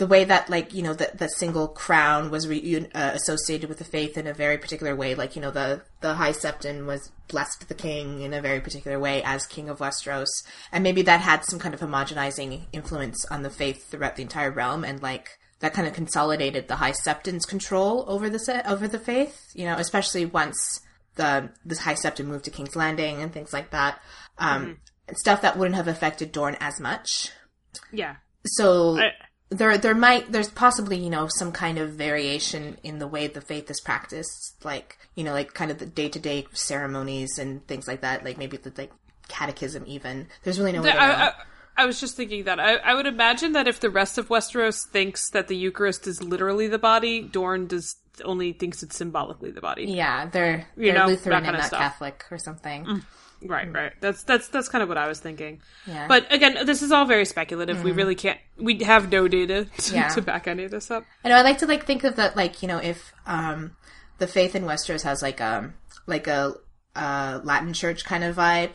the 0.00 0.06
way 0.06 0.24
that 0.24 0.48
like 0.48 0.72
you 0.72 0.82
know 0.82 0.94
the 0.94 1.10
the 1.14 1.28
single 1.28 1.68
crown 1.68 2.30
was 2.30 2.48
re- 2.48 2.86
uh, 2.94 3.10
associated 3.14 3.68
with 3.68 3.78
the 3.78 3.84
faith 3.84 4.16
in 4.16 4.26
a 4.26 4.32
very 4.34 4.56
particular 4.58 4.96
way, 4.96 5.14
like 5.14 5.36
you 5.36 5.42
know 5.42 5.50
the 5.50 5.82
the 6.00 6.14
High 6.14 6.32
Septon 6.32 6.86
was 6.86 7.12
blessed 7.28 7.68
the 7.68 7.74
king 7.74 8.22
in 8.22 8.32
a 8.32 8.40
very 8.40 8.60
particular 8.60 8.98
way 8.98 9.22
as 9.22 9.46
king 9.46 9.68
of 9.68 9.78
Westeros, 9.78 10.32
and 10.72 10.82
maybe 10.82 11.02
that 11.02 11.20
had 11.20 11.44
some 11.44 11.58
kind 11.58 11.74
of 11.74 11.80
homogenizing 11.80 12.62
influence 12.72 13.24
on 13.26 13.42
the 13.42 13.50
faith 13.50 13.88
throughout 13.90 14.16
the 14.16 14.22
entire 14.22 14.50
realm, 14.50 14.84
and 14.84 15.02
like 15.02 15.28
that 15.60 15.74
kind 15.74 15.86
of 15.86 15.92
consolidated 15.94 16.66
the 16.66 16.76
High 16.76 16.92
Septon's 16.92 17.44
control 17.44 18.04
over 18.08 18.30
the 18.30 18.38
se- 18.38 18.62
over 18.66 18.88
the 18.88 18.98
faith. 18.98 19.38
You 19.54 19.66
know, 19.66 19.76
especially 19.76 20.24
once 20.24 20.80
the 21.16 21.50
the 21.64 21.76
High 21.76 21.94
Septon 22.02 22.24
moved 22.26 22.46
to 22.46 22.50
King's 22.50 22.74
Landing 22.74 23.20
and 23.22 23.32
things 23.32 23.52
like 23.52 23.70
that. 23.70 24.00
Um, 24.38 24.78
Stuff 25.14 25.42
that 25.42 25.58
wouldn't 25.58 25.74
have 25.74 25.88
affected 25.88 26.30
Dorne 26.32 26.56
as 26.60 26.78
much. 26.80 27.30
yeah. 27.92 28.16
So 28.46 28.96
I- 28.98 29.10
there 29.50 29.76
there 29.78 29.94
might 29.94 30.30
there's 30.32 30.48
possibly 30.48 30.96
you 30.96 31.10
know 31.10 31.28
some 31.28 31.52
kind 31.52 31.78
of 31.78 31.90
variation 31.90 32.78
in 32.82 32.98
the 32.98 33.06
way 33.06 33.26
the 33.26 33.40
faith 33.40 33.70
is 33.70 33.80
practiced, 33.80 34.64
like 34.64 34.98
you 35.14 35.24
know 35.24 35.32
like 35.32 35.54
kind 35.54 35.70
of 35.70 35.78
the 35.78 35.86
day 35.86 36.08
to 36.08 36.18
day 36.18 36.46
ceremonies 36.52 37.38
and 37.38 37.66
things 37.66 37.86
like 37.88 38.00
that. 38.02 38.24
Like 38.24 38.38
maybe 38.38 38.56
the 38.56 38.72
like 38.76 38.92
catechism 39.28 39.84
even. 39.86 40.28
There's 40.44 40.58
really 40.58 40.72
no 40.72 40.82
way 40.82 40.90
to 40.92 40.94
know. 40.94 41.00
I, 41.00 41.26
I, 41.28 41.32
I 41.76 41.86
was 41.86 42.00
just 42.00 42.16
thinking 42.16 42.44
that. 42.44 42.60
I, 42.60 42.76
I 42.76 42.94
would 42.94 43.06
imagine 43.06 43.52
that 43.52 43.66
if 43.68 43.80
the 43.80 43.90
rest 43.90 44.18
of 44.18 44.28
Westeros 44.28 44.86
thinks 44.86 45.30
that 45.30 45.48
the 45.48 45.56
Eucharist 45.56 46.06
is 46.06 46.22
literally 46.22 46.68
the 46.68 46.78
body, 46.78 47.22
Dorne 47.22 47.66
does 47.66 47.96
only 48.24 48.52
thinks 48.52 48.82
it's 48.82 48.96
symbolically 48.96 49.50
the 49.50 49.62
body. 49.62 49.84
yeah, 49.86 50.26
they're 50.26 50.66
You 50.76 50.92
they're 50.92 50.94
know, 51.00 51.06
Lutheran 51.06 51.44
and 51.46 51.56
not 51.56 51.64
stuff. 51.64 51.80
Catholic 51.80 52.24
or 52.30 52.38
something. 52.38 52.84
Mm. 52.84 53.02
Right, 53.42 53.72
right. 53.72 53.92
That's 54.00 54.22
that's 54.24 54.48
that's 54.48 54.68
kind 54.68 54.82
of 54.82 54.88
what 54.88 54.98
I 54.98 55.08
was 55.08 55.18
thinking. 55.20 55.62
Yeah. 55.86 56.06
But 56.08 56.30
again, 56.32 56.66
this 56.66 56.82
is 56.82 56.92
all 56.92 57.06
very 57.06 57.24
speculative. 57.24 57.82
We 57.82 57.92
really 57.92 58.14
can't. 58.14 58.38
We 58.58 58.82
have 58.84 59.10
no 59.10 59.28
data 59.28 59.64
to, 59.78 59.94
Yeah. 59.94 60.08
to 60.08 60.20
back 60.22 60.46
any 60.46 60.64
of 60.64 60.70
this 60.70 60.90
up. 60.90 61.04
I 61.24 61.30
know. 61.30 61.36
I 61.36 61.42
like 61.42 61.58
to 61.58 61.66
like 61.66 61.86
think 61.86 62.04
of 62.04 62.16
that 62.16 62.36
like 62.36 62.62
you 62.62 62.68
know 62.68 62.78
if 62.78 63.12
um 63.26 63.76
the 64.18 64.26
faith 64.26 64.54
in 64.54 64.64
Westeros 64.64 65.02
has 65.04 65.22
like 65.22 65.40
um 65.40 65.74
like 66.06 66.26
a 66.26 66.54
uh, 66.96 67.40
Latin 67.44 67.72
church 67.72 68.04
kind 68.04 68.24
of 68.24 68.36
vibe, 68.36 68.74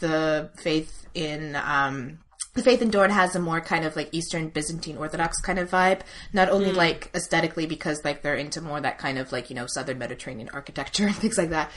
the 0.00 0.50
faith 0.56 1.06
in 1.14 1.54
um 1.56 2.18
faith 2.54 2.82
in 2.82 2.90
Dorne 2.90 3.10
has 3.10 3.34
a 3.36 3.40
more 3.40 3.60
kind 3.60 3.84
of 3.84 3.96
like 3.96 4.08
Eastern 4.12 4.48
Byzantine 4.48 4.96
Orthodox 4.96 5.40
kind 5.40 5.58
of 5.58 5.70
vibe. 5.70 6.00
Not 6.32 6.48
only 6.48 6.72
like 6.72 7.10
aesthetically 7.14 7.66
because 7.66 8.04
like 8.04 8.22
they're 8.22 8.34
into 8.34 8.60
more 8.60 8.80
that 8.80 8.98
kind 8.98 9.18
of 9.18 9.32
like 9.32 9.50
you 9.50 9.56
know 9.56 9.66
Southern 9.66 9.98
Mediterranean 9.98 10.48
architecture 10.52 11.06
and 11.06 11.14
things 11.16 11.38
like 11.38 11.50
that, 11.50 11.70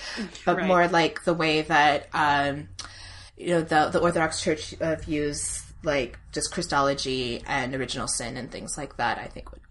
but 0.45 0.57
Right. 0.57 0.67
more 0.67 0.88
like 0.88 1.24
the 1.24 1.34
way 1.34 1.61
that 1.61 2.07
um 2.13 2.67
you 3.38 3.49
know 3.49 3.61
the 3.61 3.89
the 3.89 3.99
Orthodox 3.99 4.41
Church 4.41 4.74
uh, 4.82 4.95
views 4.95 5.63
like 5.84 6.17
just 6.32 6.51
Christology 6.51 7.43
and 7.45 7.76
original 7.76 8.07
sin 8.07 8.38
and 8.38 8.51
things 8.51 8.78
like 8.78 8.97
that. 8.97 9.17
I 9.19 9.28
think 9.28 9.51
would 9.51 9.61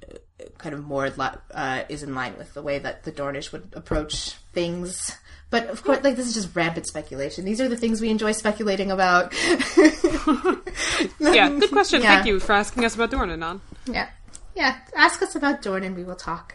uh, 0.41 0.45
kind 0.59 0.75
of 0.75 0.85
more 0.85 1.11
uh, 1.53 1.83
is 1.89 2.03
in 2.03 2.15
line 2.15 2.35
with 2.39 2.55
the 2.55 2.63
way 2.63 2.79
that 2.79 3.05
the 3.05 3.13
Dornish 3.13 3.51
would 3.53 3.71
approach 3.75 4.33
things. 4.53 5.17
But 5.53 5.69
of 5.69 5.85
course, 5.85 6.03
like 6.03 6.17
this 6.17 6.27
is 6.27 6.33
just 6.33 6.57
rampant 6.57 6.87
speculation. 6.87 7.45
These 7.45 7.61
are 7.61 7.69
the 7.69 7.77
things 7.77 8.01
we 8.01 8.09
enjoy 8.09 8.33
speculating 8.33 8.91
about. 8.91 9.33
Yeah, 11.21 11.49
good 11.51 11.71
question. 11.71 12.01
Yeah. 12.03 12.15
Thank 12.15 12.27
you 12.27 12.41
for 12.41 12.53
asking 12.53 12.85
us 12.85 12.95
about 12.95 13.11
Dorne, 13.11 13.31
Anon. 13.31 13.61
yeah, 13.87 14.09
yeah. 14.57 14.79
Ask 14.97 15.21
us 15.23 15.35
about 15.37 15.61
Dorne 15.63 15.85
and 15.85 15.95
we 15.95 16.05
will 16.05 16.17
talk. 16.17 16.55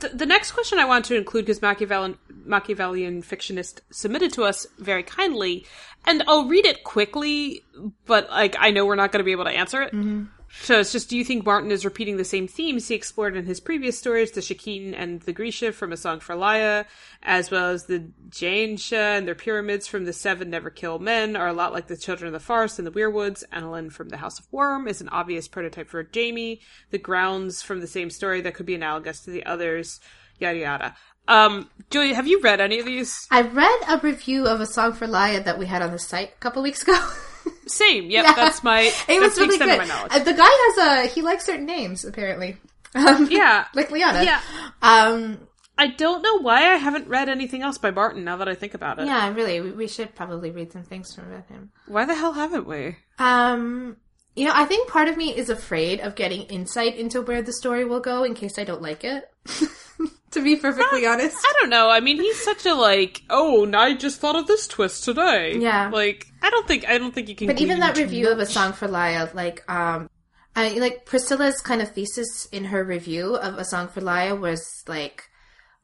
The, 0.00 0.08
the 0.08 0.26
next 0.26 0.52
question 0.52 0.78
I 0.78 0.84
want 0.84 1.06
to 1.06 1.16
include 1.16 1.46
because 1.46 1.62
Machiavellian, 1.62 2.18
Machiavellian 2.44 3.22
fictionist 3.22 3.80
submitted 3.90 4.32
to 4.34 4.44
us 4.44 4.66
very 4.78 5.02
kindly, 5.02 5.64
and 6.04 6.22
I'll 6.28 6.46
read 6.46 6.66
it 6.66 6.84
quickly, 6.84 7.64
but 8.04 8.28
like 8.28 8.56
I 8.58 8.70
know 8.72 8.84
we're 8.84 8.96
not 8.96 9.10
going 9.10 9.20
to 9.20 9.24
be 9.24 9.32
able 9.32 9.44
to 9.44 9.50
answer 9.50 9.82
it. 9.82 9.92
Mm-hmm. 9.94 10.24
So 10.62 10.80
it's 10.80 10.92
just, 10.92 11.10
do 11.10 11.16
you 11.16 11.24
think 11.24 11.44
Martin 11.44 11.70
is 11.70 11.84
repeating 11.84 12.16
the 12.16 12.24
same 12.24 12.48
themes 12.48 12.88
he 12.88 12.94
explored 12.94 13.36
in 13.36 13.44
his 13.44 13.60
previous 13.60 13.98
stories, 13.98 14.30
the 14.30 14.40
shkeen 14.40 14.94
and 14.96 15.20
the 15.22 15.34
greeshka 15.34 15.74
from 15.74 15.92
A 15.92 15.96
Song 15.96 16.20
for 16.20 16.34
Lya, 16.34 16.86
as 17.22 17.50
well 17.50 17.70
as 17.70 17.84
the 17.84 18.10
Jaenshi 18.30 18.96
and 18.96 19.28
their 19.28 19.34
pyramids 19.34 19.86
from 19.86 20.04
the 20.04 20.12
Seven 20.12 20.50
Never 20.50 20.70
Kill 20.70 20.98
Men 20.98 21.36
are 21.36 21.48
a 21.48 21.52
lot 21.52 21.72
like 21.72 21.88
the 21.88 21.96
Children 21.96 22.28
of 22.28 22.32
the 22.32 22.44
Forest 22.44 22.78
and 22.78 22.86
the 22.86 22.92
Weirwoods. 22.92 23.44
Annelyn 23.52 23.92
from 23.92 24.08
the 24.08 24.16
House 24.16 24.38
of 24.38 24.46
Worm 24.50 24.88
is 24.88 25.00
an 25.00 25.08
obvious 25.10 25.48
prototype 25.48 25.88
for 25.88 26.08
Jaime. 26.14 26.60
The 26.90 26.98
Grouns 26.98 27.62
from 27.62 27.80
the 27.80 27.86
same 27.86 28.08
story 28.08 28.40
that 28.40 28.54
could 28.54 28.66
be 28.66 28.74
analogous 28.74 29.20
to 29.20 29.30
the 29.30 29.44
others, 29.44 30.00
yada 30.38 30.58
yada. 30.58 30.96
Um, 31.26 31.70
Julia, 31.90 32.14
have 32.14 32.26
you 32.26 32.40
read 32.40 32.60
any 32.60 32.78
of 32.78 32.86
these? 32.86 33.26
I 33.30 33.42
read 33.42 33.80
a 33.88 33.98
review 34.02 34.46
of 34.46 34.60
a 34.60 34.66
song 34.66 34.92
for 34.92 35.06
Lya 35.06 35.42
that 35.44 35.58
we 35.58 35.66
had 35.66 35.82
on 35.82 35.90
the 35.90 35.98
site 35.98 36.32
a 36.36 36.40
couple 36.40 36.62
weeks 36.62 36.82
ago. 36.82 36.98
Same. 37.66 38.10
Yep, 38.10 38.24
Yeah. 38.24 38.34
that's 38.34 38.62
my. 38.62 38.80
it 39.08 39.20
was 39.20 39.36
really 39.38 39.58
good. 39.58 39.78
my. 39.78 40.06
Uh, 40.10 40.18
the 40.18 40.32
guy 40.34 40.44
has 40.44 40.78
a 40.78 41.12
he 41.14 41.22
likes 41.22 41.44
certain 41.46 41.66
names 41.66 42.04
apparently. 42.04 42.56
Um, 42.96 43.26
Yeah. 43.28 43.66
like 43.74 43.88
Lyanna. 43.88 44.24
Yeah. 44.24 44.40
Um. 44.80 45.38
I 45.76 45.88
don't 45.88 46.22
know 46.22 46.38
why 46.38 46.72
I 46.72 46.76
haven't 46.76 47.08
read 47.08 47.28
anything 47.28 47.62
else 47.62 47.76
by 47.78 47.90
Martin 47.90 48.22
now 48.22 48.36
that 48.36 48.48
I 48.48 48.54
think 48.54 48.74
about 48.74 49.00
it. 49.00 49.06
Yeah. 49.06 49.32
Really, 49.34 49.60
we, 49.60 49.72
we 49.72 49.88
should 49.88 50.14
probably 50.14 50.52
read 50.52 50.70
some 50.70 50.84
things 50.84 51.12
from 51.12 51.28
him. 51.48 51.72
Why 51.88 52.04
the 52.04 52.14
hell 52.14 52.32
haven't 52.32 52.66
we? 52.68 52.96
Um. 53.18 53.96
You 54.34 54.46
know, 54.46 54.52
I 54.54 54.64
think 54.64 54.88
part 54.88 55.08
of 55.08 55.16
me 55.16 55.34
is 55.36 55.48
afraid 55.48 56.00
of 56.00 56.16
getting 56.16 56.42
insight 56.42 56.96
into 56.96 57.22
where 57.22 57.42
the 57.42 57.52
story 57.52 57.84
will 57.84 58.00
go 58.00 58.24
in 58.24 58.34
case 58.34 58.58
I 58.58 58.64
don't 58.64 58.82
like 58.82 59.04
it. 59.04 59.30
to 60.34 60.42
be 60.42 60.56
perfectly 60.56 61.06
honest. 61.06 61.36
I 61.38 61.52
don't 61.60 61.70
know. 61.70 61.88
I 61.88 62.00
mean, 62.00 62.20
he's 62.20 62.42
such 62.42 62.66
a 62.66 62.74
like, 62.74 63.22
oh, 63.30 63.70
I 63.72 63.94
just 63.94 64.20
thought 64.20 64.36
of 64.36 64.46
this 64.46 64.66
twist 64.66 65.04
today. 65.04 65.56
Yeah. 65.56 65.88
Like, 65.88 66.26
I 66.42 66.50
don't 66.50 66.66
think 66.66 66.86
I 66.88 66.98
don't 66.98 67.14
think 67.14 67.28
you 67.28 67.36
can. 67.36 67.46
But 67.46 67.60
even 67.60 67.80
that 67.80 67.96
review 67.96 68.30
of 68.30 68.38
a 68.38 68.46
song 68.46 68.72
for 68.72 68.88
Lya, 68.88 69.30
like, 69.34 69.68
um, 69.70 70.10
I 70.56 70.78
like 70.78 71.06
Priscilla's 71.06 71.60
kind 71.60 71.80
of 71.80 71.92
thesis 71.92 72.46
in 72.46 72.66
her 72.66 72.84
review 72.84 73.36
of 73.36 73.58
a 73.58 73.64
song 73.64 73.88
for 73.88 74.00
Lya 74.00 74.34
was 74.34 74.84
like 74.86 75.24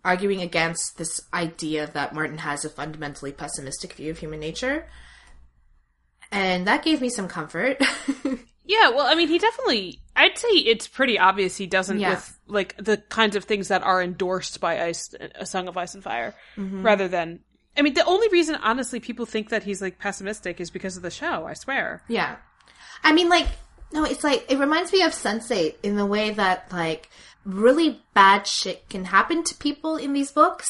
arguing 0.05 0.41
against 0.41 0.97
this 0.97 1.21
idea 1.33 1.87
that 1.89 2.15
Martin 2.15 2.39
has 2.39 2.65
a 2.65 2.71
fundamentally 2.71 3.33
pessimistic 3.33 3.93
view 3.95 4.11
of 4.11 4.19
human 4.19 4.41
nature, 4.41 4.87
and 6.33 6.67
that 6.67 6.83
gave 6.85 7.01
me 7.01 7.09
some 7.11 7.29
comfort. 7.29 7.83
Yeah, 8.67 8.91
well, 8.91 9.05
I 9.07 9.17
mean, 9.17 9.27
he 9.27 9.39
definitely. 9.41 9.99
I'd 10.15 10.39
say 10.39 10.47
it's 10.51 10.87
pretty 10.87 11.19
obvious 11.19 11.57
he 11.57 11.67
doesn't 11.67 11.99
Yeah. 11.99 12.11
with 12.11 12.39
like 12.47 12.77
the 12.77 12.99
kinds 12.99 13.35
of 13.35 13.43
things 13.43 13.67
that 13.67 13.83
are 13.83 14.01
endorsed 14.01 14.61
by 14.61 14.81
Ice, 14.85 15.13
a 15.35 15.45
Song 15.45 15.67
of 15.67 15.77
Ice 15.77 15.95
and 15.95 16.05
Fire, 16.05 16.37
Mm-hmm. 16.57 16.85
rather 16.85 17.09
than. 17.09 17.41
I 17.77 17.83
mean, 17.83 17.95
the 17.95 18.05
only 18.05 18.29
reason, 18.29 18.55
honestly, 18.63 19.01
people 19.01 19.27
think 19.27 19.49
that 19.49 19.65
he's 19.65 19.83
like 19.83 19.99
pessimistic 19.99 20.61
is 20.61 20.71
because 20.71 20.97
of 20.97 21.03
the 21.03 21.11
show. 21.11 21.47
I 21.47 21.55
swear. 21.55 22.05
yeah, 22.07 22.37
I 23.03 23.11
mean, 23.13 23.29
like, 23.29 23.49
no, 23.93 24.05
it's 24.05 24.23
like 24.23 24.47
it 24.49 24.59
reminds 24.61 24.93
me 24.93 25.03
of 25.03 25.11
Sense8 25.15 25.75
in 25.83 25.97
the 25.97 26.07
way 26.07 26.31
that 26.31 26.71
like 26.73 27.09
really 27.45 28.03
bad 28.15 28.47
shit 28.47 28.89
can 28.89 29.07
happen 29.07 29.43
to 29.45 29.55
people 29.57 29.97
in 29.97 30.13
these 30.13 30.31
books, 30.31 30.69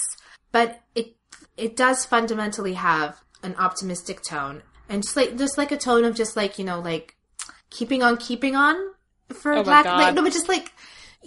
but 0.52 0.80
it 0.94 1.16
it 1.58 1.76
does 1.76 2.06
fundamentally 2.06 2.74
have 2.74 3.20
an 3.42 3.56
optimistic 3.58 4.22
tone 4.22 4.62
and 4.90 5.02
just 5.02 5.16
like 5.16 5.38
just 5.38 5.56
like 5.56 5.72
a 5.72 5.78
tone 5.78 6.04
of 6.04 6.14
just 6.14 6.36
like 6.36 6.58
you 6.58 6.64
know 6.64 6.80
like 6.80 7.16
keeping 7.70 8.02
on 8.02 8.16
keeping 8.16 8.56
on 8.56 8.76
for 9.32 9.52
Oh 9.52 9.62
lack 9.62 9.86
like 9.86 10.14
no 10.14 10.22
but 10.22 10.32
just 10.32 10.48
like 10.48 10.72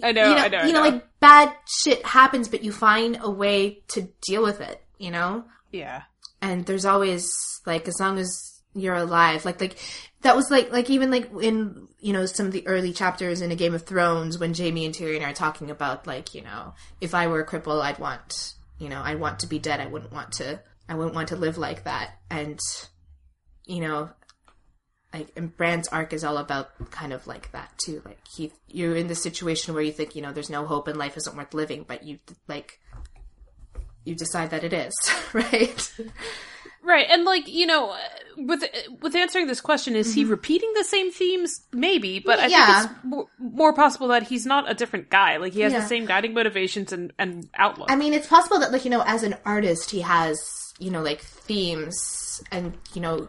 I 0.02 0.12
know. 0.12 0.28
you 0.28 0.34
know 0.36 0.42
I 0.42 0.48
know. 0.48 0.62
You 0.64 0.72
know 0.72 0.84
know. 0.84 0.90
like 0.90 1.20
bad 1.20 1.52
shit 1.66 2.04
happens 2.04 2.48
but 2.48 2.62
you 2.62 2.70
find 2.70 3.18
a 3.20 3.30
way 3.30 3.82
to 3.88 4.08
deal 4.26 4.42
with 4.42 4.60
it 4.60 4.80
you 4.98 5.10
know 5.10 5.44
yeah. 5.72 6.02
and 6.40 6.66
there's 6.66 6.84
always 6.84 7.60
like 7.66 7.88
as 7.88 7.98
long 7.98 8.18
as 8.18 8.60
you're 8.74 8.94
alive 8.94 9.44
like 9.44 9.60
like 9.60 9.76
that 10.22 10.36
was 10.36 10.50
like 10.50 10.72
like 10.72 10.90
even 10.90 11.10
like 11.10 11.30
in 11.40 11.86
you 12.00 12.12
know 12.12 12.26
some 12.26 12.46
of 12.46 12.52
the 12.52 12.66
early 12.66 12.92
chapters 12.92 13.40
in 13.40 13.52
a 13.52 13.56
game 13.56 13.74
of 13.74 13.82
thrones 13.82 14.38
when 14.38 14.52
jaime 14.52 14.84
and 14.84 14.94
tyrion 14.94 15.24
are 15.24 15.32
talking 15.32 15.70
about 15.70 16.06
like 16.06 16.34
you 16.34 16.42
know 16.42 16.74
if 17.00 17.14
i 17.14 17.26
were 17.26 17.40
a 17.40 17.46
cripple 17.46 17.80
i'd 17.82 17.98
want 17.98 18.54
you 18.78 18.88
know 18.88 19.00
i'd 19.04 19.20
want 19.20 19.38
to 19.38 19.46
be 19.46 19.60
dead 19.60 19.80
i 19.80 19.86
wouldn't 19.86 20.12
want 20.12 20.32
to 20.32 20.58
i 20.88 20.94
wouldn't 20.94 21.14
want 21.14 21.28
to 21.28 21.36
live 21.36 21.56
like 21.56 21.84
that 21.84 22.18
and 22.30 22.58
you 23.66 23.80
know 23.80 24.10
like 25.12 25.28
and 25.36 25.56
bran's 25.56 25.88
arc 25.88 26.12
is 26.12 26.24
all 26.24 26.38
about 26.38 26.90
kind 26.90 27.12
of 27.12 27.26
like 27.26 27.50
that 27.52 27.70
too 27.78 28.02
like 28.04 28.18
he 28.36 28.52
you're 28.68 28.96
in 28.96 29.06
the 29.08 29.14
situation 29.14 29.72
where 29.74 29.82
you 29.82 29.92
think 29.92 30.14
you 30.16 30.22
know 30.22 30.32
there's 30.32 30.50
no 30.50 30.66
hope 30.66 30.88
and 30.88 30.98
life 30.98 31.16
isn't 31.16 31.36
worth 31.36 31.54
living 31.54 31.84
but 31.86 32.02
you 32.04 32.18
like 32.48 32.80
you 34.04 34.14
decide 34.14 34.50
that 34.50 34.64
it 34.64 34.72
is 34.72 34.92
right 35.32 35.90
Right, 36.86 37.06
and 37.08 37.24
like 37.24 37.48
you 37.48 37.64
know, 37.64 37.96
with 38.36 38.62
with 39.00 39.16
answering 39.16 39.46
this 39.46 39.62
question, 39.62 39.96
is 39.96 40.12
he 40.12 40.22
repeating 40.22 40.70
the 40.76 40.84
same 40.84 41.10
themes? 41.10 41.62
Maybe, 41.72 42.18
but 42.20 42.38
I 42.38 42.42
Mm-hmm. 42.42 42.50
Yeah. 42.50 42.82
think 42.82 42.92
it's 42.92 43.04
more, 43.04 43.26
more 43.38 43.72
possible 43.72 44.08
that 44.08 44.24
he's 44.24 44.44
not 44.44 44.70
a 44.70 44.74
different 44.74 45.08
guy. 45.08 45.38
Like 45.38 45.54
he 45.54 45.62
has 45.62 45.72
Yeah. 45.72 45.80
the 45.80 45.86
same 45.88 46.04
guiding 46.04 46.34
motivations 46.34 46.92
and 46.92 47.10
and 47.18 47.48
outlook. 47.54 47.90
I 47.90 47.96
mean, 47.96 48.12
it's 48.12 48.26
possible 48.26 48.58
that, 48.60 48.70
like, 48.70 48.84
you 48.84 48.90
know, 48.90 49.02
as 49.06 49.22
an 49.22 49.34
artist, 49.46 49.92
he 49.92 50.02
has, 50.02 50.38
you 50.78 50.90
know, 50.90 51.00
like 51.00 51.22
themes 51.22 52.42
and, 52.52 52.74
you 52.92 53.00
know, 53.00 53.28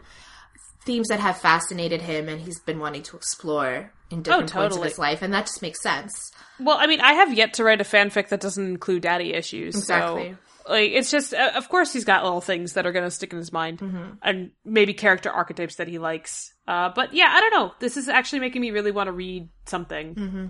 themes 0.86 1.07
that 1.09 1.19
have 1.19 1.38
fascinated 1.38 2.01
him 2.01 2.29
and 2.29 2.39
he's 2.41 2.59
been 2.59 2.79
wanting 2.79 3.03
to 3.03 3.17
explore 3.17 3.91
in 4.11 4.21
different 4.21 4.51
points 4.53 4.77
of 4.77 4.83
his 4.83 4.99
life. 4.99 5.21
And 5.21 5.33
that 5.33 5.45
just 5.47 5.61
makes 5.61 5.81
sense. 5.81 6.31
well, 6.59 6.77
I 6.79 6.88
mean, 6.88 7.01
I 7.01 7.13
have 7.13 7.33
yet 7.33 7.55
to 7.55 7.63
write 7.63 7.81
a 7.81 7.86
fanfic 7.86 8.29
that 8.29 8.39
doesn't 8.41 8.65
include 8.65 9.01
daddy 9.01 9.33
issues. 9.33 9.75
Exactly. 9.75 10.31
So, 10.67 10.71
like, 10.71 10.91
it's 10.91 11.11
just, 11.11 11.33
uh, 11.33 11.51
of 11.55 11.69
course, 11.69 11.91
he's 11.93 12.05
got 12.05 12.23
little 12.23 12.41
things 12.41 12.73
that 12.73 12.86
are 12.86 12.91
going 12.91 13.05
to 13.05 13.11
stick 13.11 13.31
in 13.33 13.38
his 13.38 13.51
mind, 13.53 13.79
Mm-hmm. 13.79 14.13
and 14.23 14.51
maybe 14.63 14.93
character 14.93 15.29
archetypes 15.29 15.75
that 15.75 15.88
he 15.88 15.97
likes. 15.99 16.53
Uh, 16.67 16.89
but 16.95 17.13
yeah, 17.13 17.29
I 17.31 17.39
don't 17.39 17.53
know. 17.53 17.73
This 17.79 17.97
is 17.97 18.07
actually 18.09 18.39
making 18.39 18.61
me 18.61 18.71
really 18.71 18.91
want 18.91 19.07
to 19.07 19.11
read 19.11 19.49
something. 19.65 20.15
Mm-hmm. 20.15 20.45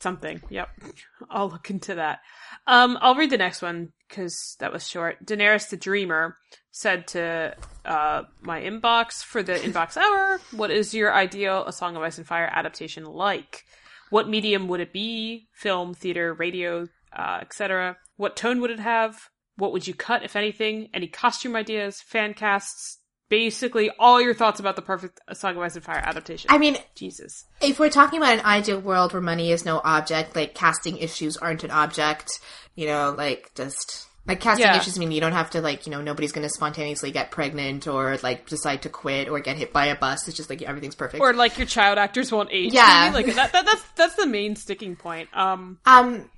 Something. 0.00 0.40
Yep. 0.48 0.68
I'll 1.30 1.48
look 1.50 1.70
into 1.70 1.96
that. 1.96 2.20
Um, 2.66 2.96
I'll 3.00 3.14
read 3.16 3.30
the 3.30 3.36
next 3.38 3.60
one 3.62 3.92
because 4.08 4.56
that 4.60 4.72
was 4.72 4.86
short. 4.88 5.24
Daenerys 5.26 5.68
the 5.70 5.76
Dreamer 5.76 6.36
said 6.78 7.08
to 7.08 7.56
uh, 7.84 8.22
my 8.40 8.60
inbox 8.60 9.24
for 9.24 9.42
the 9.42 9.54
inbox 9.54 9.96
hour, 10.02 10.40
"What 10.52 10.70
is 10.70 10.94
your 10.94 11.12
ideal 11.12 11.64
A 11.66 11.72
Song 11.72 11.96
of 11.96 12.02
Ice 12.02 12.18
and 12.18 12.26
Fire 12.26 12.48
adaptation 12.52 13.04
like? 13.04 13.64
What 14.10 14.28
medium 14.28 14.68
would 14.68 14.80
it 14.80 14.92
be? 14.92 15.48
Film, 15.52 15.92
theater, 15.92 16.32
radio, 16.32 16.88
uh, 17.12 17.38
etc. 17.40 17.96
What 18.16 18.36
tone 18.36 18.60
would 18.60 18.70
it 18.70 18.78
have? 18.78 19.28
What 19.56 19.72
would 19.72 19.88
you 19.88 19.94
cut, 19.94 20.22
if 20.22 20.36
anything? 20.36 20.88
Any 20.94 21.08
costume 21.08 21.56
ideas? 21.56 22.00
Fan 22.00 22.32
casts? 22.32 22.98
Basically, 23.28 23.90
all 23.98 24.22
your 24.22 24.32
thoughts 24.32 24.60
about 24.60 24.76
the 24.76 24.82
perfect 24.82 25.20
A 25.26 25.34
Song 25.34 25.56
of 25.56 25.62
Ice 25.62 25.74
and 25.74 25.84
Fire 25.84 26.02
adaptation. 26.02 26.48
I 26.50 26.58
mean, 26.58 26.78
Jesus. 26.94 27.44
if 27.60 27.78
we're 27.78 27.90
talking 27.90 28.20
about 28.20 28.38
an 28.38 28.44
ideal 28.44 28.80
world 28.80 29.12
where 29.12 29.20
money 29.20 29.50
is 29.50 29.64
no 29.64 29.80
object, 29.84 30.36
like 30.36 30.54
casting 30.54 30.96
issues 30.96 31.36
aren't 31.36 31.64
an 31.64 31.72
object, 31.72 32.30
you 32.74 32.86
know, 32.86 33.14
like 33.18 33.50
just 33.54 34.07
like 34.26 34.40
casting 34.40 34.66
Yeah. 34.66 34.76
issues 34.76 34.98
mean 34.98 35.10
you 35.10 35.20
don't 35.20 35.32
have 35.32 35.50
to 35.50 35.60
like, 35.62 35.86
you 35.86 35.90
know, 35.92 36.02
nobody's 36.02 36.32
going 36.32 36.46
to 36.46 36.52
spontaneously 36.52 37.10
get 37.12 37.30
pregnant 37.30 37.86
or 37.86 38.18
like 38.22 38.46
decide 38.46 38.82
to 38.82 38.88
quit 38.90 39.28
or 39.28 39.40
get 39.40 39.56
hit 39.56 39.72
by 39.72 39.86
a 39.86 39.94
bus. 39.96 40.28
It's 40.28 40.36
just 40.36 40.50
like 40.50 40.60
everything's 40.62 40.94
perfect. 40.94 41.20
Or 41.22 41.32
like 41.32 41.56
your 41.56 41.66
child 41.66 41.96
actors 41.98 42.30
won't 42.30 42.50
age. 42.52 42.72
Yeah. 42.74 43.10
maybe? 43.12 43.26
like 43.26 43.36
that, 43.36 43.52
that. 43.52 43.64
That's 43.64 43.82
that's 43.96 44.14
the 44.16 44.26
main 44.26 44.54
sticking 44.56 44.96
point. 44.96 45.28
Um, 45.34 45.78
Um, 45.86 46.28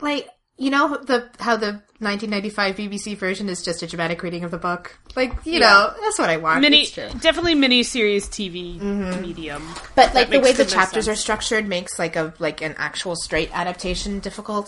like 0.00 0.28
you 0.60 0.70
know 0.70 0.96
the 0.96 1.28
how 1.38 1.56
the 1.56 1.82
1995 2.00 2.76
BBC 2.76 3.16
version 3.16 3.48
is 3.48 3.62
just 3.64 3.82
a 3.82 3.86
dramatic 3.86 4.22
reading 4.22 4.42
of 4.44 4.50
the 4.50 4.58
book. 4.58 4.98
Like 5.16 5.32
you 5.44 5.54
Yeah. 5.54 5.58
know 5.60 5.94
that's 6.00 6.18
what 6.18 6.30
I 6.30 6.36
want. 6.36 6.60
mini, 6.60 6.86
definitely 6.86 7.54
mini 7.54 7.82
series 7.84 8.28
TV 8.28 8.80
medium. 9.20 9.62
But 9.96 10.14
like 10.14 10.30
the 10.30 10.40
way 10.40 10.52
the 10.52 10.64
the 10.64 10.70
chapters 10.70 11.06
sense. 11.06 11.18
are 11.18 11.20
structured 11.20 11.66
makes 11.68 11.98
like 11.98 12.16
a 12.16 12.34
like 12.38 12.60
an 12.62 12.74
actual 12.78 13.16
straight 13.16 13.50
adaptation 13.52 14.20
difficult. 14.20 14.66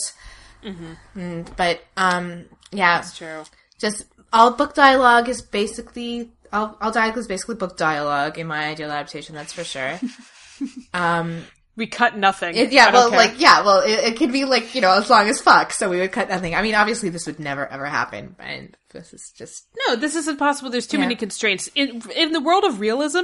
Mm-hmm. 0.65 1.43
but 1.57 1.81
um, 1.97 2.45
yeah, 2.73 2.97
That's 2.99 3.17
true. 3.17 3.45
just 3.79 4.05
all 4.33 4.53
book 4.53 4.75
dialogue 4.75 5.29
is 5.29 5.43
basically 5.43 6.31
all, 6.53 6.77
all 6.81 6.91
dialogue 6.93 7.19
is 7.19 7.27
basically 7.27 7.55
book 7.57 7.77
dialogue 7.77 8.39
in 8.39 8.47
my 8.47 8.67
ideal 8.69 8.91
adaptation. 8.91 9.35
That's 9.35 9.53
for 9.53 9.65
sure. 9.65 9.99
um, 10.95 11.43
We 11.77 11.87
cut 11.87 12.17
nothing. 12.17 12.55
It, 12.57 12.73
yeah, 12.73 12.87
I 12.89 12.93
well, 12.93 13.11
care. 13.11 13.19
like, 13.19 13.41
yeah, 13.41 13.65
well, 13.65 13.81
it, 13.81 13.91
it 14.13 14.17
could 14.17 14.33
be 14.33 14.45
like, 14.45 14.75
you 14.75 14.81
know, 14.81 14.93
as 14.93 15.09
long 15.09 15.29
as 15.29 15.41
fuck, 15.41 15.73
so 15.73 15.89
we 15.89 15.99
would 16.01 16.13
cut 16.13 16.29
nothing. 16.29 16.55
I 16.55 16.63
mean, 16.63 16.75
obviously 16.75 17.09
this 17.09 17.27
would 17.27 17.39
never 17.41 17.67
ever 17.67 17.87
happen, 17.87 18.37
and 18.39 18.77
this 18.93 19.13
is 19.15 19.33
just, 19.37 19.67
no, 19.89 19.97
this 19.97 20.15
is 20.17 20.29
impossible. 20.29 20.71
There's 20.71 20.87
too 20.87 20.99
Yeah. 20.99 21.05
many 21.05 21.17
constraints 21.17 21.69
in 21.75 22.03
in 22.15 22.33
the 22.33 22.41
world 22.41 22.65
of 22.65 22.81
realism. 22.81 23.23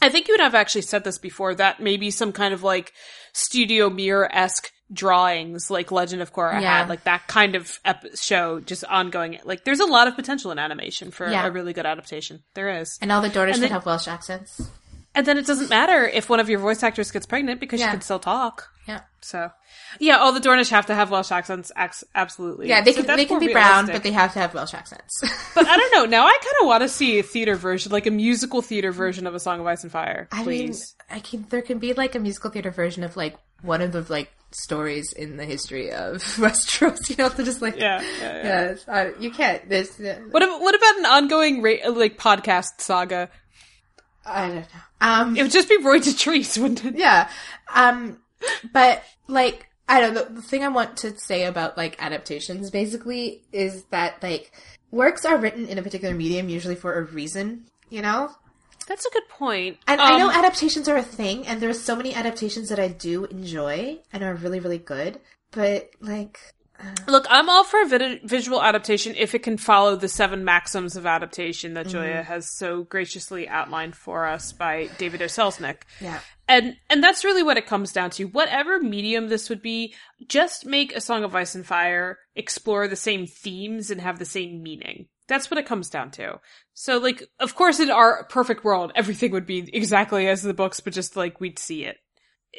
I 0.00 0.08
think 0.08 0.26
you 0.26 0.34
and 0.34 0.42
I've 0.42 0.54
actually 0.56 0.82
said 0.82 1.04
this 1.04 1.18
before 1.18 1.54
that 1.56 1.78
maybe 1.80 2.10
some 2.10 2.32
kind 2.32 2.52
of 2.54 2.62
like 2.64 2.92
Studio 3.32 3.88
Mir 3.90 4.28
esque 4.32 4.70
drawings, 4.92 5.70
like 5.70 5.90
Legend 5.90 6.22
of 6.22 6.32
Korra 6.32 6.60
Yeah. 6.60 6.78
had, 6.78 6.88
like 6.88 7.04
that 7.04 7.26
kind 7.28 7.54
of 7.54 7.78
ep- 7.84 8.16
show, 8.16 8.60
just 8.60 8.84
ongoing. 8.84 9.38
Like, 9.44 9.64
there's 9.64 9.80
a 9.80 9.86
lot 9.86 10.08
of 10.08 10.16
potential 10.16 10.50
in 10.52 10.58
animation 10.58 11.10
for 11.10 11.30
Yeah. 11.30 11.46
a 11.46 11.50
really 11.50 11.72
good 11.72 11.86
adaptation. 11.86 12.42
There 12.54 12.68
is. 12.80 12.98
and 13.00 13.10
all 13.12 13.22
the 13.22 13.28
daughters 13.28 13.56
should 13.58 13.70
have 13.70 13.86
Welsh 13.86 14.08
accents. 14.08 14.60
And 15.14 15.26
then 15.26 15.36
it 15.36 15.46
doesn't 15.46 15.68
matter 15.68 16.06
if 16.08 16.30
one 16.30 16.40
of 16.40 16.48
your 16.48 16.58
voice 16.58 16.82
actors 16.82 17.10
gets 17.10 17.26
pregnant 17.26 17.60
because 17.60 17.80
Yeah. 17.80 17.86
she 17.88 17.90
can 17.92 18.00
still 18.00 18.18
talk. 18.18 18.68
Yeah. 18.88 19.00
So, 19.20 19.50
yeah, 20.00 20.16
all 20.16 20.32
the 20.32 20.40
Dornish 20.40 20.70
have 20.70 20.86
to 20.86 20.94
have 20.94 21.10
Welsh 21.10 21.30
accents. 21.30 21.70
Ac- 21.76 22.06
absolutely. 22.14 22.68
Yeah, 22.68 22.80
they 22.80 22.92
can 22.94 23.04
that's 23.06 23.16
they 23.18 23.26
can 23.26 23.38
be 23.38 23.52
brown, 23.52 23.86
but 23.86 24.02
they 24.02 24.10
have 24.10 24.32
to 24.32 24.38
have 24.40 24.54
Welsh 24.54 24.72
accents. 24.74 25.20
But 25.54 25.68
I 25.68 25.76
don't 25.76 25.94
know. 25.94 26.06
Now 26.06 26.24
I 26.26 26.30
kind 26.32 26.56
of 26.62 26.66
want 26.66 26.82
to 26.82 26.88
see 26.88 27.18
a 27.18 27.22
theater 27.22 27.54
version, 27.56 27.92
like 27.92 28.06
a 28.06 28.10
musical 28.10 28.62
theater 28.62 28.90
version 28.90 29.26
of 29.26 29.34
A 29.34 29.38
Song 29.40 29.60
of 29.60 29.66
Ice 29.66 29.82
and 29.82 29.92
Fire. 29.92 30.28
I 30.32 30.38
mean, 30.38 30.44
Please. 30.44 30.94
I 31.10 31.20
can. 31.20 31.44
There 31.50 31.60
can 31.62 31.78
be 31.78 31.92
like 31.92 32.14
a 32.14 32.18
musical 32.18 32.50
theater 32.50 32.70
version 32.70 33.04
of 33.04 33.14
like 33.16 33.36
one 33.62 33.80
of 33.82 33.92
the 33.92 34.04
like 34.08 34.30
stories 34.50 35.12
in 35.12 35.36
the 35.38 35.44
history 35.46 35.90
of 35.92 36.22
Westeros. 36.36 37.08
You 37.10 37.16
know, 37.16 37.28
to 37.30 37.42
just 37.44 37.62
like 37.62 37.76
yeah, 37.76 38.00
yeah, 38.02 38.08
yeah. 38.20 38.42
yeah. 38.44 38.62
it's- 38.72 38.88
uh, 38.88 39.12
you 39.18 39.30
can't. 39.30 39.66
There's. 39.68 39.98
Uh, 40.00 40.20
What 40.30 40.42
about, 40.42 40.60
what 40.60 40.74
about 40.74 40.98
an 40.98 41.06
ongoing 41.06 41.62
ra- 41.62 41.88
like 41.90 42.18
podcast 42.18 42.78
saga? 42.80 43.30
I 44.24 44.46
don't 44.46 44.56
know. 44.56 44.64
Um. 45.00 45.36
It 45.36 45.42
would 45.42 45.52
just 45.52 45.68
be 45.68 45.78
Roy 45.78 45.98
Dotrice, 45.98 46.58
wouldn't 46.60 46.84
it? 46.84 46.96
yeah. 46.96 47.28
Um. 47.74 48.18
But 48.72 49.02
like. 49.28 49.66
I 49.88 50.00
don't 50.00 50.14
know. 50.14 50.24
The 50.24 50.40
thing 50.42 50.62
I 50.64 50.68
want 50.68 50.96
to 50.98 51.18
say 51.18 51.44
about 51.44 51.76
like 51.76 51.96
adaptations 52.02 52.70
basically 52.70 53.42
is 53.52 53.82
that 53.90 54.22
like 54.22 54.52
works 54.90 55.24
are 55.26 55.36
written 55.36 55.66
in 55.66 55.76
a 55.76 55.82
particular 55.82 56.14
medium 56.14 56.48
usually 56.48 56.76
for 56.76 56.94
a 56.94 57.02
reason, 57.02 57.64
you 57.90 58.00
know? 58.00 58.30
That's 58.92 59.06
a 59.06 59.10
good 59.10 59.26
point. 59.30 59.78
And 59.88 60.02
I 60.02 60.18
know 60.18 60.28
Um, 60.28 60.34
adaptations 60.36 60.86
are 60.86 60.96
a 60.98 61.02
thing, 61.02 61.46
and 61.46 61.62
there's 61.62 61.80
so 61.80 61.96
many 61.96 62.14
adaptations 62.14 62.68
that 62.68 62.78
I 62.78 62.88
do 62.88 63.24
enjoy 63.24 64.00
and 64.12 64.22
are 64.22 64.34
really, 64.34 64.60
really 64.60 64.76
good. 64.76 65.18
But 65.50 65.88
like, 66.00 66.38
Look, 67.08 67.24
I'm 67.30 67.48
all 67.48 67.64
for 67.64 67.80
a 67.80 67.86
vid- 67.86 68.28
visual 68.28 68.60
adaptation 68.62 69.14
if 69.16 69.34
it 69.34 69.42
can 69.42 69.56
follow 69.56 69.96
the 69.96 70.08
seven 70.08 70.44
maxims 70.44 70.94
of 70.94 71.06
adaptation 71.06 71.72
that 71.74 71.88
Julia 71.88 72.22
has 72.22 72.54
so 72.58 72.82
graciously 72.82 73.48
outlined 73.48 73.96
for 73.96 74.26
us 74.26 74.52
by 74.52 74.90
David 74.98 75.22
O. 75.22 75.26
Selznick. 75.26 75.82
yeah, 76.00 76.20
And 76.48 76.76
and 76.90 77.02
that's 77.02 77.24
really 77.24 77.42
what 77.42 77.56
it 77.56 77.66
comes 77.66 77.92
down 77.92 78.10
to. 78.10 78.24
Whatever 78.24 78.78
medium 78.78 79.28
this 79.28 79.48
would 79.48 79.62
be, 79.62 79.94
just 80.28 80.66
make 80.66 80.94
a 80.94 81.00
Song 81.00 81.24
of 81.24 81.34
Ice 81.34 81.54
and 81.54 81.64
Fire 81.64 82.18
explore 82.34 82.88
the 82.88 82.96
same 82.96 83.26
themes 83.26 83.90
and 83.90 84.02
have 84.02 84.18
the 84.18 84.26
same 84.26 84.62
meaning. 84.62 85.06
That's 85.32 85.50
what 85.50 85.56
it 85.56 85.64
comes 85.64 85.88
down 85.88 86.10
to. 86.12 86.40
So 86.74 86.98
like 86.98 87.26
of 87.40 87.54
course 87.54 87.80
in 87.80 87.90
our 87.90 88.24
perfect 88.24 88.64
world 88.64 88.92
everything 88.94 89.32
would 89.32 89.46
be 89.46 89.66
exactly 89.72 90.28
as 90.28 90.42
the 90.42 90.52
books 90.52 90.80
but 90.80 90.92
just 90.92 91.16
like 91.16 91.40
we'd 91.40 91.58
see 91.58 91.84
it. 91.86 91.96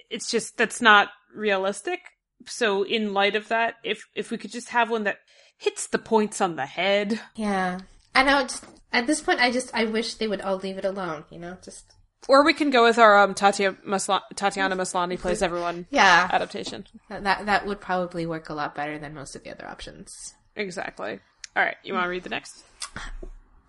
It's 0.10 0.32
just 0.32 0.58
that's 0.58 0.82
not 0.82 1.10
realistic. 1.36 2.00
So 2.48 2.82
in 2.82 3.14
light 3.14 3.36
of 3.36 3.50
that, 3.50 3.76
if 3.84 4.08
if 4.16 4.32
we 4.32 4.40
could 4.40 4.52
just 4.52 4.70
have 4.70 4.90
one 4.90 5.04
that 5.04 5.20
hits 5.56 5.86
the 5.86 6.00
points 6.00 6.42
on 6.42 6.56
the 6.56 6.66
head, 6.66 7.22
yeah. 7.36 7.80
And 8.16 8.30
I 8.30 8.42
know. 8.42 8.48
Just, 8.48 8.66
at 8.92 9.06
this 9.06 9.22
point, 9.22 9.40
I 9.40 9.52
just 9.52 9.70
I 9.74 9.86
wish 9.86 10.16
they 10.16 10.28
would 10.28 10.42
all 10.42 10.58
leave 10.58 10.80
it 10.80 10.86
alone. 10.86 11.26
You 11.30 11.38
know, 11.38 11.58
just 11.64 11.86
or 12.28 12.44
we 12.44 12.54
can 12.54 12.70
go 12.70 12.84
with 12.84 12.98
our 12.98 13.20
um 13.20 13.34
Tatia 13.34 13.78
Masla- 13.86 14.22
Tatiana 14.36 14.76
Maslany 14.76 15.20
plays 15.20 15.42
everyone 15.42 15.86
yeah. 15.92 16.28
adaptation. 16.32 16.86
That 17.10 17.46
that 17.46 17.66
would 17.68 17.82
probably 17.82 18.26
work 18.26 18.50
a 18.50 18.54
lot 18.54 18.76
better 18.76 18.98
than 18.98 19.14
most 19.14 19.36
of 19.36 19.44
the 19.44 19.52
other 19.52 19.68
options. 19.68 20.34
Exactly. 20.56 21.20
All 21.56 21.64
right, 21.64 21.76
you 21.84 21.94
want 21.94 22.06
to 22.06 22.10
read 22.10 22.24
the 22.24 22.30
next? 22.30 22.64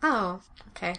Oh, 0.02 0.40
okay. 0.70 0.94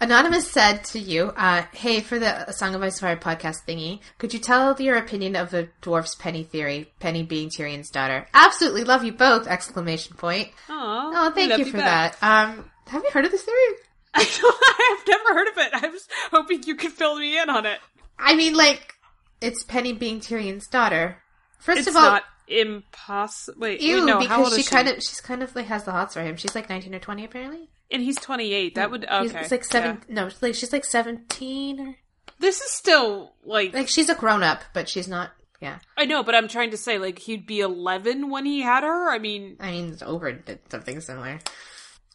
Anonymous 0.00 0.50
said 0.50 0.84
to 0.86 0.98
you, 0.98 1.32
uh, 1.36 1.62
"Hey, 1.72 2.00
for 2.00 2.18
the 2.18 2.50
Song 2.52 2.74
of 2.74 2.82
Ice 2.82 3.00
and 3.00 3.20
Fire 3.20 3.34
podcast 3.36 3.58
thingy, 3.66 4.00
could 4.18 4.32
you 4.34 4.40
tell 4.40 4.80
your 4.80 4.96
opinion 4.96 5.36
of 5.36 5.50
the 5.50 5.68
dwarf's 5.82 6.14
Penny 6.16 6.42
theory? 6.42 6.92
Penny 6.98 7.22
being 7.22 7.48
Tyrion's 7.48 7.90
daughter. 7.90 8.26
Absolutely 8.34 8.82
love 8.84 9.04
you 9.04 9.12
both! 9.12 9.46
Exclamation 9.46 10.16
point. 10.16 10.48
Aw, 10.68 11.28
Oh, 11.28 11.30
thank 11.32 11.56
you 11.58 11.64
for 11.64 11.76
that. 11.76 12.16
Um, 12.22 12.70
have 12.88 13.04
you 13.04 13.10
heard 13.10 13.24
of 13.24 13.30
this 13.30 13.42
theory? 13.42 13.74
I 14.14 14.96
have 14.98 15.06
never 15.08 15.34
heard 15.34 15.48
of 15.48 15.58
it. 15.58 15.84
I 15.84 15.88
was 15.88 16.08
hoping 16.32 16.64
you 16.64 16.74
could 16.74 16.92
fill 16.92 17.16
me 17.18 17.38
in 17.40 17.48
on 17.48 17.66
it. 17.66 17.78
I 18.18 18.34
mean, 18.34 18.54
like, 18.54 18.94
it's 19.40 19.62
Penny 19.62 19.92
being 19.92 20.18
Tyrion's 20.20 20.66
daughter. 20.66 21.18
First 21.60 21.80
It's 21.80 21.88
of 21.88 21.96
all, 21.96 22.02
not 22.02 22.24
impossible. 22.50 23.60
Wait, 23.60 23.80
ew, 23.80 23.96
wait, 23.96 24.04
no. 24.04 24.20
how 24.20 24.38
old 24.38 24.46
because 24.46 24.58
is 24.58 24.64
she 24.64 24.70
kind 24.70 24.88
of, 24.88 24.96
she's 24.96 25.20
kind 25.20 25.42
of 25.42 25.54
like 25.54 25.66
has 25.66 25.84
the 25.84 25.92
hots 25.92 26.14
for 26.14 26.22
him. 26.22 26.36
She's 26.36 26.54
like 26.54 26.68
nineteen 26.68 26.94
or 26.94 26.98
twenty, 26.98 27.24
apparently. 27.24 27.68
and 27.90 28.02
he's 28.02 28.16
twenty 28.16 28.52
eight. 28.52 28.74
That 28.74 28.88
mm. 28.88 28.92
would 28.92 29.04
He's- 29.08 29.30
okay. 29.30 29.40
It's 29.40 29.50
like 29.50 29.64
seven. 29.64 30.02
yeah. 30.08 30.14
No, 30.14 30.30
like 30.40 30.54
she's 30.54 30.72
like 30.72 30.84
seventeen. 30.84 31.80
Or, 31.80 31.96
This 32.38 32.60
is 32.60 32.70
still 32.70 33.32
like, 33.44 33.72
like 33.74 33.88
she's 33.88 34.08
a 34.08 34.14
grown 34.14 34.42
up, 34.42 34.62
but 34.72 34.88
she's 34.88 35.08
not. 35.08 35.30
Yeah, 35.60 35.78
I 35.96 36.06
know, 36.06 36.22
but 36.22 36.34
I'm 36.34 36.48
trying 36.48 36.70
to 36.70 36.78
say 36.78 36.96
like 36.98 37.18
he'd 37.18 37.46
be 37.46 37.60
eleven 37.60 38.30
when 38.30 38.46
he 38.46 38.62
had 38.62 38.82
her. 38.82 39.10
I 39.10 39.18
mean, 39.18 39.56
I 39.60 39.72
mean, 39.72 39.94
Oberyn 39.96 40.44
did 40.44 40.58
something 40.70 41.00
similar. 41.02 41.38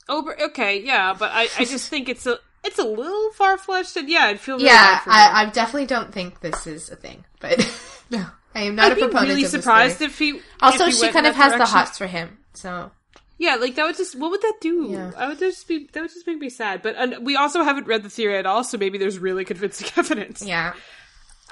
over. 0.09 0.39
Okay, 0.45 0.81
yeah, 0.81 1.13
but 1.17 1.31
I, 1.31 1.47
I 1.59 1.65
just 1.65 1.89
think 1.89 2.09
it's 2.09 2.25
a 2.25 2.39
it's 2.63 2.79
a 2.79 2.83
little 2.83 3.31
far 3.33 3.59
fetched, 3.59 3.95
and 3.97 4.09
yeah, 4.09 4.25
I'd 4.25 4.39
feel 4.39 4.55
really 4.55 4.65
yeah, 4.65 4.95
bad 4.95 5.01
for. 5.03 5.09
I, 5.11 5.43
I 5.43 5.49
definitely 5.51 5.85
don't 5.85 6.11
think 6.11 6.39
this 6.39 6.65
is 6.65 6.89
a 6.89 6.95
thing, 6.95 7.23
but 7.39 7.59
no, 8.09 8.25
I 8.55 8.61
am 8.61 8.75
not 8.75 8.91
I'd 8.93 8.97
a 8.97 9.01
proponent 9.01 9.27
really 9.29 9.43
of 9.43 9.51
this 9.51 9.61
surprised 9.63 10.01
if 10.01 10.17
he. 10.17 10.39
Also, 10.61 10.85
if 10.85 10.93
he 10.95 11.05
she 11.07 11.11
kind 11.11 11.27
of 11.27 11.35
has 11.35 11.51
the 11.51 11.57
direction. 11.57 11.77
hots 11.77 11.97
for 11.97 12.07
him, 12.07 12.37
so 12.53 12.89
Yeah, 13.37 13.55
like 13.55 13.75
that 13.75 13.85
would 13.85 13.97
just 13.97 14.17
what 14.17 14.31
would 14.31 14.41
that 14.41 14.55
do? 14.61 14.87
Yeah. 14.89 15.11
I 15.17 15.27
would 15.27 15.39
just 15.39 15.67
be 15.67 15.89
that 15.93 16.01
would 16.01 16.09
just 16.11 16.25
make 16.25 16.37
me 16.39 16.49
sad. 16.49 16.81
But 16.81 16.95
and 16.97 17.25
we 17.25 17.35
also 17.35 17.63
haven't 17.63 17.85
read 17.85 18.01
the 18.03 18.09
theory 18.09 18.37
at 18.37 18.45
all, 18.45 18.63
so 18.63 18.77
maybe 18.77 18.97
there's 18.97 19.19
really 19.19 19.43
convincing 19.45 19.89
evidence. 19.97 20.41
yeah. 20.43 20.73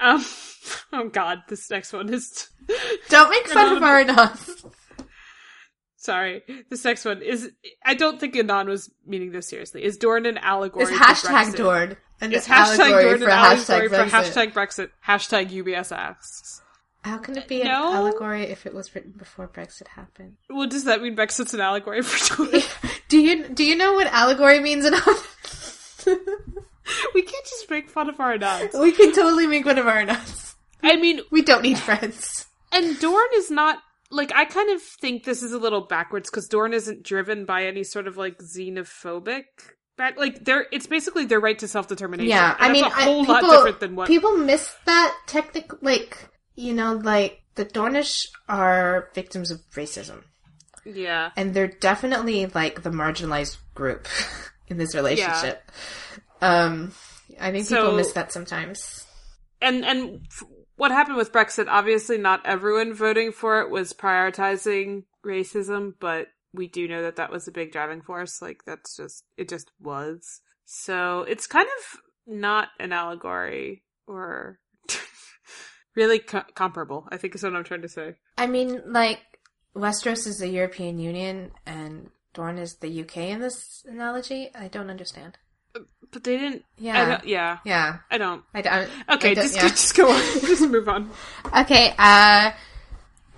Um. 0.00 0.24
Oh 0.94 1.10
God, 1.10 1.40
this 1.50 1.70
next 1.70 1.92
one 1.92 2.08
is. 2.12 2.48
Don't 3.10 3.28
make 3.28 3.46
fun 3.48 3.76
of 3.76 3.82
our 3.82 4.00
enough. 4.00 4.48
Sorry, 5.96 6.42
this 6.70 6.82
next 6.86 7.04
one 7.04 7.20
is. 7.20 7.50
I 7.84 7.92
don't 7.94 8.18
think 8.18 8.34
Anon 8.34 8.68
was 8.68 8.90
meaning 9.06 9.30
this 9.30 9.46
seriously. 9.48 9.84
Is 9.84 9.98
Dorne 9.98 10.24
an 10.24 10.38
allegory? 10.38 10.84
Is 10.84 10.90
hashtag? 10.90 11.54
Dorne. 11.56 11.96
And 12.20 12.32
It's 12.32 12.48
hashtag 12.48 13.02
Dorne 13.02 13.18
for 13.18 13.24
an 13.26 13.30
allegory 13.30 13.88
hashtag 13.88 13.88
for 13.90 13.96
Brexit. 13.96 14.08
hashtag 14.10 14.52
Brexit. 14.54 14.88
Hashtag 15.06 15.50
UBS 15.50 15.94
asks. 15.94 16.62
How 17.04 17.18
can 17.18 17.36
it 17.36 17.46
be 17.46 17.60
an 17.60 17.68
No. 17.68 17.92
allegory 17.92 18.44
if 18.44 18.64
it 18.64 18.72
was 18.74 18.94
written 18.94 19.12
before 19.16 19.46
Brexit 19.46 19.88
happened? 19.88 20.36
Well, 20.48 20.66
does 20.66 20.84
that 20.84 21.02
mean 21.02 21.14
Brexit's 21.14 21.52
an 21.52 21.60
allegory 21.60 22.02
for? 22.02 22.46
Do 23.08 23.18
you 23.20 23.46
do 23.48 23.62
you 23.62 23.76
know 23.76 23.92
what 23.92 24.06
allegory 24.06 24.58
means 24.60 24.86
enough? 24.86 26.04
we 27.14 27.22
can't 27.22 27.44
just 27.44 27.70
make 27.70 27.90
fun 27.90 28.08
of 28.08 28.18
our 28.20 28.36
Anons. 28.38 28.80
we 28.80 28.92
can 28.92 29.12
totally 29.12 29.46
make 29.46 29.64
one 29.66 29.78
of 29.78 29.86
our 29.86 30.04
nuts. 30.04 30.56
I 30.82 30.96
mean, 30.96 31.20
We 31.30 31.42
don't 31.42 31.62
need 31.62 31.78
friends. 31.78 32.46
And 32.72 32.98
Dorne 32.98 33.28
is 33.36 33.50
not 33.50 33.78
like 34.10 34.32
I 34.34 34.44
kind 34.46 34.70
of 34.70 34.80
think 34.82 35.24
this 35.24 35.42
is 35.42 35.52
a 35.52 35.58
little 35.58 35.82
backwards 35.82 36.30
because 36.30 36.48
Dorne 36.48 36.72
isn't 36.72 37.02
driven 37.02 37.44
by 37.44 37.64
any 37.66 37.84
sort 37.84 38.06
of 38.06 38.16
like 38.16 38.38
xenophobic. 38.38 39.44
Back, 39.96 40.18
like 40.18 40.44
they're 40.44 40.66
it's 40.72 40.86
basically 40.88 41.24
their 41.26 41.38
right 41.40 41.58
to 41.60 41.68
self 41.68 41.86
determination. 41.86 42.30
Yeah, 42.30 42.56
I 42.58 42.72
mean, 42.72 42.84
a 42.84 42.90
whole 42.90 43.22
I, 43.22 43.26
people, 43.26 43.48
lot 43.48 43.56
different 43.58 43.80
than 43.80 43.94
what. 43.96 44.08
people 44.08 44.36
miss 44.36 44.74
that 44.86 45.16
technic. 45.26 45.70
Like 45.82 46.28
you 46.54 46.72
know, 46.74 46.94
like 46.94 47.42
the 47.54 47.64
Dornish 47.64 48.26
are 48.48 49.10
victims 49.14 49.50
of 49.50 49.60
racism, 49.74 50.22
yeah, 50.84 51.30
and 51.36 51.54
they're 51.54 51.68
definitely 51.68 52.46
like 52.46 52.82
the 52.82 52.90
marginalized 52.90 53.56
group 53.74 54.06
in 54.68 54.76
this 54.78 54.94
relationship. 54.94 55.62
Um, 56.40 56.92
I 57.40 57.50
think 57.52 57.68
people 57.68 57.90
So- 57.90 57.96
miss 57.96 58.12
that 58.12 58.32
sometimes. 58.32 59.06
and 59.60 59.84
and 59.84 60.20
f- 60.30 60.44
what 60.76 60.90
happened 60.90 61.16
with 61.16 61.32
Brexit? 61.32 61.66
Obviously, 61.68 62.18
not 62.18 62.44
everyone 62.44 62.92
voting 62.94 63.30
for 63.32 63.60
it 63.60 63.70
was 63.70 63.92
prioritizing 63.92 65.04
racism, 65.24 65.92
but 66.00 66.26
we 66.52 66.66
do 66.68 66.86
know 66.88 67.02
that 67.02 67.16
that 67.16 67.30
was 67.32 67.46
a 67.48 67.52
big 67.52 67.72
driving 67.72 68.02
force. 68.02 68.42
Like 68.42 68.62
that's 68.66 68.96
just 68.96 69.24
it 69.36 69.48
just 69.48 69.70
was. 69.80 70.40
So 70.66 71.20
it's 71.28 71.46
kind 71.46 71.68
of 71.68 72.00
not 72.26 72.68
an 72.80 72.92
allegory 72.92 73.84
or 74.06 74.58
really 75.94 76.18
co- 76.18 76.44
comparable. 76.54 77.06
I 77.10 77.16
think 77.16 77.34
is 77.34 77.42
what 77.42 77.54
I'm 77.54 77.64
trying 77.64 77.82
to 77.82 77.88
say. 77.88 78.14
I 78.38 78.46
mean, 78.46 78.82
like 78.86 79.20
Westeros 79.76 80.26
is 80.26 80.38
the 80.38 80.48
European 80.48 80.98
Union, 80.98 81.52
and 81.66 82.10
Dorne 82.32 82.58
is 82.58 82.76
the 82.76 83.02
UK 83.02 83.16
in 83.18 83.40
this 83.40 83.84
analogy. 83.88 84.50
I 84.54 84.68
don't 84.68 84.90
understand. 84.90 85.38
But 86.12 86.22
they 86.22 86.36
didn't. 86.38 86.64
Yeah. 86.78 87.02
I 87.02 87.04
don't, 87.08 87.26
yeah. 87.26 87.58
Yeah, 87.64 87.98
I 88.10 88.18
don't. 88.18 88.44
I 88.54 88.62
don't. 88.62 88.88
Okay, 89.10 89.32
I 89.32 89.34
don't- 89.34 89.44
just 89.44 89.56
yeah. 89.56 89.62
just 89.68 89.96
go 89.96 90.10
on. 90.10 90.20
just 90.42 90.62
move 90.68 90.88
on. 90.88 91.10
Okay, 91.56 91.92
uh, 91.98 92.52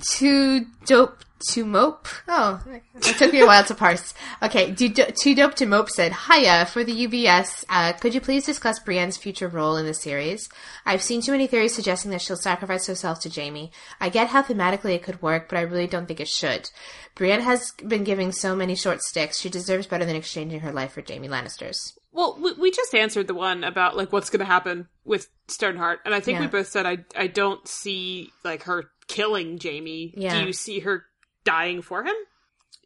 too 0.01 0.67
dope 0.85 1.25
to 1.49 1.65
mope. 1.65 2.09
Oh, 2.29 2.63
it 2.95 3.17
took 3.19 3.33
me 3.33 3.41
a 3.41 3.47
while 3.47 3.65
to 3.65 3.75
parse. 3.75 4.15
Okay, 4.43 4.75
too 4.75 5.35
dope 5.35 5.55
to 5.55 5.67
mope 5.67 5.91
said, 5.91 6.13
Hiya, 6.13 6.67
for 6.67 6.83
the 6.83 7.07
UBS, 7.07 7.65
uh, 7.69 7.93
could 7.95 8.15
you 8.15 8.21
please 8.21 8.47
discuss 8.47 8.81
Brienne's 8.81 9.17
future 9.17 9.49
role 9.49 9.77
in 9.77 9.87
the 9.87 9.95
series? 9.95 10.49
I've 10.85 11.03
seen 11.03 11.21
too 11.21 11.33
many 11.33 11.47
theories 11.47 11.75
suggesting 11.75 12.11
that 12.13 12.23
she'll 12.23 12.37
sacrifice 12.37 12.87
herself 12.87 13.21
to 13.21 13.31
Jaime. 13.31 13.71
I 14.01 14.09
get 14.09 14.29
how 14.29 14.43
thematically 14.43 14.95
it 14.95 15.03
could 15.03 15.23
work, 15.23 15.49
but 15.49 15.59
I 15.59 15.63
really 15.63 15.87
don't 15.87 16.07
think 16.07 16.21
it 16.21 16.29
should. 16.29 16.71
Brienne 17.15 17.43
has 17.43 17.73
been 17.87 18.05
giving 18.05 18.33
so 18.33 18.57
many 18.57 18.75
short 18.75 19.03
sticks, 19.03 19.41
she 19.41 19.51
deserves 19.51 19.87
better 19.87 20.05
than 20.05 20.17
exchanging 20.17 20.61
her 20.61 20.73
life 20.73 20.93
for 20.93 21.03
Jaime 21.07 21.29
Lannister's. 21.29 21.99
Well, 22.13 22.39
we, 22.41 22.55
we 22.55 22.71
just 22.71 22.95
answered 22.95 23.27
the 23.27 23.35
one 23.35 23.63
about 23.63 23.95
like 23.95 24.11
what's 24.11 24.31
going 24.31 24.41
to 24.41 24.47
happen 24.47 24.89
with 25.05 25.29
Stoneheart, 25.49 26.01
and 26.07 26.15
I 26.15 26.21
think 26.21 26.41
we 26.41 26.47
both 26.47 26.69
said 26.69 26.87
I 26.87 27.05
I 27.15 27.27
don't 27.27 27.69
see 27.69 28.31
like 28.43 28.63
her 28.63 28.91
killing 29.09 29.59
Jaime. 29.63 30.13
Yeah. 30.17 30.41
Do 30.41 30.47
you 30.47 30.53
see 30.53 30.81
her 30.81 31.05
dying 31.45 31.83
for 31.83 32.05
him? 32.05 32.15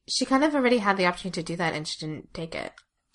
She 0.09 0.25
kind 0.25 0.43
of 0.45 0.55
already 0.55 0.79
had 0.79 0.97
the 0.97 1.07
opportunity 1.07 1.43
to 1.43 1.47
do 1.53 1.57
that 1.57 1.75
and 1.75 1.87
she 1.87 1.99
didn't 2.05 2.35
take 2.35 2.55
it. 2.55 2.73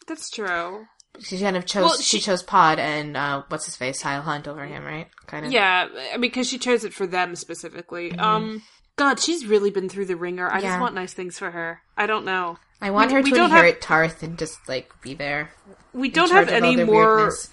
That's 0.08 0.30
true. 0.30 0.86
she 1.20 1.40
kind 1.40 1.58
of 1.58 1.66
chose 1.66 1.84
Well, 1.84 1.98
she, 1.98 2.18
she- 2.18 2.22
chose 2.26 2.44
Pod 2.44 2.80
and 2.80 3.18
uh, 3.18 3.44
what's 3.50 3.66
his 3.66 3.76
face 3.76 4.02
Hyle 4.02 4.22
Hunt 4.22 4.48
over 4.48 4.66
him, 4.66 4.84
right? 4.86 5.08
Kind 5.28 5.46
of. 5.46 5.52
Yeah, 5.52 5.88
I 6.14 6.18
mean, 6.18 6.22
because 6.22 6.48
she 6.48 6.58
chose 6.58 6.84
it 6.84 6.94
for 6.94 7.08
them 7.08 7.36
specifically. 7.36 8.12
Um, 8.18 8.62
God, 8.98 9.20
she's 9.20 9.46
really 9.46 9.72
been 9.72 9.90
through 9.90 10.06
the 10.06 10.16
ringer. 10.16 10.48
I 10.48 10.56
Mm-hmm. 10.58 10.64
Yeah. 10.64 10.70
just 10.72 10.82
want 10.82 10.96
nice 10.96 11.14
things 11.14 11.38
for 11.38 11.52
her. 11.52 11.82
I 11.98 12.06
don't 12.08 12.24
know. 12.26 12.58
I 12.82 12.92
want 12.92 13.08
We- 13.10 13.14
her 13.16 13.22
we 13.22 13.30
to 13.32 13.36
don't 13.36 13.50
have- 13.50 13.60
inherit 13.60 13.82
Tarth 13.82 14.24
and 14.24 14.38
just 14.38 14.58
like 14.70 14.90
be 15.02 15.14
there. 15.16 15.52
We 15.94 16.10
don't 16.10 16.32
have 16.32 16.50
any 16.50 16.84
more. 16.84 17.16
weirdness. 17.18 17.50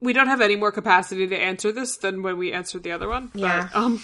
We 0.00 0.12
don't 0.12 0.26
have 0.28 0.40
any 0.42 0.56
more 0.56 0.70
capacity 0.72 1.26
to 1.26 1.36
answer 1.36 1.72
this 1.72 1.96
than 1.96 2.22
when 2.22 2.36
we 2.36 2.52
answered 2.52 2.82
the 2.82 2.92
other 2.92 3.08
one. 3.08 3.28
but, 3.32 3.40
Yeah. 3.40 3.68
um. 3.74 4.02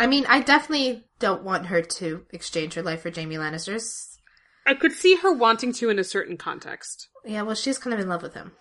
I 0.00 0.06
mean, 0.06 0.24
I 0.28 0.40
definitely 0.40 1.04
don't 1.18 1.42
want 1.44 1.66
her 1.66 1.82
to 1.82 2.24
exchange 2.30 2.74
her 2.74 2.82
life 2.82 3.02
for 3.02 3.10
Jaime 3.14 3.36
Lannister's. 3.36 4.18
I 4.66 4.74
could 4.74 4.92
see 4.92 5.16
her 5.16 5.32
wanting 5.32 5.72
to 5.74 5.90
in 5.90 5.98
a 5.98 6.04
certain 6.04 6.36
context, 6.36 7.08
Yeah, 7.24 7.42
well, 7.42 7.54
she's 7.54 7.78
kind 7.78 7.94
of 7.94 8.00
in 8.00 8.08
love 8.08 8.22
with 8.22 8.34
him. 8.34 8.52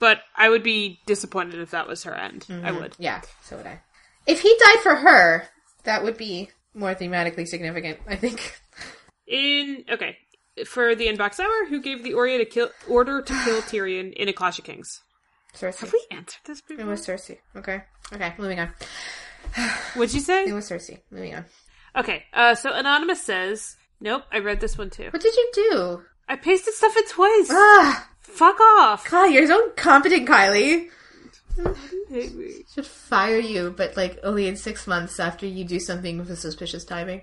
but 0.00 0.20
I 0.36 0.48
would 0.48 0.62
be 0.62 1.00
disappointed 1.06 1.60
if 1.60 1.70
that 1.70 1.88
was 1.88 2.04
her 2.04 2.14
end. 2.14 2.42
Mm-hmm. 2.48 2.66
I 2.66 2.72
would. 2.72 2.94
Yeah, 2.98 3.22
so 3.42 3.56
would 3.56 3.66
I. 3.66 3.80
If 4.26 4.40
he 4.42 4.54
died 4.64 4.78
for 4.82 4.94
her, 4.96 5.48
that 5.84 6.02
would 6.04 6.16
be 6.16 6.50
more 6.74 6.94
thematically 6.94 7.46
significant, 7.48 7.98
I 8.06 8.16
think. 8.16 8.60
In 9.26 9.84
okay, 9.90 10.16
for 10.66 10.94
the 10.94 11.06
inbox 11.06 11.38
hour, 11.40 11.66
who 11.68 11.80
gave 11.80 12.02
the 12.04 12.12
order 12.14 12.38
to 12.38 12.44
kill 12.44 12.70
order 12.88 13.22
to 13.22 13.32
kill 13.44 13.62
Tyrion 13.62 14.12
in 14.12 14.28
A 14.28 14.32
Clash 14.32 14.58
of 14.58 14.64
Kings? 14.64 15.00
Cersei. 15.54 15.80
Have 15.80 15.92
we 15.92 16.04
answered 16.10 16.40
this 16.46 16.62
It 16.70 16.84
was 16.84 17.06
Cersei. 17.06 17.38
Okay. 17.56 17.82
Okay, 18.12 18.34
moving 18.38 18.58
on. 18.58 18.70
What'd 19.94 20.14
you 20.14 20.20
say? 20.20 20.44
It 20.44 20.52
was 20.52 20.68
Cersei. 20.68 21.00
Moving 21.10 21.34
on. 21.34 21.44
Okay, 21.96 22.24
uh, 22.32 22.54
so 22.54 22.72
Anonymous 22.72 23.22
says, 23.22 23.76
Nope, 24.00 24.24
I 24.32 24.38
read 24.38 24.60
this 24.60 24.78
one 24.78 24.90
too. 24.90 25.08
What 25.10 25.22
did 25.22 25.34
you 25.34 25.50
do? 25.54 26.02
I 26.28 26.36
pasted 26.36 26.74
stuff 26.74 26.96
in 26.96 27.06
twice. 27.08 27.48
Ah, 27.50 28.08
Fuck 28.22 28.60
off. 28.60 29.10
God, 29.10 29.26
you're 29.26 29.46
so 29.46 29.68
incompetent, 29.68 30.26
Kylie. 30.28 30.88
Hate 32.08 32.34
me. 32.34 32.64
Should 32.72 32.86
fire 32.86 33.38
you, 33.38 33.74
but 33.76 33.96
like 33.96 34.18
only 34.22 34.46
in 34.48 34.56
six 34.56 34.86
months 34.86 35.20
after 35.20 35.46
you 35.46 35.64
do 35.64 35.78
something 35.78 36.18
with 36.18 36.38
suspicious 36.38 36.84
timing. 36.84 37.22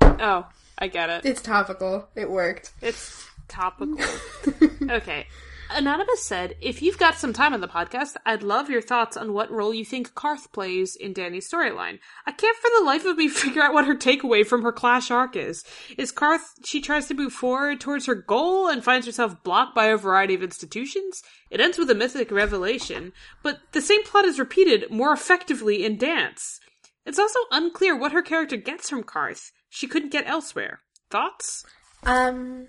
Oh, 0.00 0.46
I 0.78 0.88
get 0.88 1.10
it. 1.10 1.26
It's 1.26 1.42
topical. 1.42 2.08
It 2.14 2.30
worked. 2.30 2.72
It's 2.80 3.28
topical. 3.48 3.98
okay. 4.90 5.26
Anonymous 5.70 6.22
said, 6.22 6.54
if 6.60 6.80
you've 6.80 6.98
got 6.98 7.16
some 7.16 7.32
time 7.32 7.52
on 7.52 7.60
the 7.60 7.68
podcast, 7.68 8.16
I'd 8.24 8.42
love 8.42 8.70
your 8.70 8.80
thoughts 8.80 9.16
on 9.16 9.32
what 9.32 9.50
role 9.50 9.74
you 9.74 9.84
think 9.84 10.14
Qarth 10.14 10.52
plays 10.52 10.96
in 10.96 11.12
Dany's 11.12 11.50
storyline. 11.50 11.98
I 12.26 12.32
can't 12.32 12.56
for 12.56 12.70
the 12.78 12.84
life 12.84 13.04
of 13.04 13.16
me 13.16 13.28
figure 13.28 13.62
out 13.62 13.74
what 13.74 13.86
her 13.86 13.96
takeaway 13.96 14.46
from 14.46 14.62
her 14.62 14.72
Clash 14.72 15.10
arc 15.10 15.36
is. 15.36 15.64
Is 15.98 16.12
Qarth, 16.12 16.44
she 16.64 16.80
tries 16.80 17.08
to 17.08 17.14
move 17.14 17.32
forward 17.32 17.80
towards 17.80 18.06
her 18.06 18.14
goal 18.14 18.68
and 18.68 18.84
finds 18.84 19.06
herself 19.06 19.42
blocked 19.42 19.74
by 19.74 19.86
a 19.86 19.96
variety 19.96 20.34
of 20.34 20.42
institutions? 20.42 21.22
It 21.50 21.60
ends 21.60 21.78
with 21.78 21.90
a 21.90 21.94
mythic 21.94 22.30
revelation, 22.30 23.12
but 23.42 23.60
the 23.72 23.82
same 23.82 24.04
plot 24.04 24.24
is 24.24 24.38
repeated 24.38 24.90
more 24.90 25.12
effectively 25.12 25.84
in 25.84 25.98
Dance. 25.98 26.60
It's 27.04 27.18
also 27.18 27.40
unclear 27.50 27.96
what 27.96 28.12
her 28.12 28.22
character 28.22 28.56
gets 28.56 28.90
from 28.90 29.04
Qarth. 29.04 29.50
She 29.68 29.86
couldn't 29.86 30.12
get 30.12 30.26
elsewhere. 30.26 30.80
Thoughts? 31.10 31.64
Um. 32.04 32.66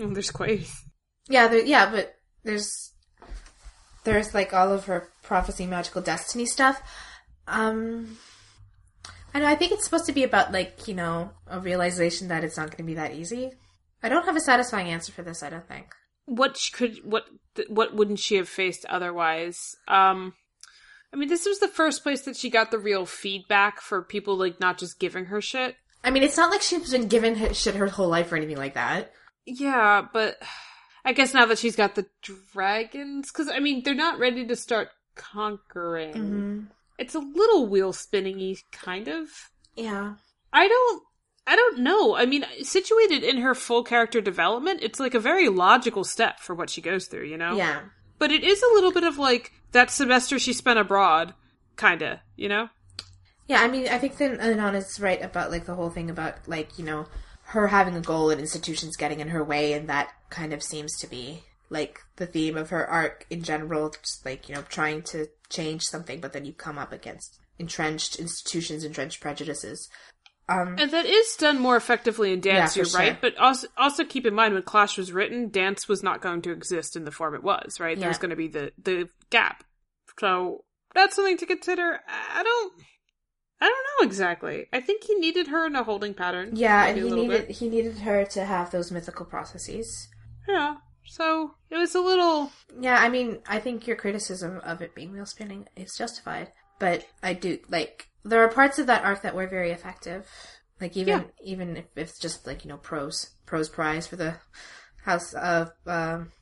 Oh, 0.00 0.08
there's 0.08 0.30
Quaithe. 0.30 0.70
Yeah. 1.28 1.48
There, 1.48 1.64
yeah, 1.64 1.90
but 1.90 2.15
there's 2.46 2.92
there's 4.04 4.32
like 4.34 4.54
all 4.54 4.72
of 4.72 4.86
her 4.86 5.08
prophecy, 5.22 5.66
magical 5.66 6.00
destiny 6.02 6.46
stuff. 6.46 6.80
Um. 7.46 8.18
I 9.34 9.40
know. 9.40 9.46
I 9.46 9.54
think 9.54 9.72
it's 9.72 9.84
supposed 9.84 10.06
to 10.06 10.12
be 10.12 10.24
about 10.24 10.52
like 10.52 10.88
you 10.88 10.94
know 10.94 11.30
a 11.46 11.60
realization 11.60 12.28
that 12.28 12.42
it's 12.44 12.56
not 12.56 12.68
going 12.68 12.78
to 12.78 12.82
be 12.84 12.94
that 12.94 13.12
easy. 13.14 13.52
I 14.02 14.08
don't 14.08 14.24
have 14.24 14.36
a 14.36 14.40
satisfying 14.40 14.88
answer 14.88 15.12
for 15.12 15.22
this. 15.22 15.42
I 15.42 15.50
don't 15.50 15.66
think. 15.68 15.86
what 16.26 16.56
could 16.72 16.98
what 17.04 17.24
what 17.68 17.94
wouldn't 17.94 18.18
she 18.18 18.36
have 18.36 18.48
faced 18.48 18.84
otherwise 18.88 19.76
um 19.88 20.34
i 21.12 21.16
mean 21.16 21.28
this 21.28 21.46
was 21.46 21.60
the 21.60 21.68
first 21.68 22.02
place 22.02 22.22
that 22.22 22.36
she 22.36 22.50
got 22.50 22.70
the 22.70 22.78
real 22.78 23.06
feedback 23.06 23.80
for 23.80 24.02
people 24.02 24.36
like 24.36 24.58
not 24.60 24.76
just 24.76 24.98
giving 24.98 25.26
her 25.26 25.40
shit 25.40 25.76
I 26.04 26.10
mean, 26.10 26.22
it's 26.22 26.36
not 26.36 26.50
like 26.50 26.62
she's 26.62 26.90
been 26.90 27.08
given 27.08 27.52
shit 27.54 27.74
her 27.76 27.86
whole 27.88 28.08
life 28.08 28.30
or 28.30 28.36
anything 28.36 28.58
like 28.58 28.74
that. 28.74 29.12
yeah 29.44 30.02
but 30.12 30.36
i 31.06 31.12
guess 31.12 31.32
now 31.32 31.46
that 31.46 31.58
she's 31.58 31.76
got 31.76 31.94
the 31.94 32.04
dragons 32.52 33.32
because 33.32 33.48
i 33.48 33.58
mean 33.58 33.82
they're 33.82 33.94
not 33.94 34.18
ready 34.18 34.46
to 34.46 34.54
start 34.56 34.88
conquering 35.14 36.12
Mm-hmm. 36.12 36.60
it's 36.98 37.14
a 37.14 37.18
little 37.20 37.66
wheel 37.68 37.92
spinningy 37.92 38.58
kind 38.72 39.08
of 39.08 39.28
Yeah. 39.74 40.14
i 40.52 40.68
don't 40.68 41.02
I 41.48 41.54
don't 41.54 41.78
know. 41.78 42.16
I 42.16 42.26
mean, 42.26 42.44
situated 42.62 43.22
in 43.22 43.36
her 43.36 43.54
full 43.54 43.84
character 43.84 44.20
development, 44.20 44.80
it's 44.82 44.98
like 44.98 45.14
a 45.14 45.20
very 45.20 45.48
logical 45.48 46.02
step 46.02 46.40
for 46.40 46.56
what 46.56 46.68
she 46.68 46.80
goes 46.80 47.06
through, 47.06 47.26
you 47.26 47.36
know? 47.36 47.54
Yeah. 47.56 47.82
But 48.18 48.32
it 48.32 48.42
is 48.42 48.60
a 48.60 48.74
little 48.74 48.90
bit 48.90 49.04
of 49.04 49.16
like 49.16 49.52
that 49.70 49.92
semester 49.92 50.40
she 50.40 50.52
spent 50.52 50.80
abroad, 50.80 51.34
kinda, 51.76 52.20
you 52.34 52.48
know? 52.48 52.68
Yeah, 53.46 53.60
I 53.62 53.68
mean, 53.68 53.86
I 53.86 53.96
think 53.98 54.16
that 54.16 54.74
is 54.74 54.98
right 54.98 55.22
about 55.22 55.52
like 55.52 55.66
the 55.66 55.76
whole 55.76 55.88
thing 55.90 56.10
about 56.10 56.34
like 56.48 56.80
you 56.80 56.84
know 56.84 57.06
her 57.48 57.68
having 57.68 57.94
a 57.96 58.00
goal 58.00 58.30
and 58.30 58.40
institutions 58.40 58.96
getting 58.96 59.20
in 59.20 59.28
her 59.28 59.42
way, 59.44 59.72
and 59.72 59.88
that 59.88 60.10
kind 60.30 60.52
of 60.52 60.62
seems 60.62 60.96
to 60.98 61.06
be 61.06 61.42
like 61.70 62.00
the 62.16 62.26
theme 62.26 62.56
of 62.56 62.70
her 62.70 62.86
arc 62.86 63.26
in 63.30 63.42
general. 63.42 63.90
Just 63.90 64.24
like 64.24 64.48
you 64.48 64.54
know 64.54 64.62
trying 64.68 65.02
to 65.02 65.26
change 65.48 65.82
something, 65.84 66.20
but 66.20 66.32
then 66.32 66.44
you 66.44 66.52
come 66.52 66.78
up 66.78 66.92
against 66.92 67.38
entrenched 67.58 68.16
institutions, 68.16 68.84
entrenched 68.84 69.20
prejudices. 69.20 69.88
Um, 70.48 70.76
And 70.78 70.92
that 70.92 71.06
is 71.06 71.34
done 71.36 71.58
more 71.58 71.76
effectively 71.76 72.32
in 72.32 72.40
dance, 72.40 72.76
Yeah, 72.76 72.82
you're 72.84 72.92
right. 72.92 73.08
sure. 73.12 73.18
But 73.20 73.36
also 73.36 73.66
also 73.76 74.04
keep 74.04 74.26
in 74.26 74.34
mind 74.34 74.54
when 74.54 74.62
Clash 74.62 74.96
was 74.96 75.12
written, 75.12 75.48
dance 75.50 75.88
was 75.88 76.02
not 76.04 76.20
going 76.20 76.42
to 76.42 76.52
exist 76.52 76.94
in 76.96 77.04
the 77.04 77.10
form 77.10 77.34
it 77.34 77.42
was, 77.42 77.80
right? 77.80 77.98
There 77.98 78.08
was 78.08 78.18
going 78.18 78.30
to 78.30 78.36
be 78.36 78.48
the 78.48 78.72
the 78.82 79.08
gap. 79.30 79.64
So 80.20 80.64
that's 80.94 81.16
something 81.16 81.36
to 81.38 81.46
consider. 81.46 82.00
I 82.08 82.42
don't 82.42 82.72
I 83.60 83.66
don't 83.66 83.86
know 84.00 84.06
exactly. 84.06 84.66
I 84.72 84.80
think 84.80 85.04
he 85.04 85.14
needed 85.14 85.46
her 85.48 85.66
in 85.66 85.76
a 85.76 85.82
holding 85.84 86.14
pattern. 86.14 86.50
yeah, 86.54 86.86
and 86.86 86.98
he 86.98 87.10
needed 87.10 87.46
bit. 87.48 87.56
he 87.56 87.68
needed 87.68 87.98
her 88.00 88.24
to 88.26 88.44
have 88.44 88.70
those 88.70 88.90
mythical 88.92 89.26
processes. 89.26 90.08
Yeah. 90.48 90.76
So 91.08 91.52
it 91.70 91.76
was 91.76 91.94
a 91.94 92.00
little 92.00 92.50
Yeah, 92.80 92.98
I 92.98 93.08
mean, 93.08 93.38
I 93.48 93.58
think 93.60 93.86
your 93.86 93.96
criticism 93.96 94.60
of 94.64 94.82
it 94.82 94.94
being 94.94 95.12
wheel 95.12 95.24
spinning 95.26 95.68
is 95.76 95.96
justified, 95.96 96.52
but 96.78 97.06
I 97.22 97.32
do 97.32 97.58
like 97.68 98.08
there 98.24 98.42
are 98.42 98.48
parts 98.48 98.78
of 98.78 98.88
that 98.88 99.04
arc 99.04 99.22
that 99.22 99.34
were 99.34 99.46
very 99.46 99.70
effective. 99.70 100.26
Like 100.80 100.96
even 100.96 101.08
Yeah. 101.20 101.22
even 101.42 101.76
if 101.76 101.84
it's 101.96 102.18
just 102.18 102.46
like 102.46 102.64
you 102.64 102.68
know 102.68 102.76
pros 102.76 103.30
pros 103.46 103.68
prize 103.68 104.06
for 104.06 104.16
the 104.16 104.34
House 105.04 105.32
of 105.34 105.70
um, 105.86 106.32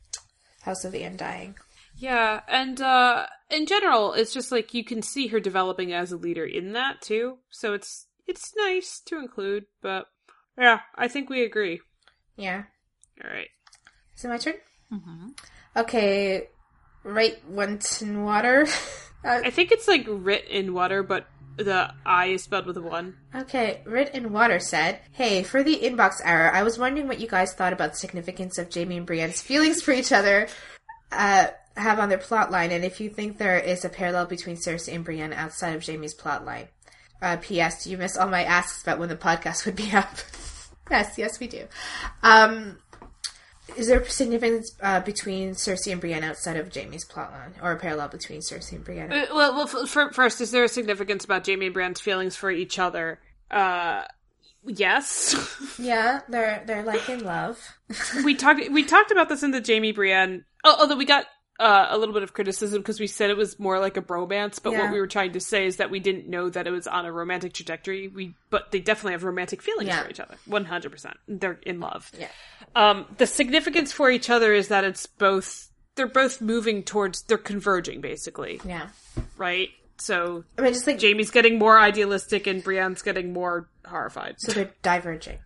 House 0.63 0.83
of 0.83 0.91
the 0.91 1.03
Undying. 1.03 1.55
Yeah, 1.97 2.41
and 2.47 2.79
uh 2.81 3.25
in 3.49 3.65
general, 3.65 4.13
it's 4.13 4.33
just 4.33 4.51
like 4.51 4.73
you 4.73 4.83
can 4.83 5.01
see 5.01 5.27
her 5.27 5.39
developing 5.39 5.93
as 5.93 6.11
a 6.11 6.17
leader 6.17 6.45
in 6.45 6.73
that 6.73 7.01
too. 7.01 7.37
So 7.49 7.73
it's 7.73 8.07
it's 8.27 8.53
nice 8.57 9.01
to 9.05 9.19
include, 9.19 9.65
but 9.81 10.07
yeah, 10.57 10.79
I 10.95 11.07
think 11.07 11.29
we 11.29 11.43
agree. 11.43 11.81
Yeah, 12.35 12.63
All 13.23 13.29
right. 13.29 13.47
is 14.15 14.25
it 14.25 14.27
my 14.27 14.37
turn? 14.37 14.55
Mm-hmm. 14.91 15.27
Okay, 15.77 16.49
right 17.03 17.37
once 17.49 18.01
in 18.01 18.23
water. 18.23 18.65
uh, 19.23 19.41
I 19.43 19.49
think 19.51 19.71
it's 19.71 19.87
like 19.87 20.05
writ 20.07 20.47
in 20.49 20.73
water, 20.73 21.03
but 21.03 21.27
the 21.57 21.93
I 22.05 22.27
is 22.27 22.43
spelled 22.43 22.65
with 22.65 22.77
a 22.77 22.81
one. 22.81 23.15
Okay, 23.33 23.81
Rit 23.85 24.13
in 24.13 24.33
Water 24.33 24.59
said, 24.59 24.99
Hey, 25.11 25.43
for 25.43 25.63
the 25.63 25.77
inbox 25.77 26.15
error, 26.23 26.53
I 26.53 26.63
was 26.63 26.77
wondering 26.77 27.07
what 27.07 27.19
you 27.21 27.27
guys 27.27 27.53
thought 27.53 27.71
about 27.71 27.91
the 27.91 27.97
significance 27.97 28.57
of 28.57 28.73
Jaime 28.73 28.97
and 28.97 29.07
Brienne's 29.07 29.41
feelings 29.41 29.81
for 29.81 29.91
each 29.91 30.11
other 30.11 30.47
uh, 31.13 31.47
have 31.77 31.99
on 31.99 32.09
their 32.09 32.17
plotline, 32.17 32.71
and 32.71 32.83
if 32.83 32.99
you 32.99 33.09
think 33.09 33.37
there 33.37 33.57
is 33.57 33.83
a 33.85 33.89
parallel 33.89 34.25
between 34.25 34.55
Cersei 34.55 34.93
and 34.95 35.03
Brienne 35.03 35.33
outside 35.33 35.75
of 35.75 35.85
Jaime's 35.85 36.15
plotline. 36.15 36.67
Uh, 37.21 37.37
P.S. 37.37 37.83
Do 37.83 37.91
you 37.91 37.97
miss 37.97 38.17
all 38.17 38.27
my 38.27 38.43
asks 38.43 38.83
about 38.83 38.99
when 38.99 39.09
the 39.09 39.15
podcast 39.15 39.65
would 39.65 39.75
be 39.75 39.91
up? 39.91 40.09
yes, 40.91 41.17
yes, 41.17 41.39
we 41.39 41.47
do. 41.47 41.65
Um, 42.23 42.79
is 43.75 43.87
there 43.87 44.05
significance 44.05 44.75
uh, 44.81 44.99
between 44.99 45.51
Cersei 45.51 45.91
and 45.91 45.99
Brienne 45.99 46.23
outside 46.23 46.57
of 46.57 46.73
Jaime's 46.73 47.05
plotline, 47.05 47.51
or 47.61 47.71
a 47.71 47.79
parallel 47.79 48.09
between 48.09 48.41
Cersei 48.41 48.73
and 48.73 48.83
Brienne? 48.83 49.11
Uh, 49.11 49.25
well, 49.33 49.55
well 49.55 49.85
f- 49.85 50.13
first, 50.13 50.39
is 50.39 50.51
there 50.51 50.63
a 50.63 50.69
significance 50.69 51.25
about 51.25 51.45
Jaime 51.45 51.65
and 51.65 51.73
Brienne's 51.73 51.99
feelings 51.99 52.35
for 52.35 52.51
each 52.51 52.77
other? 52.77 53.19
Uh, 53.49 54.03
yes. 54.65 55.35
yeah, 55.79 56.21
they're 56.29 56.63
they're 56.65 56.83
like 56.83 57.09
in 57.09 57.23
love. 57.23 57.59
we 58.23 58.35
talked 58.35 58.69
we 58.69 58.83
talked 58.83 59.11
about 59.11 59.29
this 59.29 59.43
in 59.43 59.51
the 59.51 59.63
Jaime 59.65 59.91
Brienne. 59.91 60.45
Oh, 60.63 60.77
although 60.79 60.97
we 60.97 61.05
got 61.05 61.25
uh, 61.59 61.87
a 61.89 61.97
little 61.97 62.13
bit 62.13 62.23
of 62.23 62.33
criticism 62.33 62.81
because 62.81 62.99
we 62.99 63.07
said 63.07 63.29
it 63.29 63.37
was 63.37 63.57
more 63.59 63.79
like 63.79 63.95
a 63.97 64.01
bromance, 64.01 64.61
but 64.61 64.73
Yeah. 64.73 64.81
what 64.83 64.91
we 64.91 64.99
were 64.99 65.07
trying 65.07 65.31
to 65.33 65.39
say 65.39 65.65
is 65.65 65.77
that 65.77 65.89
we 65.89 65.99
didn't 66.01 66.27
know 66.27 66.49
that 66.49 66.67
it 66.67 66.71
was 66.71 66.85
on 66.87 67.05
a 67.05 67.11
romantic 67.11 67.53
trajectory. 67.53 68.07
We 68.09 68.35
but 68.49 68.71
they 68.71 68.79
definitely 68.79 69.13
have 69.13 69.23
romantic 69.23 69.61
feelings 69.61 69.87
Yeah. 69.87 70.03
for 70.03 70.09
each 70.09 70.19
other. 70.19 70.35
One 70.45 70.65
hundred 70.65 70.91
percent. 70.91 71.15
They're 71.27 71.59
in 71.63 71.79
love. 71.79 72.11
Yeah. 72.19 72.27
Um, 72.75 73.05
the 73.17 73.25
significance 73.27 73.91
for 73.93 74.09
each 74.11 74.29
other 74.29 74.53
is 74.53 74.67
that 74.67 74.83
it's 74.83 75.05
both 75.05 75.69
they're 75.95 76.07
both 76.07 76.41
moving 76.41 76.83
towards 76.83 77.21
they're 77.21 77.37
converging 77.37 78.01
basically, 78.01 78.59
Yeah. 78.65 78.89
right? 79.37 79.69
So 79.97 80.43
I 80.57 80.61
mean, 80.61 80.73
just 80.73 80.85
like 80.85 80.99
Jaime's 80.99 81.31
getting 81.31 81.57
more 81.57 81.79
idealistic 81.79 82.47
and 82.47 82.61
Brienne's 82.61 83.01
getting 83.01 83.31
more 83.31 83.69
horrified. 83.87 84.35
So 84.39 84.51
they're 84.51 84.73
diverging. 84.81 85.39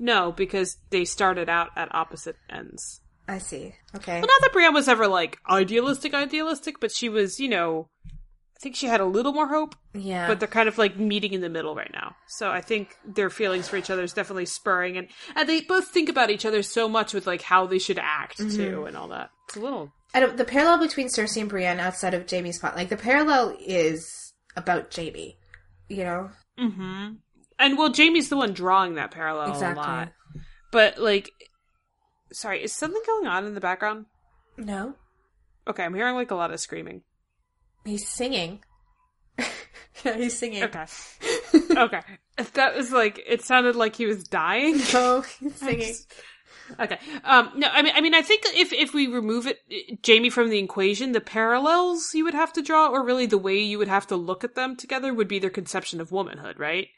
No, 0.00 0.32
because 0.32 0.76
they 0.90 1.04
started 1.04 1.48
out 1.48 1.70
at 1.76 1.94
opposite 1.94 2.36
ends. 2.50 3.00
I 3.28 3.38
see. 3.38 3.74
Okay. 3.94 4.12
Well, 4.20 4.20
not 4.28 4.40
that 4.42 4.52
Brienne 4.52 4.74
was 4.74 4.88
ever 4.88 5.08
like 5.08 5.38
idealistic, 5.50 6.14
idealistic, 6.14 6.80
but 6.80 6.92
she 6.92 7.08
was, 7.08 7.40
you 7.40 7.48
know, 7.48 7.88
I 8.06 8.58
think 8.62 8.76
she 8.76 8.86
had 8.86 9.00
a 9.00 9.04
little 9.04 9.32
more 9.32 9.48
hope. 9.48 9.74
Yeah. 9.94 10.28
But 10.28 10.38
they're 10.38 10.48
kind 10.48 10.68
of 10.68 10.78
like 10.78 10.96
meeting 10.96 11.32
in 11.32 11.40
the 11.40 11.48
middle 11.48 11.74
right 11.74 11.90
now. 11.92 12.14
So 12.28 12.50
I 12.50 12.60
think 12.60 12.96
their 13.04 13.28
feelings 13.30 13.68
for 13.68 13.76
each 13.76 13.90
other 13.90 14.02
is 14.02 14.12
definitely 14.12 14.46
spurring, 14.46 14.96
and 14.96 15.08
and 15.34 15.48
they 15.48 15.60
both 15.60 15.88
think 15.88 16.08
about 16.08 16.30
each 16.30 16.46
other 16.46 16.62
so 16.62 16.88
much 16.88 17.12
with 17.12 17.26
like 17.26 17.42
how 17.42 17.66
they 17.66 17.78
should 17.78 17.98
act 17.98 18.38
Mm-hmm. 18.38 18.56
too, 18.56 18.84
and 18.86 18.96
all 18.96 19.08
that. 19.08 19.30
It's 19.48 19.56
a 19.56 19.60
little. 19.60 19.92
I 20.14 20.20
don't, 20.20 20.36
the 20.36 20.44
parallel 20.44 20.78
between 20.78 21.08
Cersei 21.08 21.40
and 21.42 21.50
Brienne 21.50 21.80
outside 21.80 22.14
of 22.14 22.30
Jaime's 22.30 22.58
plot, 22.58 22.76
like 22.76 22.88
the 22.88 22.96
parallel 22.96 23.56
is 23.60 24.32
about 24.56 24.94
Jaime. 24.94 25.36
You 25.88 26.04
know. 26.04 26.30
hmm 26.58 27.08
And 27.58 27.76
well, 27.76 27.92
Jaime's 27.94 28.28
the 28.28 28.36
one 28.36 28.52
drawing 28.54 28.94
that 28.94 29.10
parallel 29.10 29.50
Exactly. 29.50 29.82
a 29.84 29.86
lot. 29.86 30.12
But 30.72 30.98
like, 30.98 31.30
sorry, 32.32 32.62
is 32.62 32.72
something 32.72 33.02
going 33.06 33.26
on 33.26 33.46
in 33.46 33.54
the 33.54 33.60
background? 33.60 34.06
No. 34.56 34.94
Okay, 35.68 35.82
I'm 35.82 35.94
hearing 35.94 36.14
like 36.14 36.30
a 36.30 36.36
lot 36.36 36.52
of 36.52 36.60
screaming. 36.60 37.02
He's 37.84 38.06
singing. 38.06 38.60
yeah, 40.04 40.16
he's 40.16 40.38
singing. 40.38 40.64
Okay. 40.64 40.86
okay. 41.76 42.00
That 42.54 42.76
was 42.76 42.92
like 42.92 43.20
it 43.26 43.42
sounded 43.42 43.76
like 43.76 43.96
he 43.96 44.06
was 44.06 44.24
dying. 44.24 44.80
No, 44.92 45.22
he's 45.22 45.54
singing. 45.56 45.94
Okay. 46.80 46.98
Um 47.24 47.52
no, 47.56 47.68
I 47.68 47.82
mean 47.82 47.92
I 47.94 48.00
mean 48.00 48.14
I 48.14 48.22
think 48.22 48.42
if 48.54 48.72
if 48.72 48.92
we 48.92 49.06
remove 49.06 49.46
it 49.46 49.60
Jaime 50.06 50.30
from 50.30 50.50
the 50.50 50.58
equation, 50.58 51.12
the 51.12 51.20
parallels 51.20 52.12
you 52.14 52.24
would 52.24 52.34
have 52.34 52.52
to 52.54 52.62
draw 52.62 52.88
or 52.88 53.04
really 53.04 53.26
the 53.26 53.38
way 53.38 53.58
you 53.58 53.78
would 53.78 53.88
have 53.88 54.06
to 54.08 54.16
look 54.16 54.42
at 54.44 54.54
them 54.54 54.76
together 54.76 55.14
would 55.14 55.28
be 55.28 55.38
their 55.38 55.50
conception 55.50 56.00
of 56.00 56.12
womanhood, 56.12 56.58
right? 56.58 56.88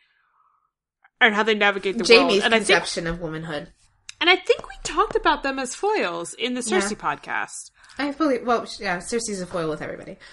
And 1.20 1.34
how 1.34 1.42
they 1.42 1.54
navigate 1.54 1.98
the 1.98 2.04
Jaime's 2.04 2.32
world. 2.32 2.44
And 2.44 2.54
I 2.54 2.58
think 2.58 2.68
conception 2.68 3.06
of 3.06 3.20
womanhood. 3.20 3.72
And 4.20 4.28
I 4.28 4.36
think 4.36 4.62
we 4.68 4.74
talked 4.82 5.14
about 5.16 5.42
them 5.42 5.58
as 5.58 5.74
foils 5.74 6.34
in 6.34 6.54
the 6.54 6.60
Cersei 6.60 6.90
Yeah. 6.92 6.96
podcast. 7.16 7.70
I 7.98 8.10
believe. 8.12 8.44
Well, 8.46 8.66
yeah, 8.78 8.98
Cersei's 8.98 9.40
a 9.40 9.46
foil 9.46 9.68
with 9.70 9.82
everybody. 9.82 10.16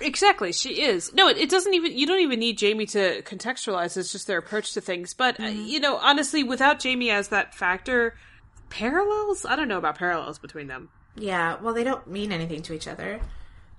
Exactly, 0.00 0.50
she 0.52 0.82
is. 0.82 1.14
No, 1.14 1.28
it, 1.28 1.36
it 1.38 1.48
doesn't 1.48 1.72
even. 1.72 1.96
You 1.96 2.04
don't 2.04 2.18
even 2.18 2.40
need 2.40 2.60
Jaime 2.60 2.84
to 2.86 3.22
contextualize. 3.22 3.96
It's 3.96 4.10
just 4.10 4.26
their 4.26 4.38
approach 4.38 4.74
to 4.74 4.80
things. 4.80 5.14
But 5.14 5.38
uh, 5.38 5.44
Mm-hmm. 5.44 5.66
you 5.66 5.78
know, 5.78 5.98
honestly, 5.98 6.42
without 6.42 6.82
Jaime 6.82 7.10
as 7.10 7.28
that 7.28 7.54
factor, 7.54 8.16
parallels. 8.70 9.44
I 9.46 9.54
don't 9.54 9.68
know 9.68 9.78
about 9.78 9.96
parallels 9.98 10.38
between 10.40 10.66
them. 10.66 10.88
Yeah. 11.14 11.58
Well, 11.62 11.74
they 11.74 11.84
don't 11.84 12.06
mean 12.08 12.32
anything 12.32 12.62
to 12.62 12.72
each 12.72 12.88
other. 12.88 13.20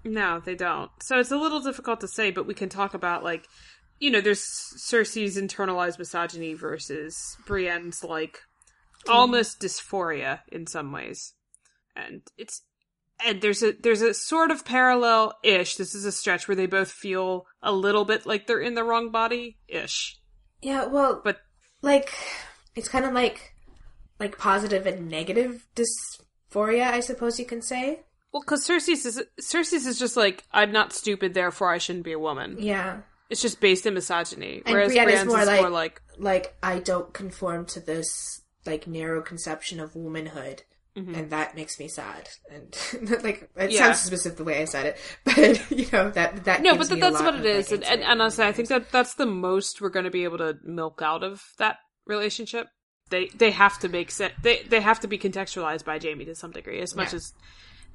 No, 0.06 0.40
they 0.40 0.56
don't. 0.56 0.90
So 1.02 1.20
it's 1.20 1.32
a 1.32 1.38
little 1.38 1.60
difficult 1.60 2.00
to 2.02 2.08
say. 2.08 2.32
But 2.32 2.46
we 2.48 2.54
can 2.54 2.70
talk 2.70 2.94
about 2.94 3.24
like, 3.24 3.48
you 4.00 4.10
know, 4.12 4.22
there's 4.22 4.40
Cersei's 4.42 5.38
internalized 5.38 6.00
misogyny 6.00 6.54
versus 6.54 7.36
Brienne's 7.46 8.04
like 8.04 8.42
almost 9.08 9.60
dysphoria 9.62 10.40
in 10.52 10.68
some 10.68 10.92
ways, 10.92 11.34
and 11.96 12.22
it's 12.38 12.62
and 13.26 13.42
there's 13.42 13.62
a 13.64 13.74
there's 13.74 14.02
a 14.02 14.14
sort 14.14 14.52
of 14.52 14.66
parallel 14.66 15.38
ish. 15.44 15.76
This 15.76 15.94
is 15.96 16.06
a 16.06 16.12
stretch 16.12 16.48
where 16.48 16.56
they 16.56 16.66
both 16.66 16.92
feel 16.92 17.46
a 17.62 17.72
little 17.72 18.06
bit 18.06 18.26
like 18.26 18.48
they're 18.48 18.60
in 18.60 18.76
the 18.76 18.84
wrong 18.84 19.12
body 19.12 19.58
ish. 19.68 20.20
Yeah. 20.62 20.86
Well, 20.86 21.22
But 21.24 21.38
like 21.82 22.14
it's 22.76 22.88
kind 22.90 23.06
of 23.06 23.14
like 23.14 23.54
like 24.20 24.38
positive 24.38 24.86
and 24.86 25.10
negative 25.10 25.66
dysphoria, 25.76 26.88
I 26.92 27.00
suppose 27.02 27.40
you 27.40 27.46
can 27.46 27.62
say. 27.62 28.02
well, 28.32 28.42
because 28.42 28.68
Cersei's 28.68 29.06
is 29.06 29.22
Cersei's 29.42 29.86
is 29.86 30.00
just 30.00 30.18
like 30.18 30.44
I'm 30.52 30.72
not 30.72 30.94
stupid, 30.94 31.34
therefore 31.34 31.72
I 31.72 31.78
shouldn't 31.78 32.06
be 32.06 32.14
a 32.14 32.20
woman. 32.20 32.58
Yeah. 32.60 33.02
It's 33.30 33.42
just 33.42 33.60
based 33.62 33.86
in 33.86 33.94
misogyny. 33.96 34.62
And 34.66 34.74
Whereas 34.76 34.92
Brienne's 34.94 35.26
more 35.26 35.40
is 35.40 35.48
like- 35.48 35.62
more 35.62 35.70
like 35.70 36.02
Like 36.18 36.56
I 36.62 36.80
don't 36.80 37.12
conform 37.14 37.66
to 37.68 37.80
this 37.80 38.42
like 38.66 38.88
narrow 38.88 39.22
conception 39.22 39.80
of 39.80 39.96
womanhood. 39.96 40.64
And 40.96 41.32
that 41.32 41.56
makes 41.56 41.80
me 41.80 41.88
sad, 41.88 42.30
and 42.52 42.78
like 43.24 43.50
it 43.56 43.72
Yeah. 43.72 43.86
sounds 43.94 44.02
specific 44.02 44.38
the 44.38 44.44
way 44.44 44.62
I 44.62 44.66
said 44.66 44.86
it, 44.86 45.00
but 45.26 45.72
you 45.72 45.88
know 45.92 46.12
that 46.12 46.46
that 46.46 46.62
no, 46.62 46.76
but 46.78 46.88
me 46.92 47.00
that, 47.00 47.10
a 47.10 47.12
that's 47.14 47.24
what 47.24 47.34
it 47.34 47.46
is, 47.48 47.72
and, 47.72 47.84
and, 47.84 48.04
and 48.04 48.22
honestly, 48.22 48.46
I 48.46 48.52
think 48.52 48.68
that 48.70 48.92
that's 48.92 49.16
the 49.16 49.26
most 49.26 49.82
we're 49.82 49.90
going 49.90 50.04
to 50.06 50.12
be 50.12 50.24
able 50.24 50.38
to 50.38 50.56
milk 50.64 51.02
out 51.04 51.24
of 51.24 51.42
that 51.58 51.78
relationship. 52.06 52.68
They 53.10 53.26
they 53.36 53.50
have 53.50 53.80
to 53.80 53.90
make 53.90 54.12
sense. 54.12 54.34
They 54.44 54.62
they 54.70 54.82
have 54.82 55.00
to 55.00 55.08
be 55.08 55.18
contextualized 55.18 55.84
by 55.84 55.98
Jaime 55.98 56.26
to 56.26 56.36
some 56.36 56.52
degree, 56.52 56.80
as 56.80 56.96
much 56.96 57.12
Yeah. 57.12 57.16
as 57.18 57.34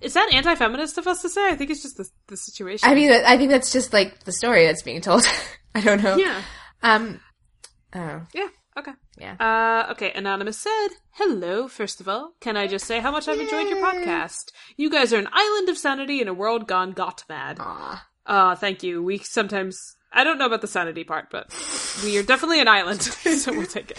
is 0.00 0.14
that 0.14 0.30
anti-feminist 0.34 0.98
of 0.98 1.06
us 1.06 1.22
to 1.22 1.28
say. 1.28 1.48
I 1.50 1.54
think 1.54 1.70
it's 1.70 1.82
just 1.84 1.98
the 1.98 2.08
the 2.26 2.36
situation. 2.36 2.90
I 2.90 2.96
mean, 2.96 3.12
I 3.12 3.36
think 3.38 3.50
that's 3.52 3.70
just 3.72 3.92
like 3.92 4.24
the 4.24 4.32
story 4.32 4.66
that's 4.66 4.82
being 4.82 5.02
told. 5.02 5.24
I 5.76 5.82
don't 5.82 6.02
know. 6.02 6.16
yeah, 6.16 6.42
Um. 6.82 7.20
Oh. 7.94 8.22
yeah, 8.34 8.48
okay. 8.76 8.92
Yeah. 9.20 9.34
Uh, 9.38 9.92
okay, 9.92 10.12
Anonymous 10.12 10.58
said, 10.58 10.88
Hello, 11.12 11.68
first 11.68 12.00
of 12.00 12.08
all. 12.08 12.34
Can 12.40 12.56
I 12.56 12.66
just 12.66 12.86
say 12.86 13.00
how 13.00 13.10
much 13.10 13.28
I've 13.28 13.40
enjoyed 13.40 13.68
your 13.68 13.84
podcast? 13.84 14.52
You 14.76 14.90
guys 14.90 15.12
are 15.12 15.18
an 15.18 15.28
island 15.32 15.68
of 15.68 15.78
sanity 15.78 16.20
in 16.20 16.28
a 16.28 16.34
world 16.34 16.66
gone 16.66 16.92
got 16.92 17.24
mad. 17.28 17.58
Aw. 17.60 18.06
Uh, 18.26 18.54
thank 18.54 18.82
you. 18.82 19.02
We 19.02 19.18
sometimes, 19.18 19.96
I 20.12 20.22
don't 20.22 20.38
know 20.38 20.46
about 20.46 20.60
the 20.60 20.66
sanity 20.66 21.04
part, 21.04 21.28
but 21.30 21.52
we 22.04 22.18
are 22.18 22.22
definitely 22.22 22.60
an 22.60 22.68
island, 22.68 23.02
so 23.02 23.52
we'll 23.52 23.66
take 23.66 23.90
it. 23.92 23.98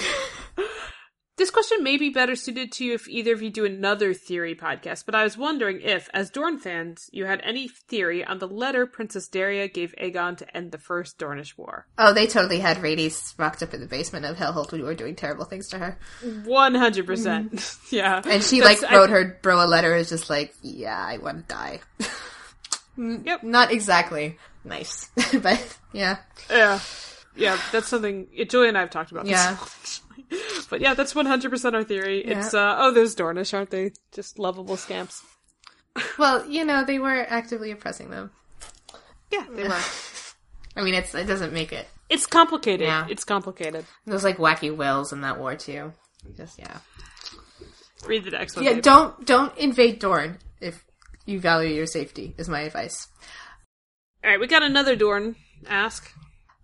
This 1.39 1.51
question 1.51 1.83
may 1.83 1.95
be 1.95 2.09
better 2.09 2.35
suited 2.35 2.73
to 2.73 2.83
you 2.83 2.95
if 2.95 3.07
either 3.07 3.31
of 3.31 3.41
you 3.41 3.49
do 3.49 3.63
another 3.63 4.13
theory 4.13 4.55
podcast, 4.55 5.05
but 5.05 5.15
I 5.15 5.23
was 5.23 5.37
wondering 5.37 5.79
if, 5.79 6.09
as 6.13 6.29
Dorne 6.29 6.59
fans, 6.59 7.09
you 7.13 7.23
had 7.27 7.39
any 7.45 7.69
theory 7.69 8.25
on 8.25 8.39
the 8.39 8.47
letter 8.47 8.85
Princess 8.85 9.29
Deria 9.29 9.69
gave 9.73 9.95
Aegon 9.97 10.35
to 10.39 10.57
end 10.57 10.73
the 10.73 10.77
First 10.77 11.17
Dornish 11.17 11.57
War. 11.57 11.87
Oh, 11.97 12.11
they 12.11 12.27
totally 12.27 12.59
had 12.59 12.75
Rhaenys 12.79 13.39
locked 13.39 13.63
up 13.63 13.73
in 13.73 13.79
the 13.79 13.87
basement 13.87 14.25
of 14.25 14.35
Hellholt 14.35 14.73
when 14.73 14.81
we 14.81 14.87
were 14.87 14.95
doing 14.95 15.15
terrible 15.15 15.45
things 15.45 15.69
to 15.69 15.77
her. 15.77 15.97
100%. 16.21 17.05
percent 17.05 17.53
mm-hmm. 17.53 17.85
yeah. 17.95 18.21
And 18.25 18.43
she 18.43 18.59
That's- 18.59 18.81
like 18.81 18.91
I- 18.91 18.97
wrote 18.97 19.09
her 19.09 19.39
bro 19.41 19.63
a 19.63 19.65
letter. 19.65 19.95
Is 19.95 20.09
just 20.09 20.29
like, 20.29 20.53
yeah, 20.61 20.99
I 21.01 21.19
want 21.19 21.47
to 21.47 21.55
die. 21.55 21.79
Mm, 22.97 23.25
yep. 23.25 23.43
Not 23.43 23.71
exactly 23.71 24.37
nice, 24.65 25.09
but 25.41 25.77
yeah, 25.93 26.17
Yeah. 26.49 26.81
Yeah, 27.33 27.57
that's 27.71 27.87
something 27.87 28.27
Julie 28.49 28.67
and 28.67 28.77
I 28.77 28.81
have 28.81 28.89
talked 28.89 29.11
about 29.11 29.23
this. 29.23 29.31
Yeah. 29.31 29.55
But 30.69 30.81
yeah, 30.81 30.93
that's 30.93 31.15
100% 31.15 31.73
our 31.73 31.83
theory. 31.83 32.19
It's, 32.19 32.53
uh, 32.53 32.75
oh, 32.77 32.91
those 32.91 33.15
Dornish, 33.15 33.55
aren't 33.55 33.71
they? 33.71 33.91
Just 34.11 34.37
lovable 34.37 34.77
scamps. 34.77 35.23
well, 36.19 36.45
you 36.45 36.63
know, 36.63 36.85
they 36.85 36.99
were 36.99 37.25
actively 37.27 37.71
oppressing 37.71 38.11
them. 38.11 38.29
Yeah, 39.31 39.45
they 39.49 39.63
were. 39.67 39.79
I 40.75 40.83
mean, 40.83 40.93
it's 40.93 41.13
it 41.15 41.25
doesn't 41.25 41.53
make 41.53 41.73
it. 41.73 41.87
It's 42.09 42.25
complicated. 42.25 42.87
Yeah. 42.87 43.07
It's 43.09 43.23
complicated. 43.23 43.85
Those 44.05 44.23
like 44.23 44.37
wacky 44.37 44.75
whales 44.75 45.11
in 45.11 45.21
that 45.21 45.39
war 45.39 45.55
too. 45.55 45.93
Just 46.37 46.59
yeah, 46.59 46.77
Read 48.05 48.23
the 48.23 48.31
next 48.31 48.55
one. 48.55 48.65
yeah. 48.65 48.73
babe. 48.73 48.83
Don't 48.83 49.25
don't 49.25 49.57
invade 49.57 49.99
Dorne 49.99 50.37
if 50.61 50.83
you 51.25 51.39
value 51.39 51.73
your 51.73 51.87
safety. 51.87 52.35
Is 52.37 52.47
my 52.47 52.61
advice. 52.61 53.07
All 54.23 54.29
right, 54.29 54.39
we 54.39 54.47
got 54.47 54.63
another 54.63 54.95
Dorne 54.95 55.35
ask. 55.67 56.11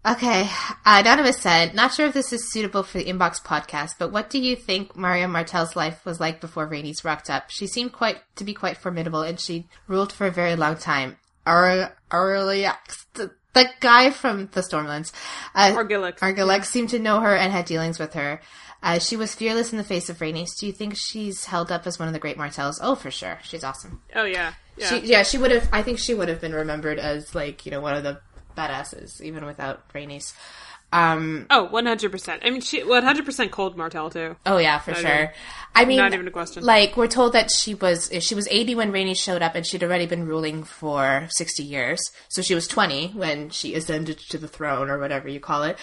Okay, 0.06 0.44
uh, 0.86 1.02
Anonymous 1.04 1.40
said, 1.42 1.74
not 1.74 1.92
sure 1.92 2.06
if 2.06 2.14
this 2.14 2.32
is 2.32 2.52
suitable 2.52 2.84
for 2.84 3.00
the 3.00 3.06
Inbox 3.06 3.42
podcast, 3.44 3.94
but 3.98 4.12
what 4.12 4.30
do 4.30 4.40
you 4.40 4.56
think 4.56 4.96
Meria 4.96 5.28
Martell's 5.28 5.76
life 5.76 6.06
was 6.06 6.20
like 6.20 6.40
before 6.40 6.68
Rhaenys 6.70 7.04
rocked 7.04 7.28
up? 7.28 7.50
She 7.50 7.66
seemed 7.66 7.92
quite 7.92 8.18
to 8.36 8.44
be 8.44 8.54
quite 8.54 8.78
formidable, 8.78 9.24
and 9.24 9.40
she 9.40 9.68
ruled 9.88 10.14
for 10.14 10.28
a 10.28 10.32
very 10.32 10.56
long 10.56 10.78
time. 10.78 11.18
Ar- 11.48 11.96
Arliax, 12.12 13.06
the, 13.16 13.32
the 13.54 13.68
guy 13.80 14.12
from 14.12 14.48
the 14.52 14.62
Stormlands, 14.62 15.12
uh, 15.56 15.72
Argilac. 15.72 16.20
Argilac 16.20 16.66
seemed 16.66 16.90
to 16.90 17.00
know 17.00 17.22
her 17.22 17.36
and 17.36 17.52
had 17.52 17.66
dealings 17.66 17.98
with 17.98 18.14
her. 18.14 18.42
Uh, 18.84 19.00
she 19.00 19.18
was 19.18 19.34
fearless 19.34 19.72
in 19.72 19.80
the 19.80 19.84
face 19.84 20.08
of 20.10 20.20
Rhaenys. 20.20 20.56
Do 20.60 20.68
you 20.68 20.72
think 20.72 20.96
she's 20.96 21.46
held 21.46 21.72
up 21.72 21.88
as 21.88 21.98
one 21.98 22.08
of 22.08 22.14
the 22.14 22.20
great 22.20 22.38
Martells? 22.38 22.80
Oh, 22.80 22.94
for 22.94 23.10
sure. 23.10 23.40
She's 23.42 23.64
awesome. 23.64 24.04
oh, 24.16 24.26
yeah. 24.26 24.54
Yeah. 24.78 24.88
She, 24.88 25.00
yeah, 25.00 25.24
she 25.24 25.40
would 25.40 25.50
have. 25.52 25.68
I 25.72 25.82
think 25.82 25.98
she 25.98 26.14
would 26.14 26.30
have 26.30 26.42
been 26.42 26.54
remembered 26.54 27.00
as 27.00 27.34
like 27.34 27.66
you 27.66 27.72
know 27.72 27.80
one 27.80 27.96
of 27.96 28.04
the 28.04 28.20
badasses, 28.56 29.22
even 29.22 29.46
without 29.46 29.88
Rhaenys. 29.94 30.34
Um. 30.94 31.48
oh, 31.50 31.68
100%. 31.74 32.40
I 32.44 32.50
mean, 32.52 32.62
she 32.62 32.82
100% 32.82 33.52
cold 33.52 33.76
Martell, 33.76 34.10
too. 34.10 34.36
Oh 34.46 34.58
yeah, 34.58 34.80
for 34.80 34.92
Not 34.92 35.00
sure. 35.02 35.10
even- 35.16 35.30
I 35.74 35.84
mean, 35.84 35.98
not 35.98 36.14
even 36.14 36.26
a 36.28 36.32
question. 36.32 36.64
Like 36.64 36.96
we're 36.96 37.08
told 37.08 37.34
that 37.34 37.52
she 37.52 37.74
was 37.76 38.10
she 38.22 38.34
was 38.34 38.48
eighty 38.50 38.76
when 38.76 38.94
Rhaenys 38.94 39.18
showed 39.18 39.42
up, 39.42 39.56
and 39.56 39.68
she'd 39.68 39.84
already 39.84 40.06
been 40.06 40.26
ruling 40.26 40.64
for 40.64 41.28
sixty 41.32 41.64
years. 41.64 42.00
So 42.30 42.42
she 42.42 42.56
was 42.56 42.66
twenty 42.66 43.10
when 43.10 43.50
she 43.50 43.76
ascended 43.76 44.20
to 44.30 44.38
the 44.38 44.48
throne, 44.48 44.90
or 44.90 44.98
whatever 45.00 45.28
you 45.28 45.42
call 45.42 45.64
it. 45.64 45.78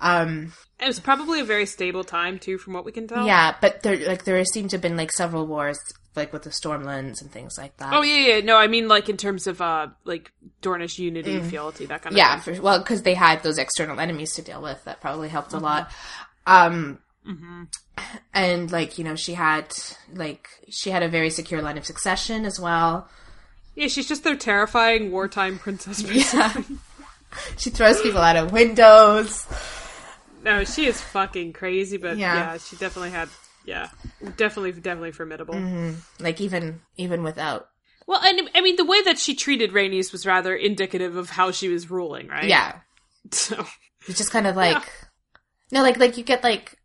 Um. 0.00 0.52
It 0.80 0.86
was 0.86 0.98
probably 1.00 1.40
a 1.40 1.44
very 1.44 1.64
stable 1.64 2.02
time, 2.04 2.38
too, 2.38 2.58
from 2.58 2.72
what 2.74 2.84
we 2.84 2.92
can 2.92 3.06
tell. 3.06 3.24
Yeah, 3.24 3.54
but 3.60 3.82
there 3.84 3.96
like 4.08 4.24
there 4.24 4.44
seemed 4.44 4.70
to 4.70 4.76
have 4.76 4.82
been 4.82 4.96
like 4.96 5.12
several 5.12 5.46
wars, 5.46 5.78
like 6.16 6.32
with 6.32 6.42
the 6.42 6.50
Stormlands 6.50 7.20
and 7.20 7.30
things 7.30 7.56
like 7.58 7.76
that. 7.76 7.92
Oh, 7.92 8.02
yeah, 8.02 8.36
yeah. 8.36 8.40
No, 8.40 8.56
I 8.56 8.66
mean, 8.66 8.88
like, 8.88 9.08
in 9.08 9.16
terms 9.16 9.46
of, 9.46 9.60
uh, 9.60 9.88
like, 10.04 10.32
Dornish 10.62 10.98
unity, 10.98 11.40
fealty, 11.42 11.86
that 11.86 12.02
kind 12.02 12.14
of 12.14 12.16
Mm. 12.16 12.18
yeah, 12.18 12.40
for, 12.40 12.60
well, 12.62 12.78
because 12.78 13.02
they 13.02 13.14
had 13.14 13.42
those 13.42 13.58
external 13.58 14.00
enemies 14.00 14.32
to 14.34 14.42
deal 14.42 14.62
with. 14.62 14.82
That 14.84 15.00
probably 15.00 15.28
helped 15.28 15.52
a 15.52 15.58
lot. 15.58 15.90
Um, 16.46 16.98
and 18.32 18.70
like 18.70 18.98
you 18.98 19.04
know, 19.04 19.16
she 19.16 19.34
had 19.34 19.74
like 20.14 20.48
she 20.70 20.90
had 20.90 21.02
a 21.02 21.08
very 21.08 21.30
secure 21.30 21.60
line 21.62 21.76
of 21.78 21.84
succession 21.86 22.44
as 22.44 22.60
well. 22.60 23.08
Yeah, 23.74 23.88
she's 23.88 24.06
just 24.08 24.22
their 24.24 24.36
terrifying 24.36 25.10
wartime 25.10 25.58
princess. 25.58 26.02
basically. 26.04 26.76
She 27.58 27.68
throws 27.70 28.00
people 28.00 28.20
out 28.20 28.36
of 28.36 28.52
windows. 28.52 29.44
No, 30.42 30.64
she 30.64 30.86
is 30.86 30.98
fucking 31.00 31.52
crazy, 31.52 31.96
but 31.98 32.16
Yeah. 32.16 32.34
yeah. 32.52 32.58
she 32.58 32.76
definitely 32.76 33.10
had 33.10 33.28
yeah, 33.66 33.90
definitely, 34.36 34.72
definitely 34.72 35.12
formidable. 35.12 35.54
Mm-hmm. 35.54 36.24
Like 36.24 36.40
even 36.40 36.80
even 36.96 37.22
without. 37.22 37.68
Well, 38.06 38.20
and 38.22 38.48
I 38.54 38.60
mean, 38.60 38.76
the 38.76 38.84
way 38.84 39.02
that 39.02 39.18
she 39.18 39.34
treated 39.34 39.72
Rhaenys 39.72 40.12
was 40.12 40.24
rather 40.24 40.54
indicative 40.54 41.16
of 41.16 41.30
how 41.30 41.50
she 41.50 41.68
was 41.68 41.90
ruling, 41.90 42.28
right? 42.28 42.44
Yeah. 42.44 42.76
So 43.32 43.66
It's 44.06 44.18
just 44.18 44.30
kind 44.30 44.46
of 44.46 44.54
like 44.54 44.80
no, 45.72 45.82
like 45.82 45.98
like 45.98 46.16
you 46.16 46.22
get 46.22 46.44
like 46.44 46.76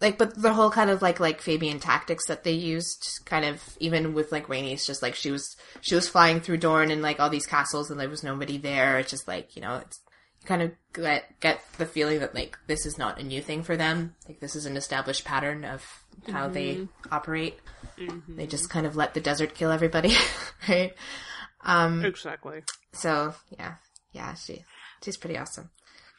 like 0.00 0.18
but 0.18 0.40
the 0.40 0.52
whole 0.52 0.70
kind 0.70 0.90
of 0.90 1.02
like 1.02 1.18
like 1.18 1.40
Fabian 1.40 1.80
tactics 1.80 2.26
that 2.26 2.44
they 2.44 2.52
used, 2.52 3.20
kind 3.24 3.44
of 3.44 3.76
even 3.80 4.14
with 4.14 4.30
like 4.30 4.46
Rhaenys, 4.46 4.86
just 4.86 5.02
like 5.02 5.14
she 5.14 5.30
was 5.30 5.56
she 5.80 5.94
was 5.94 6.08
flying 6.08 6.40
through 6.40 6.58
Dorne 6.58 6.90
and 6.90 7.02
like 7.02 7.20
all 7.20 7.30
these 7.30 7.46
castles 7.46 7.90
and 7.90 7.98
there 7.98 8.08
was 8.08 8.22
nobody 8.22 8.58
there. 8.58 8.98
It's 8.98 9.10
just 9.10 9.26
like 9.26 9.56
you 9.56 9.62
know 9.62 9.76
it's 9.76 10.00
you 10.40 10.46
kind 10.46 10.62
of 10.62 10.72
get 10.92 11.40
get 11.40 11.60
the 11.78 11.86
feeling 11.86 12.20
that 12.20 12.34
like 12.34 12.56
this 12.66 12.86
is 12.86 12.98
not 12.98 13.18
a 13.18 13.24
new 13.24 13.42
thing 13.42 13.62
for 13.62 13.76
them. 13.76 14.14
Like 14.28 14.40
this 14.40 14.54
is 14.54 14.66
an 14.66 14.76
established 14.76 15.24
pattern 15.24 15.64
of 15.64 16.03
how 16.30 16.48
they 16.48 16.86
operate. 17.10 17.58
They 18.28 18.46
just 18.46 18.70
kind 18.70 18.86
of 18.86 18.96
let 18.96 19.14
the 19.14 19.20
desert 19.20 19.54
kill 19.54 19.70
everybody, 19.70 20.16
right? 20.68 20.92
Um. 21.64 22.04
exactly. 22.04 22.62
So 22.92 23.34
yeah, 23.50 23.74
yeah, 24.12 24.34
she 24.34 24.64
she's 25.02 25.16
pretty 25.16 25.38
awesome. 25.38 25.70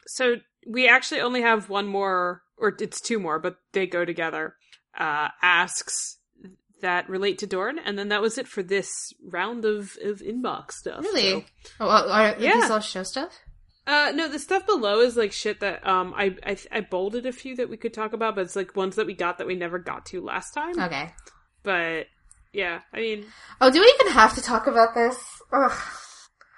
So 0.06 0.36
we 0.66 0.88
actually 0.88 1.20
only 1.20 1.42
have 1.42 1.68
one 1.68 1.86
more, 1.86 2.42
or 2.56 2.74
it's 2.80 3.00
two 3.00 3.18
more, 3.18 3.38
but 3.38 3.56
they 3.72 3.86
go 3.86 4.04
together. 4.04 4.54
Uh, 4.98 5.28
asks 5.42 6.16
that 6.80 7.08
relate 7.08 7.38
to 7.38 7.46
Dorne, 7.46 7.78
and 7.78 7.98
then 7.98 8.08
that 8.08 8.22
was 8.22 8.38
it 8.38 8.48
for 8.48 8.62
this 8.62 8.90
round 9.22 9.64
of, 9.64 9.96
of 10.02 10.20
inbox 10.20 10.72
stuff. 10.72 11.02
Really? 11.02 11.30
So- 11.32 11.44
Oh, 11.80 11.88
are, 11.88 12.08
are 12.08 12.36
Yeah. 12.38 12.54
these 12.54 12.70
all 12.70 12.80
show 12.80 13.02
stuff? 13.02 13.38
Uh, 13.86 14.10
no, 14.14 14.28
the 14.28 14.38
stuff 14.38 14.66
below 14.66 15.00
is 15.00 15.16
like 15.16 15.30
shit 15.32 15.60
that 15.60 15.86
um 15.86 16.12
I, 16.16 16.34
I 16.44 16.56
I 16.72 16.80
bolded 16.80 17.24
a 17.26 17.32
few 17.32 17.54
that 17.56 17.68
we 17.70 17.76
could 17.76 17.94
talk 17.94 18.12
about, 18.12 18.34
but 18.34 18.42
it's 18.42 18.56
like 18.56 18.74
ones 18.74 18.96
that 18.96 19.06
we 19.06 19.14
got 19.14 19.38
that 19.38 19.46
we 19.46 19.54
never 19.54 19.78
got 19.78 20.06
to 20.06 20.20
last 20.20 20.52
time. 20.54 20.78
Okay. 20.78 21.10
But 21.62 22.06
yeah, 22.52 22.80
I 22.92 22.96
mean, 23.00 23.26
Oh, 23.60 23.70
do 23.70 23.80
we 23.80 23.94
even 24.00 24.12
have 24.12 24.34
to 24.34 24.42
talk 24.42 24.66
about 24.66 24.94
this? 24.94 25.18
Ugh. 25.52 25.72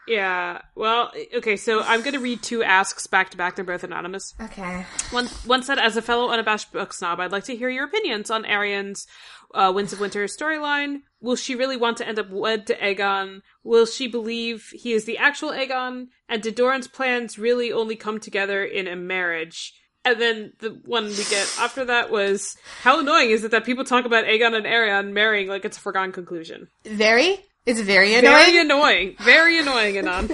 yeah. 0.06 0.60
Well, 0.74 1.12
okay, 1.36 1.56
so 1.56 1.82
I'm 1.82 2.02
gonna 2.02 2.20
read 2.20 2.42
two 2.42 2.62
asks 2.62 3.06
back 3.06 3.30
to 3.30 3.36
back. 3.36 3.56
They're 3.56 3.64
both 3.64 3.84
anonymous. 3.84 4.34
Okay. 4.40 4.86
One 5.10 5.26
one 5.44 5.62
said, 5.62 5.78
as 5.78 5.96
a 5.96 6.02
fellow 6.02 6.30
unabashed 6.30 6.72
book 6.72 6.92
snob, 6.94 7.20
I'd 7.20 7.32
like 7.32 7.44
to 7.44 7.56
hear 7.56 7.68
your 7.68 7.84
opinions 7.86 8.30
on 8.30 8.44
Arianne's 8.44 9.06
uh, 9.55 9.72
Winds 9.74 9.92
of 9.92 10.00
Winter 10.00 10.24
storyline. 10.26 11.02
Will 11.20 11.36
she 11.36 11.54
really 11.54 11.76
want 11.76 11.96
to 11.98 12.06
end 12.06 12.18
up 12.18 12.30
wed 12.30 12.66
to 12.68 12.76
Aegon? 12.76 13.42
Will 13.64 13.86
she 13.86 14.06
believe 14.06 14.70
he 14.72 14.92
is 14.92 15.04
the 15.04 15.18
actual 15.18 15.50
Aegon? 15.50 16.08
And 16.28 16.42
did 16.42 16.56
Doran's 16.56 16.86
plans 16.86 17.38
really 17.38 17.72
only 17.72 17.96
come 17.96 18.20
together 18.20 18.64
in 18.64 18.86
a 18.86 18.96
marriage? 18.96 19.74
And 20.04 20.20
then 20.20 20.52
the 20.60 20.80
one 20.84 21.06
we 21.06 21.16
get 21.16 21.54
after 21.58 21.84
that 21.86 22.10
was, 22.10 22.56
how 22.82 23.00
annoying 23.00 23.30
is 23.30 23.42
it 23.44 23.50
that 23.50 23.64
people 23.64 23.84
talk 23.84 24.04
about 24.04 24.24
Aegon 24.24 24.54
and 24.54 24.64
Arianne 24.64 25.12
marrying 25.12 25.48
like 25.48 25.64
it's 25.64 25.76
a 25.76 25.80
foregone 25.80 26.12
conclusion? 26.12 26.68
Very? 26.84 27.44
It's 27.66 27.80
very 27.80 28.14
annoying. 28.14 28.34
Very 28.34 28.58
annoying. 28.60 29.16
Very 29.20 29.58
annoying, 29.58 29.98
Anon. 29.98 30.28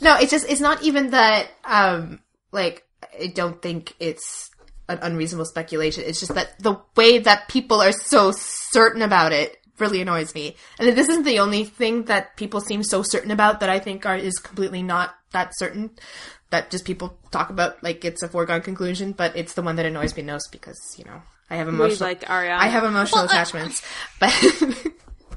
no, 0.00 0.16
it's 0.16 0.30
just, 0.30 0.48
it's 0.48 0.60
not 0.60 0.82
even 0.82 1.10
that, 1.10 1.48
um, 1.64 2.20
like, 2.50 2.84
I 3.20 3.28
don't 3.28 3.60
think 3.62 3.94
it's 4.00 4.47
an 4.88 4.98
unreasonable 5.02 5.44
speculation. 5.46 6.04
It's 6.06 6.20
just 6.20 6.34
that 6.34 6.58
the 6.58 6.76
way 6.96 7.18
that 7.18 7.48
people 7.48 7.80
are 7.82 7.92
so 7.92 8.32
certain 8.34 9.02
about 9.02 9.32
it 9.32 9.56
really 9.78 10.00
annoys 10.00 10.34
me. 10.34 10.56
And 10.78 10.88
this 10.96 11.08
isn't 11.08 11.24
the 11.24 11.38
only 11.40 11.64
thing 11.64 12.04
that 12.04 12.36
people 12.36 12.60
seem 12.60 12.82
so 12.82 13.02
certain 13.02 13.30
about 13.30 13.60
that 13.60 13.68
I 13.68 13.78
think 13.78 14.06
are, 14.06 14.16
is 14.16 14.38
completely 14.38 14.82
not 14.82 15.14
that 15.32 15.52
certain. 15.56 15.90
That 16.50 16.70
just 16.70 16.86
people 16.86 17.16
talk 17.30 17.50
about 17.50 17.82
like 17.82 18.04
it's 18.06 18.22
a 18.22 18.28
foregone 18.28 18.62
conclusion, 18.62 19.12
but 19.12 19.36
it's 19.36 19.52
the 19.52 19.60
one 19.62 19.76
that 19.76 19.84
annoys 19.84 20.16
me 20.16 20.22
most 20.22 20.50
because, 20.50 20.78
you 20.96 21.04
know, 21.04 21.20
I 21.50 21.56
have 21.56 21.66
We 21.68 21.74
emotional, 21.74 22.08
like 22.08 22.22
Arianne. 22.22 22.56
I 22.58 22.68
have 22.68 22.84
emotional 22.84 23.24
Well, 23.26 23.30
I- 23.30 23.34
attachments. 23.42 23.82
but 24.18 24.32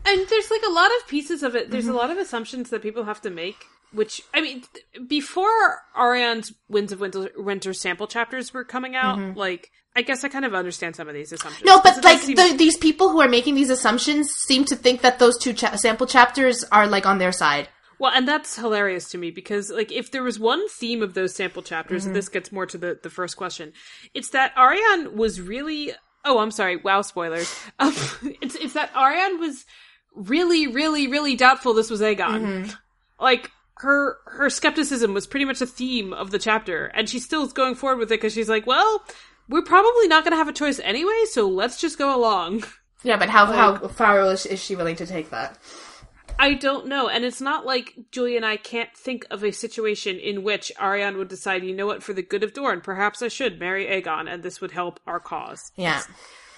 And 0.05 0.27
there's 0.27 0.51
like 0.51 0.63
a 0.67 0.71
lot 0.71 0.89
of 0.99 1.07
pieces 1.07 1.43
of 1.43 1.55
it. 1.55 1.69
There's 1.71 1.85
Mm-hmm. 1.85 1.93
a 1.93 1.97
lot 1.97 2.09
of 2.11 2.17
assumptions 2.17 2.69
that 2.69 2.81
people 2.81 3.03
have 3.05 3.21
to 3.21 3.29
make. 3.29 3.55
Which 3.93 4.21
I 4.33 4.39
mean, 4.39 4.63
th- 4.73 5.07
before 5.09 5.79
Arianne's 5.97 6.53
Winds 6.69 6.93
of 6.93 7.01
Winter, 7.01 7.29
Winter 7.35 7.73
sample 7.73 8.07
chapters 8.07 8.53
were 8.53 8.63
coming 8.63 8.95
out, 8.95 9.35
like 9.35 9.69
I 9.97 10.01
guess 10.01 10.23
I 10.23 10.29
kind 10.29 10.45
of 10.45 10.53
understand 10.55 10.95
some 10.95 11.09
of 11.09 11.13
these 11.13 11.33
assumptions. 11.33 11.67
Mm-hmm. 11.69 11.75
No, 11.77 11.81
but 11.83 12.01
like 12.03 12.19
seem- 12.19 12.35
the, 12.37 12.55
these 12.57 12.77
people 12.77 13.09
who 13.09 13.19
are 13.19 13.27
making 13.27 13.55
these 13.55 13.69
assumptions 13.69 14.31
seem 14.31 14.63
to 14.65 14.77
think 14.77 15.01
that 15.01 15.19
those 15.19 15.37
two 15.37 15.51
cha- 15.51 15.75
sample 15.75 16.07
chapters 16.07 16.63
are 16.71 16.87
like 16.87 17.05
on 17.05 17.17
their 17.17 17.33
side. 17.33 17.67
well, 17.99 18.13
and 18.15 18.25
that's 18.25 18.55
hilarious 18.55 19.09
to 19.09 19.17
me 19.17 19.29
because 19.29 19.69
like 19.69 19.91
if 19.91 20.09
there 20.11 20.23
was 20.23 20.39
one 20.39 20.67
theme 20.69 21.03
of 21.03 21.13
those 21.13 21.35
sample 21.35 21.61
chapters, 21.61 22.03
Mm-hmm. 22.03 22.07
and 22.11 22.15
this 22.15 22.29
gets 22.29 22.49
more 22.53 22.65
to 22.67 22.77
the 22.77 22.97
the 23.03 23.09
first 23.09 23.35
question, 23.35 23.73
it's 24.13 24.29
that 24.29 24.55
Arianne 24.55 25.13
was 25.15 25.41
really. 25.41 25.91
Oh, 26.23 26.37
I'm 26.39 26.51
sorry. 26.51 26.77
Wow, 26.77 27.01
spoilers. 27.01 27.53
Um, 27.79 27.93
it's 28.41 28.55
it's 28.55 28.73
that 28.73 28.93
Arianne 28.93 29.37
was 29.37 29.65
really, 30.15 30.67
really, 30.67 31.07
really 31.07 31.35
doubtful 31.35 31.73
this 31.73 31.89
was 31.89 32.01
Aegon. 32.01 32.17
Mm-hmm. 32.41 32.71
Like 33.19 33.51
her 33.77 34.17
her 34.25 34.49
skepticism 34.49 35.13
was 35.13 35.27
pretty 35.27 35.45
much 35.45 35.61
a 35.61 35.65
theme 35.65 36.13
of 36.13 36.31
the 36.31 36.39
chapter, 36.39 36.85
and 36.87 37.09
she 37.09 37.19
still 37.19 37.43
is 37.43 37.53
going 37.53 37.75
forward 37.75 37.99
with 37.99 38.11
it 38.11 38.19
because 38.19 38.33
she's 38.33 38.49
like, 38.49 38.65
well, 38.65 39.03
we're 39.49 39.63
probably 39.63 40.07
not 40.07 40.23
going 40.23 40.31
to 40.31 40.37
have 40.37 40.47
a 40.47 40.53
choice 40.53 40.79
anyway, 40.79 41.25
so 41.29 41.47
let's 41.47 41.79
just 41.79 41.97
go 41.97 42.15
along. 42.15 42.63
Yeah, 43.03 43.17
but 43.17 43.29
how 43.29 43.47
how 43.47 43.87
far 43.87 44.21
is, 44.31 44.45
is 44.45 44.63
she 44.63 44.75
willing 44.75 44.95
to 44.97 45.07
take 45.07 45.31
that? 45.31 45.57
I 46.37 46.53
don't 46.53 46.85
know, 46.85 47.09
and 47.09 47.25
it's 47.25 47.41
not 47.41 47.65
like 47.65 47.95
Julia 48.11 48.37
and 48.37 48.45
I 48.45 48.57
can't 48.57 48.95
think 48.95 49.25
of 49.31 49.43
a 49.43 49.51
situation 49.51 50.17
in 50.17 50.43
which 50.43 50.71
Arianne 50.79 51.17
would 51.17 51.27
decide, 51.27 51.63
you 51.63 51.75
know 51.75 51.87
what, 51.87 52.03
for 52.03 52.13
the 52.13 52.21
good 52.21 52.43
of 52.43 52.53
Dorne, 52.53 52.81
perhaps 52.81 53.23
I 53.23 53.27
should 53.27 53.59
marry 53.59 53.87
Aegon, 53.87 54.31
and 54.31 54.43
this 54.43 54.61
would 54.61 54.69
help 54.71 54.99
our 55.07 55.19
cause. 55.19 55.71
Yeah, 55.75 56.03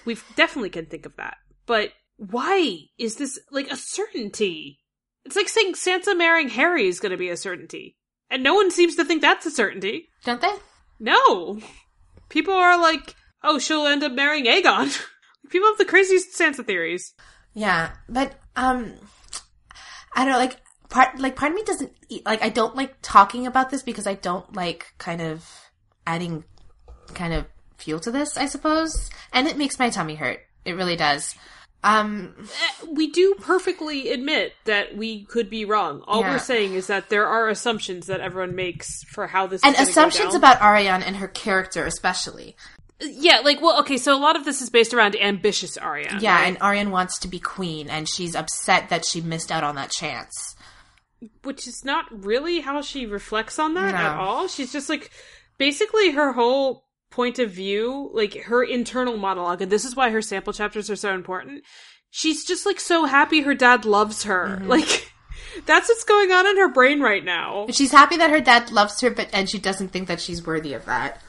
We 0.04 0.18
definitely 0.36 0.70
can 0.70 0.86
think 0.86 1.06
of 1.06 1.16
that, 1.16 1.38
but 1.66 1.94
why 2.18 2.80
is 2.98 3.16
this 3.16 3.40
like 3.52 3.72
a 3.72 3.78
certainty? 3.78 4.80
It's 5.26 5.36
like 5.36 5.50
saying 5.50 5.74
Sansa 5.74 6.18
marrying 6.18 6.50
Harry 6.50 6.88
is 6.88 7.00
going 7.00 7.12
to 7.12 7.18
be 7.18 7.30
a 7.30 7.38
certainty, 7.38 7.98
and 8.30 8.44
no 8.44 8.54
one 8.54 8.72
seems 8.72 8.96
to 8.96 9.06
think 9.06 9.22
that's 9.22 9.46
a 9.46 9.52
certainty. 9.52 10.10
don't 10.26 10.42
they? 10.42 10.54
No, 11.00 11.60
people 12.30 12.54
are 12.54 12.80
like, 12.80 13.16
oh, 13.44 13.60
she'll 13.60 13.88
end 13.88 14.04
up 14.04 14.12
marrying 14.12 14.46
Aegon. 14.46 15.02
people 15.50 15.68
have 15.68 15.78
the 15.78 15.86
craziest 15.86 16.38
Sansa 16.38 16.66
theories. 16.66 17.14
Yeah, 17.54 17.92
but 18.10 18.34
um, 18.56 18.94
I 20.16 20.26
don't 20.26 20.34
know. 20.34 20.40
Like 20.40 20.58
part 20.90 21.20
like 21.20 21.36
part 21.36 21.52
of 21.52 21.56
me 21.56 21.64
doesn't 21.64 21.92
like. 22.26 22.44
I 22.44 22.50
don't 22.50 22.76
like 22.76 22.96
talking 23.02 23.48
about 23.48 23.70
this 23.70 23.84
because 23.84 24.08
I 24.08 24.16
don't 24.16 24.56
like 24.56 24.94
kind 24.98 25.22
of 25.22 25.50
adding 26.06 26.44
kind 27.14 27.34
of 27.34 27.46
fuel 27.78 28.00
to 28.02 28.12
this. 28.12 28.38
I 28.38 28.46
suppose, 28.46 29.10
and 29.32 29.48
it 29.48 29.58
makes 29.58 29.80
my 29.80 29.90
tummy 29.90 30.16
hurt. 30.16 30.40
It 30.66 30.74
really 30.74 30.96
does. 30.96 31.36
Um, 31.84 32.34
we 32.90 33.08
do 33.12 33.36
perfectly 33.42 34.10
admit 34.12 34.54
that 34.66 34.96
we 34.96 35.26
could 35.26 35.50
be 35.50 35.66
wrong. 35.66 36.04
All 36.08 36.22
Yeah. 36.22 36.32
we're 36.32 36.40
saying 36.40 36.74
is 36.76 36.88
that 36.88 37.10
there 37.10 37.28
are 37.28 37.50
assumptions 37.50 38.08
that 38.08 38.22
everyone 38.22 38.56
makes 38.56 39.04
for 39.14 39.28
how 39.28 39.48
this 39.48 39.62
and 39.64 39.74
is 39.74 39.78
gonna 39.80 39.86
go 39.86 39.92
assumptions 39.92 40.36
about 40.36 40.60
Arianne 40.60 41.04
and 41.06 41.18
her 41.18 41.28
character, 41.28 41.86
especially. 41.86 42.56
yeah, 43.02 43.40
like 43.40 43.60
well, 43.62 43.80
okay, 43.82 43.98
so 43.98 44.16
a 44.16 44.18
lot 44.18 44.38
of 44.38 44.46
this 44.46 44.62
is 44.62 44.70
based 44.70 44.94
around 44.94 45.16
ambitious 45.18 45.78
Arianne. 45.78 46.22
Yeah, 46.22 46.36
right? 46.38 46.48
and 46.48 46.60
Arianne 46.60 46.90
wants 46.92 47.20
to 47.20 47.28
be 47.28 47.40
queen, 47.40 47.90
and 47.90 48.08
she's 48.08 48.34
upset 48.34 48.88
that 48.90 49.04
she 49.06 49.20
missed 49.20 49.52
out 49.52 49.64
on 49.66 49.76
that 49.76 49.92
chance. 49.92 50.56
which 51.44 51.68
is 51.68 51.84
not 51.86 52.06
really 52.12 52.60
how 52.60 52.82
she 52.82 53.06
reflects 53.06 53.58
on 53.58 53.74
that 53.76 53.96
at 53.96 54.18
all. 54.18 54.48
She's 54.50 54.72
just 54.74 54.90
like 54.90 55.10
basically 55.58 56.12
her 56.12 56.34
whole 56.34 56.83
point 57.14 57.38
of 57.38 57.52
view, 57.52 58.10
like 58.12 58.34
her 58.44 58.64
internal 58.64 59.18
monologue, 59.18 59.62
and 59.62 59.72
this 59.72 59.86
is 59.86 59.96
why 59.96 60.10
her 60.10 60.22
sample 60.22 60.52
chapters 60.52 60.90
are 60.90 60.96
so 60.96 61.14
important. 61.14 61.64
She's 62.10 62.44
just 62.44 62.66
like 62.66 62.80
so 62.80 63.06
happy 63.06 63.42
her 63.42 63.54
dad 63.54 63.86
loves 63.86 64.24
her. 64.24 64.58
Mm-hmm. 64.58 64.68
Like 64.68 65.14
that's 65.66 65.90
what's 65.90 66.04
going 66.04 66.32
on 66.32 66.48
in 66.48 66.58
her 66.58 66.70
brain 66.70 67.02
right 67.02 67.24
now. 67.24 67.68
She's 67.70 67.92
happy 67.92 68.18
that 68.18 68.32
her 68.32 68.42
dad 68.42 68.72
loves 68.72 69.00
her, 69.02 69.12
but 69.12 69.30
and 69.32 69.48
she 69.48 69.60
doesn't 69.60 69.90
think 69.90 70.08
that 70.08 70.20
she's 70.20 70.46
worthy 70.46 70.74
of 70.74 70.86
that 70.86 71.22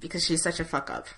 because 0.00 0.24
she's 0.24 0.42
such 0.42 0.60
a 0.60 0.64
fuck 0.64 0.90
up. 0.90 1.08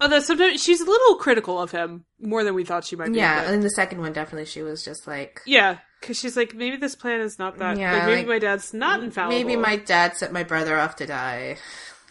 Although 0.00 0.20
sometimes 0.20 0.62
she's 0.62 0.80
a 0.80 0.86
little 0.86 1.16
critical 1.16 1.60
of 1.60 1.72
him 1.72 2.04
more 2.20 2.42
than 2.42 2.54
we 2.54 2.64
thought 2.64 2.84
she 2.84 2.96
might 2.96 3.12
be. 3.12 3.18
Yeah, 3.18 3.44
but- 3.44 3.54
in 3.54 3.60
the 3.60 3.70
second 3.70 4.00
one, 4.00 4.12
definitely, 4.12 4.46
she 4.46 4.62
was 4.62 4.82
just 4.82 5.06
like, 5.06 5.40
yeah, 5.44 5.78
because 6.00 6.18
she's 6.18 6.36
like, 6.36 6.54
maybe 6.54 6.76
this 6.76 6.94
plan 6.94 7.20
is 7.20 7.38
not 7.38 7.58
that. 7.58 7.76
Yeah, 7.76 7.92
like, 7.92 8.06
maybe 8.06 8.16
like, 8.18 8.26
my 8.28 8.38
dad's 8.38 8.72
not 8.72 9.02
infallible. 9.02 9.36
maybe 9.36 9.56
my 9.56 9.76
dad 9.76 10.16
set 10.16 10.32
my 10.32 10.44
brother 10.44 10.78
off 10.78 10.96
to 10.96 11.06
die. 11.06 11.58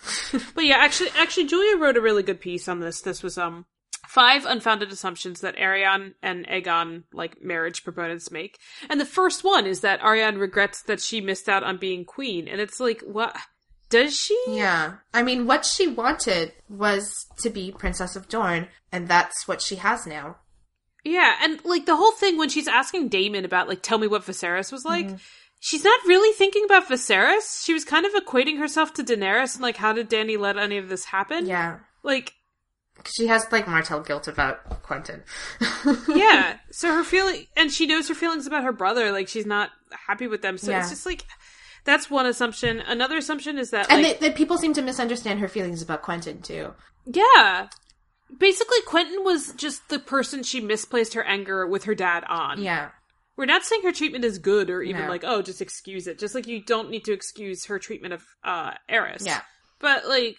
But 0.56 0.66
yeah, 0.66 0.78
actually, 0.78 1.10
actually, 1.18 1.48
Julia 1.48 1.78
wrote 1.78 1.98
a 1.98 2.02
really 2.02 2.24
good 2.24 2.40
piece 2.40 2.68
on 2.68 2.80
this. 2.80 3.02
This 3.02 3.24
was 3.24 3.38
um 3.38 3.66
five 4.08 4.46
unfounded 4.46 4.92
assumptions 4.92 5.42
that 5.42 5.58
Arianne 5.58 6.14
and 6.24 6.48
Aegon, 6.48 7.04
like 7.14 7.44
marriage 7.44 7.84
proponents, 7.84 8.32
make. 8.32 8.58
And 8.90 9.00
the 9.00 9.06
first 9.06 9.44
one 9.44 9.66
is 9.66 9.82
that 9.82 10.02
Arianne 10.02 10.40
regrets 10.40 10.82
that 10.84 11.00
she 11.00 11.22
missed 11.22 11.48
out 11.48 11.64
on 11.64 11.78
being 11.78 12.06
queen, 12.06 12.48
and 12.48 12.60
it's 12.60 12.80
like, 12.80 13.02
what? 13.02 13.36
Does 13.90 14.16
she? 14.16 14.38
Yeah, 14.48 14.98
I 15.14 15.24
mean, 15.24 15.48
what 15.48 15.66
she 15.66 15.88
wanted 15.88 16.54
was 16.70 17.28
to 17.40 17.50
be 17.50 17.72
Princess 17.72 18.16
of 18.16 18.30
Dorne, 18.30 18.68
and 18.92 19.08
that's 19.08 19.48
what 19.48 19.62
she 19.62 19.78
has 19.78 20.06
now. 20.06 20.38
Yeah, 21.04 21.36
and 21.42 21.64
like 21.64 21.86
the 21.86 21.96
whole 21.96 22.12
thing 22.12 22.38
when 22.38 22.50
she's 22.50 22.68
asking 22.68 23.10
Daemon 23.10 23.46
about 23.46 23.68
like, 23.68 23.82
tell 23.82 23.98
me 23.98 24.08
what 24.08 24.26
Viserys 24.26 24.72
was 24.72 24.86
like. 24.86 25.10
She's 25.60 25.84
not 25.84 25.99
really 26.07 26.34
thinking 26.34 26.64
about 26.65 26.88
Viserys. 26.88 27.64
She 27.65 27.73
was 27.73 27.84
kind 27.84 28.06
of 28.06 28.14
equating 28.14 28.60
herself 28.60 28.94
to 28.95 29.03
Daenerys 29.03 29.56
and 29.56 29.61
like, 29.61 29.76
how 29.77 29.91
did 29.94 30.10
Dany 30.10 30.38
let 30.40 30.57
any 30.57 30.77
of 30.77 30.88
this 30.90 31.06
happen? 31.06 31.45
Yeah, 31.45 31.80
Like, 32.02 32.34
She 33.06 33.27
has 33.27 33.45
like 33.52 33.68
Martell 33.68 33.99
guilt 34.02 34.27
about 34.30 34.84
Quentyn. 34.84 35.22
yeah. 36.15 36.57
So 36.72 36.94
her 36.94 37.03
feeling, 37.03 37.45
and 37.57 37.72
she 37.72 37.88
knows 37.88 38.07
her 38.07 38.15
feelings 38.15 38.48
about 38.48 38.64
her 38.64 38.72
brother. 38.72 39.11
Like 39.11 39.27
she's 39.27 39.45
not 39.45 39.72
happy 40.07 40.27
with 40.27 40.41
them. 40.41 40.57
So 40.57 40.72
Yeah. 40.72 40.80
it's 40.80 40.90
just 40.90 41.06
like 41.06 41.26
that's 41.86 42.10
one 42.10 42.26
assumption. 42.26 42.80
Another 42.81 43.18
assumption 43.18 43.57
is 43.57 43.72
that 43.72 43.90
And 43.91 44.02
like 44.03 44.19
that 44.19 44.27
that 44.30 44.36
people 44.36 44.57
seem 44.57 44.73
to 44.73 44.81
misunderstand 44.81 45.40
her 45.41 45.48
feelings 45.48 45.81
about 45.81 46.03
Quentyn 46.03 46.41
too. 46.44 46.73
yeah, 47.06 47.68
basically 48.38 48.80
Quentyn 48.88 49.23
was 49.26 49.53
just 49.53 49.90
the 49.90 49.99
person 49.99 50.44
she 50.44 50.60
misplaced 50.61 51.14
her 51.15 51.23
anger 51.23 51.65
with 51.68 51.84
her 51.86 51.95
dad 51.95 52.23
on. 52.30 52.61
Yeah. 52.61 52.90
We're 53.40 53.45
not 53.45 53.64
saying 53.64 53.84
her 53.84 53.94
treatment 53.94 54.26
is 54.26 54.38
good 54.38 54.70
or 54.70 54.82
even 54.82 55.03
No. 55.03 55.07
like 55.07 55.24
oh 55.24 55.41
just 55.41 55.61
excuse 55.61 56.07
it. 56.07 56.20
Just 56.20 56.36
like 56.36 56.45
you 56.45 56.61
don't 56.61 56.90
need 56.90 57.06
to 57.06 57.14
excuse 57.14 57.64
her 57.68 57.80
treatment 57.80 58.14
of 58.14 58.22
uh 58.44 58.72
Arys. 58.90 59.26
Yeah. 59.26 59.40
But 59.80 60.06
like. 60.10 60.38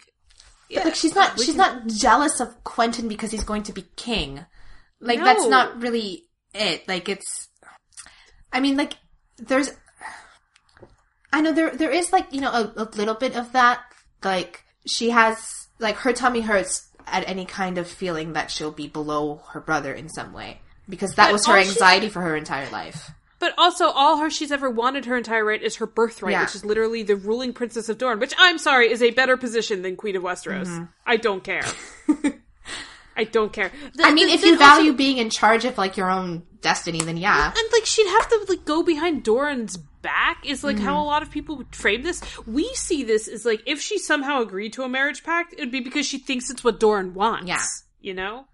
Yeah, 0.69 0.83
Like 0.83 0.93
she's 0.93 1.15
not 1.15 1.39
she's 1.39 1.55
can- 1.55 1.57
not 1.57 1.87
jealous 1.87 2.39
of 2.39 2.63
Quentyn 2.63 3.09
because 3.09 3.31
he's 3.31 3.43
going 3.43 3.63
to 3.63 3.73
be 3.73 3.85
king. 3.95 4.45
Like 4.99 5.19
that's 5.19 5.47
not 5.47 5.81
really 5.81 6.25
it. 6.53 6.87
Like 6.87 7.09
it's 7.09 7.49
I 8.53 8.59
mean 8.59 8.77
like 8.77 8.93
there's 9.37 9.71
I 11.33 11.41
know 11.41 11.53
there 11.53 11.75
there 11.75 11.89
is 11.89 12.13
like, 12.13 12.31
you 12.31 12.39
know, 12.41 12.51
a, 12.51 12.73
a 12.77 12.87
little 12.95 13.15
bit 13.15 13.35
of 13.35 13.51
that. 13.53 13.79
Like 14.23 14.63
she 14.87 15.09
has 15.09 15.67
like 15.79 15.95
her 15.97 16.13
tummy 16.13 16.41
hurts 16.41 16.87
at 17.07 17.27
any 17.27 17.45
kind 17.45 17.79
of 17.79 17.87
feeling 17.87 18.33
that 18.33 18.51
she'll 18.51 18.71
be 18.71 18.87
below 18.87 19.41
her 19.53 19.59
brother 19.59 19.91
in 19.91 20.07
some 20.07 20.33
way. 20.33 20.61
Because 20.91 21.15
that 21.15 21.27
But 21.27 21.33
was 21.33 21.45
her 21.47 21.57
all 21.57 21.63
she- 21.63 21.69
anxiety 21.69 22.09
for 22.09 22.21
her 22.21 22.35
entire 22.35 22.69
life. 22.69 23.09
But 23.39 23.55
also, 23.57 23.85
all 23.85 24.17
her 24.17 24.29
she's 24.29 24.51
ever 24.51 24.69
wanted 24.69 25.05
her 25.05 25.17
entire 25.17 25.43
right 25.43 25.63
is 25.63 25.77
her 25.77 25.87
birthright, 25.87 26.33
Yeah. 26.33 26.43
which 26.43 26.53
is 26.53 26.63
literally 26.63 27.01
the 27.01 27.15
ruling 27.15 27.53
princess 27.53 27.89
of 27.89 27.97
Dorne. 27.97 28.19
Which 28.19 28.35
I'm 28.37 28.59
sorry 28.59 28.91
is 28.91 29.01
a 29.01 29.09
better 29.09 29.35
position 29.35 29.81
than 29.81 29.95
Queen 29.95 30.15
of 30.15 30.21
Westeros. 30.21 30.67
Mm-hmm. 30.67 30.83
I 31.07 31.17
don't 31.17 31.43
care. 31.43 31.63
I 33.17 33.25
don't 33.25 33.51
care. 33.51 33.71
I 34.01 34.13
mean, 34.13 34.27
Th- 34.27 34.39
if 34.39 34.45
you 34.45 34.57
value 34.57 34.91
also- 34.91 34.97
being 34.97 35.17
in 35.17 35.29
charge 35.29 35.65
of 35.65 35.77
like 35.77 35.97
your 35.97 36.09
own 36.09 36.43
destiny, 36.61 36.99
then 37.01 37.17
yeah. 37.17 37.47
and 37.47 37.67
like 37.73 37.85
she'd 37.85 38.07
have 38.07 38.27
to 38.29 38.45
like 38.47 38.63
go 38.65 38.83
behind 38.83 39.23
Doran's 39.23 39.75
back 39.77 40.45
is 40.45 40.63
like 40.63 40.77
Mm-hmm. 40.77 40.85
how 40.85 41.03
a 41.03 41.05
lot 41.05 41.21
of 41.21 41.29
people 41.31 41.57
would 41.57 41.75
frame 41.75 42.03
this. 42.03 42.21
We 42.47 42.73
see 42.73 43.03
this 43.03 43.27
as 43.27 43.45
like 43.45 43.61
if 43.65 43.81
she 43.81 43.97
somehow 43.99 44.41
agreed 44.41 44.73
to 44.73 44.83
a 44.83 44.89
marriage 44.89 45.23
pact, 45.23 45.53
it 45.53 45.59
would 45.59 45.71
be 45.71 45.81
because 45.81 46.05
she 46.05 46.17
thinks 46.19 46.49
it's 46.49 46.63
what 46.63 46.79
Doran 46.79 47.13
wants. 47.13 47.47
Yeah. 47.47 47.61
you 48.01 48.13
know. 48.13 48.45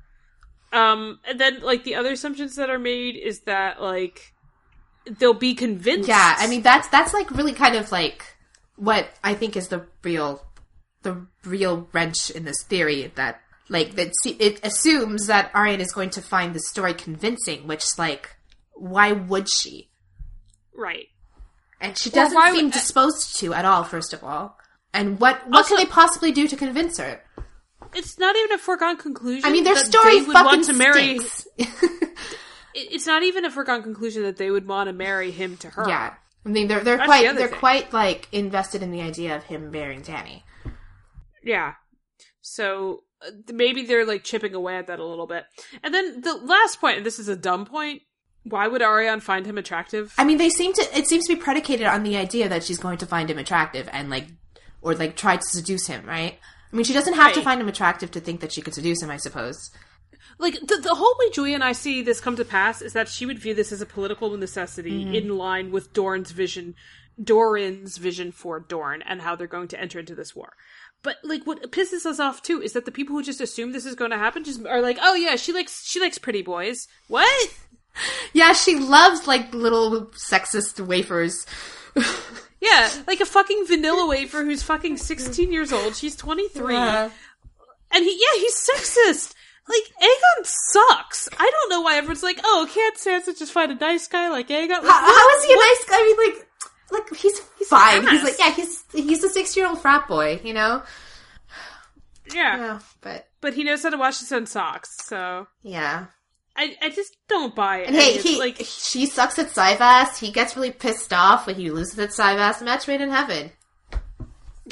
Um, 0.74 1.20
and 1.28 1.40
then 1.40 1.62
like 1.62 1.84
the 1.84 1.96
other 1.96 2.12
assumptions 2.12 2.56
that 2.56 2.70
are 2.70 2.80
made 2.80 3.16
is 3.16 3.42
that 3.42 3.82
like 3.82 4.34
they'll 5.06 5.34
be 5.34 5.56
convinced. 5.56 6.10
Yeah, 6.10 6.36
I 6.38 6.48
mean 6.48 6.62
that's 6.62 6.88
that's 6.90 7.14
like 7.14 7.32
really 7.32 7.54
kind 7.54 7.76
of 7.76 7.92
like 7.92 8.24
what 8.76 9.10
I 9.24 9.34
think 9.34 9.56
is 9.56 9.70
the 9.70 9.86
real 10.04 10.44
the 11.04 11.26
real 11.46 11.88
wrench 11.94 12.30
in 12.32 12.44
this 12.44 12.62
theory 12.64 13.12
that 13.16 13.40
like 13.70 13.96
that 13.96 14.12
it 14.26 14.60
assumes 14.64 15.28
that 15.28 15.52
Arya 15.54 15.78
is 15.78 15.94
going 15.94 16.10
to 16.12 16.22
find 16.22 16.54
the 16.54 16.60
story 16.60 16.94
convincing, 16.94 17.66
which 17.68 17.86
like 17.98 18.36
why 18.74 19.12
would 19.14 19.50
she? 19.50 19.90
right. 20.76 21.08
And 21.80 21.96
she 21.98 22.10
doesn't 22.10 22.36
why 22.36 22.52
seem 22.54 22.66
would- 22.66 22.74
disposed 22.74 23.38
to 23.40 23.54
at 23.54 23.64
all. 23.64 23.84
First 23.84 24.12
of 24.14 24.24
all, 24.24 24.58
and 24.94 25.20
what 25.20 25.48
what 25.48 25.58
Also- 25.60 25.76
can 25.76 25.86
they 25.86 25.90
possibly 25.90 26.32
do 26.32 26.48
to 26.48 26.56
convince 26.58 26.98
her? 26.98 27.22
It's 27.96 28.18
not 28.20 28.36
even 28.36 28.54
a 28.54 28.58
foregone 28.58 28.98
conclusion. 28.98 29.46
I 29.46 29.52
mean, 29.52 29.64
their 29.64 29.76
that 29.76 29.86
story 29.86 30.20
they 30.20 30.26
would 30.26 30.34
fucking 30.34 30.46
want 30.46 30.66
to 30.66 30.74
marry. 30.74 31.20
It's 32.80 33.08
not 33.08 33.24
even 33.24 33.44
a 33.44 33.50
foregone 33.50 33.82
conclusion 33.82 34.22
that 34.24 34.38
they 34.38 34.52
would 34.52 34.68
want 34.68 34.88
to 34.88 34.94
marry 34.94 35.32
him 35.32 35.58
to 35.58 35.70
her. 35.72 35.90
yeah, 35.90 36.14
I 36.46 36.50
mean 36.50 36.68
they're 36.68 36.84
they're 36.84 36.98
That's 36.98 37.08
quite 37.08 37.28
the 37.28 37.34
they're 37.34 37.48
thing. 37.48 37.60
quite 37.60 37.92
like 37.94 38.28
invested 38.32 38.84
in 38.84 38.92
the 38.92 39.02
idea 39.02 39.36
of 39.36 39.44
him 39.44 39.72
marrying 39.72 40.04
Dany. 40.04 40.44
Yeah. 41.44 41.74
So 42.42 43.04
uh, 43.26 43.32
maybe 43.52 43.84
they're 43.86 44.06
like 44.06 44.24
chipping 44.24 44.54
away 44.54 44.78
at 44.78 44.88
that 44.88 45.00
a 45.00 45.06
little 45.06 45.26
bit. 45.26 45.46
And 45.84 45.92
then 45.92 46.22
the 46.22 46.36
last 46.36 46.80
point, 46.80 46.98
and 46.98 47.06
this 47.06 47.18
is 47.18 47.28
a 47.28 47.36
dumb 47.36 47.66
point. 47.66 48.04
Why 48.44 48.68
would 48.68 48.82
Arianne 48.82 49.22
find 49.24 49.46
him 49.46 49.58
attractive? 49.58 50.14
I 50.18 50.24
mean, 50.24 50.38
they 50.38 50.50
seem 50.50 50.72
to. 50.74 50.98
It 50.98 51.08
seems 51.08 51.26
to 51.28 51.36
be 51.36 51.42
predicated 51.42 51.88
on 51.88 52.04
the 52.04 52.16
idea 52.16 52.48
that 52.48 52.64
she's 52.64 52.78
going 52.78 53.00
to 53.00 53.06
find 53.08 53.30
him 53.30 53.40
attractive 53.40 53.90
and 53.92 54.10
like, 54.12 54.28
or 54.82 54.94
like 54.94 55.16
try 55.16 55.36
to 55.36 55.44
seduce 55.44 55.88
him, 55.88 56.06
right? 56.06 56.38
I 56.72 56.76
mean, 56.76 56.86
she 56.86 56.94
doesn't 56.94 57.14
have 57.16 57.34
to 57.34 57.42
find 57.42 57.62
him 57.62 57.68
attractive 57.70 58.12
to 58.12 58.20
think 58.20 58.42
that 58.42 58.52
she 58.52 58.62
could 58.62 58.74
seduce 58.74 59.02
him. 59.02 59.10
I 59.10 59.18
suppose. 59.18 59.72
like 60.40 60.56
the, 60.60 60.78
the 60.84 60.96
whole 60.96 61.16
way 61.20 61.30
Julia 61.32 61.56
and 61.56 61.64
I 61.64 61.72
see 61.72 62.02
this 62.02 62.20
come 62.22 62.36
to 62.36 62.46
pass 62.46 62.82
is 62.82 62.94
that 62.94 63.08
she 63.08 63.26
would 63.26 63.40
view 63.40 63.54
this 63.56 63.72
as 63.72 63.82
a 63.82 63.86
political 63.86 64.36
necessity 64.38 65.04
Mm-hmm. 65.06 65.16
in 65.16 65.38
line 65.38 65.72
with 65.72 65.94
Doran's 65.94 66.32
vision, 66.32 66.76
Doran's 67.22 67.98
vision 67.98 68.32
for 68.32 68.60
Dorne 68.60 69.02
and 69.02 69.22
how 69.22 69.36
they're 69.36 69.48
going 69.48 69.70
to 69.70 69.80
enter 69.80 70.00
into 70.00 70.14
this 70.16 70.36
war. 70.36 70.54
But 71.04 71.18
like 71.24 71.44
what 71.46 71.72
pisses 71.72 72.06
us 72.06 72.20
off 72.20 72.42
too 72.42 72.62
is 72.62 72.74
that 72.74 72.86
the 72.86 72.92
people 72.92 73.16
who 73.16 73.24
just 73.24 73.40
assume 73.42 73.72
this 73.72 73.86
is 73.86 73.96
going 73.96 74.12
to 74.12 74.18
happen 74.18 74.44
just 74.44 74.66
are 74.66 74.82
like, 74.82 74.98
oh 75.02 75.14
yeah, 75.16 75.36
she 75.36 75.54
likes 75.54 75.86
she 75.88 76.00
likes 76.00 76.18
pretty 76.18 76.42
boys. 76.42 76.88
What? 77.08 77.50
Yeah, 78.32 78.54
she 78.54 78.76
loves 78.76 79.26
like 79.26 79.52
little 79.56 80.12
sexist 80.30 80.80
wafers. 80.86 81.48
Yeah, 82.60 82.90
like 83.08 83.20
a 83.20 83.26
fucking 83.26 83.66
vanilla 83.68 84.08
wafer 84.08 84.44
who's 84.44 84.64
fucking 84.64 84.98
sixteen 84.98 85.52
years 85.52 85.72
old. 85.72 85.96
She's 85.96 86.16
twenty 86.16 86.48
three, 86.50 86.76
Uh, 86.76 87.10
and 87.92 88.04
he 88.04 88.12
yeah 88.12 88.40
he's 88.42 88.56
sexist. 88.70 89.34
Like 89.70 89.84
Aegon 90.02 90.46
sucks. 90.46 91.28
I 91.38 91.52
don't 91.52 91.70
know 91.70 91.82
why 91.82 91.98
everyone's 91.98 92.24
like, 92.24 92.40
oh, 92.44 92.68
can't 92.74 92.96
Sansa 92.98 93.38
just 93.38 93.52
find 93.52 93.72
a 93.72 93.76
nice 93.76 94.08
guy 94.08 94.30
like 94.30 94.48
Aegon? 94.48 94.70
Like, 94.70 94.82
how, 94.84 95.06
how 95.06 95.38
is 95.38 95.44
he 95.44 95.54
a 95.54 95.56
nice 95.56 95.86
guy? 95.90 95.96
I 95.98 96.04
mean, 96.18 96.36
like, 96.36 96.48
like 97.12 97.20
he's, 97.22 97.42
he's 97.60 97.68
fine. 97.68 98.08
He's 98.08 98.24
like, 98.24 98.40
yeah, 98.40 98.52
he's 98.54 98.84
he's 98.94 99.24
a 99.24 99.30
six 99.30 99.56
year 99.58 99.68
old 99.68 99.82
frat 99.82 100.08
boy, 100.08 100.40
you 100.44 100.54
know. 100.54 100.84
Yeah, 102.34 102.58
Yeah, 102.58 102.80
but 103.02 103.28
but 103.42 103.54
he 103.54 103.64
knows 103.64 103.84
how 103.84 103.90
to 103.90 103.98
wash 103.98 104.20
his 104.20 104.32
own 104.32 104.46
socks, 104.48 104.98
so 105.06 105.48
yeah. 105.64 106.08
I 106.58 106.76
I 106.82 106.90
just 106.90 107.16
don't 107.30 107.56
buy 107.56 107.80
it. 107.80 107.88
And 107.88 107.96
hey, 107.96 108.18
he 108.18 108.40
like 108.40 108.58
she 108.58 109.06
sucks 109.06 109.38
at 109.38 109.50
Cyvass. 109.50 110.18
He 110.18 110.32
gets 110.32 110.56
really 110.56 110.72
pissed 110.72 111.14
off 111.14 111.46
when 111.46 111.56
he 111.56 111.70
loses 111.70 112.00
at 112.00 112.10
Cyvass. 112.10 112.64
Match 112.64 112.88
made 112.88 113.02
in 113.02 113.12
heaven. 113.12 113.52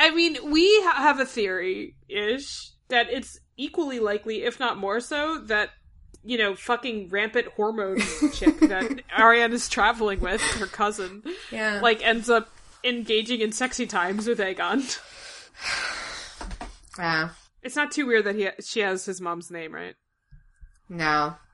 I 0.00 0.14
mean, 0.14 0.36
we 0.50 0.64
ha- 0.84 1.02
have 1.02 1.18
a 1.18 1.26
theory 1.26 1.96
ish 2.08 2.70
that 2.88 3.10
it's 3.10 3.40
equally 3.56 3.98
likely, 3.98 4.44
if 4.44 4.60
not 4.60 4.78
more 4.78 5.00
so, 5.00 5.38
that 5.46 5.70
you 6.24 6.36
know, 6.36 6.54
fucking 6.54 7.08
rampant 7.08 7.46
hormone 7.48 7.98
chick 8.34 8.60
that 8.60 9.00
Arianne 9.16 9.52
is 9.52 9.68
traveling 9.68 10.20
with, 10.20 10.40
her 10.58 10.66
cousin, 10.66 11.22
Yeah, 11.50 11.80
like 11.80 12.04
ends 12.04 12.28
up 12.28 12.50
engaging 12.84 13.40
in 13.40 13.52
sexy 13.52 13.86
times 13.86 14.26
with 14.28 14.38
Aegon. 14.38 14.98
yeah. 16.98 17.30
It's 17.62 17.76
not 17.76 17.90
too 17.90 18.06
weird 18.06 18.24
that 18.24 18.34
he 18.36 18.48
she 18.64 18.80
has 18.80 19.04
his 19.04 19.20
mom's 19.20 19.50
name, 19.50 19.74
right? 19.74 19.94
No. 20.88 21.34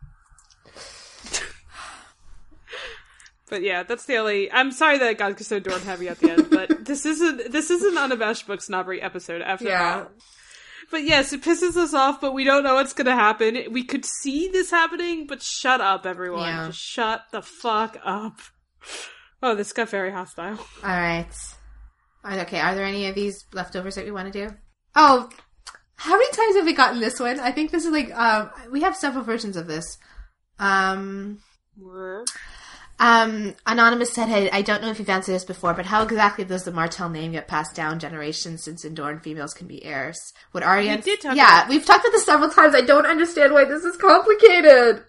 But 3.51 3.63
yeah, 3.63 3.83
that's 3.83 4.07
the 4.07 4.17
only. 4.17 4.51
I'm 4.51 4.73
sorry 4.73 4.99
that 4.99 5.11
it 5.11 5.19
got 5.19 5.39
so 5.39 5.61
Dorne 5.61 5.81
heavy 5.83 6.09
at 6.09 6.19
the 6.19 6.31
end, 6.31 6.49
but 6.51 6.85
this 6.87 7.05
isn't 7.05 7.53
this 7.53 7.71
is 7.71 7.83
an 7.83 7.99
unabashed 7.99 8.47
book 8.47 8.63
snobbery 8.63 9.03
episode 9.03 9.43
after 9.43 9.67
Yeah. 9.67 9.95
all. 10.07 10.11
But 10.91 11.05
yes, 11.05 11.33
it 11.33 11.43
pisses 11.43 11.77
us 11.77 11.93
off, 11.95 12.21
but 12.21 12.33
we 12.33 12.45
don't 12.45 12.63
know 12.63 12.75
what's 12.75 12.93
going 12.95 13.07
to 13.07 13.15
happen. 13.15 13.59
We 13.71 13.85
could 13.85 14.05
see 14.05 14.49
this 14.49 14.71
happening, 14.71 15.27
but 15.27 15.43
shut 15.43 15.81
up, 15.81 16.05
everyone! 16.07 16.43
Yeah. 16.43 16.67
Just 16.69 16.79
shut 16.81 17.23
the 17.33 17.43
fuck 17.43 17.99
up. 18.05 18.39
Oh, 19.43 19.55
this 19.55 19.73
got 19.73 19.89
very 19.89 20.11
hostile. 20.11 20.59
All 20.83 20.91
right. 20.91 21.27
Okay, 22.25 22.61
are 22.61 22.75
there 22.75 22.85
any 22.87 23.07
of 23.09 23.15
these 23.15 23.45
leftovers 23.53 23.95
that 23.97 24.05
we 24.05 24.11
want 24.11 24.33
to 24.33 24.47
do? 24.49 24.55
Oh, 24.97 25.29
how 26.05 26.13
many 26.19 26.31
times 26.33 26.57
have 26.57 26.67
we 26.67 26.75
gotten 26.75 27.01
this 27.01 27.19
one? 27.19 27.41
I 27.41 27.51
think 27.51 27.71
this 27.71 27.85
is 27.85 27.93
like 27.93 28.15
um 28.15 28.51
we 28.71 28.83
have 28.83 28.97
several 28.97 29.25
versions 29.25 29.57
of 29.57 29.67
this. 29.67 29.99
Um 30.59 31.39
um 33.01 33.55
anonymous 33.67 34.13
said 34.13 34.29
hey, 34.29 34.51
I 34.51 34.63
don't 34.63 34.83
know 34.83 34.91
if 34.91 34.99
you've 34.99 35.09
answered 35.09 35.33
this 35.33 35.45
before, 35.45 35.75
but 35.75 35.87
how 35.87 36.03
exactly 36.03 36.45
does 36.45 36.65
the 36.65 36.71
Martell 36.73 37.09
name 37.09 37.33
get 37.33 37.49
passed 37.49 37.75
down 37.75 37.99
generations 37.99 38.63
since 38.63 38.85
Endoran 38.85 39.23
females 39.23 39.55
can 39.55 39.67
be 39.67 39.85
heirs? 39.85 40.33
Would 40.53 40.63
Arya 40.63 40.97
We 40.97 41.01
did 41.03 41.21
talk 41.21 41.37
Yeah, 41.37 41.61
about- 41.63 41.69
we've 41.71 41.85
talked 41.85 42.05
about 42.05 42.13
this 42.13 42.25
several 42.25 42.51
times. 42.51 42.75
I 42.75 42.83
don't 42.83 43.07
understand 43.07 43.53
why 43.53 43.65
this 43.65 43.83
is 43.83 43.97
complicated. 43.97 45.03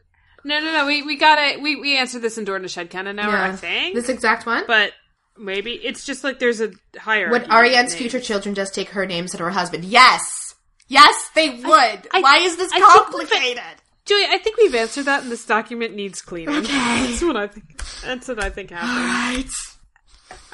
No, 0.44 0.60
no, 0.60 0.72
no. 0.72 0.86
We 0.86 1.02
we 1.04 1.18
got 1.18 1.40
it. 1.40 1.62
We 1.62 1.76
we 1.76 1.98
answered 1.98 2.22
this 2.22 2.38
in 2.38 2.46
Dorne 2.46 2.62
to 2.62 2.68
Shed 2.68 2.90
Cannon 2.90 3.16
now, 3.18 3.30
I 3.30 3.56
think. 3.56 3.96
This 3.96 4.10
exact 4.10 4.46
one? 4.46 4.64
but 4.68 4.94
maybe 5.38 5.72
it's 5.74 6.06
just 6.06 6.24
like 6.24 6.40
there's 6.40 6.62
a 6.62 6.72
higher. 6.98 7.30
Would 7.30 7.44
Arianne's 7.46 7.94
future 7.96 8.20
children 8.22 8.56
just 8.56 8.74
take 8.74 8.90
her 8.90 9.06
name 9.06 9.26
instead 9.26 9.42
of 9.42 9.46
her 9.46 9.52
husband? 9.52 9.84
Yes! 9.86 10.45
Yes, 10.88 11.30
they 11.36 11.50
would! 11.50 11.64
I- 12.12 12.22
Why 12.22 12.38
is 12.40 12.58
this 12.58 12.72
I 12.74 12.80
complicated? 12.80 13.64
Julie, 14.06 14.26
I 14.30 14.38
think 14.38 14.58
we've 14.58 14.76
answered 14.76 15.06
that, 15.06 15.24
and 15.24 15.32
this 15.32 15.46
document 15.46 15.96
needs 15.96 16.22
cleaning. 16.22 16.56
Okay. 16.58 16.68
That's 17.08 17.24
what 17.24 17.36
I 17.36 17.48
think. 17.48 17.78
That's 18.04 18.28
what 18.28 18.44
I 18.44 18.50
think 18.52 18.70
happened. 18.70 19.50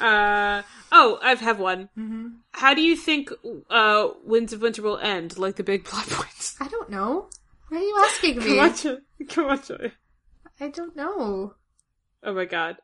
Uh 0.00 0.62
oh, 0.90 1.18
I 1.22 1.34
have 1.34 1.58
one. 1.60 1.88
Mm-hmm. 1.98 2.28
How 2.52 2.72
do 2.74 2.80
you 2.80 2.96
think 2.96 3.30
uh 3.70 4.08
Winds 4.24 4.52
of 4.54 4.62
Winter 4.62 4.80
will 4.82 4.98
end? 4.98 5.36
Like 5.38 5.56
the 5.56 5.62
big 5.62 5.84
plot 5.84 6.06
points. 6.08 6.56
I 6.60 6.68
don't 6.68 6.88
know. 6.90 7.28
Why 7.68 7.78
are 7.78 7.80
you 7.82 7.96
asking 8.04 8.38
me? 8.38 8.44
Come 8.56 8.58
on, 8.60 8.74
Julie. 8.76 8.98
Come 9.28 9.46
on, 9.46 9.62
Julie. 9.62 9.92
I 10.60 10.68
don't 10.68 10.96
know. 10.96 11.54
Oh 12.22 12.34
my 12.34 12.44
god. 12.46 12.76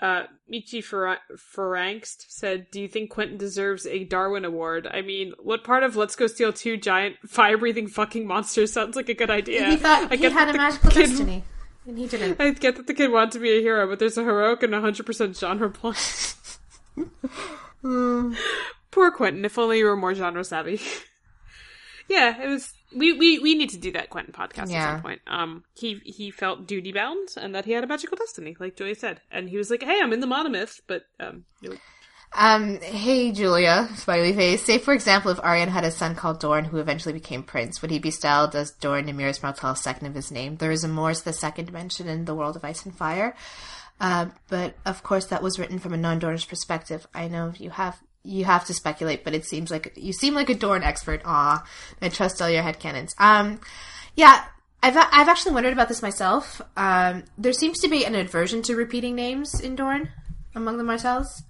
Uh, 0.00 0.22
Michi 0.50 0.82
Fer- 0.82 1.18
Ferangst 1.36 2.24
said, 2.28 2.66
"Do 2.70 2.80
you 2.80 2.88
think 2.88 3.12
Quentyn 3.12 3.36
deserves 3.38 3.86
a 3.86 4.04
Darwin 4.04 4.44
Award? 4.44 4.88
I 4.90 5.02
mean, 5.02 5.32
what 5.38 5.64
part 5.64 5.82
of 5.82 5.96
Let's 5.96 6.16
Go 6.16 6.26
Steal 6.26 6.52
two 6.52 6.76
giant 6.78 7.16
fire-breathing 7.28 7.88
fucking 7.88 8.26
monsters 8.26 8.72
sounds 8.72 8.96
like 8.96 9.10
a 9.10 9.14
good 9.14 9.30
idea? 9.30 9.66
He 9.68 9.76
thought 9.76 10.10
I 10.10 10.16
he 10.16 10.24
had 10.30 10.48
a 10.48 10.54
magical 10.54 10.90
kid- 10.90 11.08
destiny, 11.10 11.44
and 11.86 11.98
he 11.98 12.06
didn't. 12.06 12.40
I 12.40 12.50
get 12.52 12.76
that 12.76 12.86
the 12.86 12.94
kid 12.94 13.12
wanted 13.12 13.32
to 13.32 13.38
be 13.40 13.50
a 13.50 13.60
hero, 13.60 13.86
but 13.86 13.98
there's 13.98 14.16
a 14.16 14.24
heroic 14.24 14.62
and 14.62 14.72
100% 14.72 15.38
genre 15.38 15.70
plot. 15.70 16.34
Poor 17.82 19.10
Quentyn. 19.12 19.44
If 19.44 19.58
only 19.58 19.78
you 19.78 19.84
were 19.86 19.96
more 19.96 20.14
genre 20.14 20.44
savvy. 20.44 20.80
yeah, 22.08 22.42
it 22.42 22.48
was. 22.48 22.72
We, 22.94 23.12
we 23.12 23.38
we 23.38 23.54
need 23.54 23.70
to 23.70 23.78
do 23.78 23.92
that 23.92 24.10
Quentyn 24.10 24.32
podcast 24.32 24.72
at 24.72 24.92
some 24.94 25.02
point. 25.02 25.20
Um, 25.26 25.64
he 25.74 26.00
he 26.04 26.30
felt 26.30 26.66
duty 26.66 26.92
bound 26.92 27.28
and 27.36 27.54
that 27.54 27.64
he 27.64 27.72
had 27.72 27.84
a 27.84 27.86
magical 27.86 28.16
destiny, 28.16 28.56
like 28.58 28.76
Joy 28.76 28.92
said, 28.94 29.20
and 29.30 29.48
he 29.48 29.56
was 29.56 29.70
like, 29.70 29.82
"Hey, 29.82 30.00
I'm 30.02 30.12
in 30.12 30.20
the 30.20 30.26
monomyth," 30.26 30.80
but 30.86 31.04
um, 31.20 31.44
Um, 32.34 32.80
hey 32.80 33.30
Julia, 33.32 33.88
smiley 33.94 34.32
face. 34.32 34.64
Say 34.64 34.78
for 34.78 34.94
example, 34.94 35.30
if 35.30 35.38
Arianne 35.38 35.68
had 35.68 35.84
a 35.84 35.90
son 35.90 36.14
called 36.14 36.40
Dorn 36.40 36.64
who 36.64 36.78
eventually 36.78 37.12
became 37.12 37.42
prince, 37.42 37.82
would 37.82 37.90
he 37.90 37.98
be 37.98 38.10
styled 38.10 38.54
as 38.56 38.70
Dorn 38.70 39.06
Nymeros 39.06 39.42
Martell, 39.42 39.74
second 39.74 40.06
of 40.06 40.14
his 40.14 40.30
name? 40.30 40.56
There 40.56 40.70
is 40.70 40.82
a 40.82 40.88
Mors, 40.88 41.22
the 41.22 41.32
second 41.34 41.66
dimension 41.66 42.08
in 42.08 42.24
the 42.24 42.34
world 42.34 42.56
of 42.56 42.64
ice 42.64 42.86
and 42.86 42.96
fire. 42.96 43.36
Uh, 44.00 44.26
but 44.48 44.74
of 44.86 45.02
course 45.02 45.26
that 45.26 45.42
was 45.42 45.58
written 45.58 45.78
from 45.78 45.92
a 45.92 45.98
non-Dornish 45.98 46.48
perspective. 46.48 47.06
I 47.14 47.28
know 47.28 47.52
you 47.56 47.70
have 47.70 48.00
you 48.24 48.44
have 48.44 48.64
to 48.66 48.74
speculate, 48.74 49.24
but 49.24 49.34
it 49.34 49.44
seems 49.44 49.70
like 49.70 49.92
you 49.96 50.12
seem 50.12 50.34
like 50.34 50.50
a 50.50 50.54
Dorne 50.54 50.82
expert. 50.82 51.22
Ah, 51.24 51.64
I 52.00 52.08
trust 52.08 52.40
all 52.40 52.48
your 52.50 52.62
headcanons. 52.62 53.14
Um, 53.18 53.60
yeah, 54.16 54.44
I've 54.82 54.96
I've 54.96 55.28
actually 55.28 55.54
wondered 55.54 55.72
about 55.72 55.88
this 55.88 56.02
myself. 56.02 56.60
Um, 56.76 57.24
there 57.38 57.52
seems 57.52 57.80
to 57.80 57.88
be 57.88 58.04
an 58.04 58.14
aversion 58.14 58.62
to 58.62 58.76
repeating 58.76 59.14
names 59.14 59.60
in 59.60 59.76
Dorne 59.76 60.10
among 60.54 60.78
the 60.78 60.84
Martells. 60.84 61.42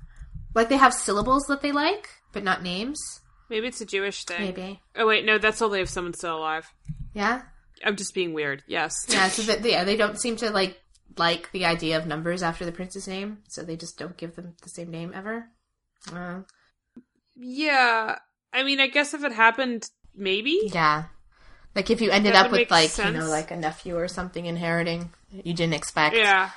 Like 0.55 0.69
they 0.69 0.77
have 0.77 0.95
syllables 0.95 1.45
that 1.45 1.63
they 1.63 1.73
like, 1.73 2.09
but 2.33 2.45
not 2.45 2.63
names. 2.63 3.21
maybe 3.49 3.67
it's 3.69 3.81
a 3.81 3.87
Jewish 3.87 4.25
thing. 4.25 4.41
Maybe. 4.41 4.81
Oh 4.97 5.07
wait, 5.07 5.25
no, 5.25 5.39
that's 5.39 5.63
only 5.63 5.81
if 5.81 5.89
someone's 5.89 6.19
still 6.19 6.39
alive. 6.39 6.71
Yeah. 7.15 7.43
I'm 7.85 7.97
just 7.97 8.15
being 8.15 8.33
weird. 8.33 8.63
Yes. 8.67 8.95
Yeah. 9.09 9.29
So 9.29 9.43
that 9.53 9.65
yeah, 9.65 9.85
they 9.85 9.97
don't 9.97 10.21
seem 10.21 10.37
to 10.37 10.51
like 10.51 10.79
like 11.17 11.51
the 11.53 11.67
idea 11.67 11.99
of 11.99 12.07
numbers 12.07 12.43
after 12.43 12.65
the 12.65 12.73
prince's 12.73 13.09
name, 13.09 13.39
so 13.49 13.63
they 13.63 13.77
just 13.77 13.99
don't 13.99 14.17
give 14.17 14.37
them 14.37 14.55
the 14.63 14.69
same 14.69 14.91
name 14.91 15.13
ever. 15.15 15.49
Uh, 16.13 16.41
Yeah. 17.37 18.19
I 18.53 18.63
mean, 18.63 18.81
I 18.81 18.87
guess 18.89 19.15
if 19.15 19.25
it 19.25 19.33
happened, 19.33 19.89
maybe. 20.15 20.59
yeah. 20.73 21.05
Like 21.75 21.89
if 21.91 22.01
you 22.03 22.11
ended 22.11 22.35
That 22.35 22.47
up 22.47 22.53
with 22.53 22.71
like 22.71 22.97
you 22.99 23.13
know 23.13 23.29
like 23.29 23.51
a 23.51 23.57
nephew 23.57 23.97
or 23.97 24.07
something 24.07 24.45
inheriting 24.45 25.11
you 25.31 25.55
didn't 25.55 25.73
expect. 25.73 26.17
Yeah. 26.17 26.51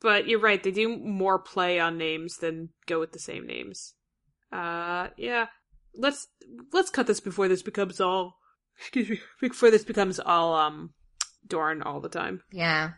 But 0.00 0.26
you're 0.28 0.40
right, 0.40 0.62
they 0.62 0.70
do 0.70 0.96
more 0.98 1.38
play 1.38 1.78
on 1.78 1.98
names 1.98 2.38
than 2.38 2.70
go 2.86 2.98
with 3.00 3.12
the 3.12 3.18
same 3.20 3.46
names. 3.46 3.94
Uh 4.52 5.08
yeah. 5.16 5.46
Let's 5.94 6.26
let's 6.72 6.90
cut 6.90 7.06
this 7.06 7.20
before 7.20 7.46
this 7.48 7.62
becomes 7.62 8.00
all 8.00 8.34
excuse 8.78 9.08
me 9.08 9.20
before 9.40 9.70
this 9.70 9.84
becomes 9.84 10.18
all 10.18 10.54
um 10.54 10.94
Dorne 11.46 11.82
all 11.82 12.00
the 12.00 12.08
time. 12.08 12.42
Yeah. 12.50 12.90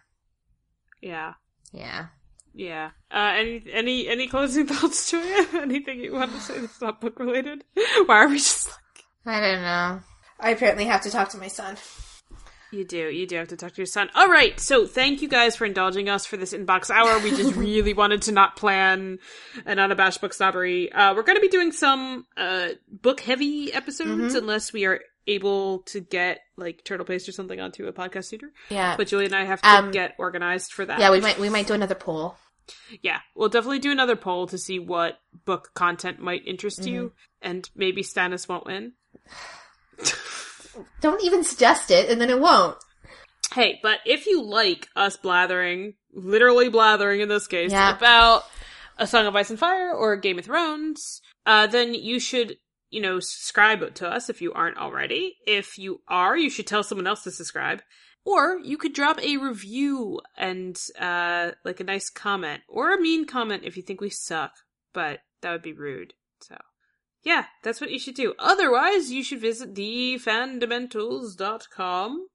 Yeah. 1.02 1.34
Yeah. 1.72 2.06
Yeah. 2.54 2.90
Uh 3.10 3.32
any 3.36 3.62
any 3.72 4.08
any 4.08 4.26
closing 4.26 4.66
thoughts, 4.68 5.10
Julia? 5.10 5.46
Anything 5.60 6.00
you 6.00 6.12
want 6.12 6.32
to 6.32 6.40
say 6.40 6.58
that's 6.58 6.80
not 6.80 7.00
book 7.00 7.18
related? 7.18 7.64
Why 8.06 8.16
are 8.16 8.28
we 8.28 8.36
just 8.36 8.68
like 8.68 9.04
I 9.26 9.40
don't 9.40 9.62
know. 9.62 10.00
I 10.38 10.50
apparently 10.50 10.86
have 10.86 11.02
to 11.02 11.10
talk 11.10 11.28
to 11.30 11.38
my 11.38 11.48
son. 11.48 11.76
You 12.72 12.84
do. 12.84 13.10
You 13.10 13.26
do 13.26 13.36
have 13.36 13.48
to 13.48 13.56
talk 13.56 13.72
to 13.72 13.78
your 13.78 13.86
son. 13.86 14.10
All 14.14 14.28
right. 14.28 14.58
So 14.60 14.86
thank 14.86 15.22
you 15.22 15.28
guys 15.28 15.56
for 15.56 15.64
indulging 15.64 16.08
us 16.08 16.24
for 16.24 16.36
this 16.36 16.52
inbox 16.54 16.88
hour. 16.88 17.18
We 17.18 17.30
just 17.30 17.56
really 17.56 17.94
wanted 17.94 18.22
to 18.22 18.32
not 18.32 18.54
plan 18.54 19.18
an 19.66 19.80
unabashed 19.80 20.20
book 20.20 20.32
snobbery. 20.32 20.90
Uh, 20.92 21.14
we're 21.14 21.24
going 21.24 21.36
to 21.36 21.42
be 21.42 21.48
doing 21.48 21.72
some 21.72 22.26
uh, 22.36 22.68
book 22.88 23.20
heavy 23.20 23.72
episodes 23.72 24.34
unless 24.36 24.72
we 24.72 24.84
are 24.84 25.00
able 25.30 25.80
to 25.86 26.00
get 26.00 26.40
like 26.56 26.84
Turtle 26.84 27.06
Paste 27.06 27.28
or 27.28 27.32
something 27.32 27.60
onto 27.60 27.86
a 27.86 27.92
podcast 27.92 28.30
theater. 28.30 28.52
Yeah. 28.68 28.96
But 28.96 29.08
Julie 29.08 29.26
and 29.26 29.34
I 29.34 29.44
have 29.44 29.62
to 29.62 29.68
Um, 29.68 29.90
get 29.90 30.14
organized 30.18 30.72
for 30.72 30.84
that. 30.84 30.98
yeah, 31.00 31.10
we 31.10 31.20
might 31.20 31.38
we 31.38 31.48
might 31.48 31.66
do 31.66 31.74
another 31.74 31.94
poll. 31.94 32.36
Yeah, 33.02 33.18
we'll 33.34 33.48
definitely 33.48 33.80
do 33.80 33.90
another 33.90 34.14
poll 34.14 34.46
to 34.46 34.56
see 34.58 34.78
what 34.78 35.18
book 35.44 35.70
content 35.74 36.20
might 36.20 36.46
interest 36.46 36.86
you, 36.86 37.00
Mm-hmm. 37.02 37.48
and 37.50 37.70
maybe 37.74 38.02
Stannis 38.02 38.48
won't 38.48 38.64
win. 38.66 38.92
Don't 41.00 41.22
even 41.24 41.44
suggest 41.44 41.90
it, 41.90 42.08
and 42.10 42.20
then 42.20 42.30
it 42.30 42.40
won't. 42.40 42.76
Hey, 43.52 43.80
but 43.82 43.98
if 44.06 44.26
you 44.26 44.42
like 44.42 44.88
us 44.94 45.16
blathering, 45.16 45.94
literally 46.12 46.68
blathering 46.68 47.20
in 47.20 47.28
this 47.28 47.46
case, 47.48 47.72
Yeah. 47.72 47.96
about 47.96 48.44
A 48.98 49.06
Song 49.06 49.26
of 49.26 49.34
Ice 49.34 49.50
and 49.50 49.58
Fire 49.58 49.92
or 49.92 50.16
Game 50.16 50.38
of 50.38 50.44
Thrones, 50.44 51.20
uh, 51.46 51.66
then 51.66 51.92
you 51.94 52.20
should, 52.20 52.56
you 52.90 53.00
know, 53.00 53.20
subscribe 53.20 53.94
to 53.94 54.08
us 54.08 54.28
if 54.28 54.42
you 54.42 54.52
aren't 54.52 54.76
already. 54.76 55.36
If 55.46 55.78
you 55.78 56.02
are, 56.08 56.36
you 56.36 56.50
should 56.50 56.66
tell 56.66 56.82
someone 56.82 57.06
else 57.06 57.22
to 57.24 57.30
subscribe. 57.30 57.82
Or 58.24 58.58
you 58.58 58.76
could 58.76 58.92
drop 58.92 59.22
a 59.22 59.38
review 59.38 60.20
and, 60.36 60.78
uh, 60.98 61.52
like 61.64 61.80
a 61.80 61.84
nice 61.84 62.10
comment, 62.10 62.62
or 62.68 62.92
a 62.92 63.00
mean 63.00 63.26
comment 63.26 63.62
if 63.64 63.76
you 63.76 63.82
think 63.82 64.00
we 64.00 64.10
suck, 64.10 64.52
but 64.92 65.20
that 65.40 65.52
would 65.52 65.62
be 65.62 65.72
rude, 65.72 66.14
so. 66.40 66.56
Yeah, 67.22 67.46
that's 67.62 67.80
what 67.80 67.90
you 67.90 67.98
should 67.98 68.14
do. 68.14 68.34
Otherwise, 68.38 69.10
you 69.10 69.22
should 69.22 69.40
visit 69.40 69.74
thefandomentals.com. 69.74 72.26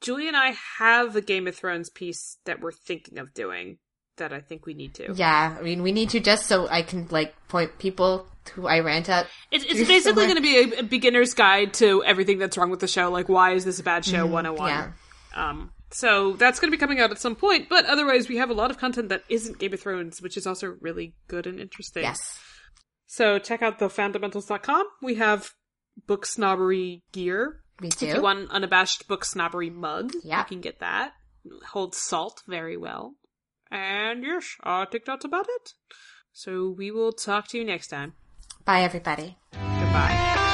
Julie 0.00 0.28
and 0.28 0.36
I 0.36 0.54
have 0.78 1.14
a 1.14 1.20
Game 1.20 1.46
of 1.46 1.56
Thrones 1.56 1.90
piece 1.90 2.38
that 2.44 2.60
we're 2.60 2.72
thinking 2.72 3.18
of 3.18 3.34
doing 3.34 3.78
that 4.20 4.32
I 4.32 4.40
think 4.40 4.64
we 4.64 4.72
need 4.72 4.94
to. 4.94 5.12
Yeah, 5.14 5.56
I 5.58 5.62
mean, 5.62 5.82
we 5.82 5.92
need 5.92 6.08
to 6.10 6.20
just 6.20 6.46
so 6.46 6.66
I 6.68 6.80
can 6.82 7.08
like 7.10 7.34
point 7.48 7.78
people 7.78 8.26
who 8.54 8.66
I 8.66 8.80
rant 8.80 9.08
at. 9.10 9.26
It's, 9.50 9.64
it's 9.64 9.86
basically 9.88 10.24
going 10.24 10.36
to 10.36 10.42
be 10.42 10.72
a, 10.78 10.82
beginner's 10.82 11.34
guide 11.34 11.74
to 11.74 12.02
everything 12.04 12.38
that's 12.38 12.56
wrong 12.56 12.70
with 12.70 12.80
the 12.80 12.88
show. 12.88 13.10
Like, 13.10 13.28
why 13.28 13.52
is 13.52 13.64
this 13.66 13.78
a 13.80 13.82
bad 13.82 14.04
show? 14.04 14.24
101. 14.26 14.68
yeah. 14.68 14.90
Um, 15.34 15.70
so 15.92 16.32
that's 16.34 16.58
going 16.60 16.70
to 16.70 16.76
be 16.76 16.80
coming 16.80 17.00
out 17.00 17.10
at 17.10 17.18
some 17.18 17.34
point. 17.36 17.68
But 17.68 17.84
otherwise, 17.86 18.28
we 18.28 18.36
have 18.38 18.48
a 18.50 18.54
lot 18.54 18.70
of 18.70 18.78
content 18.78 19.08
that 19.10 19.24
isn't 19.28 19.58
Game 19.58 19.72
of 19.74 19.80
Thrones, 19.80 20.22
which 20.22 20.36
is 20.36 20.46
also 20.46 20.76
really 20.80 21.14
good 21.28 21.46
and 21.46 21.58
interesting. 21.60 22.02
Yes. 22.04 22.38
So 23.06 23.38
check 23.38 23.60
out 23.62 23.78
thefandomentals.com. 23.80 24.86
We 25.02 25.16
have 25.16 25.50
book 26.06 26.26
snobbery 26.26 27.02
gear. 27.12 27.60
Me 27.80 27.88
If 27.88 28.00
you 28.02 28.14
too. 28.14 28.20
want 28.22 28.38
an 28.40 28.48
unabashed 28.50 29.08
book 29.08 29.24
snobbery 29.24 29.70
mug, 29.70 30.12
Yeah. 30.22 30.38
you 30.40 30.44
can 30.44 30.60
get 30.60 30.80
that. 30.80 31.12
Holds 31.70 31.96
salt 31.98 32.42
very 32.46 32.76
well. 32.76 33.14
And 33.70 34.24
yes, 34.24 34.56
I 34.62 34.84
think 34.84 35.04
that's 35.04 35.24
about 35.24 35.46
it. 35.48 35.74
So 36.32 36.70
we 36.70 36.90
will 36.90 37.12
talk 37.12 37.48
to 37.48 37.58
you 37.58 37.64
next 37.64 37.88
time. 37.88 38.14
Bye, 38.64 38.82
everybody. 38.82 39.36
Goodbye. 39.52 40.48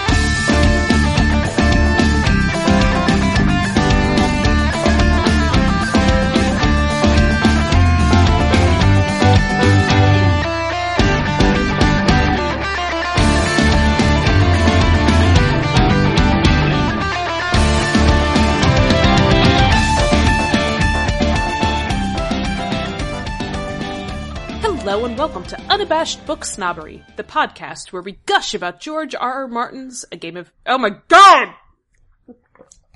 Hello 24.87 25.05
and 25.05 25.19
welcome 25.19 25.43
to 25.43 25.61
Unabashed 25.63 26.25
Book 26.27 26.45
Snobbery, 26.45 27.05
the 27.17 27.25
podcast 27.25 27.93
where 27.93 28.03
we 28.03 28.21
gush 28.25 28.55
about 28.55 28.79
George 28.79 29.17
R. 29.17 29.33
R. 29.33 29.49
Martin's 29.49 30.05
A 30.13 30.17
Game 30.17 30.37
of. 30.37 30.53
Oh 30.65 30.79
my 30.79 30.91
god! 31.09 31.49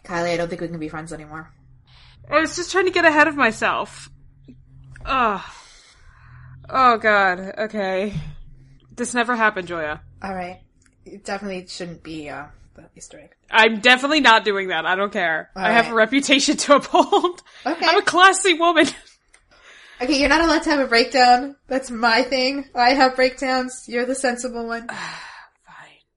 Kylie, 0.04 0.32
I 0.32 0.36
don't 0.36 0.48
think 0.48 0.60
we 0.60 0.68
can 0.68 0.78
be 0.78 0.88
friends 0.88 1.12
anymore. 1.12 1.52
I 2.30 2.38
was 2.38 2.54
just 2.54 2.70
trying 2.70 2.84
to 2.84 2.92
get 2.92 3.04
ahead 3.04 3.26
of 3.26 3.34
myself. 3.34 4.08
Ugh. 5.04 5.42
Oh 6.68 6.96
god, 6.98 7.54
okay. 7.58 8.14
This 8.94 9.12
never 9.12 9.34
happened, 9.34 9.66
Joya. 9.66 10.00
All 10.22 10.32
right. 10.32 10.60
It 11.04 11.24
definitely 11.24 11.66
shouldn't 11.66 12.04
be 12.04 12.28
uh, 12.28 12.44
the 12.74 12.84
Easter 12.96 13.18
egg. 13.18 13.34
I'm 13.50 13.80
definitely 13.80 14.20
not 14.20 14.44
doing 14.44 14.68
that. 14.68 14.86
I 14.86 14.94
don't 14.94 15.12
care. 15.12 15.50
I 15.56 15.72
have 15.72 15.90
a 15.90 15.94
reputation 15.94 16.56
to 16.56 16.76
uphold. 16.76 17.42
Okay. 17.66 17.84
I'm 17.84 17.98
a 17.98 18.02
classy 18.02 18.54
woman. 18.54 18.86
Okay, 20.02 20.18
you're 20.18 20.30
not 20.30 20.40
allowed 20.40 20.62
to 20.62 20.70
have 20.70 20.80
a 20.80 20.86
breakdown. 20.86 21.56
That's 21.66 21.90
my 21.90 22.22
thing. 22.22 22.70
I 22.74 22.94
have 22.94 23.16
breakdowns. 23.16 23.84
You're 23.86 24.06
the 24.06 24.14
sensible 24.14 24.66
one. 24.66 24.88